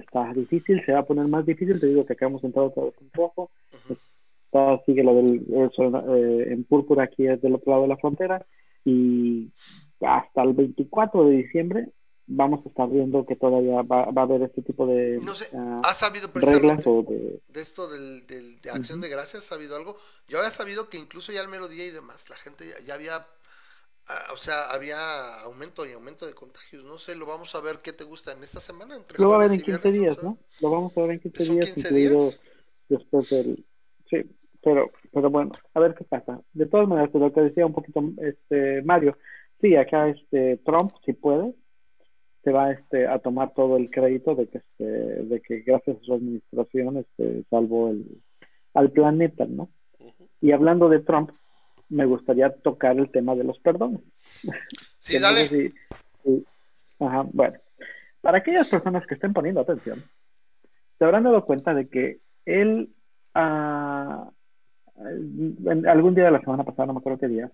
está 0.00 0.32
difícil, 0.32 0.82
se 0.84 0.92
va 0.92 1.00
a 1.00 1.06
poner 1.06 1.26
más 1.28 1.46
difícil, 1.46 1.80
te 1.80 1.86
digo 1.86 2.06
que 2.06 2.14
acá 2.14 2.26
hemos 2.26 2.44
entrado 2.44 2.68
otra 2.68 2.84
vez 2.84 2.94
un 3.00 3.10
poco, 3.10 3.50
sigue 4.86 5.02
lo 5.02 5.14
del 5.14 5.46
eh, 5.48 6.52
en 6.52 6.64
púrpura 6.64 7.04
aquí 7.04 7.26
es 7.26 7.40
del 7.40 7.54
otro 7.54 7.72
lado 7.72 7.82
de 7.82 7.88
la 7.88 7.96
frontera 7.96 8.44
y 8.84 9.50
hasta 10.00 10.42
el 10.42 10.52
24 10.52 11.26
de 11.26 11.36
diciembre 11.36 11.88
vamos 12.26 12.64
a 12.64 12.68
estar 12.68 12.88
viendo 12.88 13.26
que 13.26 13.36
todavía 13.36 13.82
va, 13.82 14.04
a 14.04 14.22
haber 14.22 14.42
este 14.42 14.62
tipo 14.62 14.86
de 14.86 15.18
no 15.22 15.34
sé, 15.34 15.48
uh, 15.52 15.80
¿has 15.84 15.98
sabido 15.98 16.28
reglas 16.34 16.84
de... 16.84 17.40
de... 17.48 17.60
esto 17.60 17.88
del, 17.88 18.26
de 18.26 18.70
acción 18.70 19.00
de 19.00 19.08
gracias? 19.08 19.42
¿Has 19.42 19.48
sabido 19.48 19.76
algo? 19.76 19.96
Yo 20.28 20.38
había 20.38 20.50
sabido 20.50 20.88
que 20.88 20.98
incluso 20.98 21.32
ya 21.32 21.40
al 21.40 21.48
mero 21.48 21.68
día 21.68 21.86
y 21.86 21.90
demás, 21.90 22.28
la 22.28 22.36
gente 22.36 22.64
ya, 22.86 22.94
había, 22.94 23.16
ah, 23.16 23.26
o 24.32 24.36
sea, 24.36 24.70
había 24.70 25.40
aumento 25.44 25.86
y 25.86 25.92
aumento 25.92 26.26
de 26.26 26.34
contagios. 26.34 26.84
No 26.84 26.98
sé, 26.98 27.16
lo 27.16 27.26
vamos 27.26 27.54
a 27.54 27.60
ver 27.60 27.76
qué 27.82 27.92
te 27.92 28.04
gusta 28.04 28.32
en 28.32 28.42
esta 28.42 28.60
semana. 28.60 28.96
Entre 28.96 29.18
lo 29.18 29.28
va 29.28 29.36
a 29.36 29.38
ver 29.38 29.52
en 29.52 29.60
15 29.60 29.92
días, 29.92 30.22
¿no? 30.22 30.38
Lo 30.60 30.70
vamos 30.70 30.96
a 30.96 31.02
ver 31.02 31.12
en 31.12 31.20
15 31.20 31.44
días, 31.44 31.72
15 31.72 31.94
días? 31.94 32.40
después 32.88 33.30
del... 33.30 33.64
Sí, 34.10 34.18
pero, 34.62 34.90
pero 35.12 35.30
bueno, 35.30 35.52
a 35.74 35.80
ver 35.80 35.94
qué 35.94 36.04
pasa. 36.04 36.40
De 36.52 36.66
todas 36.66 36.88
maneras, 36.88 37.12
lo 37.14 37.32
que 37.32 37.40
decía 37.40 37.64
un 37.64 37.72
poquito 37.72 38.02
este 38.18 38.82
Mario, 38.82 39.16
sí, 39.60 39.74
acá 39.76 40.08
este 40.08 40.58
Trump, 40.58 40.92
si 41.04 41.14
puede, 41.14 41.54
se 42.44 42.52
va 42.52 42.72
este, 42.72 43.06
a 43.06 43.18
tomar 43.20 43.54
todo 43.54 43.76
el 43.76 43.90
crédito 43.90 44.34
de 44.34 44.48
que, 44.48 44.58
este, 44.58 44.84
de 44.84 45.40
que 45.40 45.60
gracias 45.60 45.96
a 45.96 46.04
su 46.04 46.14
administración 46.14 46.98
este, 46.98 47.44
salvó 47.48 47.88
el, 47.88 48.20
al 48.74 48.90
planeta, 48.90 49.46
¿no? 49.46 49.70
Y 50.40 50.52
hablando 50.52 50.88
de 50.88 51.00
Trump, 51.00 51.30
me 51.92 52.06
gustaría 52.06 52.50
tocar 52.50 52.98
el 52.98 53.10
tema 53.10 53.34
de 53.34 53.44
los 53.44 53.58
perdones. 53.60 54.00
Sí, 54.98 55.18
dale. 55.18 55.72
Ajá, 56.98 57.26
bueno, 57.32 57.58
para 58.20 58.38
aquellas 58.38 58.68
personas 58.68 59.06
que 59.06 59.14
estén 59.14 59.32
poniendo 59.32 59.60
atención, 59.60 60.02
se 60.98 61.04
habrán 61.04 61.24
dado 61.24 61.44
cuenta 61.44 61.74
de 61.74 61.88
que 61.88 62.20
él 62.44 62.90
ah, 63.34 64.30
algún 65.86 66.14
día 66.14 66.26
de 66.26 66.30
la 66.30 66.40
semana 66.40 66.64
pasada, 66.64 66.86
no 66.86 66.94
me 66.94 66.98
acuerdo 67.00 67.18
qué 67.18 67.28
día, 67.28 67.50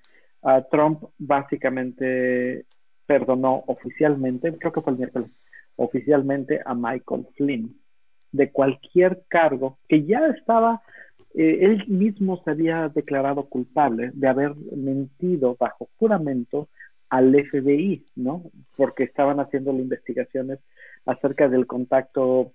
Trump 0.70 1.04
básicamente 1.18 2.66
perdonó 3.06 3.64
oficialmente, 3.66 4.56
creo 4.58 4.72
que 4.72 4.82
fue 4.82 4.92
el 4.92 4.98
miércoles, 4.98 5.30
oficialmente 5.76 6.60
a 6.64 6.74
Michael 6.74 7.26
Flynn 7.36 7.80
de 8.32 8.50
cualquier 8.50 9.22
cargo 9.28 9.78
que 9.88 10.04
ya 10.04 10.26
estaba, 10.26 10.82
eh, 11.38 11.64
él 11.66 11.84
mismo 11.86 12.42
se 12.42 12.50
había 12.50 12.88
declarado 12.88 13.44
culpable 13.44 14.10
de 14.12 14.26
haber 14.26 14.56
mentido 14.56 15.56
bajo 15.56 15.88
juramento 15.96 16.68
al 17.10 17.32
FBI, 17.32 18.04
¿no? 18.16 18.50
Porque 18.76 19.04
estaban 19.04 19.38
haciendo 19.38 19.72
las 19.72 19.82
investigaciones 19.82 20.58
acerca 21.06 21.48
del 21.48 21.68
contacto, 21.68 22.54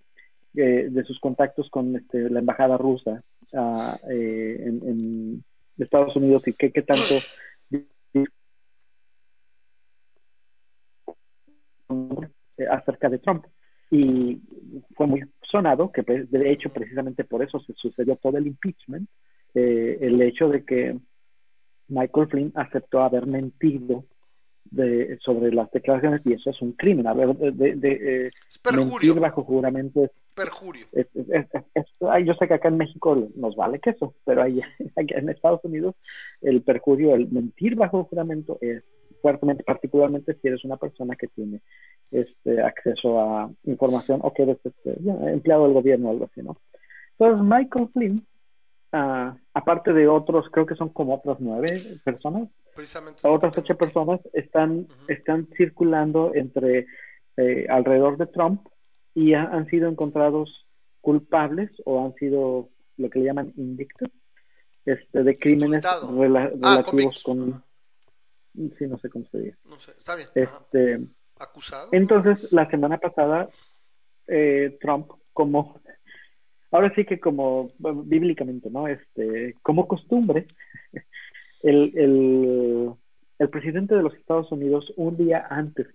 eh, 0.55 0.89
de 0.91 1.03
sus 1.05 1.17
contactos 1.21 1.69
con 1.69 1.95
este, 1.95 2.29
la 2.29 2.39
embajada 2.39 2.77
rusa 2.77 3.23
uh, 3.53 4.09
en, 4.09 4.81
en, 4.83 5.43
Estados 5.77 6.15
Unidos 6.17 6.45
y 6.45 6.53
qué, 6.53 6.71
qué 6.71 6.81
tanto 6.81 7.15
acerca 12.69 13.09
de 13.09 13.19
Trump. 13.19 13.45
Y 13.93 14.41
fue 14.95 15.05
muy 15.05 15.21
sonado, 15.43 15.91
que 15.91 16.01
pues, 16.01 16.29
de 16.31 16.51
hecho 16.51 16.69
precisamente 16.73 17.23
por 17.23 17.43
eso 17.43 17.59
se 17.59 17.73
sucedió 17.73 18.15
todo 18.15 18.37
el 18.39 18.47
impeachment, 18.47 19.07
eh, 19.53 19.99
el 20.01 20.19
hecho 20.21 20.49
de 20.49 20.65
que 20.65 20.97
Michael 21.89 22.27
Flynn 22.27 22.51
aceptó 22.55 23.03
haber 23.03 23.27
mentido 23.27 24.03
de, 24.65 25.19
sobre 25.23 25.53
las 25.53 25.69
declaraciones 25.71 26.21
y 26.25 26.33
eso 26.33 26.49
es 26.49 26.59
un 26.61 26.71
crimen. 26.71 27.05
De, 27.53 27.75
de, 27.75 28.25
eh, 28.25 28.31
mentir 28.75 29.19
bajo 29.19 29.43
juramento 29.43 30.05
es 30.05 30.11
perjurio. 30.33 30.87
yo 32.25 32.33
sé 32.33 32.47
que 32.47 32.53
acá 32.55 32.69
en 32.69 32.77
México 32.77 33.29
nos 33.35 33.55
vale 33.55 33.79
que 33.79 33.91
eso, 33.91 34.15
pero 34.25 34.41
ahí, 34.41 34.59
en 34.95 35.29
Estados 35.29 35.63
Unidos 35.63 35.93
el 36.41 36.63
perjurio, 36.63 37.13
el 37.13 37.29
mentir 37.29 37.75
bajo 37.75 38.05
juramento 38.05 38.57
es 38.61 38.83
fuertemente, 39.23 39.63
particularmente 39.63 40.35
si 40.35 40.49
eres 40.49 40.65
una 40.65 40.75
persona 40.75 41.15
que 41.15 41.29
tiene 41.29 41.61
este 42.11 42.61
acceso 42.61 43.19
a 43.21 43.49
información 43.63 44.19
o 44.21 44.33
que 44.33 44.43
eres 44.43 44.57
este, 44.65 44.97
empleado 45.31 45.63
del 45.63 45.73
gobierno 45.73 46.09
o 46.09 46.11
algo 46.11 46.25
así, 46.25 46.41
¿no? 46.43 46.57
Entonces 47.17 47.43
Michael 47.43 47.89
Flynn, 47.93 48.27
uh, 48.91 49.33
aparte 49.53 49.93
de 49.93 50.09
otros, 50.09 50.47
creo 50.51 50.65
que 50.65 50.75
son 50.75 50.89
como 50.89 51.15
otras 51.15 51.37
nueve 51.39 51.99
personas, 52.03 52.49
otras 53.21 53.57
ocho 53.57 53.77
personas 53.77 54.19
están, 54.33 54.87
están 55.07 55.47
circulando 55.55 56.31
entre 56.35 56.87
eh, 57.37 57.65
alrededor 57.69 58.17
de 58.17 58.27
Trump 58.27 58.67
y 59.15 59.35
han 59.35 59.67
sido 59.67 59.87
encontrados 59.87 60.67
culpables 60.99 61.69
o 61.85 62.03
han 62.03 62.13
sido 62.15 62.69
lo 62.97 63.09
que 63.09 63.19
le 63.19 63.25
llaman 63.25 63.53
indictos 63.55 64.09
este, 64.85 65.23
de 65.23 65.37
crímenes 65.37 65.85
ah, 65.85 65.99
relativos 66.11 67.23
con... 67.23 67.63
Sí, 68.53 68.87
no 68.87 68.97
sé 68.99 69.09
cómo 69.09 69.25
se 69.25 69.39
dice. 69.39 69.57
No 69.65 69.79
sé, 69.79 69.91
está 69.97 70.15
bien. 70.15 70.29
Este, 70.35 70.99
Acusado. 71.39 71.89
Entonces, 71.91 72.51
la 72.51 72.69
semana 72.69 72.99
pasada, 72.99 73.49
eh, 74.27 74.77
Trump, 74.79 75.09
como, 75.33 75.81
ahora 76.71 76.93
sí 76.95 77.05
que 77.05 77.19
como 77.19 77.71
bíblicamente, 77.79 78.69
¿no? 78.69 78.87
Este, 78.87 79.55
como 79.63 79.87
costumbre, 79.87 80.47
el, 81.63 81.91
el, 81.95 82.93
el 83.39 83.49
presidente 83.49 83.95
de 83.95 84.03
los 84.03 84.13
Estados 84.13 84.51
Unidos, 84.51 84.93
un 84.95 85.17
día 85.17 85.47
antes 85.49 85.87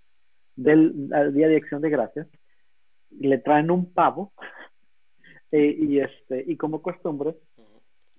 del 0.57 1.09
Día 1.33 1.49
de 1.49 1.57
Acción 1.57 1.81
de 1.81 1.91
Gracias, 1.91 2.27
le 3.11 3.39
traen 3.39 3.71
un 3.71 3.93
pavo 3.93 4.33
eh, 5.53 5.77
y 5.79 6.01
este 6.01 6.45
y 6.47 6.57
como 6.57 6.83
costumbre 6.83 7.37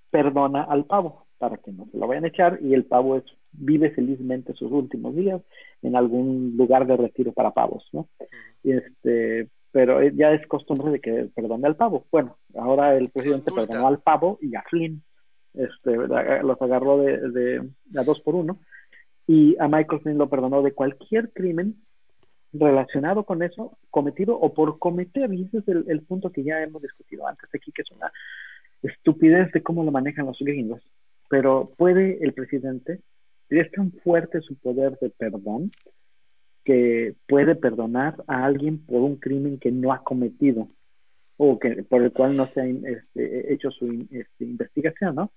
perdona 0.09 0.63
al 0.63 0.85
pavo 0.85 1.27
para 1.37 1.57
que 1.57 1.71
no 1.71 1.87
se 1.91 1.97
lo 1.97 2.07
vayan 2.07 2.25
a 2.25 2.29
echar 2.29 2.59
y 2.61 2.73
el 2.73 2.85
pavo 2.85 3.17
es, 3.17 3.23
vive 3.51 3.91
felizmente 3.91 4.53
sus 4.53 4.71
últimos 4.71 5.15
días 5.15 5.41
en 5.81 5.95
algún 5.95 6.55
lugar 6.57 6.85
de 6.87 6.97
retiro 6.97 7.31
para 7.31 7.51
pavos, 7.51 7.87
¿no? 7.91 8.07
Este, 8.63 9.49
pero 9.71 10.01
ya 10.09 10.31
es 10.33 10.45
costumbre 10.47 10.91
de 10.91 10.99
que 10.99 11.29
perdone 11.33 11.67
al 11.67 11.75
pavo. 11.75 12.05
Bueno, 12.11 12.37
ahora 12.55 12.95
el 12.95 13.09
presidente 13.09 13.51
perdonó 13.51 13.87
al 13.87 13.99
pavo 13.99 14.39
y 14.41 14.55
a 14.55 14.63
Flynn, 14.63 15.01
este, 15.53 15.95
los 15.95 16.61
agarró 16.61 16.99
de, 16.99 17.29
de 17.29 17.69
a 17.95 18.03
dos 18.03 18.19
por 18.21 18.35
uno. 18.35 18.59
Y 19.27 19.55
a 19.59 19.67
Michael 19.67 20.01
Flynn 20.01 20.17
lo 20.17 20.29
perdonó 20.29 20.63
de 20.63 20.73
cualquier 20.73 21.31
crimen 21.31 21.75
relacionado 22.53 23.23
con 23.23 23.43
eso 23.43 23.77
cometido 23.89 24.35
o 24.39 24.53
por 24.53 24.79
cometer, 24.79 25.31
y 25.33 25.43
ese 25.43 25.59
es 25.59 25.67
el, 25.67 26.01
punto 26.01 26.31
que 26.31 26.43
ya 26.43 26.61
hemos 26.61 26.81
discutido 26.81 27.27
antes 27.27 27.49
aquí, 27.53 27.71
que 27.71 27.83
es 27.83 27.91
una 27.91 28.11
estupidez 28.81 29.51
de 29.51 29.61
cómo 29.61 29.83
lo 29.83 29.91
manejan 29.91 30.25
los 30.25 30.39
gringos, 30.39 30.81
pero 31.29 31.71
puede 31.77 32.23
el 32.23 32.33
presidente, 32.33 33.01
es 33.49 33.71
tan 33.71 33.91
fuerte 33.91 34.41
su 34.41 34.55
poder 34.55 34.97
de 34.99 35.09
perdón, 35.09 35.71
que 36.63 37.15
puede 37.27 37.55
perdonar 37.55 38.15
a 38.27 38.45
alguien 38.45 38.85
por 38.85 39.01
un 39.01 39.15
crimen 39.15 39.57
que 39.57 39.71
no 39.71 39.91
ha 39.91 40.03
cometido 40.03 40.67
o 41.37 41.57
que 41.57 41.83
por 41.83 42.03
el 42.03 42.11
cual 42.11 42.35
no 42.35 42.47
se 42.47 42.61
ha 42.61 42.65
este, 42.65 43.53
hecho 43.53 43.71
su 43.71 44.07
este, 44.11 44.43
investigación, 44.43 45.15
¿no? 45.15 45.31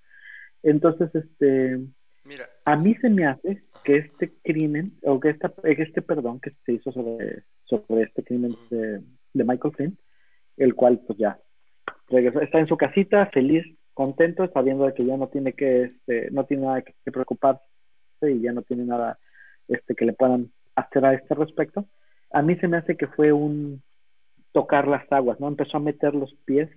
Entonces, 0.61 1.09
este, 1.15 1.79
Mira. 2.25 2.45
a 2.65 2.75
mí 2.75 2.93
se 2.95 3.09
me 3.09 3.25
hace 3.25 3.61
que 3.83 3.97
este 3.97 4.31
crimen, 4.43 4.93
o 5.01 5.19
que 5.19 5.29
esta, 5.29 5.53
este 5.63 6.01
perdón 6.01 6.39
que 6.39 6.51
se 6.65 6.73
hizo 6.73 6.91
sobre, 6.91 7.43
sobre 7.65 8.03
este 8.03 8.21
crimen 8.23 8.55
de, 8.69 9.01
Michael 9.33 9.73
Flynn, 9.73 9.97
el 10.57 10.75
cual 10.75 11.01
pues 11.07 11.17
ya 11.17 11.39
está 12.09 12.59
en 12.59 12.67
su 12.67 12.77
casita, 12.77 13.25
feliz, 13.27 13.65
contento, 13.93 14.49
sabiendo 14.53 14.85
de 14.85 14.93
que 14.93 15.05
ya 15.05 15.17
no 15.17 15.27
tiene 15.29 15.53
que, 15.53 15.83
este, 15.83 16.31
no 16.31 16.45
tiene 16.45 16.63
nada 16.63 16.81
que, 16.81 16.93
preocuparse 17.11 17.63
y 18.29 18.41
ya 18.41 18.51
no 18.51 18.61
tiene 18.61 18.85
nada 18.85 19.17
este, 19.67 19.95
que 19.95 20.05
le 20.05 20.13
puedan 20.13 20.51
hacer 20.75 21.05
a 21.05 21.13
este 21.13 21.35
respecto. 21.35 21.85
A 22.31 22.41
mí 22.41 22.55
se 22.57 22.67
me 22.67 22.77
hace 22.77 22.97
que 22.97 23.07
fue 23.07 23.31
un 23.31 23.81
tocar 24.51 24.87
las 24.87 25.09
aguas, 25.11 25.39
¿no? 25.39 25.47
Empezó 25.47 25.77
a 25.77 25.81
meter 25.81 26.13
los 26.13 26.33
pies 26.45 26.69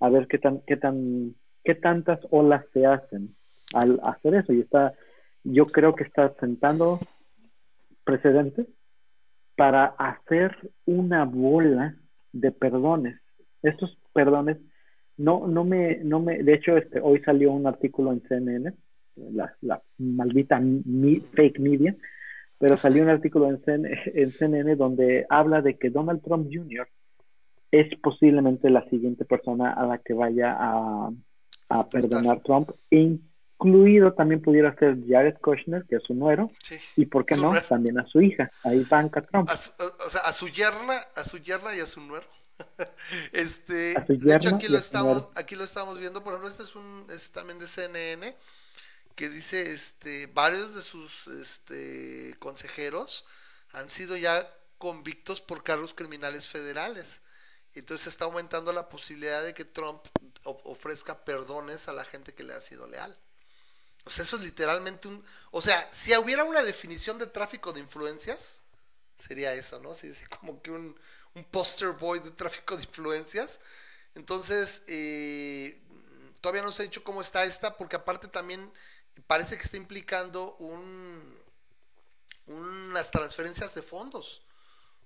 a 0.00 0.08
ver 0.08 0.26
qué 0.28 0.38
tan, 0.38 0.60
qué 0.66 0.76
tan, 0.76 1.34
qué 1.64 1.74
tantas 1.74 2.20
olas 2.30 2.64
se 2.72 2.86
hacen 2.86 3.34
al 3.74 4.00
hacer 4.02 4.34
eso 4.34 4.52
y 4.52 4.60
está 4.60 4.94
yo 5.44 5.66
creo 5.66 5.94
que 5.94 6.04
está 6.04 6.34
sentando 6.40 7.00
precedentes 8.04 8.66
para 9.56 9.86
hacer 9.98 10.56
una 10.86 11.24
bola 11.24 11.94
de 12.32 12.52
perdones. 12.52 13.20
Estos 13.62 13.98
perdones 14.12 14.58
no, 15.16 15.48
no 15.48 15.64
me, 15.64 15.96
no 15.96 16.20
me, 16.20 16.42
de 16.42 16.54
hecho, 16.54 16.76
este, 16.76 17.00
hoy 17.00 17.20
salió 17.20 17.50
un 17.52 17.66
artículo 17.66 18.12
en 18.12 18.22
CNN, 18.28 18.72
la, 19.32 19.54
la 19.60 19.82
maldita 19.98 20.60
fake 21.34 21.58
media, 21.58 21.96
pero 22.58 22.76
salió 22.76 23.02
un 23.02 23.08
artículo 23.08 23.48
en, 23.48 23.60
en 23.66 24.32
CNN 24.32 24.76
donde 24.76 25.26
habla 25.28 25.62
de 25.62 25.78
que 25.78 25.90
Donald 25.90 26.22
Trump 26.22 26.48
Jr. 26.52 26.88
es 27.70 27.94
posiblemente 28.00 28.70
la 28.70 28.88
siguiente 28.88 29.24
persona 29.24 29.72
a 29.72 29.86
la 29.86 29.98
que 29.98 30.14
vaya 30.14 30.56
a, 30.58 31.10
a 31.68 31.88
perdonar 31.88 32.40
Trump, 32.42 32.70
incluido 32.90 34.12
también 34.12 34.40
pudiera 34.40 34.74
ser 34.76 34.96
Jared 35.06 35.36
Kushner, 35.40 35.84
que 35.84 35.96
es 35.96 36.02
su 36.04 36.14
nuero, 36.14 36.50
y 36.96 37.06
por 37.06 37.26
qué 37.26 37.36
no, 37.36 37.52
también 37.68 37.98
a 37.98 38.06
su 38.06 38.20
hija, 38.20 38.50
a 38.64 38.74
Ivanka 38.74 39.22
Trump. 39.22 39.50
o 39.50 40.10
sea, 40.10 40.20
a 40.22 40.32
su 40.32 40.48
yerna, 40.48 40.94
a 41.16 41.24
su 41.24 41.38
yerna 41.38 41.74
y 41.76 41.80
a 41.80 41.86
su 41.86 42.00
nuero. 42.00 42.26
este, 43.32 43.94
de 43.94 44.34
hecho 44.34 44.56
aquí 44.56 44.68
lo 44.68 44.78
estamos, 44.78 45.28
aquí 45.36 45.54
lo 45.54 45.64
estamos 45.64 45.98
viendo, 45.98 46.22
por 46.22 46.34
ejemplo, 46.34 46.50
este 46.50 46.64
es 46.64 46.74
un, 46.74 47.04
es 47.10 47.30
también 47.30 47.58
de 47.58 47.66
CNN, 47.68 48.34
que 49.18 49.28
dice, 49.28 49.72
este, 49.72 50.28
varios 50.28 50.76
de 50.76 50.80
sus, 50.80 51.26
este, 51.26 52.36
consejeros 52.38 53.26
han 53.72 53.90
sido 53.90 54.16
ya 54.16 54.48
convictos 54.78 55.40
por 55.40 55.64
cargos 55.64 55.92
criminales 55.92 56.46
federales. 56.46 57.20
Entonces 57.74 58.06
está 58.06 58.26
aumentando 58.26 58.72
la 58.72 58.88
posibilidad 58.88 59.42
de 59.42 59.54
que 59.54 59.64
Trump 59.64 60.06
ofrezca 60.44 61.24
perdones 61.24 61.88
a 61.88 61.92
la 61.92 62.04
gente 62.04 62.32
que 62.32 62.44
le 62.44 62.54
ha 62.54 62.60
sido 62.60 62.86
leal. 62.86 63.18
O 64.04 64.10
sea, 64.10 64.22
eso 64.22 64.36
es 64.36 64.42
literalmente 64.42 65.08
un... 65.08 65.24
O 65.50 65.60
sea, 65.60 65.92
si 65.92 66.16
hubiera 66.16 66.44
una 66.44 66.62
definición 66.62 67.18
de 67.18 67.26
tráfico 67.26 67.72
de 67.72 67.80
influencias, 67.80 68.62
sería 69.18 69.52
esa, 69.52 69.80
¿no? 69.80 69.90
Así, 69.90 70.12
como 70.40 70.62
que 70.62 70.70
un, 70.70 70.96
un 71.34 71.44
poster 71.44 71.88
boy 71.88 72.20
de 72.20 72.30
tráfico 72.30 72.76
de 72.76 72.84
influencias. 72.84 73.58
Entonces, 74.14 74.84
eh, 74.86 75.82
todavía 76.40 76.62
no 76.62 76.70
se 76.70 76.82
ha 76.82 76.84
dicho 76.84 77.02
cómo 77.02 77.20
está 77.20 77.44
esta, 77.44 77.76
porque 77.76 77.96
aparte 77.96 78.28
también 78.28 78.72
parece 79.26 79.56
que 79.56 79.64
está 79.64 79.76
implicando 79.76 80.56
un, 80.56 81.38
unas 82.46 83.10
transferencias 83.10 83.74
de 83.74 83.82
fondos. 83.82 84.42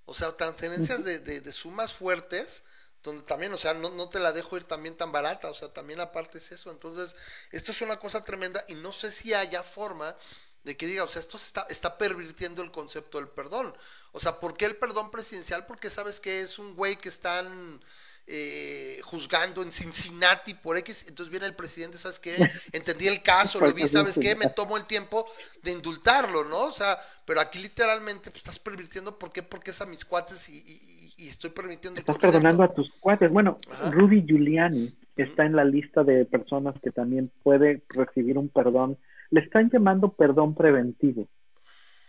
O 0.04 0.14
sea, 0.14 0.32
transferencias 0.32 1.04
de, 1.04 1.18
de, 1.18 1.52
sumas 1.52 1.92
fuertes, 1.92 2.64
donde 3.02 3.22
también, 3.22 3.52
o 3.52 3.58
sea, 3.58 3.74
no, 3.74 3.88
no, 3.90 4.08
te 4.08 4.18
la 4.18 4.32
dejo 4.32 4.56
ir 4.56 4.64
también 4.64 4.96
tan 4.96 5.12
barata, 5.12 5.48
o 5.48 5.54
sea, 5.54 5.72
también 5.72 6.00
aparte 6.00 6.38
es 6.38 6.50
eso. 6.52 6.70
Entonces, 6.70 7.14
esto 7.50 7.72
es 7.72 7.80
una 7.80 7.98
cosa 7.98 8.22
tremenda 8.24 8.64
y 8.68 8.74
no 8.74 8.92
sé 8.92 9.12
si 9.12 9.32
haya 9.32 9.62
forma 9.62 10.16
de 10.64 10.76
que 10.76 10.86
diga, 10.86 11.04
o 11.04 11.08
sea, 11.08 11.20
esto 11.20 11.36
está, 11.36 11.66
está 11.68 11.98
pervirtiendo 11.98 12.62
el 12.62 12.70
concepto 12.70 13.18
del 13.18 13.28
perdón. 13.28 13.76
O 14.12 14.20
sea, 14.20 14.38
¿por 14.38 14.56
qué 14.56 14.66
el 14.66 14.76
perdón 14.76 15.10
presidencial? 15.10 15.66
Porque 15.66 15.90
sabes 15.90 16.20
que 16.20 16.40
es 16.40 16.58
un 16.58 16.74
güey 16.74 16.96
que 16.96 17.08
están 17.08 17.82
eh, 18.26 19.00
juzgando 19.02 19.62
en 19.62 19.72
Cincinnati 19.72 20.54
por 20.54 20.76
X, 20.78 21.06
entonces 21.08 21.30
viene 21.30 21.46
el 21.46 21.54
presidente, 21.54 21.98
¿sabes 21.98 22.18
qué? 22.18 22.34
Entendí 22.72 23.08
el 23.08 23.22
caso, 23.22 23.60
lo 23.60 23.72
vi, 23.72 23.88
¿sabes 23.88 24.18
qué? 24.18 24.34
Me 24.34 24.46
tomo 24.46 24.76
el 24.76 24.86
tiempo 24.86 25.26
de 25.62 25.72
indultarlo, 25.72 26.44
¿no? 26.44 26.66
O 26.66 26.72
sea, 26.72 26.98
pero 27.26 27.40
aquí 27.40 27.58
literalmente 27.58 28.30
pues, 28.30 28.36
estás 28.36 28.58
permitiendo, 28.58 29.18
¿por 29.18 29.32
qué? 29.32 29.42
Porque 29.42 29.72
es 29.72 29.80
a 29.80 29.86
mis 29.86 30.04
cuates 30.04 30.48
y, 30.48 31.28
estoy 31.28 31.50
permitiendo 31.50 32.00
Estás 32.00 32.18
perdonando 32.18 32.64
a 32.64 32.74
tus 32.74 32.90
cuates. 32.94 33.30
Bueno, 33.30 33.56
Rudy 33.92 34.24
Giuliani 34.26 34.92
está 35.16 35.44
en 35.44 35.54
la 35.54 35.64
lista 35.64 36.02
de 36.02 36.24
personas 36.24 36.74
que 36.82 36.90
también 36.90 37.30
puede 37.44 37.82
recibir 37.88 38.38
un 38.38 38.48
perdón. 38.48 38.98
Le 39.30 39.40
están 39.40 39.70
llamando 39.70 40.12
perdón 40.12 40.54
preventivo. 40.54 41.28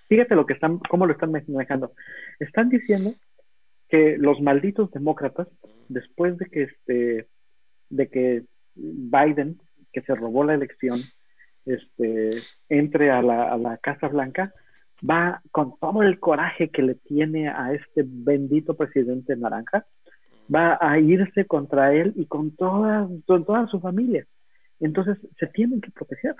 Fíjate 0.09 0.35
lo 0.35 0.45
que 0.45 0.53
están, 0.53 0.79
cómo 0.89 1.05
lo 1.05 1.13
están 1.13 1.31
manejando. 1.31 1.93
Están 2.39 2.69
diciendo 2.69 3.13
que 3.89 4.17
los 4.17 4.41
malditos 4.41 4.91
demócratas, 4.91 5.47
después 5.93 6.37
de 6.37 6.45
que 6.47 6.63
este, 6.63 7.27
de 7.89 8.09
que 8.09 8.43
Biden, 8.75 9.59
que 9.91 10.01
se 10.01 10.15
robó 10.15 10.43
la 10.43 10.55
elección, 10.55 10.99
este, 11.65 12.31
entre 12.69 13.11
a 13.11 13.21
la, 13.21 13.51
a 13.51 13.57
la 13.57 13.77
Casa 13.77 14.07
Blanca, 14.07 14.53
va 15.07 15.41
con 15.51 15.77
todo 15.79 16.01
el 16.03 16.19
coraje 16.19 16.69
que 16.69 16.81
le 16.81 16.95
tiene 16.95 17.49
a 17.49 17.73
este 17.73 18.03
bendito 18.05 18.75
presidente 18.75 19.35
naranja, 19.35 19.85
va 20.53 20.77
a 20.79 20.99
irse 20.99 21.45
contra 21.45 21.93
él 21.93 22.13
y 22.15 22.25
con 22.25 22.55
toda, 22.55 23.07
con 23.25 23.45
toda 23.45 23.67
su 23.67 23.79
familia. 23.79 24.25
Entonces 24.79 25.17
se 25.39 25.47
tienen 25.47 25.81
que 25.81 25.91
proteger. 25.91 26.35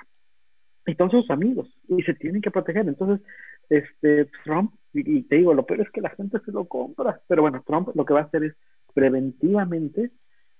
Y 0.86 0.96
todos 0.96 1.12
sus 1.12 1.30
amigos. 1.30 1.74
Y 1.88 2.04
se 2.04 2.14
tienen 2.14 2.42
que 2.42 2.52
proteger. 2.52 2.86
Entonces, 2.88 3.26
este 3.70 4.30
Trump 4.44 4.74
y, 4.94 5.24
te 5.24 5.38
digo, 5.38 5.54
lo 5.54 5.66
peor 5.66 5.82
es 5.82 5.90
que 5.90 6.02
la 6.02 6.12
gente 6.12 6.40
se 6.46 6.52
lo 6.52 6.66
compra. 6.66 7.20
Pero 7.28 7.42
bueno, 7.42 7.64
Trump 7.66 7.90
lo 7.96 8.06
que 8.06 8.14
va 8.14 8.22
a 8.22 8.24
hacer 8.24 8.44
es 8.44 8.56
preventivamente 8.94 10.12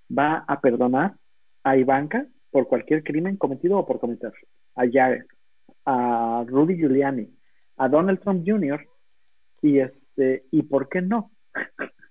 va 0.10 0.44
a 0.48 0.60
perdonar 0.60 1.16
a 1.64 1.78
Ivanka 1.78 2.28
por 2.52 2.68
cualquier 2.68 3.04
crimen 3.04 3.38
cometido 3.38 3.78
o 3.78 3.86
por 3.86 4.00
cometer. 4.00 4.34
A 4.76 4.84
Jared, 4.92 5.26
a 5.86 6.44
Rudy 6.48 6.76
Giuliani, 6.78 7.30
a 7.78 7.90
Donald 7.90 8.20
Trump 8.22 8.44
Jr. 8.46 8.86
y 9.62 9.80
este, 9.80 10.46
y 10.52 10.64
por 10.64 10.90
qué 10.90 11.02
no. 11.02 11.32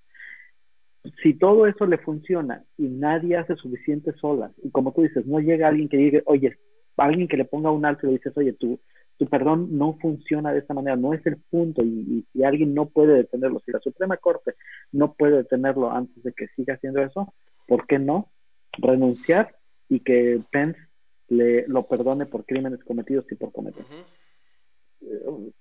si 1.23 1.35
todo 1.35 1.67
eso 1.67 1.87
le 1.87 1.99
funciona 1.99 2.65
y 2.77 2.89
nadie 2.89 3.37
hace 3.37 3.57
suficientes 3.57 4.17
olas, 4.23 4.53
y 4.63 4.71
como 4.71 4.93
tú 4.93 5.03
dices, 5.03 5.27
no 5.27 5.41
llega 5.41 5.69
alguien 5.69 5.89
que 5.89 5.97
diga, 5.97 6.21
oye, 6.27 6.59
alguien 6.97 7.29
que 7.29 7.37
le 7.37 7.45
ponga 7.45 7.71
un 7.71 7.85
alto 7.85 8.07
y 8.07 8.11
le 8.11 8.17
dices, 8.19 8.37
oye, 8.37 8.53
tú 8.53 8.81
tu 9.19 9.27
perdón 9.27 9.79
no 9.79 9.99
funciona 10.01 10.53
de 10.53 10.61
esta 10.61 10.75
manera, 10.75 10.97
no 10.97 11.15
es 11.15 11.25
el 11.27 11.37
punto 11.37 11.83
y, 11.83 12.27
si 12.33 12.45
alguien 12.45 12.75
no 12.75 12.87
puede 12.87 13.15
detenerlo, 13.15 13.61
si 13.61 13.73
la 13.73 13.81
Suprema 13.81 14.17
Corte 14.17 14.55
no 14.91 15.15
puede 15.15 15.39
detenerlo 15.39 15.91
antes 15.91 16.23
de 16.23 16.33
que 16.33 16.49
siga 16.49 16.75
haciendo 16.75 17.03
eso, 17.03 17.33
¿por 17.67 17.87
qué 17.87 17.99
no 17.99 18.31
renunciar 18.79 19.55
y 19.89 20.01
que 20.01 20.41
Pence 20.51 20.81
le, 21.29 21.67
lo 21.69 21.87
perdone 21.87 22.27
por 22.27 22.45
crímenes 22.45 22.83
cometidos 22.85 23.31
y 23.31 23.35
por 23.35 23.53
cometer? 23.53 23.85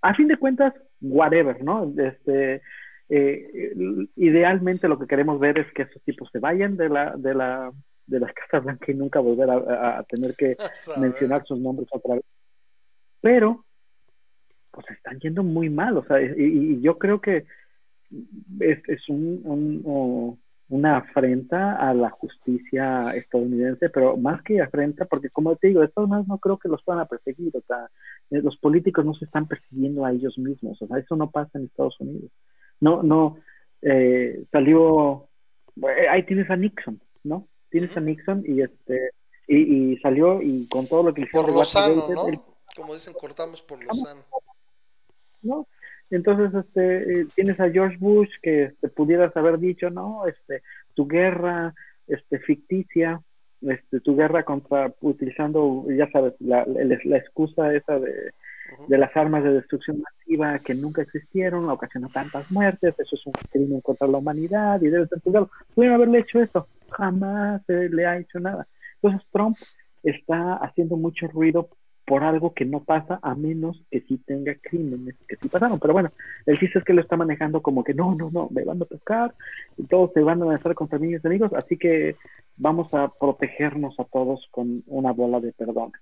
A 0.01 0.13
fin 0.15 0.27
de 0.27 0.37
cuentas, 0.37 0.73
whatever, 1.01 1.63
¿no? 1.63 1.91
Este, 1.97 2.61
eh, 3.09 3.73
idealmente 4.15 4.87
lo 4.87 4.97
que 4.97 5.07
queremos 5.07 5.39
ver 5.39 5.59
es 5.59 5.71
que 5.73 5.83
esos 5.83 6.01
tipos 6.03 6.29
se 6.31 6.39
vayan 6.39 6.77
de 6.77 6.89
la, 6.89 7.15
de 7.17 7.33
la, 7.33 7.71
de 8.07 8.19
las 8.19 8.33
Casas 8.33 8.63
Blancas 8.63 8.89
y 8.89 8.93
nunca 8.93 9.19
volver 9.19 9.49
a 9.49 10.03
tener 10.07 10.35
que 10.35 10.55
mencionar 10.99 11.43
sus 11.45 11.59
nombres 11.59 11.87
otra 11.91 12.15
vez 12.15 12.23
pero 13.21 13.65
pues 14.71 14.89
están 14.89 15.19
yendo 15.19 15.43
muy 15.43 15.69
mal, 15.69 15.97
o 15.97 16.03
sea, 16.05 16.21
y, 16.21 16.81
yo 16.81 16.97
creo 16.97 17.19
que 17.21 17.45
es, 18.59 18.79
es 18.87 19.09
un, 19.09 20.39
una 20.69 20.97
afrenta 20.97 21.75
a 21.75 21.93
la 21.93 22.09
justicia 22.09 23.11
estadounidense, 23.13 23.89
pero 23.89 24.15
más 24.15 24.41
que 24.41 24.61
afrenta, 24.61 25.05
porque 25.05 25.29
como 25.29 25.55
te 25.57 25.67
digo, 25.67 25.81
de 25.81 25.89
todas 25.89 26.09
maneras 26.09 26.29
no 26.29 26.37
creo 26.37 26.57
que 26.57 26.69
los 26.69 26.81
puedan 26.83 27.05
perseguir, 27.07 27.51
o 27.55 27.61
sea, 27.67 27.89
eh, 28.29 28.41
los 28.41 28.57
políticos 28.57 29.05
no 29.05 29.13
se 29.13 29.25
están 29.25 29.47
persiguiendo 29.47 30.05
a 30.05 30.13
ellos 30.13 30.37
mismos, 30.37 30.81
o 30.81 30.87
sea, 30.87 30.97
eso 30.97 31.15
no 31.17 31.29
pasa 31.29 31.59
en 31.59 31.65
Estados 31.65 31.99
Unidos. 31.99 32.31
No, 32.79 33.03
no, 33.03 33.37
eh, 33.81 34.45
salió, 34.51 35.27
eh, 35.75 36.07
ahí 36.09 36.23
tienes 36.23 36.49
a 36.49 36.55
Nixon, 36.55 37.01
¿no? 37.25 37.47
Tienes 37.69 37.95
a 37.97 37.99
Nixon 37.99 38.43
y 38.47 38.61
este, 38.61 39.11
y, 39.47 39.97
salió 39.97 40.41
y 40.41 40.67
con 40.67 40.87
todo 40.87 41.03
lo 41.03 41.13
que 41.13 41.23
hicieron. 41.23 41.47
Por 41.47 41.55
Lozano, 41.55 42.07
¿no? 42.07 42.50
Como 42.75 42.93
dicen, 42.93 43.13
cortamos 43.13 43.61
por 43.61 43.83
lo 43.83 43.93
sano. 43.93 44.21
¿No? 45.41 45.67
Entonces, 46.11 46.53
este, 46.65 47.21
eh, 47.21 47.27
tienes 47.35 47.59
a 47.59 47.69
George 47.69 47.97
Bush 47.97 48.29
que 48.41 48.65
este, 48.65 48.89
pudieras 48.89 49.35
haber 49.37 49.57
dicho, 49.57 49.89
no, 49.89 50.27
este, 50.27 50.61
tu 50.93 51.07
guerra, 51.07 51.73
este, 52.07 52.39
ficticia, 52.39 53.21
este, 53.61 54.01
tu 54.01 54.15
guerra 54.15 54.43
contra, 54.43 54.93
utilizando, 54.99 55.85
ya 55.89 56.09
sabes, 56.11 56.33
la, 56.39 56.65
la, 56.65 57.17
excusa 57.17 57.73
esa 57.73 57.97
de, 57.97 58.31
de, 58.87 58.97
las 58.97 59.15
armas 59.15 59.43
de 59.43 59.53
destrucción 59.53 60.01
masiva 60.01 60.59
que 60.59 60.75
nunca 60.75 61.01
existieron, 61.01 61.69
ocasionó 61.69 62.09
tantas 62.09 62.51
muertes, 62.51 62.93
eso 62.99 63.15
es 63.15 63.25
un 63.25 63.33
crimen 63.49 63.79
contra 63.81 64.07
la 64.07 64.17
humanidad 64.17 64.81
y 64.81 64.89
debe 64.89 65.07
ser 65.07 65.21
juzgado. 65.21 65.49
Pudieron 65.73 65.95
haberle 65.95 66.19
hecho 66.19 66.41
eso, 66.41 66.67
jamás 66.89 67.61
se 67.67 67.87
le 67.87 68.05
ha 68.05 68.17
hecho 68.17 68.39
nada. 68.39 68.67
Entonces 69.01 69.25
Trump 69.31 69.57
está 70.03 70.55
haciendo 70.55 70.97
mucho 70.97 71.27
ruido 71.27 71.69
por 72.11 72.25
algo 72.25 72.53
que 72.53 72.65
no 72.65 72.83
pasa 72.83 73.21
a 73.21 73.35
menos 73.35 73.81
que 73.89 74.01
sí 74.01 74.17
tenga 74.17 74.53
crímenes 74.55 75.15
que 75.29 75.37
sí 75.37 75.47
pasaron. 75.47 75.79
Pero 75.79 75.93
bueno, 75.93 76.11
el 76.45 76.59
chiste 76.59 76.79
es 76.79 76.83
que 76.83 76.91
lo 76.91 76.99
está 76.99 77.15
manejando 77.15 77.61
como 77.61 77.85
que 77.85 77.93
no, 77.93 78.13
no, 78.15 78.29
no, 78.29 78.49
me 78.51 78.65
van 78.65 78.81
a 78.81 78.85
pescar 78.85 79.33
y 79.77 79.83
todos 79.83 80.11
se 80.11 80.19
van 80.19 80.41
a 80.41 80.45
lanzar 80.45 80.75
contra 80.75 80.99
mí 80.99 81.07
mis 81.07 81.23
amigos, 81.23 81.53
así 81.53 81.77
que 81.77 82.17
vamos 82.57 82.93
a 82.93 83.07
protegernos 83.17 83.97
a 83.97 84.03
todos 84.03 84.45
con 84.51 84.83
una 84.87 85.13
bola 85.13 85.39
de 85.39 85.53
perdón. 85.53 85.93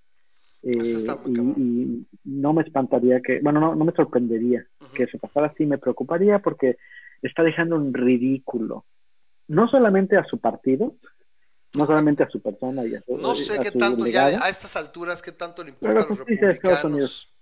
Eh, 0.63 1.05
y, 1.27 2.07
no 2.23 2.53
me 2.53 2.63
espantaría 2.63 3.21
que, 3.21 3.39
bueno, 3.41 3.59
no, 3.59 3.75
no 3.75 3.85
me 3.85 3.91
sorprendería 3.91 4.65
que 4.95 5.03
eso 5.03 5.19
pasara, 5.19 5.53
sí 5.59 5.67
me 5.67 5.77
preocuparía 5.77 6.39
porque 6.39 6.77
está 7.21 7.43
dejando 7.43 7.75
un 7.75 7.93
ridículo, 7.93 8.83
no 9.47 9.67
solamente 9.67 10.17
a 10.17 10.23
su 10.23 10.39
partido, 10.39 10.95
no 11.73 11.85
solamente 11.85 12.23
a 12.23 12.29
su 12.29 12.41
persona 12.41 12.85
y 12.85 12.95
a 12.95 13.01
su 13.01 13.17
No 13.17 13.35
sé 13.35 13.59
qué 13.59 13.71
tanto, 13.71 14.07
ya 14.07 14.27
a 14.43 14.49
estas 14.49 14.75
alturas, 14.75 15.21
qué 15.21 15.31
tanto 15.31 15.63
le 15.63 15.69
importa 15.69 16.01
a 16.01 16.07
los 16.07 16.17
republicanos. 16.17 17.33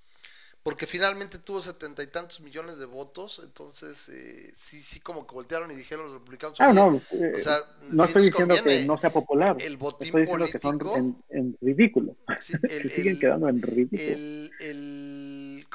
Porque 0.67 0.85
finalmente 0.85 1.37
tuvo 1.37 1.61
setenta 1.61 2.03
y 2.03 2.07
tantos 2.07 2.41
millones 2.41 2.77
de 2.77 2.85
votos, 2.85 3.39
entonces 3.41 4.09
eh, 4.09 4.51
sí, 4.53 4.81
sí 4.81 4.99
como 4.99 5.25
que 5.25 5.33
voltearon 5.33 5.71
y 5.71 5.75
dijeron 5.75 6.03
los 6.03 6.13
republicanos. 6.15 6.59
Ah, 6.59 6.73
no, 6.73 6.99
eh, 7.11 7.33
o 7.37 7.39
sea, 7.39 7.55
no 7.89 8.03
estoy 8.03 8.23
diciendo 8.23 8.53
que 8.61 8.83
no 8.83 8.97
sea 8.97 9.09
popular. 9.09 9.55
El 9.61 9.77
botín 9.77 10.11
político. 10.11 10.51
Que 10.51 10.59
son 10.59 11.23
en, 11.29 11.57
ridículo. 11.61 12.17
Sí, 12.41 12.51
el, 12.69 12.91
siguen 12.91 13.17
quedando 13.17 13.47
en 13.47 13.61
ridículo. 13.61 14.01
El, 14.01 14.51
el, 14.59 15.26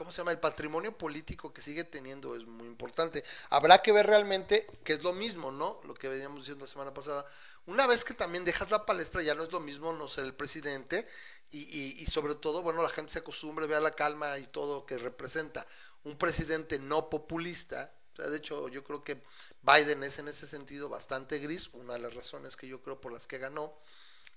¿Cómo 0.03 0.09
¿cómo 0.09 0.17
se 0.17 0.21
llama? 0.21 0.33
El 0.33 0.41
patrimonio 0.41 0.99
político 0.99 1.53
que 1.53 1.61
sigue 1.61 1.85
teniendo 1.85 2.35
es 2.35 2.45
muy 2.45 2.67
importante. 2.67 3.23
Habrá 3.51 3.83
que 3.83 3.93
ver 3.93 4.05
realmente 4.05 4.67
que 4.83 4.95
es 4.95 5.05
lo 5.05 5.13
mismo, 5.13 5.53
¿no? 5.53 5.81
Lo 5.85 5.95
que 5.95 6.09
veníamos 6.09 6.41
diciendo 6.41 6.65
la 6.65 6.71
semana 6.73 6.93
pasada. 6.93 7.25
Una 7.67 7.87
vez 7.87 8.03
que 8.03 8.13
también 8.13 8.45
dejas 8.45 8.69
la 8.73 8.85
palestra, 8.85 9.23
ya 9.23 9.37
no 9.37 9.45
es 9.45 9.53
lo 9.53 9.61
mismo 9.61 9.93
no 9.93 10.09
ser 10.09 10.25
el 10.25 10.35
presidente 10.35 11.07
y, 11.53 12.05
sobre 12.11 12.35
todo, 12.35 12.63
bueno, 12.63 12.83
la 12.83 12.89
gente 12.89 13.13
se 13.13 13.21
acostumbre, 13.21 13.69
vea 13.69 13.79
la 13.79 13.93
calma 13.93 14.39
y 14.39 14.47
todo 14.49 14.87
que 14.87 14.99
representa. 14.99 15.65
Un 16.03 16.19
presidente 16.19 16.81
no 16.81 17.09
populista, 17.09 17.95
o 18.15 18.17
sea, 18.17 18.27
de 18.27 18.39
hecho, 18.39 18.67
yo 18.71 18.83
creo 18.83 19.05
que 19.05 19.23
Biden 19.63 20.03
es 20.03 20.19
en 20.19 20.27
ese 20.27 20.49
sentido 20.49 20.89
bastante 20.89 21.39
gris, 21.39 21.71
una 21.75 21.93
de 21.93 22.01
las 22.01 22.15
razones 22.15 22.57
que 22.57 22.67
yo 22.67 22.83
creo 22.83 23.01
por 23.01 23.13
las 23.13 23.29
que 23.29 23.39
ganó 23.39 23.73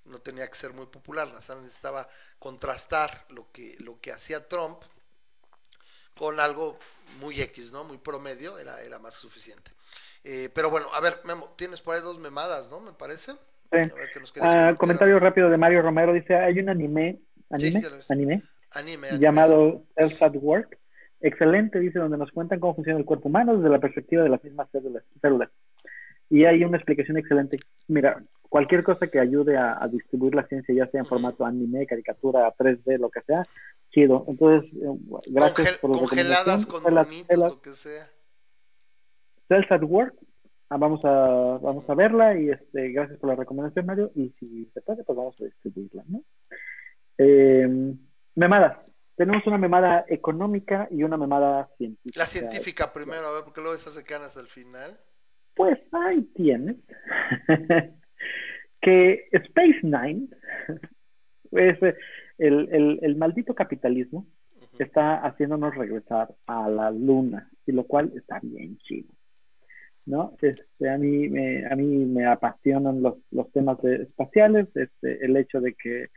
no 0.03 0.21
tenía 0.21 0.47
que 0.47 0.55
ser 0.55 0.73
muy 0.73 0.85
popular, 0.85 1.33
necesitaba 1.33 2.07
contrastar 2.37 3.25
lo 3.29 3.51
que, 3.51 3.75
lo 3.79 3.99
que 3.99 4.11
hacía 4.11 4.47
Trump 4.47 4.83
con 6.17 6.39
algo 6.39 6.77
muy 7.19 7.39
X, 7.41 7.71
¿no? 7.71 7.83
Muy 7.83 7.97
promedio, 7.97 8.57
era, 8.57 8.81
era 8.81 8.99
más 8.99 9.13
suficiente. 9.13 9.71
Eh, 10.23 10.49
pero 10.53 10.69
bueno, 10.69 10.87
a 10.93 11.01
ver, 11.01 11.15
Memo, 11.25 11.53
tienes 11.55 11.81
por 11.81 11.95
ahí 11.95 12.01
dos 12.01 12.19
memadas, 12.19 12.69
¿no? 12.71 12.81
Me 12.81 12.93
parece. 12.93 13.33
Ah, 14.41 14.73
comentario 14.77 15.19
rápido 15.19 15.49
de 15.49 15.57
Mario 15.57 15.81
Romero, 15.81 16.13
dice, 16.13 16.35
hay 16.35 16.59
un 16.59 16.69
anime, 16.69 17.19
anime, 17.49 17.81
anime, 18.09 18.43
anime, 18.71 19.19
llamado 19.19 19.83
Self 19.95 20.21
at 20.23 20.35
Work. 20.35 20.77
Excelente, 21.21 21.79
dice, 21.79 21.99
donde 21.99 22.17
nos 22.17 22.31
cuentan 22.31 22.59
cómo 22.59 22.75
funciona 22.75 22.99
el 22.99 23.05
cuerpo 23.05 23.29
humano 23.29 23.57
desde 23.57 23.69
la 23.69 23.79
perspectiva 23.79 24.23
de 24.23 24.29
las 24.29 24.43
mismas 24.43 24.69
células. 24.71 25.03
células. 25.21 25.49
Y 26.29 26.45
hay 26.45 26.63
una 26.63 26.77
explicación 26.77 27.17
excelente. 27.17 27.57
Mira, 27.87 28.23
cualquier 28.55 28.85
cosa 28.85 29.07
que 29.07 29.19
ayude 29.19 29.57
a, 29.57 29.85
distribuir 29.91 30.33
la 30.33 30.47
ciencia, 30.47 30.73
ya 30.73 30.87
sea 30.87 31.01
en 31.01 31.05
formato 31.05 31.45
anime, 31.45 31.85
caricatura, 31.85 32.49
3D, 32.57 32.97
lo 32.99 33.09
que 33.09 33.19
sea, 33.23 33.43
chido. 33.89 34.23
Entonces, 34.29 34.71
eh, 34.75 34.97
gracias 35.27 35.77
por 35.79 35.91
Congeladas 35.91 36.65
con 36.65 36.81
monitos, 36.83 37.37
lo 37.37 37.61
que 37.61 37.71
sea. 37.71 38.05
Cells 39.49 39.69
at 39.69 39.83
Work, 39.83 40.15
ah, 40.69 40.77
vamos 40.77 41.03
a 41.03 41.59
vamos 41.61 41.83
a 41.89 41.95
verla 41.95 42.39
y 42.39 42.49
este 42.49 42.93
gracias 42.93 43.19
por 43.19 43.31
la 43.31 43.35
recomendación 43.35 43.85
Mario. 43.85 44.13
Y 44.15 44.29
si 44.39 44.71
se 44.73 44.79
puede 44.79 45.03
pues 45.03 45.17
vamos 45.17 45.35
a 45.41 45.43
distribuirla 45.43 46.05
¿no? 46.07 46.23
Eh, 47.17 47.93
memadas 48.35 48.77
tenemos 49.17 49.45
una 49.47 49.57
memada 49.57 50.05
económica 50.07 50.87
y 50.91 51.03
una 51.03 51.17
memada 51.17 51.69
científica. 51.77 52.21
La 52.21 52.25
científica 52.25 52.93
primero 52.93 53.27
a 53.27 53.33
ver 53.33 53.43
porque 53.43 53.59
luego 53.59 53.75
esas 53.75 53.95
se 53.95 54.03
quedan 54.05 54.23
hasta 54.23 54.39
el 54.39 54.47
final. 54.47 54.97
Pues 55.55 55.77
ahí 55.91 56.21
tienes 56.35 56.77
que 58.85 59.27
Space 59.31 59.79
Nine 59.81 60.27
es 61.51 61.79
el, 62.37 62.99
el, 63.01 63.15
maldito 63.15 63.55
capitalismo 63.55 64.27
está 64.77 65.15
haciéndonos 65.25 65.73
regresar 65.73 66.35
a 66.45 66.69
la 66.69 66.91
luna, 66.91 67.49
y 67.65 67.71
lo 67.71 67.85
cual 67.85 68.11
está 68.15 68.39
bien 68.43 68.77
chido. 68.77 69.09
¿no? 70.05 70.35
Este, 70.39 70.87
a, 70.87 70.99
mí 70.99 71.29
me, 71.29 71.65
a 71.65 71.75
mí 71.75 72.05
me 72.05 72.27
apasionan 72.27 73.01
los, 73.01 73.15
los 73.31 73.51
temas 73.51 73.83
espaciales, 73.83 74.67
este, 74.75 75.25
el 75.25 75.35
hecho 75.35 75.61
de 75.61 75.73
que, 75.73 76.09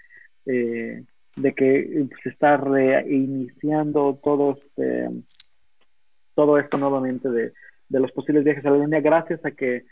eh, 0.44 1.04
de 1.36 1.54
que 1.54 2.06
se 2.22 2.28
está 2.28 2.58
reiniciando 2.58 4.18
todo, 4.22 4.58
este, 4.58 5.08
todo 6.34 6.58
esto 6.58 6.76
nuevamente 6.76 7.30
de, 7.30 7.52
de 7.88 8.00
los 8.00 8.12
posibles 8.12 8.44
viajes 8.44 8.66
a 8.66 8.70
la 8.70 8.76
luna 8.76 9.00
gracias 9.00 9.42
a 9.46 9.52
que 9.52 9.84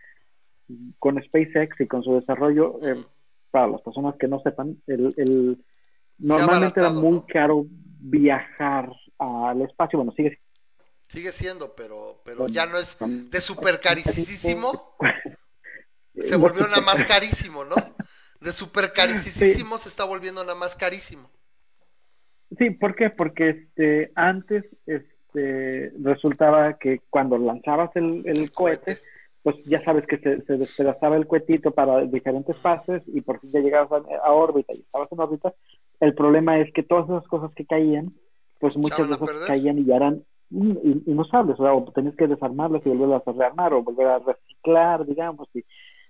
con 0.99 1.23
SpaceX 1.23 1.81
y 1.81 1.87
con 1.87 2.03
su 2.03 2.15
desarrollo, 2.15 2.79
eh, 2.83 3.05
para 3.51 3.69
las 3.69 3.81
personas 3.83 4.17
que 4.19 4.29
no 4.29 4.41
sepan, 4.41 4.77
el, 4.87 5.11
el 5.17 5.65
normalmente 6.19 6.81
era 6.81 6.91
muy 6.91 7.23
caro 7.23 7.67
viajar 7.71 8.91
al 9.19 9.63
espacio. 9.63 9.99
Bueno, 9.99 10.13
sigue 10.17 10.39
Sigue 11.09 11.31
siendo, 11.31 11.75
pero, 11.77 12.21
pero 12.25 12.49
ya 12.49 12.67
no 12.67 12.79
es 12.79 12.97
de 13.31 13.41
super 13.41 13.81
carísimo. 13.81 14.97
Se 16.17 16.37
volvió 16.37 16.67
nada 16.67 16.81
más 16.81 17.05
carísimo, 17.05 17.65
¿no? 17.65 17.77
De 18.41 18.51
super 18.51 18.93
carísimo 18.93 19.77
se 19.77 19.89
está 19.91 20.05
volviendo 20.05 20.43
nada 20.43 20.55
más 20.55 20.75
carísimo. 20.75 21.31
Sí, 22.59 22.71
¿por 22.71 22.95
qué? 22.95 23.11
Porque 23.11 23.51
este, 23.51 24.13
antes 24.15 24.65
este, 24.87 25.93
resultaba 26.03 26.79
que 26.79 27.03
cuando 27.11 27.37
lanzabas 27.37 27.91
el, 27.97 28.23
el 28.25 28.51
cohete, 28.51 28.99
pues 29.47 29.59
ya 29.65 29.81
sabes 29.85 30.05
que 30.09 30.19
se, 30.19 30.43
se, 30.43 30.57
despedazaba 30.57 31.15
el 31.15 31.29
cuetito 31.29 31.71
para 31.71 32.01
diferentes 32.01 32.57
fases 32.57 33.01
y 33.07 33.21
por 33.21 33.39
fin 33.39 33.53
ya 33.53 33.61
llegabas 33.61 34.03
a, 34.25 34.33
órbita 34.33 34.73
y 34.75 34.81
estabas 34.81 35.07
en 35.13 35.21
órbita. 35.21 35.55
El 36.01 36.17
problema 36.17 36.59
es 36.59 36.73
que 36.73 36.83
todas 36.83 37.05
esas 37.05 37.29
cosas 37.29 37.53
que 37.55 37.65
caían, 37.65 38.13
pues 38.59 38.77
muchas 38.77 39.07
veces 39.07 39.45
caían 39.47 39.79
y 39.79 39.85
ya 39.85 39.95
eran 39.95 40.25
inusables, 40.51 41.61
o 41.61 41.63
sea, 41.63 41.95
tenías 41.95 42.17
que 42.17 42.27
desarmarlas 42.27 42.85
y 42.85 42.89
volverlas 42.89 43.23
a 43.25 43.33
rearmar 43.39 43.73
o 43.73 43.85
volver 43.85 44.09
a 44.09 44.19
reciclar, 44.19 45.07
digamos, 45.07 45.49
y 45.55 45.63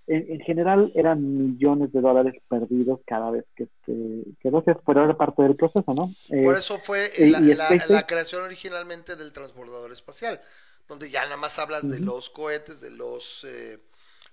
en, 0.06 0.40
general 0.40 0.90
eran 0.94 1.20
millones 1.20 1.92
de 1.92 2.00
dólares 2.00 2.40
perdidos 2.48 3.00
cada 3.06 3.30
vez 3.32 3.44
que, 3.54 3.68
que, 3.84 4.22
que 4.40 4.50
pero 4.86 5.04
era 5.04 5.14
parte 5.14 5.42
del 5.42 5.56
proceso, 5.56 5.92
¿no? 5.92 6.10
por 6.28 6.54
eh, 6.54 6.58
eso 6.58 6.78
fue 6.78 7.10
la, 7.18 7.40
la, 7.40 8.06
creación 8.06 8.44
originalmente 8.44 9.14
del 9.14 9.34
transbordador 9.34 9.92
espacial 9.92 10.40
donde 10.88 11.10
ya 11.10 11.24
nada 11.24 11.36
más 11.36 11.58
hablas 11.58 11.88
de 11.88 12.00
los 12.00 12.30
cohetes, 12.30 12.80
de 12.80 12.90
los 12.90 13.44
eh, 13.44 13.78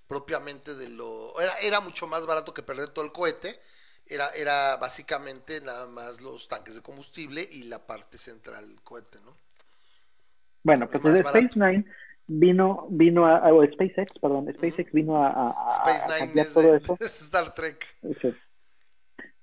propiamente 0.08 0.76
de 0.76 0.90
lo 0.90 1.40
era, 1.40 1.54
era 1.62 1.82
mucho 1.82 2.08
más 2.08 2.26
barato 2.26 2.54
que 2.54 2.64
perder 2.64 2.90
todo 2.90 3.06
el 3.06 3.12
cohete, 3.12 3.60
era, 4.06 4.30
era 4.36 4.78
básicamente 4.78 5.62
nada 5.62 5.88
más 5.88 6.22
los 6.22 6.48
tanques 6.48 6.76
de 6.76 6.82
combustible 6.82 7.48
y 7.52 7.64
la 7.64 7.86
parte 7.86 8.18
central 8.18 8.68
del 8.68 8.82
cohete, 8.82 9.20
¿no? 9.24 9.36
Bueno, 10.64 10.88
pues 10.90 11.04
el 11.04 11.26
Space 11.26 11.60
Nine 11.60 11.86
vino, 12.28 12.88
vino 12.90 13.28
a, 13.28 13.52
o 13.54 13.66
SpaceX, 13.66 14.14
perdón, 14.20 14.48
SpaceX 14.54 14.92
vino 14.92 15.24
a, 15.24 15.30
a, 15.30 15.94
Space 15.94 16.26
Nine 16.26 16.42
es 16.42 16.54
todo 16.54 16.76
eso. 16.76 16.98
Star 17.02 17.54
Trek. 17.54 17.86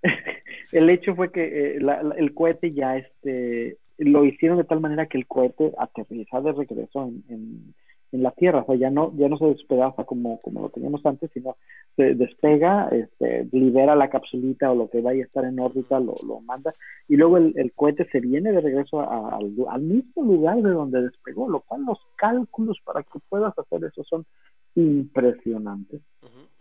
El 0.72 0.88
hecho 0.88 1.14
fue 1.14 1.32
que 1.32 1.76
eh, 1.76 1.78
el 2.16 2.34
cohete 2.34 2.72
ya 2.72 2.96
este 2.96 3.78
lo 4.00 4.24
hicieron 4.24 4.58
de 4.58 4.64
tal 4.64 4.80
manera 4.80 5.06
que 5.06 5.18
el 5.18 5.26
cohete 5.26 5.72
aterriza 5.78 6.40
de 6.40 6.52
regreso 6.52 7.04
en, 7.04 7.24
en, 7.28 7.74
la 8.12 8.32
Tierra, 8.32 8.62
o 8.62 8.66
sea, 8.66 8.74
ya 8.74 8.90
no, 8.90 9.12
ya 9.16 9.28
no 9.28 9.38
se 9.38 9.44
despedaza 9.44 10.02
como, 10.02 10.40
como 10.40 10.62
lo 10.62 10.68
teníamos 10.70 11.06
antes, 11.06 11.30
sino 11.32 11.56
se 11.94 12.16
despega, 12.16 12.88
este, 12.88 13.46
libera 13.52 13.94
la 13.94 14.10
capsulita 14.10 14.72
o 14.72 14.74
lo 14.74 14.90
que 14.90 15.00
vaya 15.00 15.22
a 15.22 15.26
estar 15.26 15.44
en 15.44 15.60
órbita, 15.60 16.00
lo, 16.00 16.14
lo 16.26 16.40
manda, 16.40 16.74
y 17.06 17.14
luego 17.14 17.36
el, 17.36 17.52
el, 17.56 17.72
cohete 17.72 18.08
se 18.10 18.18
viene 18.18 18.50
de 18.50 18.62
regreso 18.62 19.00
al, 19.00 19.54
al, 19.68 19.82
mismo 19.82 20.24
lugar 20.24 20.60
de 20.60 20.70
donde 20.70 21.02
despegó, 21.02 21.48
lo 21.48 21.60
cual 21.60 21.84
los 21.84 22.00
cálculos 22.16 22.78
para 22.84 23.04
que 23.04 23.20
puedas 23.28 23.56
hacer 23.56 23.84
eso 23.84 24.02
son 24.02 24.26
impresionantes. 24.74 26.00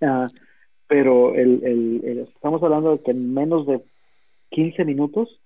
Ah, 0.01 0.27
pero 0.87 1.33
el, 1.33 1.63
el, 1.63 2.27
estamos 2.35 2.61
hablando 2.61 2.91
de 2.91 3.03
que 3.03 3.11
en 3.11 3.33
menos 3.33 3.65
de 3.65 3.83
15 4.51 4.85
minutos 4.85 5.39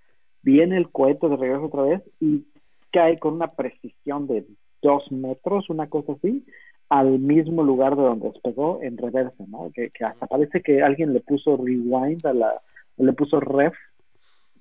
viene 0.43 0.77
el 0.77 0.89
cohete 0.89 1.27
de 1.27 1.37
regreso 1.37 1.65
otra 1.65 1.83
vez 1.83 2.01
y 2.19 2.45
cae 2.91 3.17
con 3.17 3.33
una 3.35 3.51
precisión 3.51 4.27
de 4.27 4.45
dos 4.81 5.11
metros, 5.11 5.69
una 5.69 5.87
cosa 5.87 6.13
así, 6.13 6.45
al 6.89 7.17
mismo 7.17 7.63
lugar 7.63 7.95
de 7.95 8.03
donde 8.03 8.29
despegó 8.29 8.79
en 8.83 8.97
reversa, 8.97 9.43
¿no? 9.47 9.71
Que, 9.73 9.89
hasta 10.05 10.27
parece 10.27 10.61
que 10.61 10.83
alguien 10.83 11.13
le 11.13 11.21
puso 11.21 11.57
rewind 11.57 12.25
a 12.25 12.33
la, 12.33 12.61
le 12.97 13.13
puso 13.13 13.39
ref 13.39 13.73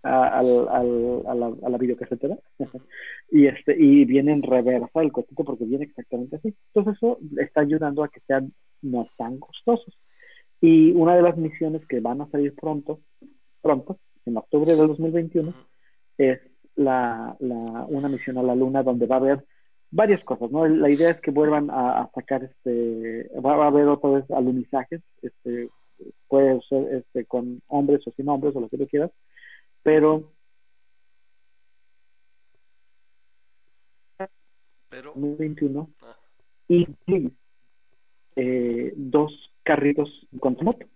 a, 0.03 0.39
a, 0.39 0.43
la, 0.43 1.53
a 1.63 1.69
la 1.69 1.79
videocasetera 1.79 2.37
y 3.31 3.47
este 3.47 3.77
y 3.79 4.05
viene 4.05 4.33
en 4.33 4.43
reversa 4.43 5.01
el 5.01 5.13
cohete 5.13 5.35
porque 5.45 5.65
viene 5.65 5.85
exactamente 5.85 6.37
así. 6.37 6.55
Entonces 6.69 6.97
eso 6.97 7.19
está 7.39 7.61
ayudando 7.61 8.03
a 8.03 8.09
que 8.09 8.21
sean 8.21 8.53
no 8.81 9.07
tan 9.19 9.39
costosos. 9.39 9.95
Y 10.61 10.93
una 10.93 11.17
de 11.17 11.23
las 11.23 11.37
misiones 11.37 11.85
que 11.87 12.01
van 12.01 12.21
a 12.21 12.31
salir 12.31 12.55
pronto, 12.55 13.01
pronto, 13.61 13.99
en 14.25 14.37
octubre 14.37 14.75
del 14.75 14.87
2021, 14.87 15.53
es 16.19 16.41
la, 16.77 17.37
la, 17.41 17.87
una 17.89 18.09
misión 18.09 18.39
a 18.39 18.43
la 18.43 18.55
Luna 18.55 18.83
donde 18.83 19.07
va 19.07 19.17
a 19.17 19.19
haber 19.19 19.45
varias 19.91 20.25
cosas, 20.25 20.51
¿no? 20.51 20.67
La 20.67 20.91
idea 20.91 21.11
es 21.11 21.21
que 21.21 21.31
vuelvan 21.31 21.69
a, 21.71 22.11
sacar, 22.15 22.45
este, 22.45 23.31
va, 23.41 23.63
a 23.63 23.67
haber 23.67 23.87
otra 23.89 24.11
vez 24.11 24.31
alunizajes, 24.31 25.03
este, 25.21 25.69
puede 26.29 26.61
ser 26.63 26.95
este, 26.95 27.27
con 27.27 27.63
hombres 27.69 28.07
o 28.07 28.13
sin 28.13 28.29
hombres 28.29 28.57
o 28.57 28.61
lo 28.61 28.69
que 28.69 28.79
tú 28.79 28.89
quieras, 28.89 29.11
pero... 29.83 30.33
Pero... 34.89 35.13
2021 35.15 35.89
ah. 36.03 36.17
y 36.69 36.87
eh, 38.37 38.93
dos 38.97 39.53
carritos 39.63 40.27
con 40.41 40.57
moto. 40.63 40.87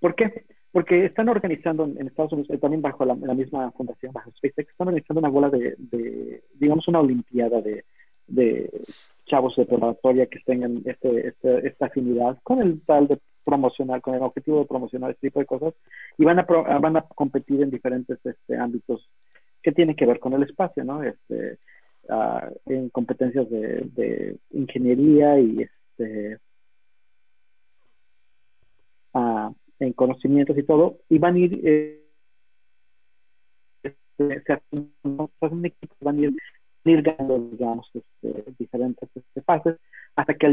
¿Por 0.00 0.14
qué? 0.14 0.44
Porque 0.76 1.06
están 1.06 1.30
organizando 1.30 1.84
en, 1.84 2.06
Estados 2.06 2.34
Unidos, 2.34 2.50
eh, 2.50 2.58
también 2.58 2.82
bajo 2.82 3.02
la, 3.06 3.14
misma 3.14 3.70
fundación, 3.70 4.12
bajo 4.12 4.30
SpaceX, 4.32 4.68
están 4.68 4.88
organizando 4.88 5.20
una 5.20 5.30
bola 5.30 5.48
de, 5.48 6.42
digamos, 6.52 6.86
una 6.86 7.00
olimpiada 7.00 7.62
de, 7.62 8.70
chavos 9.24 9.56
de 9.56 9.64
preparatoria 9.64 10.26
que 10.26 10.38
tengan 10.40 10.82
este, 10.84 11.28
este, 11.28 11.66
esta 11.66 11.86
afinidad 11.86 12.36
con 12.42 12.60
el 12.60 12.82
tal 12.82 13.08
de 13.08 13.18
promocionar, 13.42 14.02
con 14.02 14.16
el 14.16 14.22
objetivo 14.22 14.58
de 14.58 14.66
promocionar 14.66 15.12
este 15.12 15.28
tipo 15.28 15.40
de 15.40 15.46
cosas, 15.46 15.72
y 16.18 16.26
van 16.26 16.40
a, 16.40 16.42
van 16.42 16.98
a 16.98 17.06
competir 17.08 17.62
en 17.62 17.70
diferentes 17.70 18.18
este, 18.22 18.58
ámbitos 18.58 19.08
que 19.62 19.72
tiene 19.72 19.96
que 19.96 20.04
ver 20.04 20.20
con 20.20 20.34
el 20.34 20.42
espacio, 20.42 20.84
¿no? 20.84 21.02
Este, 21.02 21.56
ah, 22.10 22.50
en 22.66 22.90
competencias 22.90 23.48
de, 23.48 24.36
ingeniería 24.50 25.40
y 25.40 25.62
este, 25.62 26.38
ah, 29.14 29.50
en 29.78 29.92
conocimientos 29.92 30.56
y 30.58 30.62
todo, 30.62 30.98
y 31.08 31.18
van 31.18 31.34
a 31.34 31.38
ir, 31.38 31.60
eh, 31.64 32.02
se 34.16 34.52
hacen, 34.52 34.92
un 35.02 35.66
equipo, 35.66 35.94
van 36.00 36.18
a 36.18 36.22
ir, 36.22 36.36
ir 36.84 37.02
ganando, 37.02 37.38
digamos, 37.50 37.90
este, 37.92 38.44
diferentes 38.58 39.08
este, 39.14 39.42
fases, 39.42 39.76
hasta 40.14 40.34
que 40.34 40.48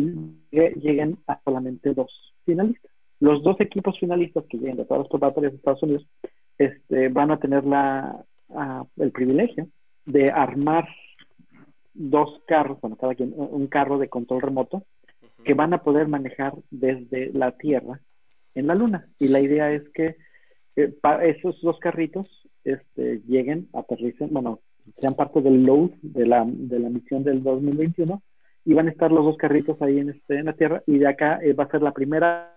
lleguen 0.51 1.17
a 1.27 1.39
solamente 1.43 1.93
dos 1.93 2.11
finalistas. 2.45 2.91
Los 3.19 3.41
dos 3.43 3.59
equipos 3.61 3.97
finalistas 3.99 4.43
que 4.49 4.57
lleguen 4.57 4.77
de 4.77 4.85
todas 4.85 5.03
las 5.03 5.09
preparatorias 5.09 5.53
de 5.53 5.57
Estados 5.57 5.83
Unidos 5.83 6.07
este, 6.57 7.07
van 7.09 7.31
a 7.31 7.39
tener 7.39 7.63
la, 7.63 8.25
el 8.97 9.11
privilegio 9.11 9.67
de 10.05 10.29
armar 10.29 10.87
dos 11.93 12.41
carros, 12.47 12.81
bueno, 12.81 12.97
cada 12.97 13.15
quien, 13.15 13.33
un 13.37 13.67
carro 13.67 13.97
de 13.97 14.09
control 14.09 14.41
remoto, 14.41 14.83
que 15.45 15.53
van 15.53 15.73
a 15.73 15.83
poder 15.83 16.07
manejar 16.07 16.53
desde 16.69 17.31
la 17.33 17.51
Tierra 17.51 17.99
en 18.55 18.67
la 18.67 18.75
Luna. 18.75 19.07
Y 19.19 19.27
la 19.27 19.39
idea 19.39 19.71
es 19.71 19.83
que 19.89 20.17
eh, 20.75 20.93
esos 21.23 21.59
dos 21.61 21.79
carritos 21.79 22.27
este, 22.63 23.21
lleguen, 23.27 23.69
aterricen, 23.73 24.29
bueno, 24.31 24.61
sean 24.99 25.15
parte 25.15 25.41
del 25.41 25.63
load 25.63 25.91
de 26.01 26.25
la, 26.25 26.43
de 26.45 26.79
la 26.79 26.89
misión 26.89 27.23
del 27.23 27.43
2021 27.43 28.21
y 28.65 28.73
van 28.73 28.87
a 28.87 28.91
estar 28.91 29.11
los 29.11 29.25
dos 29.25 29.37
carritos 29.37 29.81
ahí 29.81 29.99
en, 29.99 30.09
este, 30.09 30.39
en 30.39 30.45
la 30.45 30.53
Tierra 30.53 30.83
y 30.87 30.97
de 30.97 31.07
acá 31.07 31.39
eh, 31.41 31.53
va 31.53 31.65
a 31.65 31.71
ser 31.71 31.81
la 31.81 31.93
primera 31.93 32.49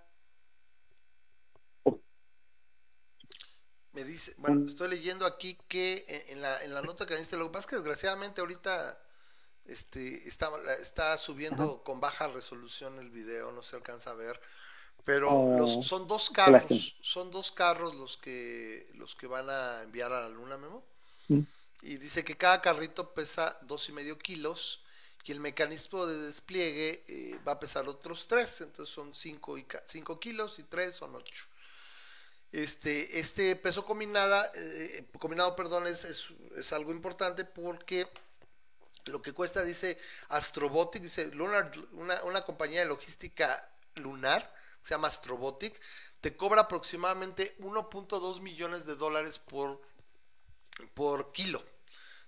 Me 3.96 4.04
dice, 4.04 4.34
bueno, 4.36 4.66
estoy 4.66 4.90
leyendo 4.90 5.24
aquí 5.24 5.56
que 5.68 6.04
en 6.28 6.42
la, 6.42 6.62
en 6.62 6.74
la 6.74 6.82
nota 6.82 7.06
que 7.06 7.16
diste, 7.16 7.38
lo 7.38 7.46
que 7.46 7.52
pasa 7.52 7.60
es 7.60 7.66
que 7.66 7.76
desgraciadamente 7.76 8.42
ahorita 8.42 8.98
este, 9.64 10.28
está, 10.28 10.50
está 10.82 11.16
subiendo 11.16 11.82
con 11.82 11.98
baja 11.98 12.28
resolución 12.28 12.98
el 12.98 13.08
video, 13.08 13.52
no 13.52 13.62
se 13.62 13.74
alcanza 13.74 14.10
a 14.10 14.14
ver, 14.14 14.38
pero 15.04 15.30
oh, 15.30 15.82
son 15.82 16.08
dos 16.08 16.30
carros, 16.30 16.96
son 17.00 17.30
dos 17.30 17.52
carros 17.52 17.94
los 17.94 18.16
que, 18.16 18.90
los 18.94 19.14
que 19.14 19.26
van 19.26 19.48
a 19.48 19.82
enviar 19.82 20.12
a 20.12 20.22
la 20.22 20.28
luna, 20.28 20.56
Memo. 20.56 20.84
Mm. 21.28 21.42
Y 21.82 21.96
dice 21.98 22.24
que 22.24 22.36
cada 22.36 22.60
carrito 22.60 23.14
pesa 23.14 23.56
dos 23.62 23.88
y 23.88 23.92
medio 23.92 24.18
kilos 24.18 24.82
y 25.26 25.32
el 25.32 25.40
mecanismo 25.40 26.06
de 26.06 26.18
despliegue 26.20 27.04
eh, 27.08 27.38
va 27.46 27.52
a 27.52 27.60
pesar 27.60 27.88
otros 27.88 28.28
tres, 28.28 28.60
entonces 28.60 28.94
son 28.94 29.12
cinco, 29.12 29.58
y, 29.58 29.66
cinco 29.86 30.20
kilos 30.20 30.60
y 30.60 30.62
tres 30.62 30.94
son 30.94 31.16
ocho. 31.16 31.46
Este, 32.52 33.18
este 33.18 33.56
peso 33.56 33.84
combinada, 33.84 34.52
eh, 34.54 35.04
combinado 35.18 35.56
perdón, 35.56 35.88
es, 35.88 36.04
es, 36.04 36.72
algo 36.72 36.92
importante 36.92 37.44
porque 37.44 38.08
lo 39.06 39.20
que 39.20 39.32
cuesta, 39.32 39.64
dice 39.64 39.98
Astrobotic, 40.28 41.02
dice 41.02 41.26
Lunar, 41.34 41.72
una, 41.92 42.22
una 42.22 42.42
compañía 42.42 42.82
de 42.82 42.86
logística 42.86 43.68
lunar, 43.96 44.54
se 44.86 44.94
llama 44.94 45.08
Astrobotic, 45.08 45.80
te 46.20 46.36
cobra 46.36 46.62
aproximadamente 46.62 47.56
1.2 47.58 48.40
millones 48.40 48.86
de 48.86 48.94
dólares 48.94 49.40
por, 49.40 49.82
por 50.94 51.32
kilo. 51.32 51.60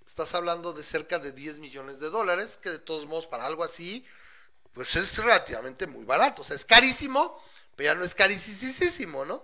Estás 0.04 0.34
hablando 0.34 0.72
de 0.72 0.82
cerca 0.82 1.20
de 1.20 1.30
10 1.30 1.60
millones 1.60 2.00
de 2.00 2.10
dólares, 2.10 2.58
que 2.60 2.70
de 2.70 2.80
todos 2.80 3.06
modos 3.06 3.28
para 3.28 3.46
algo 3.46 3.62
así, 3.62 4.04
pues 4.72 4.96
es 4.96 5.16
relativamente 5.18 5.86
muy 5.86 6.04
barato. 6.04 6.42
O 6.42 6.44
sea, 6.44 6.56
es 6.56 6.64
carísimo, 6.64 7.40
pero 7.76 7.92
ya 7.92 7.94
no 7.94 8.04
es 8.04 8.16
carísimo, 8.16 9.24
¿no? 9.24 9.40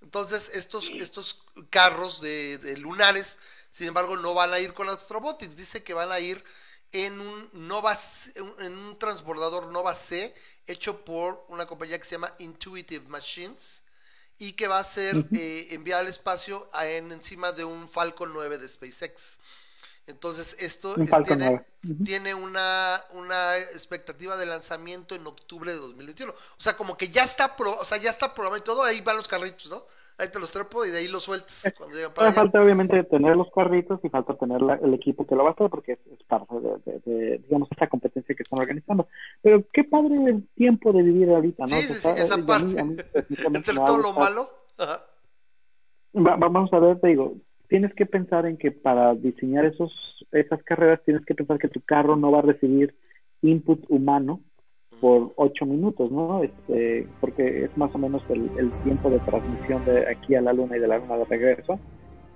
Entonces, 0.00 0.52
estos, 0.54 0.88
estos 0.90 1.42
carros 1.68 2.20
de, 2.20 2.76
lunares, 2.78 3.38
sin 3.72 3.88
embargo, 3.88 4.16
no 4.16 4.34
van 4.34 4.52
a 4.52 4.60
ir 4.60 4.72
con 4.72 4.88
Astrobotics. 4.88 5.56
Dice 5.56 5.82
que 5.82 5.94
van 5.94 6.12
a 6.12 6.20
ir 6.20 6.44
en 6.92 7.20
un, 7.20 7.50
Nova, 7.52 7.98
en 8.58 8.78
un 8.78 8.98
transbordador 8.98 9.66
Nova 9.68 9.94
C 9.94 10.34
hecho 10.66 11.04
por 11.04 11.44
una 11.48 11.66
compañía 11.66 11.98
que 11.98 12.04
se 12.04 12.14
llama 12.14 12.34
Intuitive 12.38 13.08
Machines 13.08 13.82
y 14.38 14.52
que 14.52 14.68
va 14.68 14.78
a 14.78 14.84
ser 14.84 15.24
eh, 15.32 15.68
enviado 15.70 16.02
al 16.02 16.08
espacio 16.08 16.68
en, 16.82 17.12
encima 17.12 17.52
de 17.52 17.64
un 17.64 17.88
Falcon 17.88 18.32
9 18.32 18.58
de 18.58 18.68
SpaceX. 18.68 19.38
Entonces, 20.06 20.54
esto 20.60 20.94
tiene, 21.24 21.64
tiene, 22.04 22.34
una, 22.34 23.04
una 23.10 23.58
expectativa 23.58 24.36
de 24.36 24.46
lanzamiento 24.46 25.16
en 25.16 25.26
octubre 25.26 25.72
de 25.72 25.78
2021. 25.78 26.32
O 26.32 26.36
sea, 26.58 26.76
como 26.76 26.96
que 26.96 27.08
ya 27.08 27.24
está 27.24 27.56
pro, 27.56 27.76
o 27.76 27.84
sea, 27.84 27.98
ya 27.98 28.10
está 28.10 28.32
programado 28.32 28.62
y 28.62 28.64
todo, 28.64 28.84
ahí 28.84 29.00
van 29.00 29.16
los 29.16 29.26
carritos, 29.26 29.68
¿no? 29.68 29.84
Ahí 30.18 30.28
te 30.28 30.38
los 30.38 30.50
trepo 30.50 30.86
y 30.86 30.90
de 30.90 30.98
ahí 30.98 31.08
los 31.08 31.24
sueltas 31.24 31.74
cuando 31.76 31.96
para 32.14 32.32
Falta 32.32 32.62
obviamente 32.62 33.04
tener 33.04 33.36
los 33.36 33.50
carritos 33.54 34.00
y 34.02 34.08
falta 34.08 34.34
tener 34.34 34.60
el 34.82 34.94
equipo 34.94 35.26
que 35.26 35.34
lo 35.34 35.44
va 35.44 35.50
a 35.50 35.52
hacer 35.52 35.68
porque 35.68 35.92
es, 35.92 36.22
parte 36.26 36.54
de, 37.04 37.38
digamos, 37.38 37.68
esta 37.70 37.86
competencia 37.86 38.34
que 38.34 38.42
están 38.42 38.58
organizando. 38.58 39.08
Pero 39.42 39.62
qué 39.72 39.84
padre 39.84 40.16
el 40.26 40.48
tiempo 40.54 40.92
de 40.92 41.02
vivir 41.02 41.28
ahorita, 41.28 41.64
¿no? 41.64 41.76
Sí, 41.76 41.82
sí, 41.82 42.00
sí, 42.00 42.08
esa 42.16 42.38
parte. 42.46 42.78
Entre 43.54 43.74
todo 43.74 43.98
lo 43.98 44.12
malo. 44.14 44.48
vamos 46.14 46.72
a 46.72 46.78
ver, 46.78 46.98
te 46.98 47.08
digo, 47.08 47.34
tienes 47.68 47.92
que 47.94 48.06
pensar 48.06 48.46
en 48.46 48.56
que 48.56 48.72
para 48.72 49.14
diseñar 49.14 49.66
esos, 49.66 49.92
esas 50.32 50.62
carreras 50.62 51.02
tienes 51.04 51.26
que 51.26 51.34
pensar 51.34 51.58
que 51.58 51.68
tu 51.68 51.82
carro 51.82 52.16
no 52.16 52.30
va 52.30 52.38
a 52.38 52.42
recibir 52.42 52.94
input 53.42 53.84
humano 53.90 54.40
por 55.00 55.32
ocho 55.36 55.66
minutos, 55.66 56.10
¿no? 56.10 56.42
Este, 56.42 57.06
porque 57.20 57.64
es 57.64 57.76
más 57.76 57.94
o 57.94 57.98
menos 57.98 58.22
el, 58.28 58.70
tiempo 58.84 59.10
de 59.10 59.18
transmisión 59.20 59.84
de 59.84 60.08
aquí 60.08 60.34
a 60.34 60.40
la 60.40 60.52
luna 60.52 60.76
y 60.76 60.80
de 60.80 60.88
la 60.88 60.98
luna 60.98 61.16
de 61.18 61.24
regreso. 61.24 61.78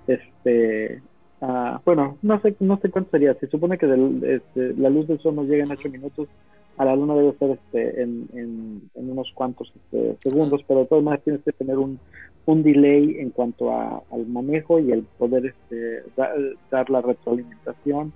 Este, 0.07 1.03
ah, 1.41 1.81
bueno, 1.85 2.19
no 2.23 2.41
sé, 2.41 2.55
no 2.61 2.79
sé 2.81 2.91
cuánto 2.91 3.11
sería. 3.11 3.35
Se 3.35 3.47
supone 3.47 3.79
que 3.79 3.87
este, 3.87 4.75
la 4.75 4.91
luz 4.91 5.09
del 5.09 5.21
sol 5.21 5.37
nos 5.37 5.47
llega 5.47 5.65
en 5.65 5.73
ocho 5.73 5.89
minutos, 5.89 6.29
a 6.77 6.85
la 6.85 6.97
luna 6.97 7.15
debe 7.15 7.37
ser 7.39 7.51
este, 7.51 8.03
en, 8.03 8.91
unos 8.95 9.31
cuantos 9.35 9.73
este, 9.75 10.17
segundos, 10.23 10.63
pero 10.67 10.81
de 10.81 10.87
todas 10.87 11.05
maneras 11.05 11.25
tienes 11.25 11.43
que 11.43 11.53
tener 11.53 11.79
un, 11.79 11.99
un 12.47 12.63
delay 12.63 13.17
en 13.19 13.31
cuanto 13.31 13.71
a, 13.71 14.03
al 14.11 14.27
manejo 14.27 14.79
y 14.79 14.93
el 14.93 15.03
poder 15.19 15.47
este, 15.47 16.03
dar 16.17 16.91
la 16.91 17.01
retroalimentación, 17.03 18.13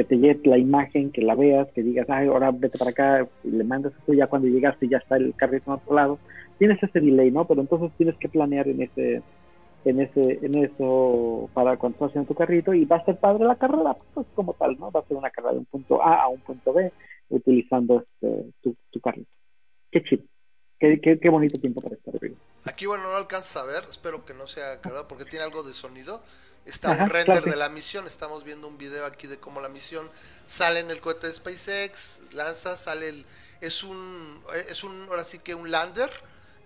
que 0.00 0.04
te 0.04 0.16
llegue 0.16 0.48
la 0.48 0.56
imagen, 0.56 1.12
que 1.12 1.20
la 1.20 1.34
veas, 1.34 1.68
que 1.74 1.82
digas, 1.82 2.08
ay, 2.08 2.28
ahora 2.28 2.50
vete 2.52 2.78
para 2.78 2.90
acá, 2.90 3.28
y 3.44 3.50
le 3.50 3.64
mandas 3.64 3.92
eso, 4.02 4.14
ya 4.14 4.28
cuando 4.28 4.48
llegaste 4.48 4.88
ya 4.88 4.96
está 4.96 5.16
el 5.16 5.34
carrito 5.36 5.70
en 5.70 5.74
otro 5.74 5.94
lado. 5.94 6.18
Tienes 6.58 6.82
ese 6.82 7.00
delay, 7.00 7.30
¿no? 7.30 7.46
Pero 7.46 7.60
entonces 7.60 7.92
tienes 7.98 8.16
que 8.16 8.30
planear 8.30 8.66
en 8.68 8.80
ese 8.80 9.22
en 9.84 10.00
ese 10.00 10.38
en 10.42 10.56
eso 10.56 11.50
para 11.52 11.76
cuando 11.76 11.96
estás 11.96 12.08
haciendo 12.10 12.28
tu 12.28 12.34
carrito 12.34 12.72
y 12.72 12.86
va 12.86 12.96
a 12.96 13.04
ser 13.04 13.16
padre 13.18 13.44
la 13.44 13.56
carrera, 13.56 13.94
pues 14.14 14.26
como 14.34 14.54
tal, 14.54 14.78
¿no? 14.78 14.90
Va 14.90 15.00
a 15.00 15.06
ser 15.06 15.18
una 15.18 15.30
carrera 15.30 15.52
de 15.52 15.58
un 15.58 15.66
punto 15.66 16.02
A 16.02 16.22
a 16.22 16.28
un 16.28 16.40
punto 16.40 16.72
B 16.72 16.90
utilizando 17.28 18.00
este, 18.00 18.52
tu, 18.62 18.74
tu 18.90 19.00
carrito. 19.00 19.30
Qué 19.90 20.02
chido. 20.02 20.24
Qué, 20.78 20.98
qué, 21.20 21.28
bonito 21.28 21.60
tiempo 21.60 21.82
para 21.82 21.94
estar 21.94 22.18
vivo. 22.18 22.36
Aquí, 22.64 22.86
bueno, 22.86 23.04
no 23.04 23.14
alcanzas 23.14 23.62
a 23.62 23.66
ver, 23.66 23.82
espero 23.90 24.24
que 24.24 24.32
no 24.32 24.46
sea 24.46 24.80
claro, 24.80 25.06
porque 25.06 25.26
tiene 25.26 25.44
algo 25.44 25.62
de 25.62 25.74
sonido. 25.74 26.22
Está 26.64 26.90
un 26.90 27.08
render 27.08 27.42
de 27.42 27.56
la 27.56 27.68
misión, 27.68 28.06
estamos 28.06 28.44
viendo 28.44 28.68
un 28.68 28.78
video 28.78 29.04
aquí 29.06 29.26
de 29.26 29.40
cómo 29.40 29.60
la 29.60 29.68
misión 29.68 30.10
sale 30.46 30.80
en 30.80 30.90
el 30.90 31.00
cohete 31.00 31.26
de 31.26 31.32
SpaceX, 31.32 32.32
lanza, 32.32 32.76
sale 32.76 33.08
el... 33.08 33.26
Es 33.60 33.82
un, 33.82 34.42
es 34.68 34.84
un, 34.84 35.06
ahora 35.10 35.24
sí 35.24 35.38
que 35.38 35.54
un 35.54 35.70
lander, 35.70 36.10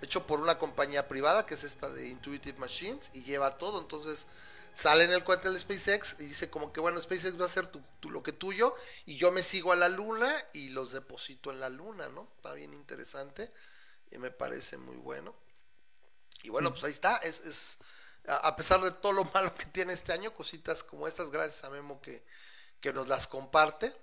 hecho 0.03 0.27
por 0.27 0.41
una 0.41 0.59
compañía 0.59 1.09
privada, 1.09 1.47
que 1.47 1.55
es 1.55 1.65
esta 1.65 1.89
de 1.89 2.09
Intuitive 2.09 2.59
Machines, 2.59 3.11
y 3.15 3.23
lleva 3.23 3.57
todo, 3.57 3.81
entonces 3.81 4.27
sale 4.75 5.05
en 5.05 5.13
el 5.13 5.23
cohete 5.25 5.49
del 5.49 5.61
SpaceX 5.61 6.17
y 6.19 6.25
dice 6.25 6.51
como 6.51 6.73
que 6.73 6.81
bueno, 6.81 7.01
SpaceX 7.01 7.39
va 7.39 7.45
a 7.45 7.47
hacer 7.47 7.69
tu, 7.69 7.81
lo 8.11 8.23
que 8.23 8.33
tuyo 8.33 8.75
y 9.07 9.17
yo 9.17 9.31
me 9.31 9.43
sigo 9.43 9.73
a 9.73 9.77
la 9.77 9.89
luna 9.89 10.33
y 10.53 10.71
los 10.71 10.91
deposito 10.91 11.51
en 11.53 11.61
la 11.61 11.69
luna, 11.69 12.09
¿no? 12.09 12.29
Está 12.37 12.55
bien 12.55 12.75
interesante 12.75 13.53
y 14.11 14.19
me 14.19 14.31
parece 14.31 14.77
muy 14.77 14.97
bueno. 14.97 15.35
Y 16.43 16.51
bueno, 16.51 16.73
pues 16.73 16.85
ahí 16.85 16.91
está, 16.91 17.17
es, 17.19 17.41
es 17.41 17.79
a 18.29 18.57
pesar 18.57 18.81
de 18.81 18.91
todo 18.91 19.13
lo 19.13 19.25
malo 19.35 19.55
que 19.55 19.67
tiene 19.67 19.93
este 19.93 20.13
año, 20.13 20.33
cositas 20.35 20.83
como 20.83 21.07
estas, 21.09 21.31
gracias 21.31 21.65
a 21.65 21.71
Memo 21.71 22.01
que, 22.01 22.25
que 22.81 22.93
nos 22.93 23.09
las 23.09 23.27
comparte. 23.27 23.95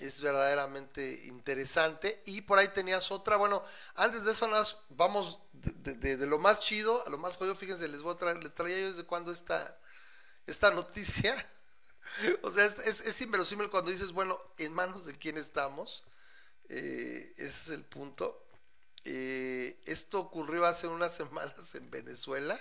Es 0.00 0.20
verdaderamente 0.20 1.22
interesante. 1.26 2.22
Y 2.24 2.40
por 2.40 2.58
ahí 2.58 2.68
tenías 2.68 3.10
otra. 3.10 3.36
Bueno, 3.36 3.62
antes 3.94 4.24
de 4.24 4.32
eso, 4.32 4.48
vamos 4.88 5.40
de, 5.52 6.16
lo 6.26 6.38
más 6.38 6.60
chido 6.60 7.06
a 7.06 7.10
lo 7.10 7.18
más 7.18 7.36
jodido. 7.36 7.54
Fíjense, 7.54 7.86
les 7.88 8.02
voy 8.02 8.14
a 8.14 8.18
traer, 8.18 8.42
les 8.42 8.54
traía 8.54 8.80
yo 8.80 8.88
desde 8.88 9.04
cuando 9.04 9.32
esta, 9.32 9.78
esta 10.46 10.70
noticia. 10.70 11.34
o 12.42 12.50
sea, 12.50 12.64
es, 12.64 13.00
es, 13.00 13.20
inverosímil 13.20 13.70
cuando 13.70 13.90
dices, 13.90 14.12
bueno, 14.12 14.40
¿en 14.58 14.72
manos 14.72 15.04
de 15.04 15.16
quién 15.16 15.36
estamos? 15.36 16.04
Eh, 16.68 17.32
ese 17.36 17.46
es 17.46 17.68
el 17.68 17.84
punto. 17.84 18.46
Eh, 19.04 19.80
esto 19.84 20.20
ocurrió 20.20 20.64
hace 20.64 20.86
unas 20.86 21.14
semanas 21.16 21.74
en 21.74 21.90
Venezuela, 21.90 22.58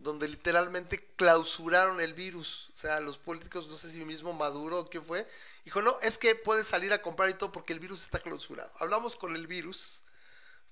donde 0.00 0.28
literalmente 0.28 1.12
clausuraron 1.16 2.00
el 2.00 2.14
virus. 2.14 2.70
O 2.74 2.78
sea, 2.78 3.00
los 3.00 3.18
políticos, 3.18 3.68
no 3.68 3.76
sé 3.76 3.90
si 3.90 4.04
mismo 4.04 4.32
Maduro 4.32 4.80
o 4.80 4.90
qué 4.90 5.00
fue, 5.00 5.26
dijo, 5.64 5.82
no, 5.82 5.98
es 6.02 6.18
que 6.18 6.34
puedes 6.34 6.66
salir 6.66 6.92
a 6.92 7.02
comprar 7.02 7.28
y 7.28 7.34
todo 7.34 7.52
porque 7.52 7.72
el 7.72 7.80
virus 7.80 8.02
está 8.02 8.18
clausurado. 8.18 8.72
Hablamos 8.78 9.14
con 9.14 9.36
el 9.36 9.46
virus 9.46 10.02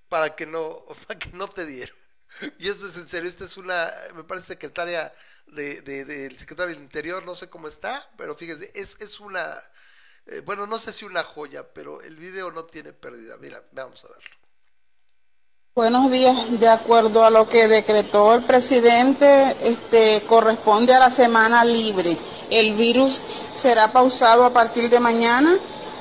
para 0.08 0.34
que 0.34 0.46
no, 0.46 0.84
para 1.06 1.18
que 1.18 1.30
no 1.32 1.48
te 1.48 1.66
diera. 1.66 1.92
Y 2.58 2.68
eso 2.68 2.86
es 2.86 2.96
en 2.96 3.08
serio, 3.08 3.28
esta 3.28 3.44
es 3.44 3.56
una, 3.56 3.90
me 4.14 4.22
parece 4.22 4.48
secretaria 4.48 5.12
del 5.46 5.82
de, 5.82 6.34
secretario 6.38 6.74
del 6.74 6.82
Interior, 6.82 7.24
no 7.24 7.34
sé 7.34 7.48
cómo 7.48 7.68
está, 7.68 8.10
pero 8.18 8.36
fíjense, 8.36 8.70
es, 8.74 8.96
es 9.00 9.18
una, 9.18 9.58
eh, 10.26 10.42
bueno, 10.44 10.66
no 10.66 10.78
sé 10.78 10.92
si 10.92 11.06
una 11.06 11.24
joya, 11.24 11.72
pero 11.72 12.02
el 12.02 12.16
video 12.16 12.52
no 12.52 12.66
tiene 12.66 12.92
pérdida. 12.92 13.38
Mira, 13.38 13.64
vamos 13.72 14.04
a 14.04 14.08
verlo. 14.08 14.37
Buenos 15.74 16.10
días. 16.10 16.58
De 16.58 16.68
acuerdo 16.68 17.24
a 17.24 17.30
lo 17.30 17.48
que 17.48 17.68
decretó 17.68 18.34
el 18.34 18.44
presidente, 18.44 19.56
este 19.60 20.24
corresponde 20.26 20.92
a 20.92 20.98
la 20.98 21.10
semana 21.10 21.64
libre. 21.64 22.16
El 22.50 22.74
virus 22.74 23.22
será 23.54 23.92
pausado 23.92 24.44
a 24.44 24.52
partir 24.52 24.90
de 24.90 24.98
mañana 24.98 25.56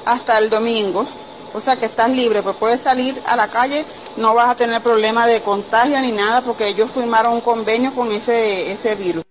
hasta 0.05 0.39
el 0.39 0.49
domingo. 0.49 1.07
O 1.53 1.61
sea 1.61 1.77
que 1.77 1.85
estás 1.85 2.09
libre, 2.09 2.41
pues 2.41 2.55
puedes 2.57 2.81
salir 2.81 3.21
a 3.25 3.35
la 3.35 3.51
calle, 3.51 3.85
no 4.17 4.33
vas 4.33 4.49
a 4.49 4.55
tener 4.55 4.81
problema 4.81 5.27
de 5.27 5.43
contagio 5.43 5.99
ni 6.01 6.11
nada 6.11 6.41
porque 6.41 6.67
ellos 6.67 6.91
firmaron 6.91 7.33
un 7.33 7.41
convenio 7.41 7.93
con 7.93 8.11
ese, 8.11 8.71
ese 8.71 8.95
virus. 8.95 9.23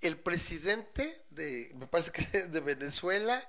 El 0.00 0.18
presidente 0.18 1.24
de, 1.30 1.72
me 1.74 1.86
parece 1.86 2.12
que 2.12 2.22
de 2.48 2.60
Venezuela, 2.60 3.42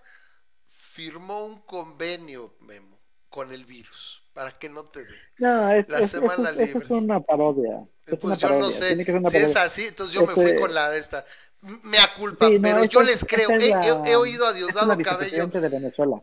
firmó 0.68 1.44
un 1.44 1.60
convenio, 1.62 2.56
Memo, 2.62 3.00
con 3.30 3.52
el 3.52 3.66
virus 3.66 4.23
para 4.34 4.52
que 4.52 4.70
no 4.70 4.86
te 4.86 5.06
dé 5.06 5.86
la 5.88 6.08
semana 6.08 6.52
libre. 6.52 6.84
es 6.84 6.90
una 6.90 7.20
parodia. 7.20 7.86
pues 8.20 8.38
yo 8.40 8.50
no 8.60 8.72
sé 8.72 9.04
si 9.04 9.38
es 9.38 9.56
así, 9.56 9.86
entonces 9.86 10.14
yo 10.14 10.26
me 10.26 10.34
fui 10.34 10.46
este 10.46 10.60
con 10.60 10.74
la 10.74 10.90
de 10.90 11.00
esta. 11.00 11.24
Me 11.62 11.98
culpa, 12.18 12.50
pero 12.62 12.84
yo 12.86 13.04
les 13.04 13.24
creo. 13.24 13.50
he, 13.52 14.16
oído 14.16 14.46
a 14.46 14.54
Diosdado 14.54 14.98
Cabello. 14.98 15.48
De 15.48 15.70
Venezuela. 15.70 16.22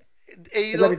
He, 0.53 0.77
oído, 0.77 0.91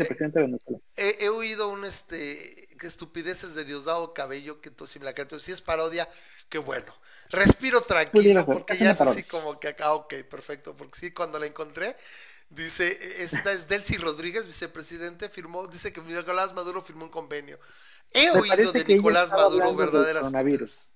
he, 0.98 1.30
oído 1.30 1.70
un 1.70 1.86
este 1.86 2.68
estupideces 2.82 3.54
de 3.56 3.64
Diosdado 3.64 4.14
Cabello 4.14 4.60
que 4.62 4.70
entonces 4.70 5.00
me 5.00 5.06
la 5.06 5.14
creo. 5.14 5.26
Entonces, 5.26 5.46
si 5.46 5.52
es 5.52 5.62
parodia, 5.62 6.10
qué 6.50 6.58
bueno. 6.58 6.94
Respiro 7.30 7.82
tranquilo 7.82 8.46
porque 8.46 8.78
ya 8.78 8.92
es 8.92 9.02
así 9.02 9.24
como 9.24 9.60
que 9.60 9.70
acá, 9.70 9.94
ok, 9.94 10.16
perfecto. 10.30 10.76
Porque 10.76 11.00
sí, 11.00 11.12
cuando 11.12 11.40
la 11.40 11.46
encontré, 11.46 11.96
Dice, 12.52 12.98
esta 13.24 13.54
es 13.54 13.68
Delcy 13.70 13.96
Rodríguez, 13.98 14.46
vicepresidente, 14.46 15.30
firmó, 15.30 15.68
dice 15.68 15.94
que 15.94 16.02
Nicolás 16.02 16.54
Maduro 16.54 16.82
firmó 16.82 17.06
un 17.06 17.12
convenio. 17.12 17.58
He 18.14 18.30
oído 18.32 18.74
de 18.74 18.84
Nicolás 18.86 19.32
Maduro 19.32 19.74
verdaderas 19.74 20.24
coronavirus. 20.24 20.92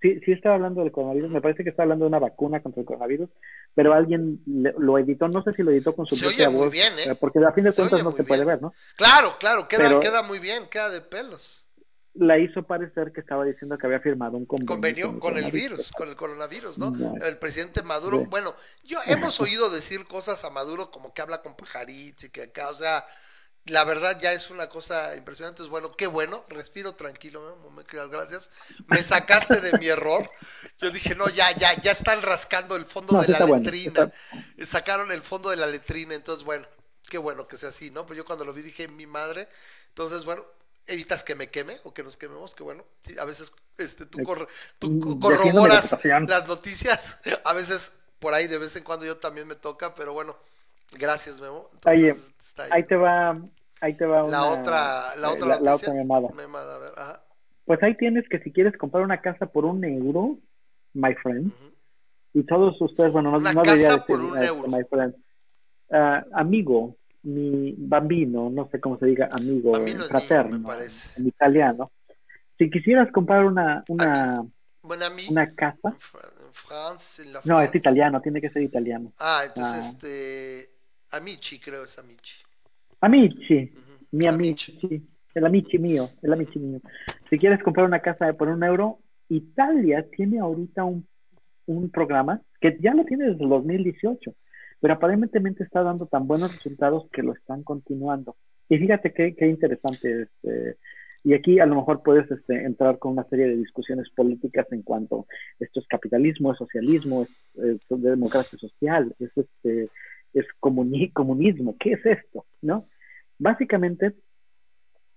Sí, 0.00 0.20
sí 0.24 0.32
estaba 0.32 0.54
hablando 0.54 0.82
del 0.82 0.92
coronavirus, 0.92 1.30
me 1.30 1.42
parece 1.42 1.62
que 1.62 1.70
está 1.70 1.82
hablando 1.82 2.04
de 2.04 2.08
una 2.08 2.18
vacuna 2.18 2.62
contra 2.62 2.80
el 2.80 2.86
coronavirus, 2.86 3.28
pero 3.74 3.92
alguien 3.92 4.42
lo 4.46 4.98
editó, 4.98 5.28
no 5.28 5.42
sé 5.42 5.52
si 5.52 5.62
lo 5.62 5.70
editó 5.70 5.94
con 5.94 6.06
su 6.06 6.16
se 6.16 6.26
propia 6.26 6.48
muy 6.48 6.68
bien, 6.70 6.92
¿eh? 6.98 7.14
porque 7.14 7.38
a 7.38 7.52
fin 7.52 7.64
de 7.64 7.72
cuentas 7.72 8.02
no 8.02 8.12
se 8.12 8.24
puede 8.24 8.44
ver, 8.44 8.60
¿no? 8.62 8.72
Claro, 8.96 9.36
claro, 9.38 9.68
queda, 9.68 10.00
queda 10.00 10.22
muy 10.22 10.38
bien, 10.38 10.68
queda 10.70 10.88
de 10.88 11.00
pelos 11.02 11.63
la 12.14 12.38
hizo 12.38 12.62
parecer 12.62 13.12
que 13.12 13.20
estaba 13.20 13.44
diciendo 13.44 13.76
que 13.76 13.86
había 13.86 14.00
firmado 14.00 14.36
un 14.36 14.46
convenio, 14.46 15.18
con, 15.18 15.36
el, 15.36 15.50
virus, 15.50 15.90
con 15.90 16.08
el 16.08 16.16
coronavirus, 16.16 16.78
¿no? 16.78 16.92
El 17.22 17.38
presidente 17.38 17.82
Maduro, 17.82 18.24
bueno, 18.26 18.54
yo 18.84 19.00
hemos 19.06 19.40
oído 19.40 19.68
decir 19.68 20.06
cosas 20.06 20.44
a 20.44 20.50
Maduro 20.50 20.90
como 20.90 21.12
que 21.12 21.22
habla 21.22 21.42
con 21.42 21.56
pajarits 21.56 22.24
y 22.24 22.30
que 22.30 22.42
acá, 22.42 22.68
o 22.68 22.74
sea, 22.74 23.04
la 23.66 23.84
verdad 23.84 24.18
ya 24.20 24.32
es 24.32 24.50
una 24.50 24.68
cosa 24.68 25.16
impresionante, 25.16 25.64
es 25.64 25.68
bueno, 25.68 25.96
qué 25.96 26.06
bueno, 26.06 26.44
respiro 26.48 26.94
tranquilo, 26.94 27.58
gracias, 28.10 28.48
me 28.86 29.02
sacaste 29.02 29.60
de 29.60 29.76
mi 29.78 29.88
error, 29.88 30.30
yo 30.78 30.90
dije, 30.90 31.16
no, 31.16 31.28
ya, 31.30 31.50
ya, 31.56 31.74
ya 31.80 31.90
están 31.90 32.22
rascando 32.22 32.76
el 32.76 32.84
fondo 32.84 33.20
de 33.20 33.28
la 33.28 33.44
letrina, 33.44 34.12
sacaron 34.64 35.10
el 35.10 35.22
fondo 35.22 35.50
de 35.50 35.56
la 35.56 35.66
letrina, 35.66 36.14
entonces 36.14 36.44
bueno, 36.44 36.66
qué 37.08 37.18
bueno 37.18 37.48
que 37.48 37.56
sea 37.56 37.70
así, 37.70 37.90
¿no? 37.90 38.06
Pues 38.06 38.16
yo 38.16 38.24
cuando 38.24 38.44
lo 38.44 38.52
vi 38.52 38.62
dije, 38.62 38.86
mi 38.86 39.06
madre, 39.06 39.48
entonces 39.88 40.24
bueno, 40.24 40.44
evitas 40.86 41.24
que 41.24 41.34
me 41.34 41.48
queme 41.48 41.78
o 41.84 41.94
que 41.94 42.02
nos 42.02 42.16
quememos, 42.16 42.54
que 42.54 42.62
bueno, 42.62 42.84
a 43.18 43.24
veces 43.24 43.52
este, 43.78 44.06
tú, 44.06 44.18
tú 44.78 45.18
corroboras 45.20 45.96
las 46.04 46.48
noticias, 46.48 47.20
a 47.44 47.52
veces 47.54 47.92
por 48.18 48.34
ahí 48.34 48.46
de 48.46 48.58
vez 48.58 48.76
en 48.76 48.84
cuando 48.84 49.04
yo 49.04 49.16
también 49.16 49.46
me 49.46 49.54
toca, 49.54 49.94
pero 49.94 50.12
bueno, 50.12 50.36
gracias 50.98 51.40
Memo. 51.40 51.68
ahí. 51.84 52.12
te 52.84 52.96
va, 52.96 53.38
ahí 53.80 53.96
te 53.96 54.06
va 54.06 54.22
la 54.28 54.46
otra, 54.46 55.16
la 55.16 55.30
otra, 55.30 55.60
la, 55.60 55.74
otra 55.74 55.92
memada. 55.92 56.28
a 56.28 56.78
ver, 56.78 56.92
Pues 57.64 57.82
ahí 57.82 57.96
tienes 57.96 58.28
que 58.28 58.38
si 58.40 58.52
quieres 58.52 58.76
comprar 58.76 59.02
una 59.02 59.20
casa 59.20 59.46
por 59.46 59.64
un 59.64 59.84
euro, 59.84 60.38
my 60.92 61.14
friend, 61.16 61.52
y 62.32 62.42
todos 62.44 62.80
ustedes, 62.80 63.12
bueno, 63.12 63.30
no, 63.30 63.38
una 63.38 63.52
no 63.52 63.62
casa 63.62 64.04
por 64.04 64.20
un 64.20 64.42
euro. 64.42 64.68
my 64.68 64.84
friend, 64.84 65.14
uh, 65.90 66.26
amigo, 66.34 66.96
mi 67.24 67.74
bambino, 67.76 68.50
no 68.50 68.68
sé 68.70 68.80
cómo 68.80 68.98
se 68.98 69.06
diga, 69.06 69.28
amigo, 69.32 69.74
fraterno, 70.08 70.68
en 71.16 71.26
italiano. 71.26 71.90
Si 72.58 72.70
quisieras 72.70 73.10
comprar 73.10 73.44
una 73.44 73.82
una, 73.88 74.44
una 75.28 75.54
casa, 75.54 75.96
no, 77.44 77.60
es 77.60 77.74
italiano, 77.74 78.20
tiene 78.20 78.40
que 78.40 78.50
ser 78.50 78.62
italiano. 78.62 79.12
Ah, 79.18 79.42
entonces 79.46 79.84
ah. 79.84 79.88
este 79.88 80.70
Amici, 81.12 81.58
creo 81.58 81.84
es 81.84 81.98
Amici. 81.98 82.42
Amici, 83.00 83.72
mi 84.12 84.26
amici, 84.26 84.78
el 85.34 85.46
amici 85.46 85.78
mío, 85.78 86.10
el 86.22 86.32
amici 86.32 86.58
mío. 86.58 86.80
Si 87.28 87.38
quieres 87.38 87.62
comprar 87.62 87.86
una 87.86 88.00
casa 88.00 88.32
por 88.32 88.48
un 88.48 88.62
euro, 88.62 88.98
Italia 89.28 90.06
tiene 90.10 90.40
ahorita 90.40 90.84
un, 90.84 91.06
un 91.66 91.90
programa 91.90 92.40
que 92.60 92.78
ya 92.80 92.94
lo 92.94 93.04
tiene 93.04 93.28
desde 93.28 93.42
el 93.42 93.48
2018 93.48 94.34
pero 94.80 94.94
aparentemente 94.94 95.64
está 95.64 95.82
dando 95.82 96.06
tan 96.06 96.26
buenos 96.26 96.52
resultados 96.52 97.08
que 97.12 97.22
lo 97.22 97.32
están 97.32 97.62
continuando. 97.62 98.36
Y 98.68 98.78
fíjate 98.78 99.12
qué, 99.12 99.34
qué 99.34 99.46
interesante. 99.46 100.22
Este, 100.22 100.76
y 101.24 101.32
aquí 101.32 101.58
a 101.58 101.66
lo 101.66 101.76
mejor 101.76 102.02
puedes 102.02 102.30
este, 102.30 102.64
entrar 102.64 102.98
con 102.98 103.12
una 103.12 103.24
serie 103.24 103.46
de 103.46 103.56
discusiones 103.56 104.10
políticas 104.10 104.66
en 104.72 104.82
cuanto 104.82 105.26
esto 105.58 105.80
es 105.80 105.86
capitalismo, 105.86 106.52
es 106.52 106.58
socialismo, 106.58 107.26
es, 107.54 107.78
democracia 107.88 108.58
social, 108.58 109.14
es, 109.18 109.30
este, 109.36 109.88
es 110.34 110.46
comunismo, 110.60 111.76
¿qué 111.78 111.92
es 111.92 112.04
esto? 112.04 112.44
¿No? 112.60 112.86
Básicamente 113.38 114.12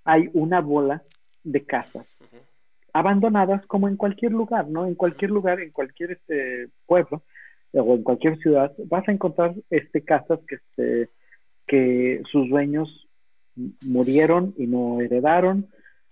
hay 0.05 0.29
una 0.33 0.61
bola 0.61 1.03
de 1.43 1.65
casas 1.65 2.07
abandonadas 2.93 3.65
como 3.67 3.87
en 3.87 3.95
cualquier 3.95 4.31
lugar, 4.31 4.67
¿no? 4.69 4.87
En 4.87 4.95
cualquier 4.95 5.29
lugar, 5.29 5.59
en 5.59 5.71
cualquier 5.71 6.13
este, 6.13 6.69
pueblo, 6.87 7.23
o 7.73 7.95
en 7.95 8.03
cualquier 8.03 8.37
ciudad, 8.39 8.73
vas 8.85 9.07
a 9.07 9.11
encontrar 9.11 9.55
este, 9.69 10.01
casas 10.03 10.39
que, 10.47 10.55
este, 10.55 11.09
que 11.65 12.21
sus 12.31 12.49
dueños 12.49 13.07
murieron 13.81 14.53
y 14.57 14.67
no 14.67 15.01
heredaron, 15.01 15.67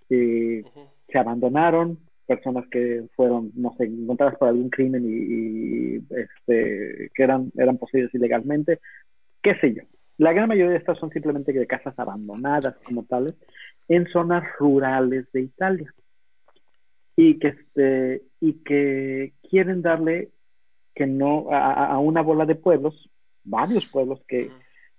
eh, 0.09 0.63
se 1.07 1.17
abandonaron, 1.17 1.99
personas 2.25 2.65
que 2.69 3.05
fueron, 3.15 3.51
no 3.55 3.73
sé, 3.77 3.85
encontradas 3.85 4.37
por 4.37 4.49
algún 4.49 4.69
crimen 4.69 5.03
y, 5.05 5.97
este, 6.15 7.11
que 7.13 7.23
eran, 7.23 7.51
eran 7.55 7.77
poseídas 7.77 8.13
ilegalmente, 8.13 8.79
qué 9.41 9.55
sé 9.55 9.73
yo. 9.73 9.83
La 10.17 10.33
gran 10.33 10.47
mayoría 10.47 10.71
de 10.71 10.77
estas 10.77 10.97
son 10.97 11.11
simplemente 11.11 11.51
de 11.51 11.67
casas 11.67 11.97
abandonadas 11.99 12.75
como 12.85 13.03
tales 13.03 13.35
en 13.87 14.07
zonas 14.07 14.43
rurales 14.57 15.31
de 15.33 15.41
Italia 15.41 15.93
y 17.15 17.37
que, 17.37 17.47
este, 17.49 18.23
y 18.39 18.53
que 18.63 19.33
quieren 19.49 19.81
darle 19.81 20.29
que 20.95 21.05
no, 21.05 21.47
a, 21.51 21.99
una 21.99 22.21
bola 22.21 22.45
de 22.45 22.55
pueblos, 22.55 23.09
varios 23.43 23.85
pueblos 23.87 24.21
que, 24.27 24.49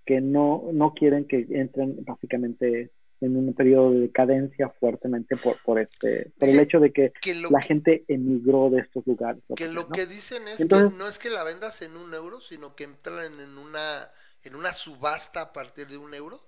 que 0.04 0.20
no, 0.20 0.68
no 0.72 0.94
quieren 0.94 1.26
que 1.26 1.46
entren 1.50 2.04
básicamente 2.04 2.90
en 3.20 3.36
un 3.36 3.54
periodo 3.54 3.92
de 3.92 4.00
decadencia 4.00 4.68
fuertemente 4.78 5.36
por, 5.36 5.56
por 5.62 5.80
este 5.80 6.32
por 6.38 6.48
el 6.50 6.60
hecho 6.60 6.80
de 6.80 6.92
que, 6.92 7.12
la 7.50 7.62
gente 7.62 8.04
emigró 8.08 8.68
de 8.68 8.80
estos 8.80 9.06
lugares. 9.06 9.42
Que 9.56 9.68
lo 9.68 9.88
que 9.88 10.06
dicen 10.06 10.46
es 10.48 10.66
que 10.66 10.66
no 10.66 11.08
es 11.08 11.18
que 11.18 11.30
la 11.30 11.42
vendas 11.42 11.80
en 11.82 11.96
un 11.96 12.12
euro, 12.12 12.40
sino 12.40 12.76
que 12.76 12.84
entran 12.84 13.40
en 13.40 13.56
una 13.58 14.08
en 14.44 14.54
una 14.54 14.72
subasta 14.72 15.40
a 15.40 15.52
partir 15.52 15.86
de 15.88 15.96
un 15.96 16.14
euro. 16.14 16.40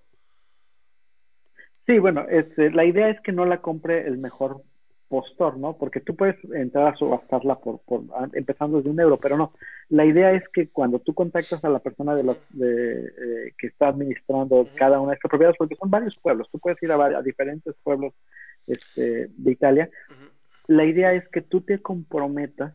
Sí, 1.86 1.98
bueno, 1.98 2.26
este, 2.28 2.70
la 2.70 2.84
idea 2.84 3.08
es 3.08 3.18
que 3.22 3.32
no 3.32 3.46
la 3.46 3.62
compre 3.62 4.06
el 4.06 4.18
mejor 4.18 4.62
postor, 5.08 5.56
¿no? 5.56 5.76
Porque 5.76 6.00
tú 6.00 6.14
puedes 6.14 6.36
entrar 6.52 6.92
a 6.92 6.96
subastarla 6.96 7.56
por, 7.56 7.80
por 7.80 8.02
empezando 8.34 8.76
desde 8.78 8.90
un 8.90 9.00
euro, 9.00 9.16
pero 9.16 9.36
no. 9.36 9.52
La 9.88 10.04
idea 10.04 10.32
es 10.32 10.46
que 10.52 10.68
cuando 10.68 10.98
tú 10.98 11.14
contactas 11.14 11.64
a 11.64 11.70
la 11.70 11.78
persona 11.78 12.14
de 12.14 12.22
los 12.22 12.36
de, 12.50 13.06
eh, 13.06 13.54
que 13.58 13.68
está 13.68 13.88
administrando 13.88 14.68
cada 14.74 15.00
una 15.00 15.10
de 15.10 15.16
estas 15.16 15.30
propiedades, 15.30 15.56
porque 15.58 15.76
son 15.76 15.90
varios 15.90 16.16
pueblos, 16.18 16.48
tú 16.52 16.58
puedes 16.58 16.82
ir 16.82 16.92
a, 16.92 17.22
diferentes 17.22 17.74
pueblos 17.82 18.12
este, 18.66 19.28
de 19.34 19.50
Italia. 19.50 19.90
La 20.66 20.84
idea 20.84 21.14
es 21.14 21.26
que 21.28 21.40
tú 21.40 21.62
te 21.62 21.80
comprometas 21.80 22.74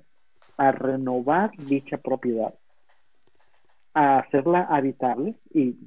a 0.58 0.72
renovar 0.72 1.52
dicha 1.58 1.98
propiedad, 1.98 2.54
a 3.94 4.20
hacerla 4.20 4.64
habitable 4.64 5.36
y, 5.54 5.78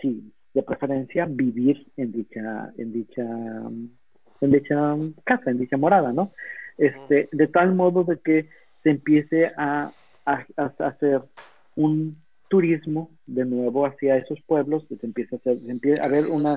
sí, 0.00 0.32
de 0.54 0.62
preferencia, 0.62 1.26
vivir 1.28 1.86
en 1.96 2.12
dicha, 2.12 2.72
en 2.76 2.92
dicha 2.92 3.24
en 4.40 4.52
dicha 4.52 4.96
casa, 5.24 5.50
en 5.50 5.58
dicha 5.58 5.76
morada, 5.76 6.12
¿no? 6.12 6.32
Este, 6.78 7.28
de 7.30 7.46
tal 7.48 7.74
modo 7.74 8.04
de 8.04 8.18
que 8.18 8.46
se 8.82 8.90
empiece 8.90 9.52
a, 9.56 9.92
hacer 10.24 11.22
un 11.76 12.16
turismo 12.48 13.10
de 13.26 13.44
nuevo 13.44 13.86
hacia 13.86 14.16
esos 14.16 14.40
pueblos, 14.42 14.84
se 14.88 15.06
empieza 15.06 15.36
a, 15.36 15.38
hacer, 15.38 15.58
se 15.60 15.70
empieza 15.70 16.02
a 16.02 16.06
haber 16.06 16.26
una 16.26 16.56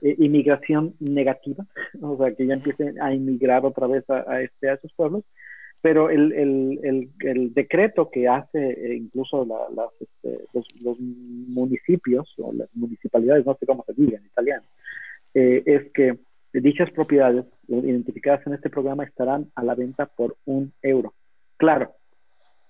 eh, 0.00 0.14
inmigración 0.18 0.94
negativa, 1.00 1.66
o 2.02 2.16
sea, 2.16 2.32
que 2.32 2.46
ya 2.46 2.54
empiecen 2.54 3.00
a 3.00 3.12
inmigrar 3.12 3.64
otra 3.64 3.86
vez 3.86 4.08
a, 4.08 4.40
este, 4.40 4.68
a 4.68 4.74
esos 4.74 4.92
pueblos, 4.92 5.24
pero 5.82 6.08
el, 6.08 6.32
el, 6.32 7.10
el, 7.20 7.52
decreto 7.52 8.10
que 8.10 8.26
hace 8.26 8.70
eh, 8.70 8.94
incluso 8.94 9.44
las, 9.44 9.90
este, 10.00 10.44
los, 10.54 10.98
municipios 10.98 12.32
o 12.38 12.52
las 12.54 12.74
municipalidades, 12.74 13.44
no 13.44 13.54
sé 13.54 13.66
cómo 13.66 13.84
se 13.84 13.92
diga 13.92 14.18
en 14.18 14.24
italiano, 14.24 14.64
eh, 15.34 15.62
es 15.66 15.92
que 15.92 16.16
dichas 16.60 16.90
propiedades 16.90 17.44
identificadas 17.68 18.46
en 18.46 18.54
este 18.54 18.70
programa 18.70 19.04
estarán 19.04 19.50
a 19.54 19.64
la 19.64 19.74
venta 19.74 20.06
por 20.06 20.36
un 20.44 20.72
euro. 20.82 21.14
Claro, 21.56 21.94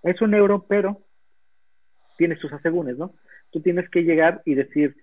es 0.03 0.21
un 0.21 0.35
euro, 0.35 0.65
pero 0.69 1.01
tiene 2.17 2.37
sus 2.37 2.53
asegúnes, 2.53 2.97
¿no? 2.97 3.13
Tú 3.51 3.61
tienes 3.61 3.89
que 3.91 4.03
llegar 4.03 4.43
y 4.45 4.55
decir, 4.55 4.97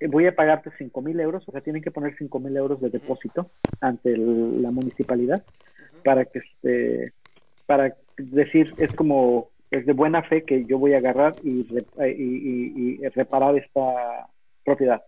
eh, 0.00 0.08
voy 0.08 0.26
a 0.26 0.34
pagarte 0.34 0.70
cinco 0.78 1.00
mil 1.00 1.18
euros, 1.20 1.44
o 1.46 1.52
sea, 1.52 1.60
tienen 1.60 1.82
que 1.82 1.90
poner 1.90 2.14
cinco 2.18 2.38
mil 2.40 2.56
euros 2.56 2.80
de 2.80 2.90
depósito 2.90 3.50
ante 3.80 4.16
la 4.16 4.70
municipalidad 4.70 5.44
para 6.04 6.24
que 6.24 6.38
este, 6.40 7.12
para 7.66 7.96
decir, 8.16 8.72
es 8.78 8.92
como, 8.92 9.50
es 9.70 9.84
de 9.86 9.92
buena 9.92 10.22
fe 10.22 10.44
que 10.44 10.64
yo 10.64 10.78
voy 10.78 10.94
a 10.94 10.98
agarrar 10.98 11.34
y, 11.42 11.66
y, 11.98 13.08
reparar 13.08 13.56
esta 13.56 14.28
propiedad. 14.64 15.02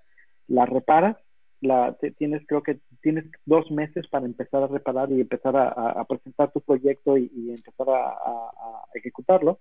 La 0.49 0.67
reparas, 0.67 1.17
la, 1.60 1.97
tienes, 2.18 2.43
creo 2.47 2.62
que 2.62 2.78
tienes 3.02 3.24
dos 3.44 3.70
meses 3.70 4.06
para 4.09 4.26
empezar 4.26 4.62
a 4.62 4.68
reparar 4.68 5.10
y 5.10 5.20
empezar 5.20 5.56
a, 5.56 6.05
presentar 6.05 6.52
tu 6.52 6.60
proyecto 6.60 7.16
y, 7.16 7.30
empezar 7.51 7.89
a, 7.89 8.14
ejecutarlo 8.94 9.60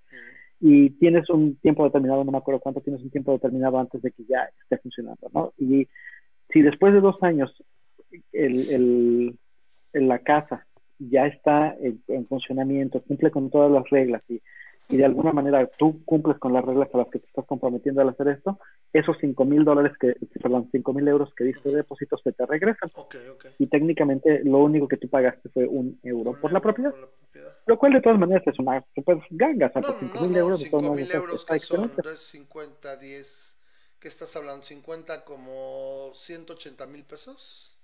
y 0.59 0.91
tienes 0.91 1.29
un 1.29 1.55
tiempo 1.57 1.83
determinado, 1.83 2.23
no 2.23 2.31
me 2.31 2.37
acuerdo 2.37 2.61
cuánto, 2.61 2.81
tienes 2.81 3.01
un 3.03 3.11
tiempo 3.11 3.31
determinado 3.31 3.77
antes 3.77 4.01
de 4.01 4.11
que 4.11 4.23
ya 4.25 4.49
esté 4.61 4.77
funcionando, 4.77 5.29
¿no? 5.33 5.53
Y 5.57 5.87
si 6.51 6.61
después 6.61 6.93
de 6.93 7.01
dos 7.01 7.21
años 7.21 7.53
el, 8.31 9.37
la 9.93 10.19
casa 10.19 10.65
ya 10.99 11.27
está 11.27 11.75
en, 11.79 12.27
funcionamiento, 12.27 13.01
cumple 13.01 13.31
con 13.31 13.49
todas 13.49 13.71
las 13.71 13.87
reglas 13.89 14.23
y, 14.29 14.41
y, 14.89 14.97
de 14.97 15.05
alguna 15.05 15.31
manera 15.31 15.69
tú 15.77 16.03
cumples 16.05 16.37
con 16.39 16.53
las 16.53 16.63
reglas 16.63 16.89
a 16.93 16.97
las 16.97 17.07
que 17.09 17.19
te 17.19 17.27
estás 17.27 17.45
comprometiendo 17.45 18.01
al 18.01 18.09
hacer 18.09 18.29
esto, 18.29 18.59
esos 18.93 19.17
cinco 19.19 19.45
mil 19.45 19.63
dólares 19.63 19.93
que, 19.99 20.15
perdón, 20.41 20.69
cinco 20.71 20.93
mil 20.93 21.07
euros 21.07 21.33
que 21.35 21.43
diste 21.43 21.69
de 21.69 21.77
depósito 21.77 22.17
se 22.17 22.31
te 22.31 22.45
regresan. 22.45 22.89
Y 23.59 23.67
técnicamente 23.67 24.41
lo 24.43 24.59
único 24.59 24.87
que 24.87 24.97
tú 24.97 25.09
pagaste 25.09 25.49
fue 25.49 25.67
un 25.67 25.99
euro 26.03 26.39
por 26.39 26.51
la 26.51 26.59
propiedad. 26.59 26.93
Lo 27.65 27.77
cual 27.77 27.93
de 27.93 28.01
todas 28.01 28.17
maneras 28.17 28.43
es 28.47 28.57
una 28.59 28.83
super 28.95 29.19
ganga, 29.29 29.67
o 29.67 29.81
sea, 29.81 29.93
5 29.99 30.27
mil 30.27 30.37
euros. 30.37 30.61
5 30.61 30.81
mil 30.93 31.11
euros 31.11 31.45
que 31.45 31.59
son, 31.59 31.91
50, 32.15 32.97
10, 32.97 33.57
¿qué 33.99 34.07
estás 34.07 34.35
hablando? 34.35 34.63
50 34.63 35.25
como 35.25 36.11
180 36.15 36.87
mil 36.87 37.03
pesos, 37.03 37.77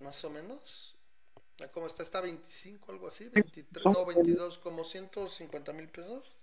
más 0.00 0.24
o 0.24 0.30
menos. 0.30 0.93
¿Cómo 1.72 1.86
está? 1.86 2.02
¿Está 2.02 2.20
25, 2.20 2.92
algo 2.92 3.08
así? 3.08 3.28
23, 3.28 3.84
no, 3.84 4.04
22, 4.06 4.58
como 4.58 4.84
150 4.84 5.72
mil 5.72 5.88
pesos. 5.88 6.36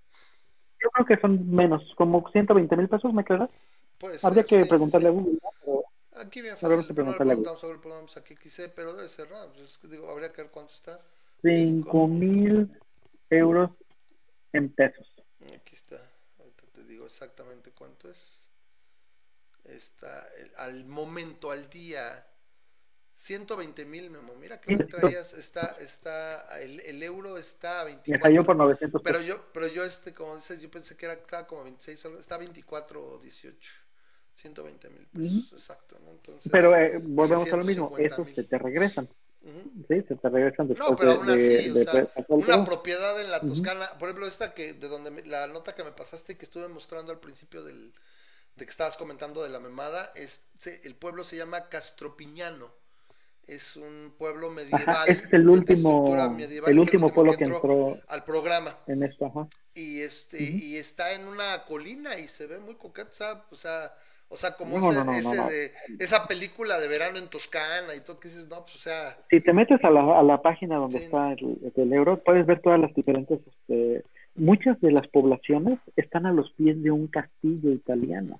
Yo 0.81 0.89
creo 0.89 1.05
que 1.05 1.17
son 1.17 1.53
menos, 1.53 1.83
como 1.95 2.27
120 2.31 2.75
mil 2.75 2.89
pesos, 2.89 3.13
¿me 3.13 3.23
creerás? 3.23 3.49
Pues 3.99 4.23
Habría 4.23 4.43
que 4.43 4.65
preguntarle 4.65 5.09
a 5.09 5.11
Google, 5.11 5.37
¿no? 5.67 5.83
Aquí 6.15 6.41
bien 6.41 6.57
fácil, 6.57 6.77
no 6.77 6.81
le 7.11 7.13
preguntamos 7.13 7.59
sobre 7.59 7.77
el 7.77 8.05
aquí 8.17 8.35
quise, 8.35 8.69
pero 8.69 8.93
debe 8.93 9.09
ser 9.09 9.29
raro. 9.29 9.51
Pues, 9.53 9.79
digo, 9.89 10.09
habría 10.09 10.31
que 10.31 10.41
ver 10.41 10.51
cuánto 10.51 10.73
está. 10.73 10.99
5 11.41 12.07
mil 12.07 12.79
euros 13.29 13.71
en 14.53 14.69
pesos. 14.69 15.07
Aquí 15.55 15.75
está, 15.75 16.01
ahorita 16.39 16.63
te 16.73 16.83
digo 16.83 17.05
exactamente 17.05 17.71
cuánto 17.71 18.09
es. 18.09 18.49
Está 19.63 20.27
al 20.57 20.85
momento, 20.85 21.51
al 21.51 21.69
día, 21.69 22.25
120 23.21 23.85
mil, 23.85 24.09
Memo. 24.09 24.33
Mira 24.35 24.59
que 24.59 24.75
me 24.75 24.83
traías, 24.85 25.33
está, 25.33 25.77
está, 25.79 26.59
el, 26.59 26.79
el, 26.79 27.03
euro 27.03 27.37
está 27.37 27.81
a 27.81 27.83
24. 27.83 28.11
Me 28.11 28.19
cayó 28.19 28.43
por 28.43 28.55
900 28.55 28.99
Pero 29.03 29.21
yo, 29.21 29.45
pero 29.53 29.67
yo 29.67 29.83
este, 29.83 30.11
como 30.11 30.35
dices, 30.35 30.59
yo 30.59 30.71
pensé 30.71 30.97
que 30.97 31.05
era, 31.05 31.13
estaba 31.13 31.45
como 31.45 31.63
26, 31.63 32.03
está 32.19 32.37
24 32.37 32.99
o 32.99 33.19
18. 33.19 33.71
120 34.33 34.89
mil 34.89 35.07
pesos, 35.07 35.53
exacto. 35.53 35.99
¿no? 36.03 36.09
Entonces, 36.09 36.51
pero 36.51 36.75
eh, 36.75 36.99
volvemos 36.99 37.51
a 37.53 37.57
lo 37.57 37.63
mismo, 37.63 37.95
esos 37.99 38.27
se 38.33 38.43
te 38.43 38.57
regresan. 38.57 39.07
Sí, 39.87 40.01
se 40.07 40.15
te 40.15 40.29
regresan 40.29 40.67
después 40.67 40.89
No, 40.89 40.95
pero 40.95 41.11
aún 41.11 41.29
así, 41.29 41.69
o 41.69 41.83
sea, 41.83 42.07
una 42.29 42.65
propiedad 42.65 43.21
en 43.21 43.29
la 43.29 43.41
Toscana, 43.41 43.87
por 43.99 44.09
ejemplo, 44.09 44.25
esta 44.25 44.55
que, 44.55 44.73
de 44.73 44.87
donde 44.87 45.25
la 45.25 45.45
nota 45.47 45.75
que 45.75 45.83
me 45.83 45.91
pasaste 45.91 46.33
y 46.33 46.35
que 46.35 46.45
estuve 46.45 46.67
mostrando 46.69 47.11
al 47.11 47.19
principio 47.19 47.63
del, 47.63 47.93
de 48.55 48.65
que 48.65 48.71
estabas 48.71 48.97
comentando 48.97 49.43
de 49.43 49.49
la 49.49 49.59
memada, 49.59 50.11
es, 50.15 50.45
el 50.83 50.95
pueblo 50.95 51.23
se 51.23 51.37
llama 51.37 51.69
Castropiñano. 51.69 52.80
Es 53.51 53.75
un 53.75 54.13
pueblo 54.17 54.49
medieval. 54.49 55.07
es 55.07 55.23
el 55.31 55.49
último, 55.49 56.15
el 56.67 56.79
último, 56.79 57.13
pueblo 57.13 57.33
que 57.33 57.43
entró, 57.43 57.97
al 58.07 58.23
programa. 58.23 58.77
En 58.87 59.03
esto, 59.03 59.25
ajá. 59.25 59.47
Y, 59.73 59.99
este, 59.99 60.41
y 60.41 60.77
está 60.77 61.13
en 61.13 61.27
una 61.27 61.65
colina 61.65 62.17
y 62.17 62.27
se 62.27 62.47
ve 62.47 62.59
muy 62.59 62.75
coqueto, 62.75 63.11
o 63.49 63.55
sea 63.55 63.93
o 64.33 64.37
sea, 64.37 64.51
como 64.51 64.77
ese, 64.77 65.35
de, 65.35 65.71
esa 65.99 66.25
película 66.25 66.79
de 66.79 66.87
verano 66.87 67.17
en 67.17 67.27
Toscana 67.27 67.93
y 67.93 67.99
todo, 67.99 68.17
que 68.17 68.29
dices, 68.29 68.47
no, 68.47 68.61
pues 68.61 68.75
o 68.75 68.79
sea... 68.79 69.17
Si 69.29 69.41
te 69.41 69.51
metes 69.51 69.83
a 69.83 69.89
la, 69.89 70.19
a 70.19 70.23
la 70.23 70.41
página 70.41 70.77
donde 70.77 70.99
está 70.99 71.33
el, 71.33 71.93
euro, 71.93 72.23
puedes 72.23 72.45
ver 72.45 72.61
todas 72.61 72.79
las 72.79 72.93
diferentes... 72.93 73.41
Este, 73.45 74.05
muchas 74.35 74.79
de 74.79 74.91
las 74.91 75.05
poblaciones 75.09 75.79
están 75.97 76.25
a 76.25 76.31
los 76.31 76.49
pies 76.53 76.81
de 76.81 76.91
un 76.91 77.07
castillo 77.07 77.71
italiano. 77.71 78.39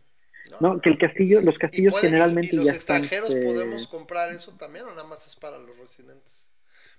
No, 0.60 0.80
que 0.80 0.90
el 0.90 0.98
castillo, 0.98 1.41
los 1.41 1.57
castillos 1.57 1.99
generalmente 1.99 2.56
y, 2.56 2.57
los 2.57 2.69
extranjeros 2.69 3.30
este, 3.30 3.45
podemos 3.45 3.88
comprar 3.88 4.32
eso 4.32 4.53
también 4.57 4.86
o 4.86 4.90
nada 4.90 5.06
más 5.06 5.26
es 5.28 5.36
para 5.36 5.57
los 5.57 5.78
residentes. 5.78 6.52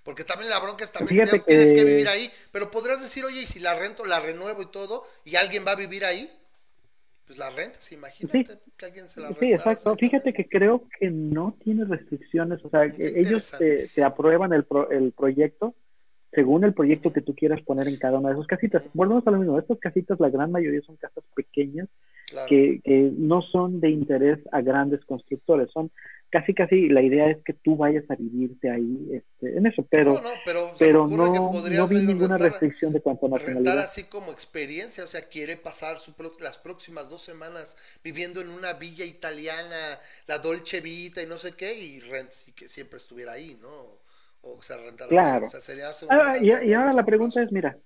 Porque 0.03 0.23
también 0.23 0.49
la 0.49 0.59
bronca 0.59 0.83
es 0.83 0.91
también 0.91 1.25
tienes 1.45 1.73
que 1.73 1.83
vivir 1.83 2.07
ahí, 2.07 2.31
pero 2.51 2.69
podrías 2.69 3.01
decir, 3.01 3.23
oye, 3.23 3.41
y 3.41 3.45
si 3.45 3.59
la 3.59 3.75
rento, 3.75 4.05
la 4.05 4.19
renuevo 4.19 4.61
y 4.61 4.65
todo, 4.67 5.03
y 5.23 5.35
alguien 5.37 5.65
va 5.65 5.71
a 5.71 5.75
vivir 5.75 6.03
ahí, 6.03 6.29
pues 7.25 7.39
la 7.39 7.49
renta, 7.49 7.79
imagínate 7.91 8.59
que 8.75 8.85
alguien 8.85 9.07
se 9.07 9.21
la 9.21 9.27
renta. 9.27 9.39
Sí, 9.39 9.53
exacto. 9.53 9.95
Fíjate 9.95 10.33
que 10.33 10.49
creo 10.49 10.89
que 10.99 11.09
no 11.09 11.57
tiene 11.63 11.85
restricciones, 11.85 12.59
o 12.65 12.69
sea, 12.69 12.91
que 12.91 13.13
ellos 13.15 13.49
te, 13.57 14.03
aprueban 14.03 14.51
el, 14.51 14.65
el 14.91 15.13
proyecto 15.13 15.73
según 16.33 16.63
el 16.63 16.73
proyecto 16.73 17.13
que 17.13 17.21
tú 17.21 17.35
quieras 17.35 17.61
poner 17.61 17.87
en 17.87 17.97
cada 17.97 18.19
una 18.19 18.29
de 18.29 18.35
esas 18.35 18.47
casitas. 18.47 18.83
Volvemos 18.93 19.25
a 19.27 19.31
lo 19.31 19.37
mismo, 19.37 19.59
estas 19.59 19.79
casitas, 19.79 20.19
la 20.19 20.29
gran 20.29 20.51
mayoría 20.51 20.81
son 20.81 20.95
casas 20.97 21.23
pequeñas 21.35 21.87
que, 22.47 22.81
que 22.83 23.11
no 23.15 23.41
son 23.41 23.79
de 23.79 23.89
interés 23.89 24.39
a 24.51 24.61
grandes 24.61 25.03
constructores, 25.05 25.69
son 25.71 25.91
casi 26.33 26.55
casi 26.55 26.89
la 26.89 27.03
idea 27.03 27.29
es 27.29 27.37
que 27.45 27.53
tú 27.53 27.77
vayas 27.77 28.09
a 28.09 28.15
vivirte 28.15 28.67
ahí 28.71 29.07
este, 29.11 29.55
en 29.55 29.67
eso, 29.67 29.85
pero 29.87 30.13
no, 30.13 30.29
pero, 30.43 30.73
pero 30.79 31.07
no, 31.07 31.53
no 31.53 31.87
vi 31.87 32.01
ninguna 32.01 32.39
restricción 32.39 32.91
de 32.91 33.01
cuanto 33.01 33.27
a 33.27 33.29
nacionalidad. 33.29 33.73
Rentar 33.73 33.77
así 33.85 34.05
como 34.05 34.31
experiencia, 34.31 35.03
o 35.03 35.07
sea, 35.07 35.21
quiere 35.29 35.57
pasar 35.57 35.99
su, 35.99 36.15
las 36.39 36.57
próximas 36.57 37.07
dos 37.07 37.21
semanas 37.21 37.77
viviendo 38.03 38.41
en 38.41 38.49
una 38.49 38.73
villa 38.73 39.05
italiana, 39.05 39.99
la 40.25 40.39
Dolce 40.39 40.81
Vita 40.81 41.21
y 41.21 41.27
no 41.27 41.37
sé 41.37 41.51
qué, 41.51 41.77
y, 41.77 41.99
rent, 41.99 42.31
y 42.47 42.53
que 42.53 42.67
siempre 42.67 42.97
estuviera 42.97 43.33
ahí, 43.33 43.55
¿no? 43.61 44.02
O 44.43 44.61
sea, 44.61 44.77
rentar 44.77 45.07
claro. 45.07 45.45
O 45.45 45.49
sea, 45.49 45.61
sería 45.61 45.87
ah, 46.09 46.37
y, 46.37 46.47
y, 46.69 46.73
ahora 46.73 46.93
la 46.93 47.05
pregunta 47.05 47.41
es, 47.41 47.51
mira, 47.51 47.77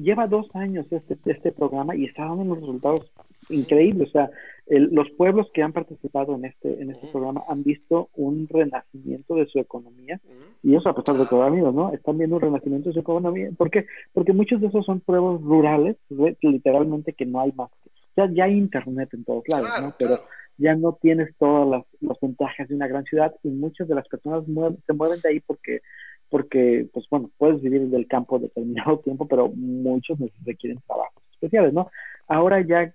lleva 0.00 0.26
dos 0.26 0.46
años 0.54 0.86
este, 0.90 1.18
este 1.26 1.52
programa 1.52 1.96
y 1.96 2.04
está 2.04 2.24
dando 2.24 2.42
unos 2.42 2.60
resultados 2.60 3.10
increíbles, 3.48 4.08
o 4.08 4.12
sea, 4.12 4.30
los 4.68 5.08
pueblos 5.10 5.48
que 5.54 5.62
han 5.62 5.72
participado 5.72 6.34
en 6.34 6.44
este 6.44 6.82
en 6.82 6.90
este 6.90 7.06
programa 7.06 7.42
han 7.48 7.62
visto 7.62 8.08
un 8.14 8.48
renacimiento 8.48 9.36
de 9.36 9.46
su 9.46 9.60
economía. 9.60 10.20
Y 10.62 10.74
eso 10.74 10.88
a 10.88 10.94
pesar 10.96 11.14
de 11.16 11.26
todo 11.26 11.44
amigos 11.44 11.72
no 11.72 11.92
están 11.92 12.18
viendo 12.18 12.36
un 12.36 12.42
renacimiento 12.42 12.88
de 12.88 12.94
su 12.94 13.00
economía. 13.00 13.50
¿por 13.56 13.70
qué? 13.70 13.86
porque 14.12 14.32
muchos 14.32 14.60
de 14.60 14.66
esos 14.66 14.84
son 14.84 15.00
pueblos 15.00 15.40
rurales 15.42 15.96
literalmente 16.40 17.12
que 17.12 17.26
no 17.26 17.40
hay 17.40 17.52
más. 17.52 17.70
O 17.70 18.14
sea 18.16 18.28
ya 18.32 18.44
hay 18.44 18.58
internet 18.58 19.10
en 19.12 19.24
todos 19.24 19.44
lados 19.46 19.70
¿no? 19.80 19.94
pero 19.96 20.20
ya 20.58 20.74
no 20.74 20.98
tienes 21.00 21.34
todas 21.38 21.68
las, 21.68 21.84
las 22.00 22.18
ventajas 22.20 22.68
de 22.68 22.74
una 22.74 22.88
gran 22.88 23.04
ciudad 23.04 23.34
y 23.42 23.48
muchas 23.48 23.88
de 23.88 23.94
las 23.94 24.08
personas 24.08 24.44
se 24.86 24.92
mueven 24.92 25.20
de 25.20 25.28
ahí 25.28 25.40
porque 25.40 25.80
porque 26.28 26.88
pues 26.92 27.06
bueno 27.10 27.30
puedes 27.38 27.60
vivir 27.60 27.88
del 27.88 28.08
campo 28.08 28.38
determinado 28.38 28.98
tiempo 29.04 29.26
pero 29.28 29.48
muchos 29.48 30.18
requieren 30.44 30.80
trabajos 30.86 31.22
especiales 31.32 31.72
no 31.72 31.90
ahora 32.26 32.60
ya 32.66 32.92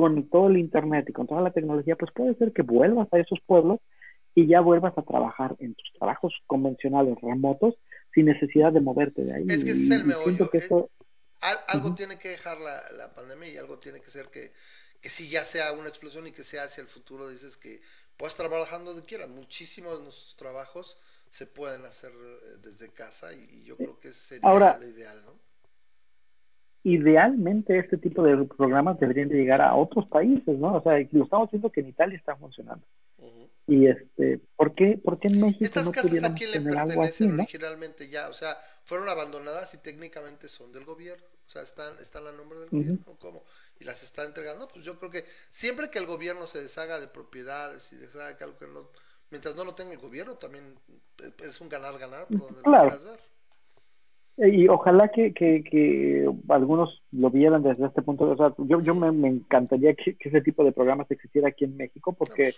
con 0.00 0.28
todo 0.28 0.48
el 0.48 0.56
Internet 0.56 1.06
y 1.08 1.12
con 1.12 1.26
toda 1.26 1.42
la 1.42 1.50
tecnología, 1.50 1.96
pues 1.96 2.10
puede 2.14 2.34
ser 2.36 2.52
que 2.52 2.62
vuelvas 2.62 3.08
a 3.12 3.18
esos 3.18 3.38
pueblos 3.46 3.80
y 4.34 4.46
ya 4.46 4.60
vuelvas 4.60 4.96
a 4.96 5.02
trabajar 5.02 5.56
en 5.58 5.74
tus 5.74 5.92
trabajos 5.98 6.32
convencionales 6.46 7.20
remotos 7.20 7.74
sin 8.14 8.26
necesidad 8.26 8.72
de 8.72 8.80
moverte 8.80 9.24
de 9.24 9.34
ahí. 9.34 9.44
Es 9.46 9.64
que 9.64 9.72
es 9.72 9.90
el 9.90 10.04
meollo. 10.04 10.48
algo 11.68 11.94
tiene 11.94 12.18
que 12.18 12.30
dejar 12.30 12.58
la, 12.60 13.14
pandemia 13.14 13.52
y 13.52 13.56
algo 13.56 13.78
tiene 13.78 14.00
que 14.00 14.10
ser 14.10 14.26
que, 14.32 14.52
que 15.00 15.10
si 15.10 15.28
ya 15.28 15.44
sea 15.44 15.72
una 15.72 15.88
explosión 15.88 16.26
y 16.26 16.32
que 16.32 16.44
sea 16.44 16.64
hacia 16.64 16.82
el 16.82 16.88
futuro, 16.88 17.28
dices 17.28 17.56
que 17.56 17.80
puedes 18.16 18.34
trabajando 18.34 18.92
donde 18.92 19.06
quieras. 19.06 19.28
Muchísimos 19.28 19.98
de 19.98 20.04
nuestros 20.04 20.36
trabajos 20.36 20.98
se 21.30 21.46
pueden 21.46 21.84
hacer 21.86 22.12
eh, 22.12 22.56
desde 22.62 22.90
casa 22.90 23.32
y, 23.32 23.62
yo 23.62 23.76
creo 23.76 23.98
que 23.98 24.12
sería 24.12 24.78
lo 24.78 24.86
ideal, 24.86 25.24
¿no? 25.24 25.38
idealmente 26.82 27.78
este 27.78 27.98
tipo 27.98 28.22
de 28.22 28.44
programas 28.44 28.98
deberían 28.98 29.28
de 29.28 29.36
llegar 29.36 29.60
a 29.60 29.74
otros 29.74 30.06
países, 30.06 30.58
¿no? 30.58 30.76
O 30.76 30.82
sea, 30.82 30.94
lo 31.12 31.24
estamos 31.24 31.50
viendo 31.50 31.70
que 31.70 31.80
en 31.80 31.88
Italia 31.88 32.16
está 32.16 32.36
funcionando. 32.36 32.84
Y 33.66 33.86
este, 33.86 34.40
¿por 34.56 34.74
qué, 34.74 34.98
¿por 35.02 35.20
qué 35.20 35.28
en 35.28 35.40
México 35.40 35.64
Estas 35.64 35.84
no 35.84 35.92
casas 35.92 36.24
a 36.24 36.34
quién 36.34 36.50
le 36.50 36.60
pertenecen 36.60 37.38
originalmente 37.38 38.08
ya, 38.08 38.28
o 38.28 38.32
sea, 38.32 38.56
fueron 38.84 39.08
abandonadas 39.08 39.74
y 39.74 39.78
técnicamente 39.78 40.48
son 40.48 40.72
del 40.72 40.84
gobierno, 40.84 41.26
o 41.50 41.52
sea, 41.52 41.62
están, 41.62 41.98
están 41.98 42.28
a 42.28 42.32
nombre 42.32 42.60
del 42.60 42.68
gobierno, 42.70 43.16
¿cómo? 43.18 43.42
Y 43.80 43.84
las 43.84 44.04
está 44.04 44.24
entregando, 44.24 44.68
pues 44.68 44.84
yo 44.84 44.96
creo 45.00 45.10
que 45.10 45.24
siempre 45.50 45.90
que 45.90 45.98
el 45.98 46.06
gobierno 46.06 46.46
se 46.46 46.62
deshaga 46.62 47.00
de 47.00 47.08
propiedades 47.08 47.92
y 47.92 47.96
deshaga 47.96 48.36
que 48.36 48.44
algo 48.44 48.56
que 48.56 48.68
no, 48.68 48.86
mientras 49.32 49.56
no 49.56 49.64
lo 49.64 49.74
tenga 49.74 49.90
el 49.90 49.98
gobierno, 49.98 50.36
también 50.36 50.76
es 51.42 51.60
un 51.60 51.68
ganar-ganar 51.68 52.28
por 52.28 52.38
donde 52.38 52.62
lo 52.62 52.80
quieras 52.82 53.04
ver. 53.04 54.52
Y 54.52 54.68
ojalá 54.68 55.08
que, 55.08 55.34
que, 55.34 56.32
algunos 56.48 57.02
lo 57.10 57.30
vieran 57.30 57.64
desde 57.64 57.86
este 57.86 58.02
punto 58.02 58.26
de 58.26 58.30
vista. 58.30 58.54
Yo, 58.58 58.80
yo 58.80 58.94
me, 58.94 59.08
encantaría 59.28 59.94
que, 59.94 60.16
ese 60.20 60.42
tipo 60.42 60.62
de 60.62 60.70
programas 60.70 61.10
existiera 61.10 61.48
aquí 61.48 61.64
en 61.64 61.76
México 61.76 62.12
porque 62.12 62.54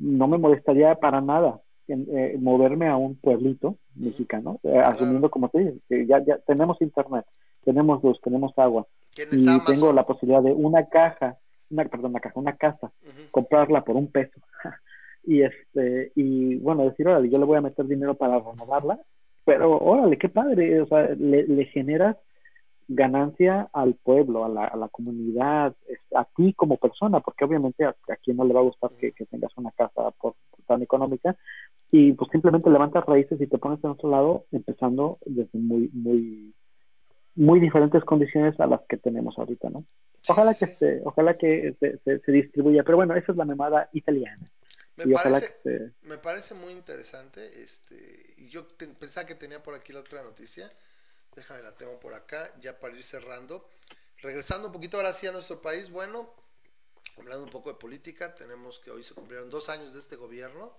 no 0.00 0.26
me 0.26 0.36
molestaría 0.36 0.96
para 0.96 1.20
nada 1.20 1.60
eh, 1.86 2.36
moverme 2.40 2.88
a 2.88 2.96
un 2.96 3.14
pueblito 3.14 3.76
mexicano, 3.94 4.58
eh, 4.64 4.82
asumiendo 4.84 5.30
como 5.30 5.48
te 5.48 5.60
dije, 5.60 5.74
que 5.88 6.06
ya, 6.06 6.24
ya 6.24 6.38
tenemos 6.38 6.82
internet, 6.82 7.24
tenemos 7.64 8.02
luz, 8.02 8.20
tenemos 8.22 8.52
agua. 8.56 8.86
Y 9.16 9.46
tengo 9.66 9.92
la 9.92 10.06
posibilidad 10.06 10.42
de 10.42 10.52
una 10.52 10.86
caja, 10.88 11.36
una, 11.70 11.84
perdón, 11.84 12.12
una 12.12 12.20
caja, 12.20 12.40
una 12.40 12.56
casa, 12.56 12.92
comprarla 13.30 13.84
por 13.84 13.96
un 13.96 14.10
peso. 14.10 14.40
y 15.24 15.42
este 15.42 16.12
y 16.16 16.56
bueno, 16.56 16.84
decir, 16.84 17.06
órale, 17.06 17.30
yo 17.30 17.38
le 17.38 17.44
voy 17.44 17.58
a 17.58 17.62
meter 17.62 17.86
dinero 17.86 18.14
para 18.14 18.38
renovarla 18.38 18.98
pero 19.44 19.76
órale, 19.78 20.18
qué 20.18 20.28
padre, 20.28 20.80
o 20.80 20.86
sea, 20.86 21.08
le, 21.18 21.46
le 21.46 21.64
generas 21.66 22.16
ganancia 22.88 23.68
al 23.72 23.94
pueblo, 23.94 24.44
a 24.44 24.48
la, 24.48 24.66
a 24.66 24.76
la 24.76 24.88
comunidad, 24.88 25.74
a 26.14 26.24
ti 26.36 26.52
como 26.54 26.76
persona, 26.76 27.20
porque 27.20 27.44
obviamente 27.44 27.84
a, 27.84 27.90
a, 27.90 28.16
quien 28.16 28.36
no 28.36 28.44
le 28.44 28.54
va 28.54 28.60
a 28.60 28.64
gustar 28.64 28.90
que, 28.92 29.12
tengas 29.12 29.52
una 29.56 29.70
casa 29.72 30.10
por, 30.20 30.34
tan 30.66 30.82
económica, 30.82 31.36
y 31.90 32.12
pues 32.12 32.30
simplemente 32.30 32.70
levantas 32.70 33.04
raíces 33.04 33.40
y 33.40 33.46
te 33.46 33.58
pones 33.58 33.82
en 33.82 33.90
otro 33.90 34.10
lado, 34.10 34.44
empezando 34.52 35.18
desde 35.24 35.58
muy, 35.58 35.90
muy, 35.92 36.54
muy 37.34 37.60
diferentes 37.60 38.04
condiciones 38.04 38.58
a 38.60 38.66
las 38.66 38.80
que 38.88 38.96
tenemos 38.96 39.38
ahorita, 39.38 39.70
¿no? 39.70 39.84
Ojalá 40.28 40.54
que 40.54 40.66
se, 40.66 41.00
ojalá 41.04 41.36
que 41.36 41.74
se, 41.80 41.98
se, 42.20 42.32
distribuya, 42.32 42.84
pero 42.84 42.96
bueno, 42.96 43.16
esa 43.16 43.32
es 43.32 43.38
la 43.38 43.44
memada 43.44 43.88
italiana. 43.92 44.50
Me, 44.96 45.12
parece, 45.14 45.92
me 46.02 46.18
parece 46.18 46.54
muy 46.54 46.72
interesante, 46.72 47.62
este, 47.62 48.36
yo 48.50 48.68
pensaba 48.98 49.26
que 49.26 49.34
tenía 49.34 49.62
por 49.62 49.74
aquí 49.74 49.92
la 49.92 50.00
otra 50.00 50.22
noticia, 50.22 50.70
déjame 51.34 51.62
la 51.62 51.74
tengo 51.74 51.98
por 51.98 52.14
acá, 52.14 52.52
ya 52.60 52.78
para 52.78 52.94
ir 52.94 53.02
cerrando. 53.02 53.68
Regresando 54.18 54.68
un 54.68 54.72
poquito 54.72 54.98
ahora 54.98 55.12
sí 55.12 55.26
a 55.26 55.32
nuestro 55.32 55.60
país, 55.60 55.90
bueno, 55.90 56.32
hablando 57.18 57.44
un 57.44 57.50
poco 57.50 57.72
de 57.72 57.78
política, 57.78 58.34
tenemos 58.34 58.78
que 58.78 58.90
hoy 58.90 59.02
se 59.02 59.14
cumplieron 59.14 59.50
dos 59.50 59.68
años 59.68 59.94
de 59.94 60.00
este 60.00 60.16
gobierno. 60.16 60.76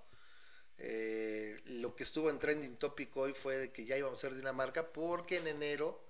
Eh, 0.77 1.55
lo 1.65 1.95
que 1.95 2.03
estuvo 2.03 2.29
en 2.29 2.39
trending 2.39 2.77
topic 2.77 3.15
hoy 3.17 3.33
fue 3.33 3.57
de 3.57 3.71
que 3.71 3.85
ya 3.85 3.97
íbamos 3.97 4.19
a 4.19 4.21
ser 4.21 4.35
Dinamarca, 4.35 4.91
porque 4.91 5.37
en 5.37 5.47
enero, 5.47 6.01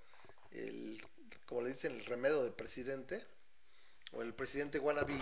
el, 0.54 1.02
como 1.46 1.62
le 1.62 1.70
dicen, 1.70 1.94
el 1.94 2.06
remedio 2.06 2.44
del 2.44 2.54
presidente, 2.54 3.26
o 4.12 4.22
el 4.22 4.34
presidente 4.34 4.80
wannabe, 4.80 5.20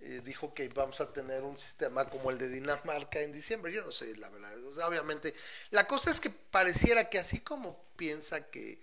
eh, 0.00 0.20
dijo 0.24 0.52
que 0.52 0.68
vamos 0.68 1.00
a 1.00 1.12
tener 1.12 1.42
un 1.42 1.58
sistema 1.58 2.08
como 2.08 2.30
el 2.30 2.38
de 2.38 2.48
Dinamarca 2.48 3.20
en 3.20 3.32
diciembre. 3.32 3.72
Yo 3.72 3.84
no 3.84 3.92
sé, 3.92 4.16
la 4.16 4.30
verdad. 4.30 4.52
obviamente, 4.86 5.34
la 5.70 5.86
cosa 5.86 6.10
es 6.10 6.20
que 6.20 6.30
pareciera 6.30 7.08
que 7.08 7.18
así 7.18 7.40
como 7.40 7.84
piensa 7.96 8.50
que, 8.50 8.80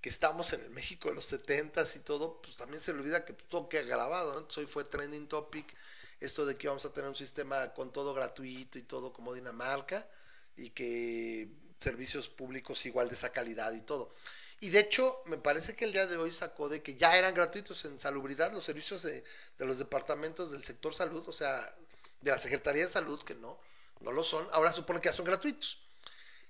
que 0.00 0.08
estamos 0.08 0.52
en 0.52 0.60
el 0.60 0.70
México 0.70 1.08
de 1.08 1.14
los 1.14 1.24
70 1.26 1.84
y 1.94 1.98
todo, 2.00 2.40
pues 2.42 2.56
también 2.56 2.80
se 2.80 2.92
le 2.92 3.00
olvida 3.00 3.24
que 3.24 3.32
todo 3.32 3.68
queda 3.68 3.82
grabado. 3.82 4.32
Entonces 4.32 4.58
hoy 4.58 4.66
fue 4.66 4.84
trending 4.84 5.28
topic 5.28 5.74
esto 6.20 6.46
de 6.46 6.56
que 6.56 6.68
vamos 6.68 6.84
a 6.84 6.92
tener 6.92 7.08
un 7.08 7.14
sistema 7.14 7.72
con 7.74 7.92
todo 7.92 8.14
gratuito 8.14 8.78
y 8.78 8.82
todo 8.82 9.12
como 9.12 9.34
Dinamarca 9.34 10.08
y 10.56 10.70
que 10.70 11.48
servicios 11.80 12.28
públicos 12.28 12.86
igual 12.86 13.08
de 13.08 13.14
esa 13.14 13.30
calidad 13.30 13.72
y 13.72 13.82
todo. 13.82 14.12
Y 14.60 14.70
de 14.70 14.80
hecho, 14.80 15.22
me 15.26 15.36
parece 15.36 15.76
que 15.76 15.84
el 15.84 15.92
día 15.92 16.06
de 16.06 16.16
hoy 16.16 16.32
sacó 16.32 16.68
de 16.68 16.82
que 16.82 16.94
ya 16.94 17.16
eran 17.16 17.34
gratuitos 17.34 17.84
en 17.84 18.00
salubridad 18.00 18.52
los 18.52 18.64
servicios 18.64 19.02
de, 19.02 19.22
los 19.58 19.78
departamentos 19.78 20.50
del 20.50 20.64
sector 20.64 20.94
salud, 20.94 21.22
o 21.26 21.32
sea, 21.32 21.76
de 22.22 22.30
la 22.30 22.38
Secretaría 22.38 22.84
de 22.84 22.90
Salud, 22.90 23.22
que 23.22 23.34
no, 23.34 23.58
no 24.00 24.12
lo 24.12 24.24
son, 24.24 24.48
ahora 24.52 24.72
supone 24.72 25.00
que 25.00 25.10
ya 25.10 25.12
son 25.12 25.26
gratuitos. 25.26 25.80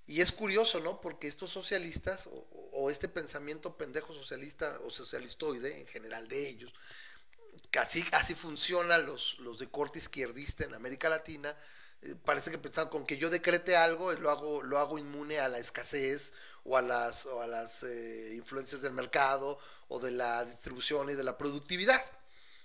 Y 0.06 0.20
es 0.20 0.30
curioso, 0.30 0.78
¿no? 0.80 1.00
Porque 1.00 1.26
estos 1.26 1.50
socialistas, 1.50 2.28
o, 2.72 2.90
este 2.90 3.08
pensamiento 3.08 3.76
pendejo 3.76 4.14
socialista 4.14 4.78
o 4.84 4.90
socialistoide 4.90 5.80
en 5.80 5.86
general 5.88 6.28
de 6.28 6.48
ellos, 6.48 6.72
casi 7.72 8.04
así, 8.12 8.36
funcionan 8.36 9.04
los, 9.04 9.36
los 9.40 9.58
de 9.58 9.68
corte 9.68 9.98
izquierdista 9.98 10.64
en 10.64 10.74
América 10.74 11.08
Latina, 11.08 11.56
parece 12.24 12.50
que 12.50 12.58
pensaban 12.58 12.90
con 12.90 13.04
que 13.04 13.16
yo 13.16 13.30
decrete 13.30 13.76
algo, 13.76 14.12
lo 14.12 14.30
hago, 14.30 14.62
lo 14.62 14.78
hago 14.78 14.98
inmune 14.98 15.38
a 15.38 15.48
la 15.48 15.58
escasez 15.58 16.32
o 16.64 16.76
a 16.76 16.82
las, 16.82 17.26
o 17.26 17.40
a 17.40 17.46
las 17.46 17.82
eh, 17.82 18.32
influencias 18.34 18.82
del 18.82 18.92
mercado 18.92 19.58
o 19.88 19.98
de 19.98 20.10
la 20.10 20.44
distribución 20.44 21.10
y 21.10 21.14
de 21.14 21.24
la 21.24 21.38
productividad. 21.38 22.04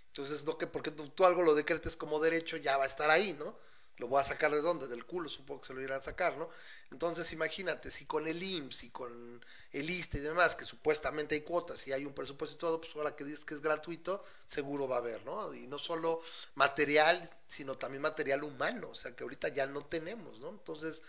Entonces, 0.07 0.43
no 0.43 0.57
que 0.57 0.67
porque 0.67 0.91
tú, 0.91 1.25
algo 1.25 1.41
lo 1.41 1.55
decretes 1.55 1.95
como 1.95 2.19
derecho, 2.19 2.57
ya 2.57 2.77
va 2.77 2.83
a 2.83 2.87
estar 2.87 3.09
ahí, 3.09 3.33
¿no? 3.33 3.57
Lo 3.97 4.07
voy 4.07 4.19
a 4.19 4.23
sacar 4.23 4.51
de 4.51 4.61
dónde? 4.61 4.87
Del 4.87 5.05
culo, 5.05 5.29
supongo 5.29 5.61
que 5.61 5.67
se 5.67 5.73
lo 5.73 5.81
irán 5.81 5.99
a 5.99 6.03
sacar, 6.03 6.37
¿no? 6.37 6.49
Entonces, 6.91 7.31
imagínate, 7.33 7.91
si 7.91 8.05
con 8.05 8.27
el 8.27 8.41
IMSS 8.41 8.83
y 8.85 8.89
con 8.89 9.45
el 9.71 9.89
ISTE 9.89 10.17
y 10.17 10.21
demás, 10.21 10.55
que 10.55 10.65
supuestamente 10.65 11.35
hay 11.35 11.41
cuotas 11.41 11.85
y 11.87 11.93
hay 11.93 12.05
un 12.05 12.13
presupuesto 12.13 12.55
y 12.55 12.59
todo, 12.59 12.81
pues 12.81 12.95
ahora 12.95 13.15
que 13.15 13.23
dices 13.23 13.45
que 13.45 13.53
es 13.53 13.61
gratuito, 13.61 14.23
seguro 14.47 14.87
va 14.87 14.95
a 14.95 14.99
haber, 14.99 15.23
¿no? 15.25 15.53
Y 15.53 15.67
no 15.67 15.77
solo 15.77 16.21
material, 16.55 17.29
sino 17.47 17.75
también 17.75 18.01
material 18.01 18.43
humano, 18.43 18.89
o 18.89 18.95
sea, 18.95 19.15
que 19.15 19.23
ahorita 19.23 19.49
ya 19.49 19.67
no 19.67 19.85
tenemos, 19.85 20.39
¿no? 20.39 20.49
Entonces, 20.49 21.01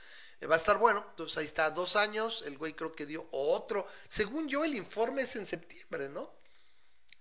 eh, 0.42 0.46
va 0.46 0.56
a 0.56 0.58
estar 0.58 0.76
bueno. 0.76 1.06
Entonces 1.10 1.38
ahí 1.38 1.44
está, 1.46 1.70
dos 1.70 1.94
años, 1.96 2.42
el 2.46 2.58
güey 2.58 2.74
creo 2.74 2.92
que 2.94 3.06
dio 3.06 3.26
otro. 3.30 3.86
Según 4.08 4.48
yo, 4.48 4.64
el 4.64 4.74
informe 4.74 5.22
es 5.22 5.36
en 5.36 5.46
septiembre, 5.46 6.08
¿no? 6.08 6.30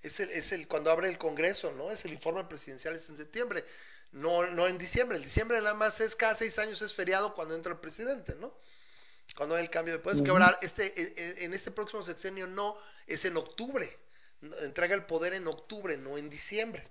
Es 0.02 0.20
el, 0.20 0.32
es 0.32 0.52
el 0.52 0.68
cuando 0.68 0.90
abre 0.90 1.08
el 1.08 1.20
Congreso, 1.20 1.72
¿no? 1.72 1.92
Es 1.92 2.04
el 2.06 2.14
informe 2.14 2.44
presidencial, 2.46 2.96
es 2.96 3.08
en 3.10 3.18
septiembre. 3.18 3.64
No, 4.12 4.46
no 4.48 4.68
en 4.68 4.78
diciembre. 4.78 5.18
El 5.18 5.24
diciembre 5.24 5.62
nada 5.62 5.74
más 5.74 6.00
es 6.02 6.16
cada 6.16 6.36
seis 6.36 6.60
años 6.60 6.82
es 6.82 6.94
feriado 6.94 7.34
cuando 7.34 7.56
entra 7.56 7.72
el 7.72 7.80
presidente, 7.80 8.36
¿no? 8.36 8.54
Cuando 9.36 9.56
hay 9.56 9.64
el 9.64 9.70
cambio 9.70 9.94
de 9.94 10.00
poder. 10.00 10.22
quebrar 10.24 10.60
este, 10.62 10.88
e, 10.88 11.14
e, 11.16 11.46
en 11.46 11.54
este 11.54 11.72
próximo 11.72 12.04
sexenio 12.04 12.48
no, 12.48 12.78
es 13.08 13.24
en 13.26 13.38
octubre. 13.38 14.00
Entrega 14.62 14.96
el 14.96 15.06
poder 15.06 15.34
en 15.34 15.48
octubre, 15.48 15.96
no 15.98 16.18
en 16.18 16.30
diciembre. 16.30 16.88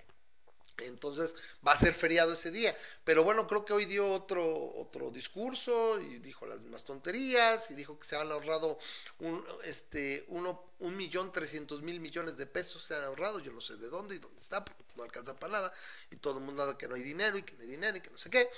Entonces 0.86 1.34
va 1.66 1.72
a 1.72 1.76
ser 1.76 1.94
feriado 1.94 2.34
ese 2.34 2.50
día. 2.50 2.76
Pero 3.04 3.24
bueno, 3.24 3.46
creo 3.46 3.64
que 3.64 3.72
hoy 3.72 3.84
dio 3.84 4.12
otro, 4.12 4.74
otro 4.76 5.10
discurso 5.10 6.00
y 6.00 6.18
dijo 6.18 6.46
las 6.46 6.60
mismas 6.60 6.84
tonterías 6.84 7.70
y 7.70 7.74
dijo 7.74 7.98
que 7.98 8.06
se 8.06 8.16
han 8.16 8.30
ahorrado 8.30 8.78
un, 9.18 9.44
este, 9.64 10.24
uno, 10.28 10.72
un 10.78 10.96
millón 10.96 11.32
trescientos 11.32 11.82
mil 11.82 12.00
millones 12.00 12.36
de 12.36 12.46
pesos 12.46 12.84
se 12.84 12.94
han 12.94 13.04
ahorrado. 13.04 13.40
Yo 13.40 13.52
no 13.52 13.60
sé 13.60 13.76
de 13.76 13.88
dónde 13.88 14.16
y 14.16 14.18
dónde 14.18 14.40
está, 14.40 14.64
porque 14.64 14.84
no 14.96 15.02
alcanza 15.02 15.34
para 15.38 15.52
nada. 15.52 15.72
Y 16.10 16.16
todo 16.16 16.38
el 16.38 16.44
mundo 16.44 16.62
habla 16.62 16.78
que 16.78 16.88
no 16.88 16.94
hay 16.94 17.02
dinero 17.02 17.38
y 17.38 17.42
que 17.42 17.54
no 17.54 17.62
hay 17.62 17.68
dinero 17.68 17.96
y 17.96 18.00
que 18.00 18.10
no 18.10 18.18
sé 18.18 18.30
qué. 18.30 18.48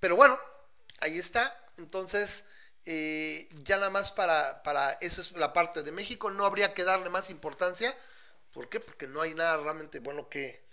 Pero 0.00 0.16
bueno, 0.16 0.38
ahí 1.00 1.18
está. 1.18 1.58
Entonces, 1.78 2.44
eh, 2.86 3.48
ya 3.64 3.78
nada 3.78 3.90
más 3.90 4.10
para, 4.10 4.62
para 4.62 4.92
eso 5.00 5.20
es 5.20 5.32
la 5.32 5.52
parte 5.52 5.82
de 5.82 5.92
México. 5.92 6.30
No 6.30 6.44
habría 6.44 6.74
que 6.74 6.84
darle 6.84 7.10
más 7.10 7.30
importancia. 7.30 7.96
¿Por 8.52 8.68
qué? 8.68 8.80
Porque 8.80 9.08
no 9.08 9.20
hay 9.20 9.34
nada 9.34 9.56
realmente 9.56 9.98
bueno 9.98 10.28
que 10.28 10.64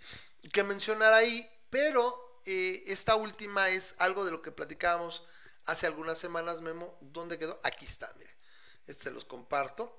que 0.48 0.64
mencionar 0.64 1.12
ahí, 1.12 1.48
pero 1.70 2.40
eh, 2.44 2.82
esta 2.86 3.14
última 3.14 3.68
es 3.68 3.94
algo 3.98 4.24
de 4.24 4.32
lo 4.32 4.42
que 4.42 4.50
platicábamos 4.50 5.22
hace 5.66 5.86
algunas 5.86 6.18
semanas, 6.18 6.60
Memo. 6.60 6.98
¿Dónde 7.00 7.38
quedó? 7.38 7.58
Aquí 7.62 7.84
está. 7.84 8.12
Este 8.86 9.04
se 9.04 9.10
los 9.10 9.24
comparto. 9.24 9.96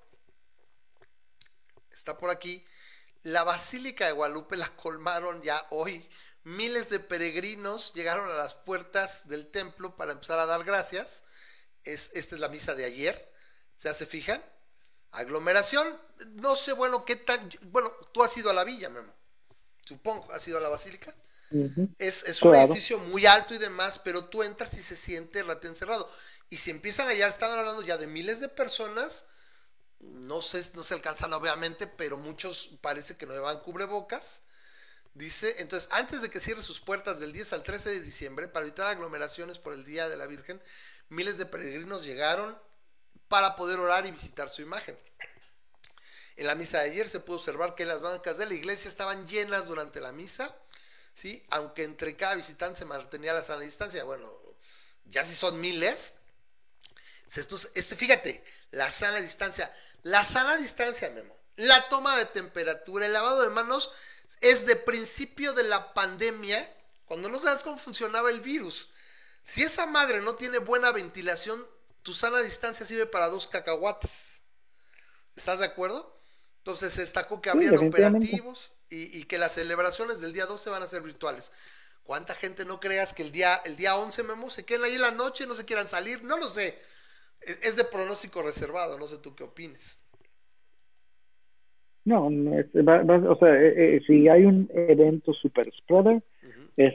Está 1.92 2.18
por 2.18 2.30
aquí. 2.30 2.66
La 3.24 3.44
Basílica 3.44 4.06
de 4.06 4.12
Guadalupe 4.12 4.58
la 4.58 4.76
colmaron 4.76 5.42
ya 5.42 5.66
hoy. 5.70 6.10
Miles 6.44 6.90
de 6.90 7.00
peregrinos 7.00 7.94
llegaron 7.94 8.30
a 8.30 8.34
las 8.34 8.54
puertas 8.54 9.30
del 9.30 9.50
templo 9.50 9.96
para 9.96 10.12
empezar 10.12 10.40
a 10.40 10.46
dar 10.46 10.66
gracias. 10.66 11.24
Es, 11.86 12.12
esta 12.14 12.36
es 12.36 12.42
la 12.42 12.50
misa 12.50 12.76
de 12.76 12.84
ayer. 12.84 13.34
¿Se 13.78 13.88
hace 13.88 14.06
fijan? 14.06 14.44
Aglomeración. 15.12 15.98
No 16.32 16.58
sé, 16.58 16.74
bueno, 16.74 17.06
qué 17.06 17.16
tan. 17.16 17.50
Bueno, 17.68 17.90
tú 18.12 18.24
has 18.24 18.36
ido 18.36 18.50
a 18.50 18.54
la 18.54 18.66
villa, 18.66 18.90
Memo 18.90 19.23
supongo, 19.86 20.32
ha 20.32 20.40
sido 20.40 20.60
la 20.60 20.70
basílica. 20.70 21.14
Es, 22.00 22.42
un 22.42 22.56
edificio 22.56 22.98
muy 22.98 23.28
alto 23.28 23.54
y 23.54 23.60
demás, 23.60 24.00
pero 24.04 24.26
tú 24.26 24.42
entras 24.42 24.74
y 24.74 24.82
se 24.82 24.98
siente 24.98 25.44
rate 25.44 25.68
encerrado. 25.68 26.10
Y 26.50 26.58
si 26.58 26.72
empiezan 26.72 27.08
allá, 27.08 27.28
estaban 27.28 27.60
hablando 27.60 27.84
ya 27.84 27.98
de 27.98 28.08
miles 28.08 28.40
de 28.40 28.50
personas, 28.50 29.26
no 30.00 30.42
sé, 30.42 30.66
no 30.74 30.84
se 30.84 30.96
alcanzan 30.96 31.32
obviamente, 31.34 31.88
pero 31.88 32.18
muchos 32.18 32.78
parece 32.82 33.18
que 33.18 33.26
no 33.26 33.34
llevan 33.34 33.60
cubrebocas. 33.60 34.42
Dice, 35.14 35.56
entonces, 35.60 35.88
antes 35.92 36.24
de 36.24 36.30
que 36.30 36.40
cierre 36.40 36.64
sus 36.64 36.80
puertas 36.80 37.20
del 37.20 37.34
10 37.34 37.54
al 37.54 37.64
13 37.64 37.90
de 37.92 38.02
diciembre, 38.02 38.48
para 38.48 38.66
evitar 38.66 38.88
aglomeraciones 38.88 39.60
por 39.60 39.74
el 39.74 39.84
Día 39.84 40.10
de 40.10 40.18
la 40.18 40.26
Virgen, 40.26 40.60
miles 41.10 41.38
de 41.38 41.46
peregrinos 41.46 42.04
llegaron 42.04 42.58
para 43.28 43.56
poder 43.56 43.80
orar 43.80 44.08
y 44.08 44.12
visitar 44.12 44.50
su 44.50 44.64
imagen. 44.64 44.98
En 46.36 46.48
la 46.48 46.56
misa 46.56 46.80
de 46.80 46.90
ayer 46.90 47.10
se 47.10 47.20
pudo 47.20 47.38
observar 47.38 47.76
que 47.76 47.86
las 47.86 48.02
bancas 48.02 48.38
de 48.38 48.46
la 48.46 48.54
iglesia 48.54 48.90
estaban 48.90 49.28
llenas 49.28 49.66
durante 49.66 50.02
la 50.02 50.12
misa, 50.12 50.56
¿sí? 51.14 51.46
Aunque 51.50 51.84
entre 51.84 52.16
cada 52.18 52.36
visitante 52.36 52.80
se 52.80 52.86
mantenía 52.86 53.34
la 53.34 53.44
sana 53.44 53.62
distancia. 53.62 54.04
Bueno, 54.04 54.34
ya 55.06 55.24
si 55.24 55.36
son 55.36 55.60
miles. 55.60 56.16
este, 57.76 57.96
fíjate, 57.96 58.44
la 58.72 58.90
sana 58.92 59.22
distancia. 59.22 59.74
La 60.02 60.24
sana 60.24 60.58
distancia, 60.58 61.10
Memo. 61.12 61.38
La 61.56 61.88
toma 61.88 62.18
de 62.18 62.26
temperatura, 62.26 63.06
el 63.06 63.14
lavado 63.14 63.44
de 63.44 63.50
manos 63.50 63.92
es 64.42 64.66
de 64.66 64.76
principio 64.76 65.54
de 65.54 65.64
la 65.64 65.94
pandemia, 65.94 66.70
cuando 67.06 67.30
no 67.30 67.40
sabes 67.40 67.64
cómo 67.64 67.78
funcionaba 67.78 68.30
el 68.32 68.42
virus. 68.42 68.90
Si 69.44 69.62
esa 69.62 69.86
madre 69.86 70.22
no 70.22 70.36
tiene 70.36 70.58
buena 70.58 70.92
ventilación, 70.92 71.66
tu 72.02 72.14
sana 72.14 72.40
distancia 72.40 72.86
sirve 72.86 73.06
para 73.06 73.30
dos 73.30 73.48
cacahuates. 73.48 74.42
¿Estás 75.36 75.60
de 75.60 75.66
acuerdo? 75.66 76.22
Entonces 76.64 76.94
se 76.94 77.02
destacó 77.02 77.42
que 77.42 77.50
habrían 77.50 77.78
operativos 77.78 78.72
y, 78.90 79.26
que 79.26 79.38
las 79.38 79.52
celebraciones 79.52 80.22
del 80.22 80.32
día 80.32 80.46
12 80.46 80.70
van 80.70 80.82
a 80.82 80.88
ser 80.88 81.02
virtuales. 81.02 81.52
¿Cuánta 82.04 82.36
gente 82.36 82.64
no 82.64 82.80
creas 82.80 83.14
que 83.14 83.22
el 83.22 83.34
día, 83.34 83.56
el 83.66 83.76
día 83.76 83.98
11, 83.98 84.24
Memo, 84.24 84.50
se 84.50 84.64
queden 84.64 84.86
ahí 84.86 84.94
en 84.94 85.02
la 85.02 85.12
noche, 85.12 85.46
no 85.46 85.56
se 85.56 85.66
quieran 85.66 85.90
salir? 85.90 86.24
No 86.24 86.38
lo 86.38 86.46
sé. 86.46 86.76
Es, 87.42 87.76
de 87.76 87.84
pronóstico 87.84 88.42
reservado, 88.42 88.98
no 88.98 89.08
sé 89.08 89.18
tú 89.18 89.36
qué 89.36 89.44
opines. 89.44 90.00
No, 92.06 92.28
o 92.28 93.36
sea, 93.40 93.62
eh, 93.62 93.98
eh, 93.98 94.02
si 94.08 94.30
hay 94.30 94.46
un 94.46 94.70
evento 94.74 95.34
super 95.34 95.70
spreader, 95.76 96.24
es 96.78 96.94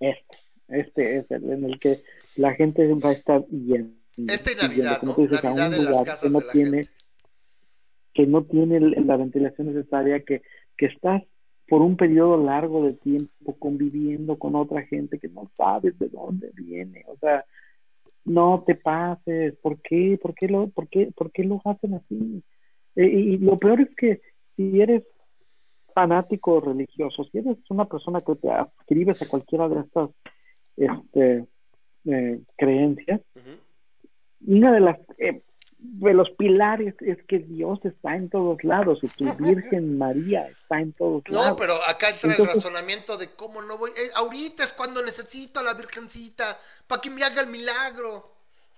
este. 0.00 0.44
Este 0.66 1.18
es 1.18 1.30
el 1.30 1.50
en 1.50 1.64
el 1.64 1.78
que 1.78 2.02
la 2.34 2.52
gente 2.54 2.84
va 2.94 3.10
a 3.10 3.12
estar 3.12 3.44
bien. 3.48 3.96
Este 4.16 4.56
Navidad, 4.56 5.02
¿no? 5.02 5.16
Navidad 5.16 5.72
en 5.72 5.84
las 5.84 6.02
casas 6.02 6.22
que 6.22 6.30
no 6.30 6.40
de 6.40 6.46
la 6.46 6.52
tiene, 6.52 6.84
gente. 6.84 7.03
Que 8.14 8.26
no 8.26 8.44
tiene 8.44 8.80
la 8.80 9.16
ventilación 9.16 9.74
necesaria, 9.74 10.20
que, 10.20 10.42
que 10.76 10.86
estás 10.86 11.22
por 11.68 11.82
un 11.82 11.96
periodo 11.96 12.42
largo 12.42 12.84
de 12.84 12.94
tiempo 12.94 13.56
conviviendo 13.58 14.38
con 14.38 14.54
otra 14.54 14.82
gente 14.82 15.18
que 15.18 15.28
no 15.28 15.50
sabes 15.56 15.98
de 15.98 16.08
dónde 16.08 16.50
viene. 16.54 17.04
O 17.08 17.16
sea, 17.16 17.44
no 18.24 18.64
te 18.66 18.74
pases. 18.74 19.56
¿Por 19.56 19.80
qué? 19.80 20.18
¿Por 20.20 20.34
qué 20.34 20.48
lo, 20.48 20.68
por 20.68 20.88
qué, 20.88 21.10
por 21.16 21.30
qué 21.32 21.44
lo 21.44 21.60
hacen 21.64 21.94
así? 21.94 22.42
Eh, 22.96 23.06
y 23.06 23.38
lo 23.38 23.58
peor 23.58 23.80
es 23.80 23.94
que 23.96 24.20
si 24.56 24.80
eres 24.80 25.04
fanático 25.94 26.60
religioso, 26.60 27.24
si 27.24 27.38
eres 27.38 27.56
una 27.70 27.86
persona 27.86 28.20
que 28.20 28.34
te 28.34 28.50
adscribes 28.50 29.22
a 29.22 29.28
cualquiera 29.28 29.68
de 29.68 29.80
estas 29.80 30.10
este, 30.76 31.46
eh, 32.06 32.40
creencias, 32.56 33.20
una 34.46 34.72
de 34.72 34.80
las 34.80 34.98
eh, 35.18 35.42
de 35.78 36.14
los 36.14 36.30
pilares 36.30 36.94
es 37.00 37.18
que 37.26 37.38
Dios 37.38 37.78
está 37.84 38.16
en 38.16 38.30
todos 38.30 38.62
lados 38.64 38.98
y 39.02 39.08
tu 39.08 39.24
Virgen 39.38 39.98
María 39.98 40.48
está 40.48 40.80
en 40.80 40.92
todos 40.92 41.22
lados. 41.28 41.50
No, 41.50 41.56
pero 41.56 41.74
acá 41.88 42.10
entra 42.10 42.34
el 42.34 42.46
razonamiento 42.46 43.16
de 43.16 43.30
cómo 43.34 43.62
no 43.62 43.78
voy. 43.78 43.90
Eh, 43.90 44.10
ahorita 44.14 44.64
es 44.64 44.72
cuando 44.72 45.02
necesito 45.02 45.60
a 45.60 45.62
la 45.62 45.74
Virgencita 45.74 46.58
para 46.86 47.00
que 47.00 47.10
me 47.10 47.22
haga 47.22 47.42
el 47.42 47.48
milagro. 47.48 48.34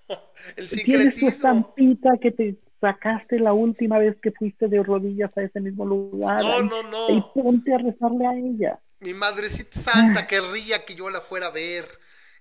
el 0.57 0.69
secretismo. 0.69 0.85
Tienes 0.85 1.21
tu 1.21 1.29
estampita 1.29 2.19
que 2.21 2.31
te 2.31 2.57
sacaste 2.81 3.39
la 3.39 3.53
última 3.53 3.99
vez 3.99 4.17
que 4.23 4.33
fuiste 4.33 4.69
de 4.69 4.83
rodillas 4.83 5.37
a 5.37 5.43
ese 5.43 5.61
mismo 5.61 5.85
lugar. 5.85 6.43
No, 6.43 6.63
no, 6.63 6.83
no. 6.83 7.11
Y 7.11 7.25
ponte 7.35 7.75
a 7.75 7.79
rezarle 7.79 8.27
a 8.27 8.35
ella. 8.35 8.79
Mi 9.01 9.13
madrecita 9.15 9.79
santa 9.79 10.27
querría 10.27 10.85
que 10.85 10.95
yo 10.95 11.11
la 11.11 11.21
fuera 11.21 11.49
a 11.49 11.51
ver. 11.51 11.87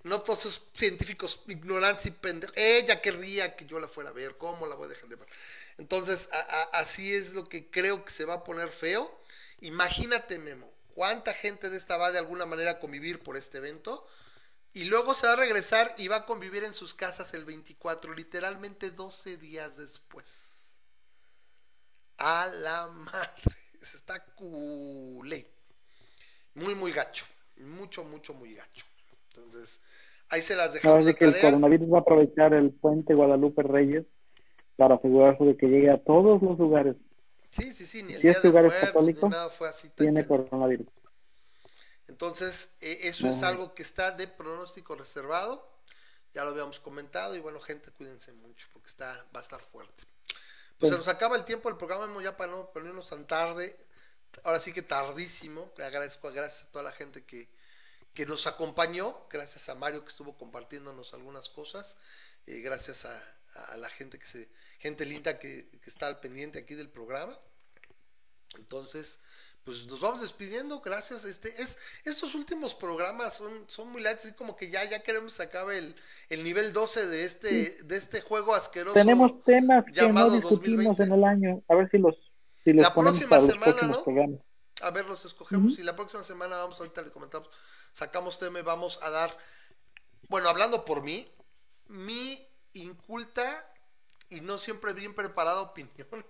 No 0.06 0.22
todos 0.22 0.42
esos 0.42 0.70
científicos 0.76 1.42
ignorantes 1.48 2.06
y 2.06 2.12
pendejos. 2.12 2.56
Ella 2.56 3.02
querría 3.02 3.56
que 3.56 3.66
yo 3.66 3.80
la 3.80 3.88
fuera 3.88 4.12
a 4.12 4.14
ver. 4.14 4.38
¿Cómo 4.38 4.68
la 4.68 4.76
voy 4.76 4.86
a 4.86 4.90
dejar 4.90 5.10
de 5.10 5.16
ver? 5.16 5.28
Entonces, 5.80 6.30
así 6.74 7.16
es 7.16 7.34
lo 7.34 7.50
que 7.50 7.72
creo 7.72 8.06
que 8.06 8.12
se 8.12 8.24
va 8.24 8.36
a 8.36 8.44
poner 8.44 8.70
feo. 8.70 9.20
Imagínate, 9.62 10.38
Memo, 10.38 10.72
cuánta 10.94 11.34
gente 11.34 11.72
de 11.72 11.78
esta 11.78 11.98
va 11.98 12.12
de 12.12 12.20
alguna 12.20 12.46
manera 12.46 12.72
a 12.72 12.80
convivir 12.80 13.24
por 13.24 13.36
este 13.36 13.58
evento. 13.58 14.08
Y 14.74 14.84
luego 14.84 15.16
se 15.16 15.26
va 15.26 15.34
a 15.34 15.38
regresar 15.38 15.96
y 15.98 16.08
va 16.08 16.18
a 16.18 16.26
convivir 16.28 16.64
en 16.64 16.76
sus 16.76 16.94
casas 16.94 17.34
el 17.34 17.44
24, 17.44 18.14
literalmente 18.14 18.92
12 18.92 19.38
días 19.38 19.76
después. 19.76 20.76
A 22.18 22.46
la 22.46 22.88
madre. 22.88 23.58
Se 23.82 23.98
está 23.98 24.24
culé 24.24 25.52
muy, 26.56 26.74
muy 26.74 26.92
gacho. 26.92 27.26
Mucho, 27.58 28.04
mucho, 28.04 28.34
muy 28.34 28.54
gacho. 28.54 28.86
Entonces, 29.38 29.82
ahí 30.30 30.42
se 30.42 30.56
las 30.56 30.74
dejamos. 30.74 31.06
de 31.06 31.16
que 31.16 31.26
el 31.26 31.40
coronavirus 31.40 31.92
va 31.92 31.98
a 32.00 32.02
aprovechar 32.02 32.54
el 32.54 32.72
puente 32.72 33.14
Guadalupe 33.14 33.64
Reyes 33.64 34.06
para 34.76 34.96
asegurarse 34.96 35.44
de 35.44 35.58
que 35.58 35.68
llegue 35.68 35.90
a 35.90 35.98
todos 35.98 36.42
los 36.42 36.58
lugares. 36.60 36.96
Sí, 37.50 37.74
sí, 37.74 37.86
sí, 37.86 38.04
ni 38.04 38.14
el 38.14 38.22
si 38.22 38.28
este 38.28 38.48
lugar 38.50 38.66
es 38.66 38.74
católico, 38.74 39.30
tiene 39.96 40.26
coronavirus. 40.26 40.88
Entonces, 42.08 42.70
e, 42.82 43.08
eso 43.08 43.28
es 43.28 43.42
algo 43.44 43.74
que 43.74 43.84
está 43.84 44.12
de 44.12 44.28
pronóstico 44.28 44.96
reservado. 44.96 45.74
Ya 46.34 46.44
lo 46.44 46.50
habíamos 46.50 46.82
comentado 46.82 47.36
y 47.36 47.40
bueno, 47.40 47.62
gente, 47.62 47.92
cuídense 47.92 48.34
mucho 48.34 48.68
porque 48.74 48.90
está 48.90 49.26
va 49.34 49.40
a 49.40 49.44
estar 49.44 49.62
fuerte. 49.62 50.04
Pues 50.78 50.92
se 50.92 50.98
nos 50.98 51.08
acaba 51.08 51.38
el 51.38 51.46
tiempo 51.46 51.70
del 51.70 51.78
programa, 51.78 52.22
ya 52.22 52.36
para 52.36 52.52
no 52.52 52.70
ponernos 52.72 53.10
tan 53.10 53.26
tarde 53.26 53.78
ahora 54.44 54.60
sí 54.60 54.74
que 54.74 54.82
tardísimo. 54.82 55.72
Le 55.78 55.86
agradezco 55.86 56.32
gracias 56.32 56.68
a 56.68 56.72
toda 56.72 56.84
la 56.84 56.92
gente 56.92 57.24
que, 57.24 57.50
que 58.16 58.26
nos 58.26 58.48
acompañó, 58.48 59.16
gracias 59.30 59.70
a 59.70 59.76
Mario 59.76 60.04
que 60.04 60.10
estuvo 60.10 60.38
compartiéndonos 60.38 61.14
algunas 61.14 61.50
cosas, 61.50 61.98
eh, 62.48 62.62
gracias 62.62 63.06
a, 63.06 63.22
la 63.78 63.90
gente 63.90 64.20
que 64.20 64.26
se, 64.26 64.50
gente 64.80 65.06
linda 65.06 65.40
que, 65.40 65.70
está 65.86 66.08
al 66.08 66.20
pendiente 66.20 66.60
aquí 66.60 66.76
del 66.76 66.90
programa. 66.90 67.38
Entonces, 68.58 69.20
pues 69.64 69.86
nos 69.86 70.02
vamos 70.02 70.22
despidiendo, 70.22 70.82
gracias. 70.82 71.24
Este, 71.24 71.50
es, 71.62 71.78
estos 72.04 72.36
últimos 72.36 72.74
programas 72.74 73.34
son, 73.34 73.64
son 73.68 73.90
muy 73.90 74.02
light, 74.02 74.18
así 74.18 74.34
como 74.34 74.58
que 74.58 74.70
ya, 74.70 74.84
ya 74.84 75.00
queremos 75.00 75.40
acabar 75.40 75.74
el, 75.74 75.96
el 76.30 76.44
nivel 76.44 76.74
12 76.74 77.08
de 77.08 77.26
este, 77.26 77.78
de 77.84 77.96
este 77.98 78.22
juego 78.22 78.54
asqueroso. 78.54 78.94
Tenemos 78.94 79.42
temas 79.44 79.86
que 79.86 80.10
no 80.10 80.30
discutimos 80.32 81.00
en 81.00 81.14
el 81.14 81.24
año, 81.24 81.64
a 81.70 81.76
ver 81.76 81.90
si 81.90 81.98
los 81.98 82.16
la 82.66 82.94
próxima 82.94 83.40
semana, 83.40 83.82
¿no? 83.84 84.04
A 84.82 84.92
ver, 84.92 85.06
los 85.06 85.24
escogemos 85.24 85.80
y 85.80 85.84
la 85.84 85.96
próxima 85.96 86.24
semana 86.24 86.58
vamos, 86.58 86.80
ahorita 86.80 87.02
le 87.02 87.12
comentamos, 87.12 87.50
sacamos 87.96 88.38
tema 88.38 88.60
y 88.60 88.62
vamos 88.62 89.00
a 89.02 89.10
dar, 89.10 89.36
bueno, 90.28 90.50
hablando 90.50 90.84
por 90.84 91.02
mí, 91.02 91.34
mi 91.88 92.46
inculta 92.74 93.74
y 94.30 94.42
no 94.42 94.58
siempre 94.58 94.92
bien 94.92 95.16
preparada 95.16 95.62
opinión, 95.62 96.26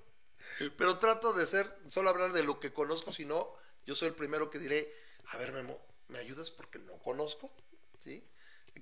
pero 0.78 1.00
trato 1.00 1.34
de 1.34 1.48
ser, 1.48 1.76
solo 1.88 2.12
hablar 2.12 2.34
de 2.34 2.44
lo 2.44 2.60
que 2.60 2.72
conozco, 2.72 3.12
si 3.12 3.26
no, 3.26 3.52
yo 3.84 3.96
soy 3.96 4.10
el 4.10 4.16
primero 4.16 4.52
que 4.52 4.60
diré, 4.60 4.94
a 5.26 5.38
ver, 5.38 5.54
Memo, 5.54 5.80
¿me 6.08 6.20
ayudas 6.20 6.52
porque 6.52 6.78
no 6.78 7.00
conozco? 7.00 7.52
¿Sí? 8.00 8.24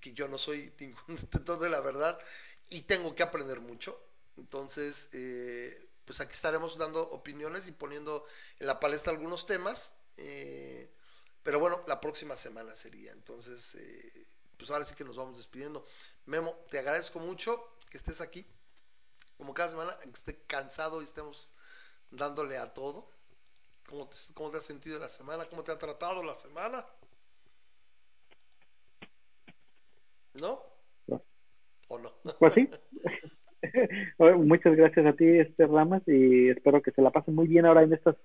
Que 0.01 0.11
yo 0.11 0.27
no 0.27 0.37
soy 0.37 0.73
ningún 0.79 1.15
detector 1.15 1.59
de 1.59 1.69
la 1.69 1.79
verdad 1.79 2.19
y 2.69 2.81
tengo 2.81 3.15
que 3.15 3.23
aprender 3.23 3.61
mucho. 3.61 3.97
Entonces, 4.35 5.07
eh, 5.13 5.87
pues 6.03 6.19
aquí 6.19 6.33
estaremos 6.33 6.77
dando 6.77 7.01
opiniones 7.11 7.67
y 7.67 7.71
poniendo 7.71 8.25
en 8.59 8.67
la 8.67 8.81
palestra 8.81 9.13
algunos 9.13 9.45
temas. 9.45 9.93
Eh, 10.17 10.92
pero 11.43 11.59
bueno, 11.59 11.81
la 11.87 11.99
próxima 11.99 12.35
semana 12.35 12.73
sería. 12.75 13.11
Entonces, 13.11 13.75
eh, 13.75 14.27
pues 14.57 14.71
ahora 14.71 14.85
sí 14.85 14.95
que 14.95 15.03
nos 15.03 15.17
vamos 15.17 15.37
despidiendo. 15.37 15.85
Memo, 16.25 16.55
te 16.71 16.79
agradezco 16.79 17.19
mucho 17.19 17.77
que 17.89 17.97
estés 17.97 18.21
aquí. 18.21 18.45
Como 19.37 19.53
cada 19.53 19.69
semana, 19.69 19.97
que 20.01 20.09
esté 20.09 20.41
cansado 20.47 21.01
y 21.01 21.05
estemos 21.05 21.53
dándole 22.11 22.57
a 22.57 22.73
todo. 22.73 23.09
¿Cómo 23.87 24.07
te, 24.07 24.15
cómo 24.33 24.49
te 24.49 24.57
has 24.57 24.63
sentido 24.63 24.99
la 24.99 25.09
semana? 25.09 25.45
¿Cómo 25.45 25.63
te 25.63 25.71
ha 25.71 25.77
tratado 25.77 26.23
la 26.23 26.35
semana? 26.35 26.85
¿No? 30.39 30.61
¿O 31.89 31.99
no? 31.99 32.13
Pues 32.39 32.53
sí. 32.53 32.69
Muchas 34.17 34.75
gracias 34.75 35.05
a 35.05 35.13
ti, 35.13 35.25
este 35.39 35.65
Ramas, 35.67 36.03
y 36.07 36.49
espero 36.49 36.81
que 36.81 36.91
se 36.91 37.01
la 37.01 37.11
pasen 37.11 37.35
muy 37.35 37.47
bien 37.47 37.65
ahora 37.65 37.83
en 37.83 37.93
estas, 37.93 38.15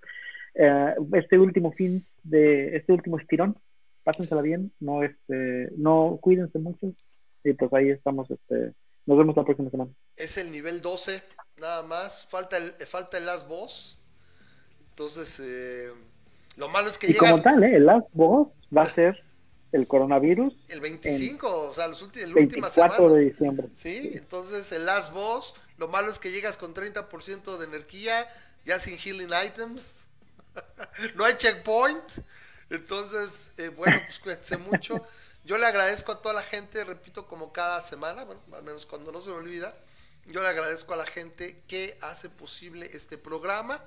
eh, 0.59 0.94
este 1.14 1.39
último 1.39 1.72
fin 1.72 2.05
de 2.22 2.76
este 2.76 2.93
último 2.93 3.18
estirón. 3.18 3.56
Pásensela 4.02 4.43
bien, 4.43 4.72
no 4.80 5.02
este, 5.02 5.70
no 5.76 6.18
cuídense 6.20 6.59
mucho 6.59 6.94
y 7.44 7.52
pues 7.52 7.72
ahí 7.72 7.90
estamos, 7.90 8.30
este, 8.30 8.74
nos 9.06 9.18
vemos 9.18 9.36
la 9.36 9.44
próxima 9.44 9.70
semana. 9.70 9.90
Es 10.16 10.36
el 10.36 10.51
nivel 10.51 10.80
12, 10.80 11.22
nada 11.60 11.82
más, 11.82 12.26
falta 12.26 12.56
el, 12.56 12.72
falta 12.86 13.18
el 13.18 13.26
last 13.26 13.48
boss. 13.48 14.02
Entonces, 14.90 15.40
eh, 15.40 15.90
lo 16.56 16.68
malo 16.68 16.89
es 16.89 16.98
que 16.98 17.10
y 17.10 17.14
como 17.14 17.40
tal, 17.40 17.62
¿eh? 17.62 17.76
el 17.76 17.86
last 17.86 18.09
boss 18.12 18.48
va 18.76 18.82
a 18.82 18.94
ser 18.94 19.22
el 19.72 19.86
coronavirus. 19.86 20.55
El 20.68 20.80
25, 20.80 21.68
o 21.68 21.72
sea, 21.72 21.86
los 21.86 22.02
últimos, 22.02 22.30
la 22.30 22.40
última 22.40 22.70
semana. 22.70 23.14
de 23.14 23.20
diciembre. 23.20 23.68
Sí, 23.76 24.12
entonces 24.14 24.72
el 24.72 24.86
last 24.86 25.12
boss, 25.12 25.55
lo 25.76 25.89
malo 25.89 26.10
es 26.10 26.18
que 26.18 26.32
llegas 26.32 26.56
con 26.56 26.74
30% 26.74 27.59
de 27.59 27.64
energía, 27.64 28.26
ya 28.64 28.80
sin 28.80 28.98
healing 28.98 29.30
items, 29.47 30.07
no 31.14 31.24
hay 31.24 31.36
checkpoint, 31.36 32.18
entonces, 32.70 33.51
eh, 33.56 33.68
bueno, 33.68 34.01
pues 34.05 34.18
cuídense 34.18 34.56
mucho. 34.56 35.06
Yo 35.44 35.56
le 35.56 35.66
agradezco 35.66 36.12
a 36.12 36.20
toda 36.20 36.35
la 36.35 36.43
gente, 36.43 36.85
repito, 36.85 37.26
como 37.26 37.52
cada 37.52 37.82
semana, 37.82 38.24
bueno, 38.24 38.43
al 38.52 38.62
menos 38.62 38.85
cuando 38.85 39.10
no 39.12 39.20
se 39.20 39.30
me 39.30 39.36
olvida, 39.36 39.74
yo 40.26 40.43
le 40.43 40.48
agradezco 40.48 40.93
a 40.93 40.97
la 40.97 41.06
gente 41.06 41.62
que 41.66 41.97
hace 42.02 42.28
posible 42.28 42.90
este 42.93 43.16
programa. 43.16 43.82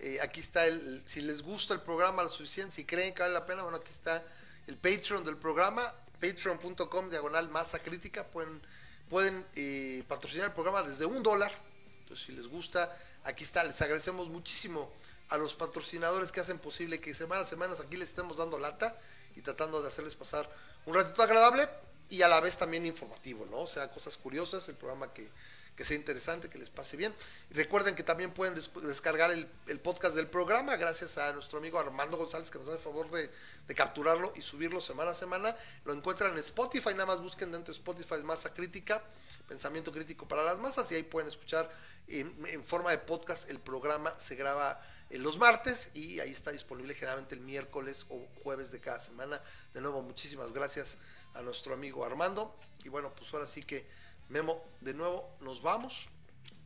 Eh, 0.00 0.18
aquí 0.20 0.40
está 0.40 0.66
el, 0.66 1.02
si 1.06 1.22
les 1.22 1.42
gusta 1.42 1.72
el 1.74 1.80
programa 1.80 2.22
lo 2.22 2.30
suficiente, 2.30 2.76
si 2.76 2.84
creen 2.84 3.14
que 3.14 3.22
vale 3.22 3.32
la 3.32 3.46
pena, 3.46 3.62
bueno, 3.62 3.78
aquí 3.78 3.90
está 3.90 4.22
el 4.66 4.76
Patreon 4.76 5.24
del 5.24 5.38
programa, 5.38 5.92
patreon.com 6.20 7.08
diagonal 7.08 7.48
masa 7.48 7.78
crítica, 7.78 8.26
pueden, 8.26 9.46
eh, 9.56 10.04
patrocinar 10.06 10.48
el 10.48 10.52
programa 10.52 10.82
desde 10.82 11.06
un 11.06 11.22
dólar, 11.22 11.52
entonces 12.00 12.26
si 12.26 12.32
les 12.32 12.46
gusta, 12.46 12.94
aquí 13.24 13.44
está, 13.44 13.64
les 13.64 13.80
agradecemos 13.80 14.28
muchísimo 14.28 14.92
a 15.28 15.38
los 15.38 15.54
patrocinadores 15.54 16.32
que 16.32 16.40
hacen 16.40 16.58
posible 16.58 17.00
que 17.00 17.14
semana 17.14 17.42
a 17.42 17.44
semana 17.44 17.74
aquí 17.74 17.96
les 17.96 18.10
estemos 18.10 18.36
dando 18.36 18.58
lata 18.58 18.96
y 19.36 19.42
tratando 19.42 19.82
de 19.82 19.88
hacerles 19.88 20.16
pasar 20.16 20.48
un 20.86 20.94
ratito 20.94 21.22
agradable 21.22 21.68
y 22.08 22.22
a 22.22 22.28
la 22.28 22.40
vez 22.40 22.56
también 22.56 22.86
informativo, 22.86 23.46
¿no? 23.46 23.58
O 23.58 23.66
sea, 23.66 23.90
cosas 23.90 24.16
curiosas, 24.16 24.68
el 24.68 24.76
programa 24.76 25.12
que, 25.12 25.30
que 25.78 25.84
sea 25.84 25.96
interesante, 25.96 26.50
que 26.50 26.58
les 26.58 26.70
pase 26.70 26.96
bien. 26.96 27.14
Recuerden 27.50 27.94
que 27.94 28.02
también 28.02 28.32
pueden 28.32 28.60
descargar 28.82 29.30
el, 29.30 29.78
podcast 29.78 30.16
del 30.16 30.26
programa 30.26 30.76
gracias 30.76 31.18
a 31.18 31.32
nuestro 31.32 31.60
amigo 31.60 31.78
Armando 31.78 32.16
González 32.16 32.50
que 32.50 32.58
nos 32.58 32.66
da 32.66 32.72
el 32.72 32.80
favor 32.80 33.08
de, 33.12 33.30
capturarlo 33.76 34.32
y 34.34 34.42
subirlo 34.42 34.80
semana 34.80 35.12
a 35.12 35.14
semana. 35.14 35.54
Lo 35.84 35.92
encuentran 35.92 36.32
en 36.32 36.38
Spotify, 36.38 36.90
nada 36.94 37.06
más 37.06 37.22
busquen 37.22 37.52
dentro 37.52 37.72
de 37.72 37.78
Spotify 37.78 38.16
Masa 38.24 38.52
Crítica, 38.52 39.04
Pensamiento 39.46 39.92
Crítico 39.92 40.26
para 40.26 40.42
las 40.42 40.58
Masas 40.58 40.90
y 40.90 40.96
ahí 40.96 41.04
pueden 41.04 41.28
escuchar 41.28 41.70
en, 42.08 42.64
forma 42.64 42.90
de 42.90 42.98
podcast 42.98 43.48
el 43.48 43.60
programa. 43.60 44.18
Se 44.18 44.34
graba 44.34 44.82
en 45.10 45.22
los 45.22 45.38
martes 45.38 45.90
y 45.94 46.20
ahí 46.20 46.30
está 46.30 46.50
disponible 46.50 46.94
generalmente 46.94 47.34
el 47.34 47.40
miércoles 47.40 48.06
o 48.08 48.26
jueves 48.42 48.70
de 48.70 48.80
cada 48.80 49.00
semana. 49.00 49.40
De 49.72 49.80
nuevo, 49.80 50.02
muchísimas 50.02 50.52
gracias 50.52 50.98
a 51.34 51.42
nuestro 51.42 51.74
amigo 51.74 52.04
Armando. 52.04 52.54
Y 52.84 52.88
bueno, 52.88 53.12
pues 53.14 53.32
ahora 53.32 53.46
sí 53.46 53.62
que 53.62 53.86
Memo, 54.28 54.62
de 54.80 54.92
nuevo 54.92 55.36
nos 55.40 55.62
vamos. 55.62 56.08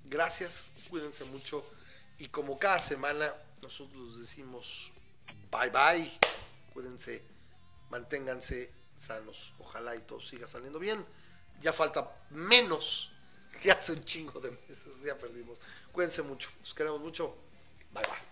Gracias, 0.04 0.64
cuídense 0.90 1.24
mucho. 1.24 1.64
Y 2.18 2.28
como 2.28 2.58
cada 2.58 2.78
semana, 2.78 3.32
nosotros 3.62 4.18
decimos 4.18 4.92
bye 5.50 5.70
bye. 5.70 6.18
Cuídense, 6.72 7.22
manténganse 7.90 8.72
sanos. 8.96 9.54
Ojalá 9.58 9.94
y 9.94 10.00
todo 10.00 10.20
siga 10.20 10.46
saliendo 10.48 10.78
bien. 10.78 11.06
Ya 11.60 11.72
falta 11.72 12.10
menos 12.30 13.12
que 13.62 13.70
hace 13.70 13.92
un 13.92 14.04
chingo 14.04 14.40
de 14.40 14.50
meses. 14.50 15.02
Ya 15.04 15.16
perdimos. 15.16 15.60
Cuídense 15.92 16.22
mucho. 16.22 16.50
Nos 16.60 16.74
queremos 16.74 17.00
mucho. 17.00 17.36
Bye 17.92 18.02
bye. 18.04 18.31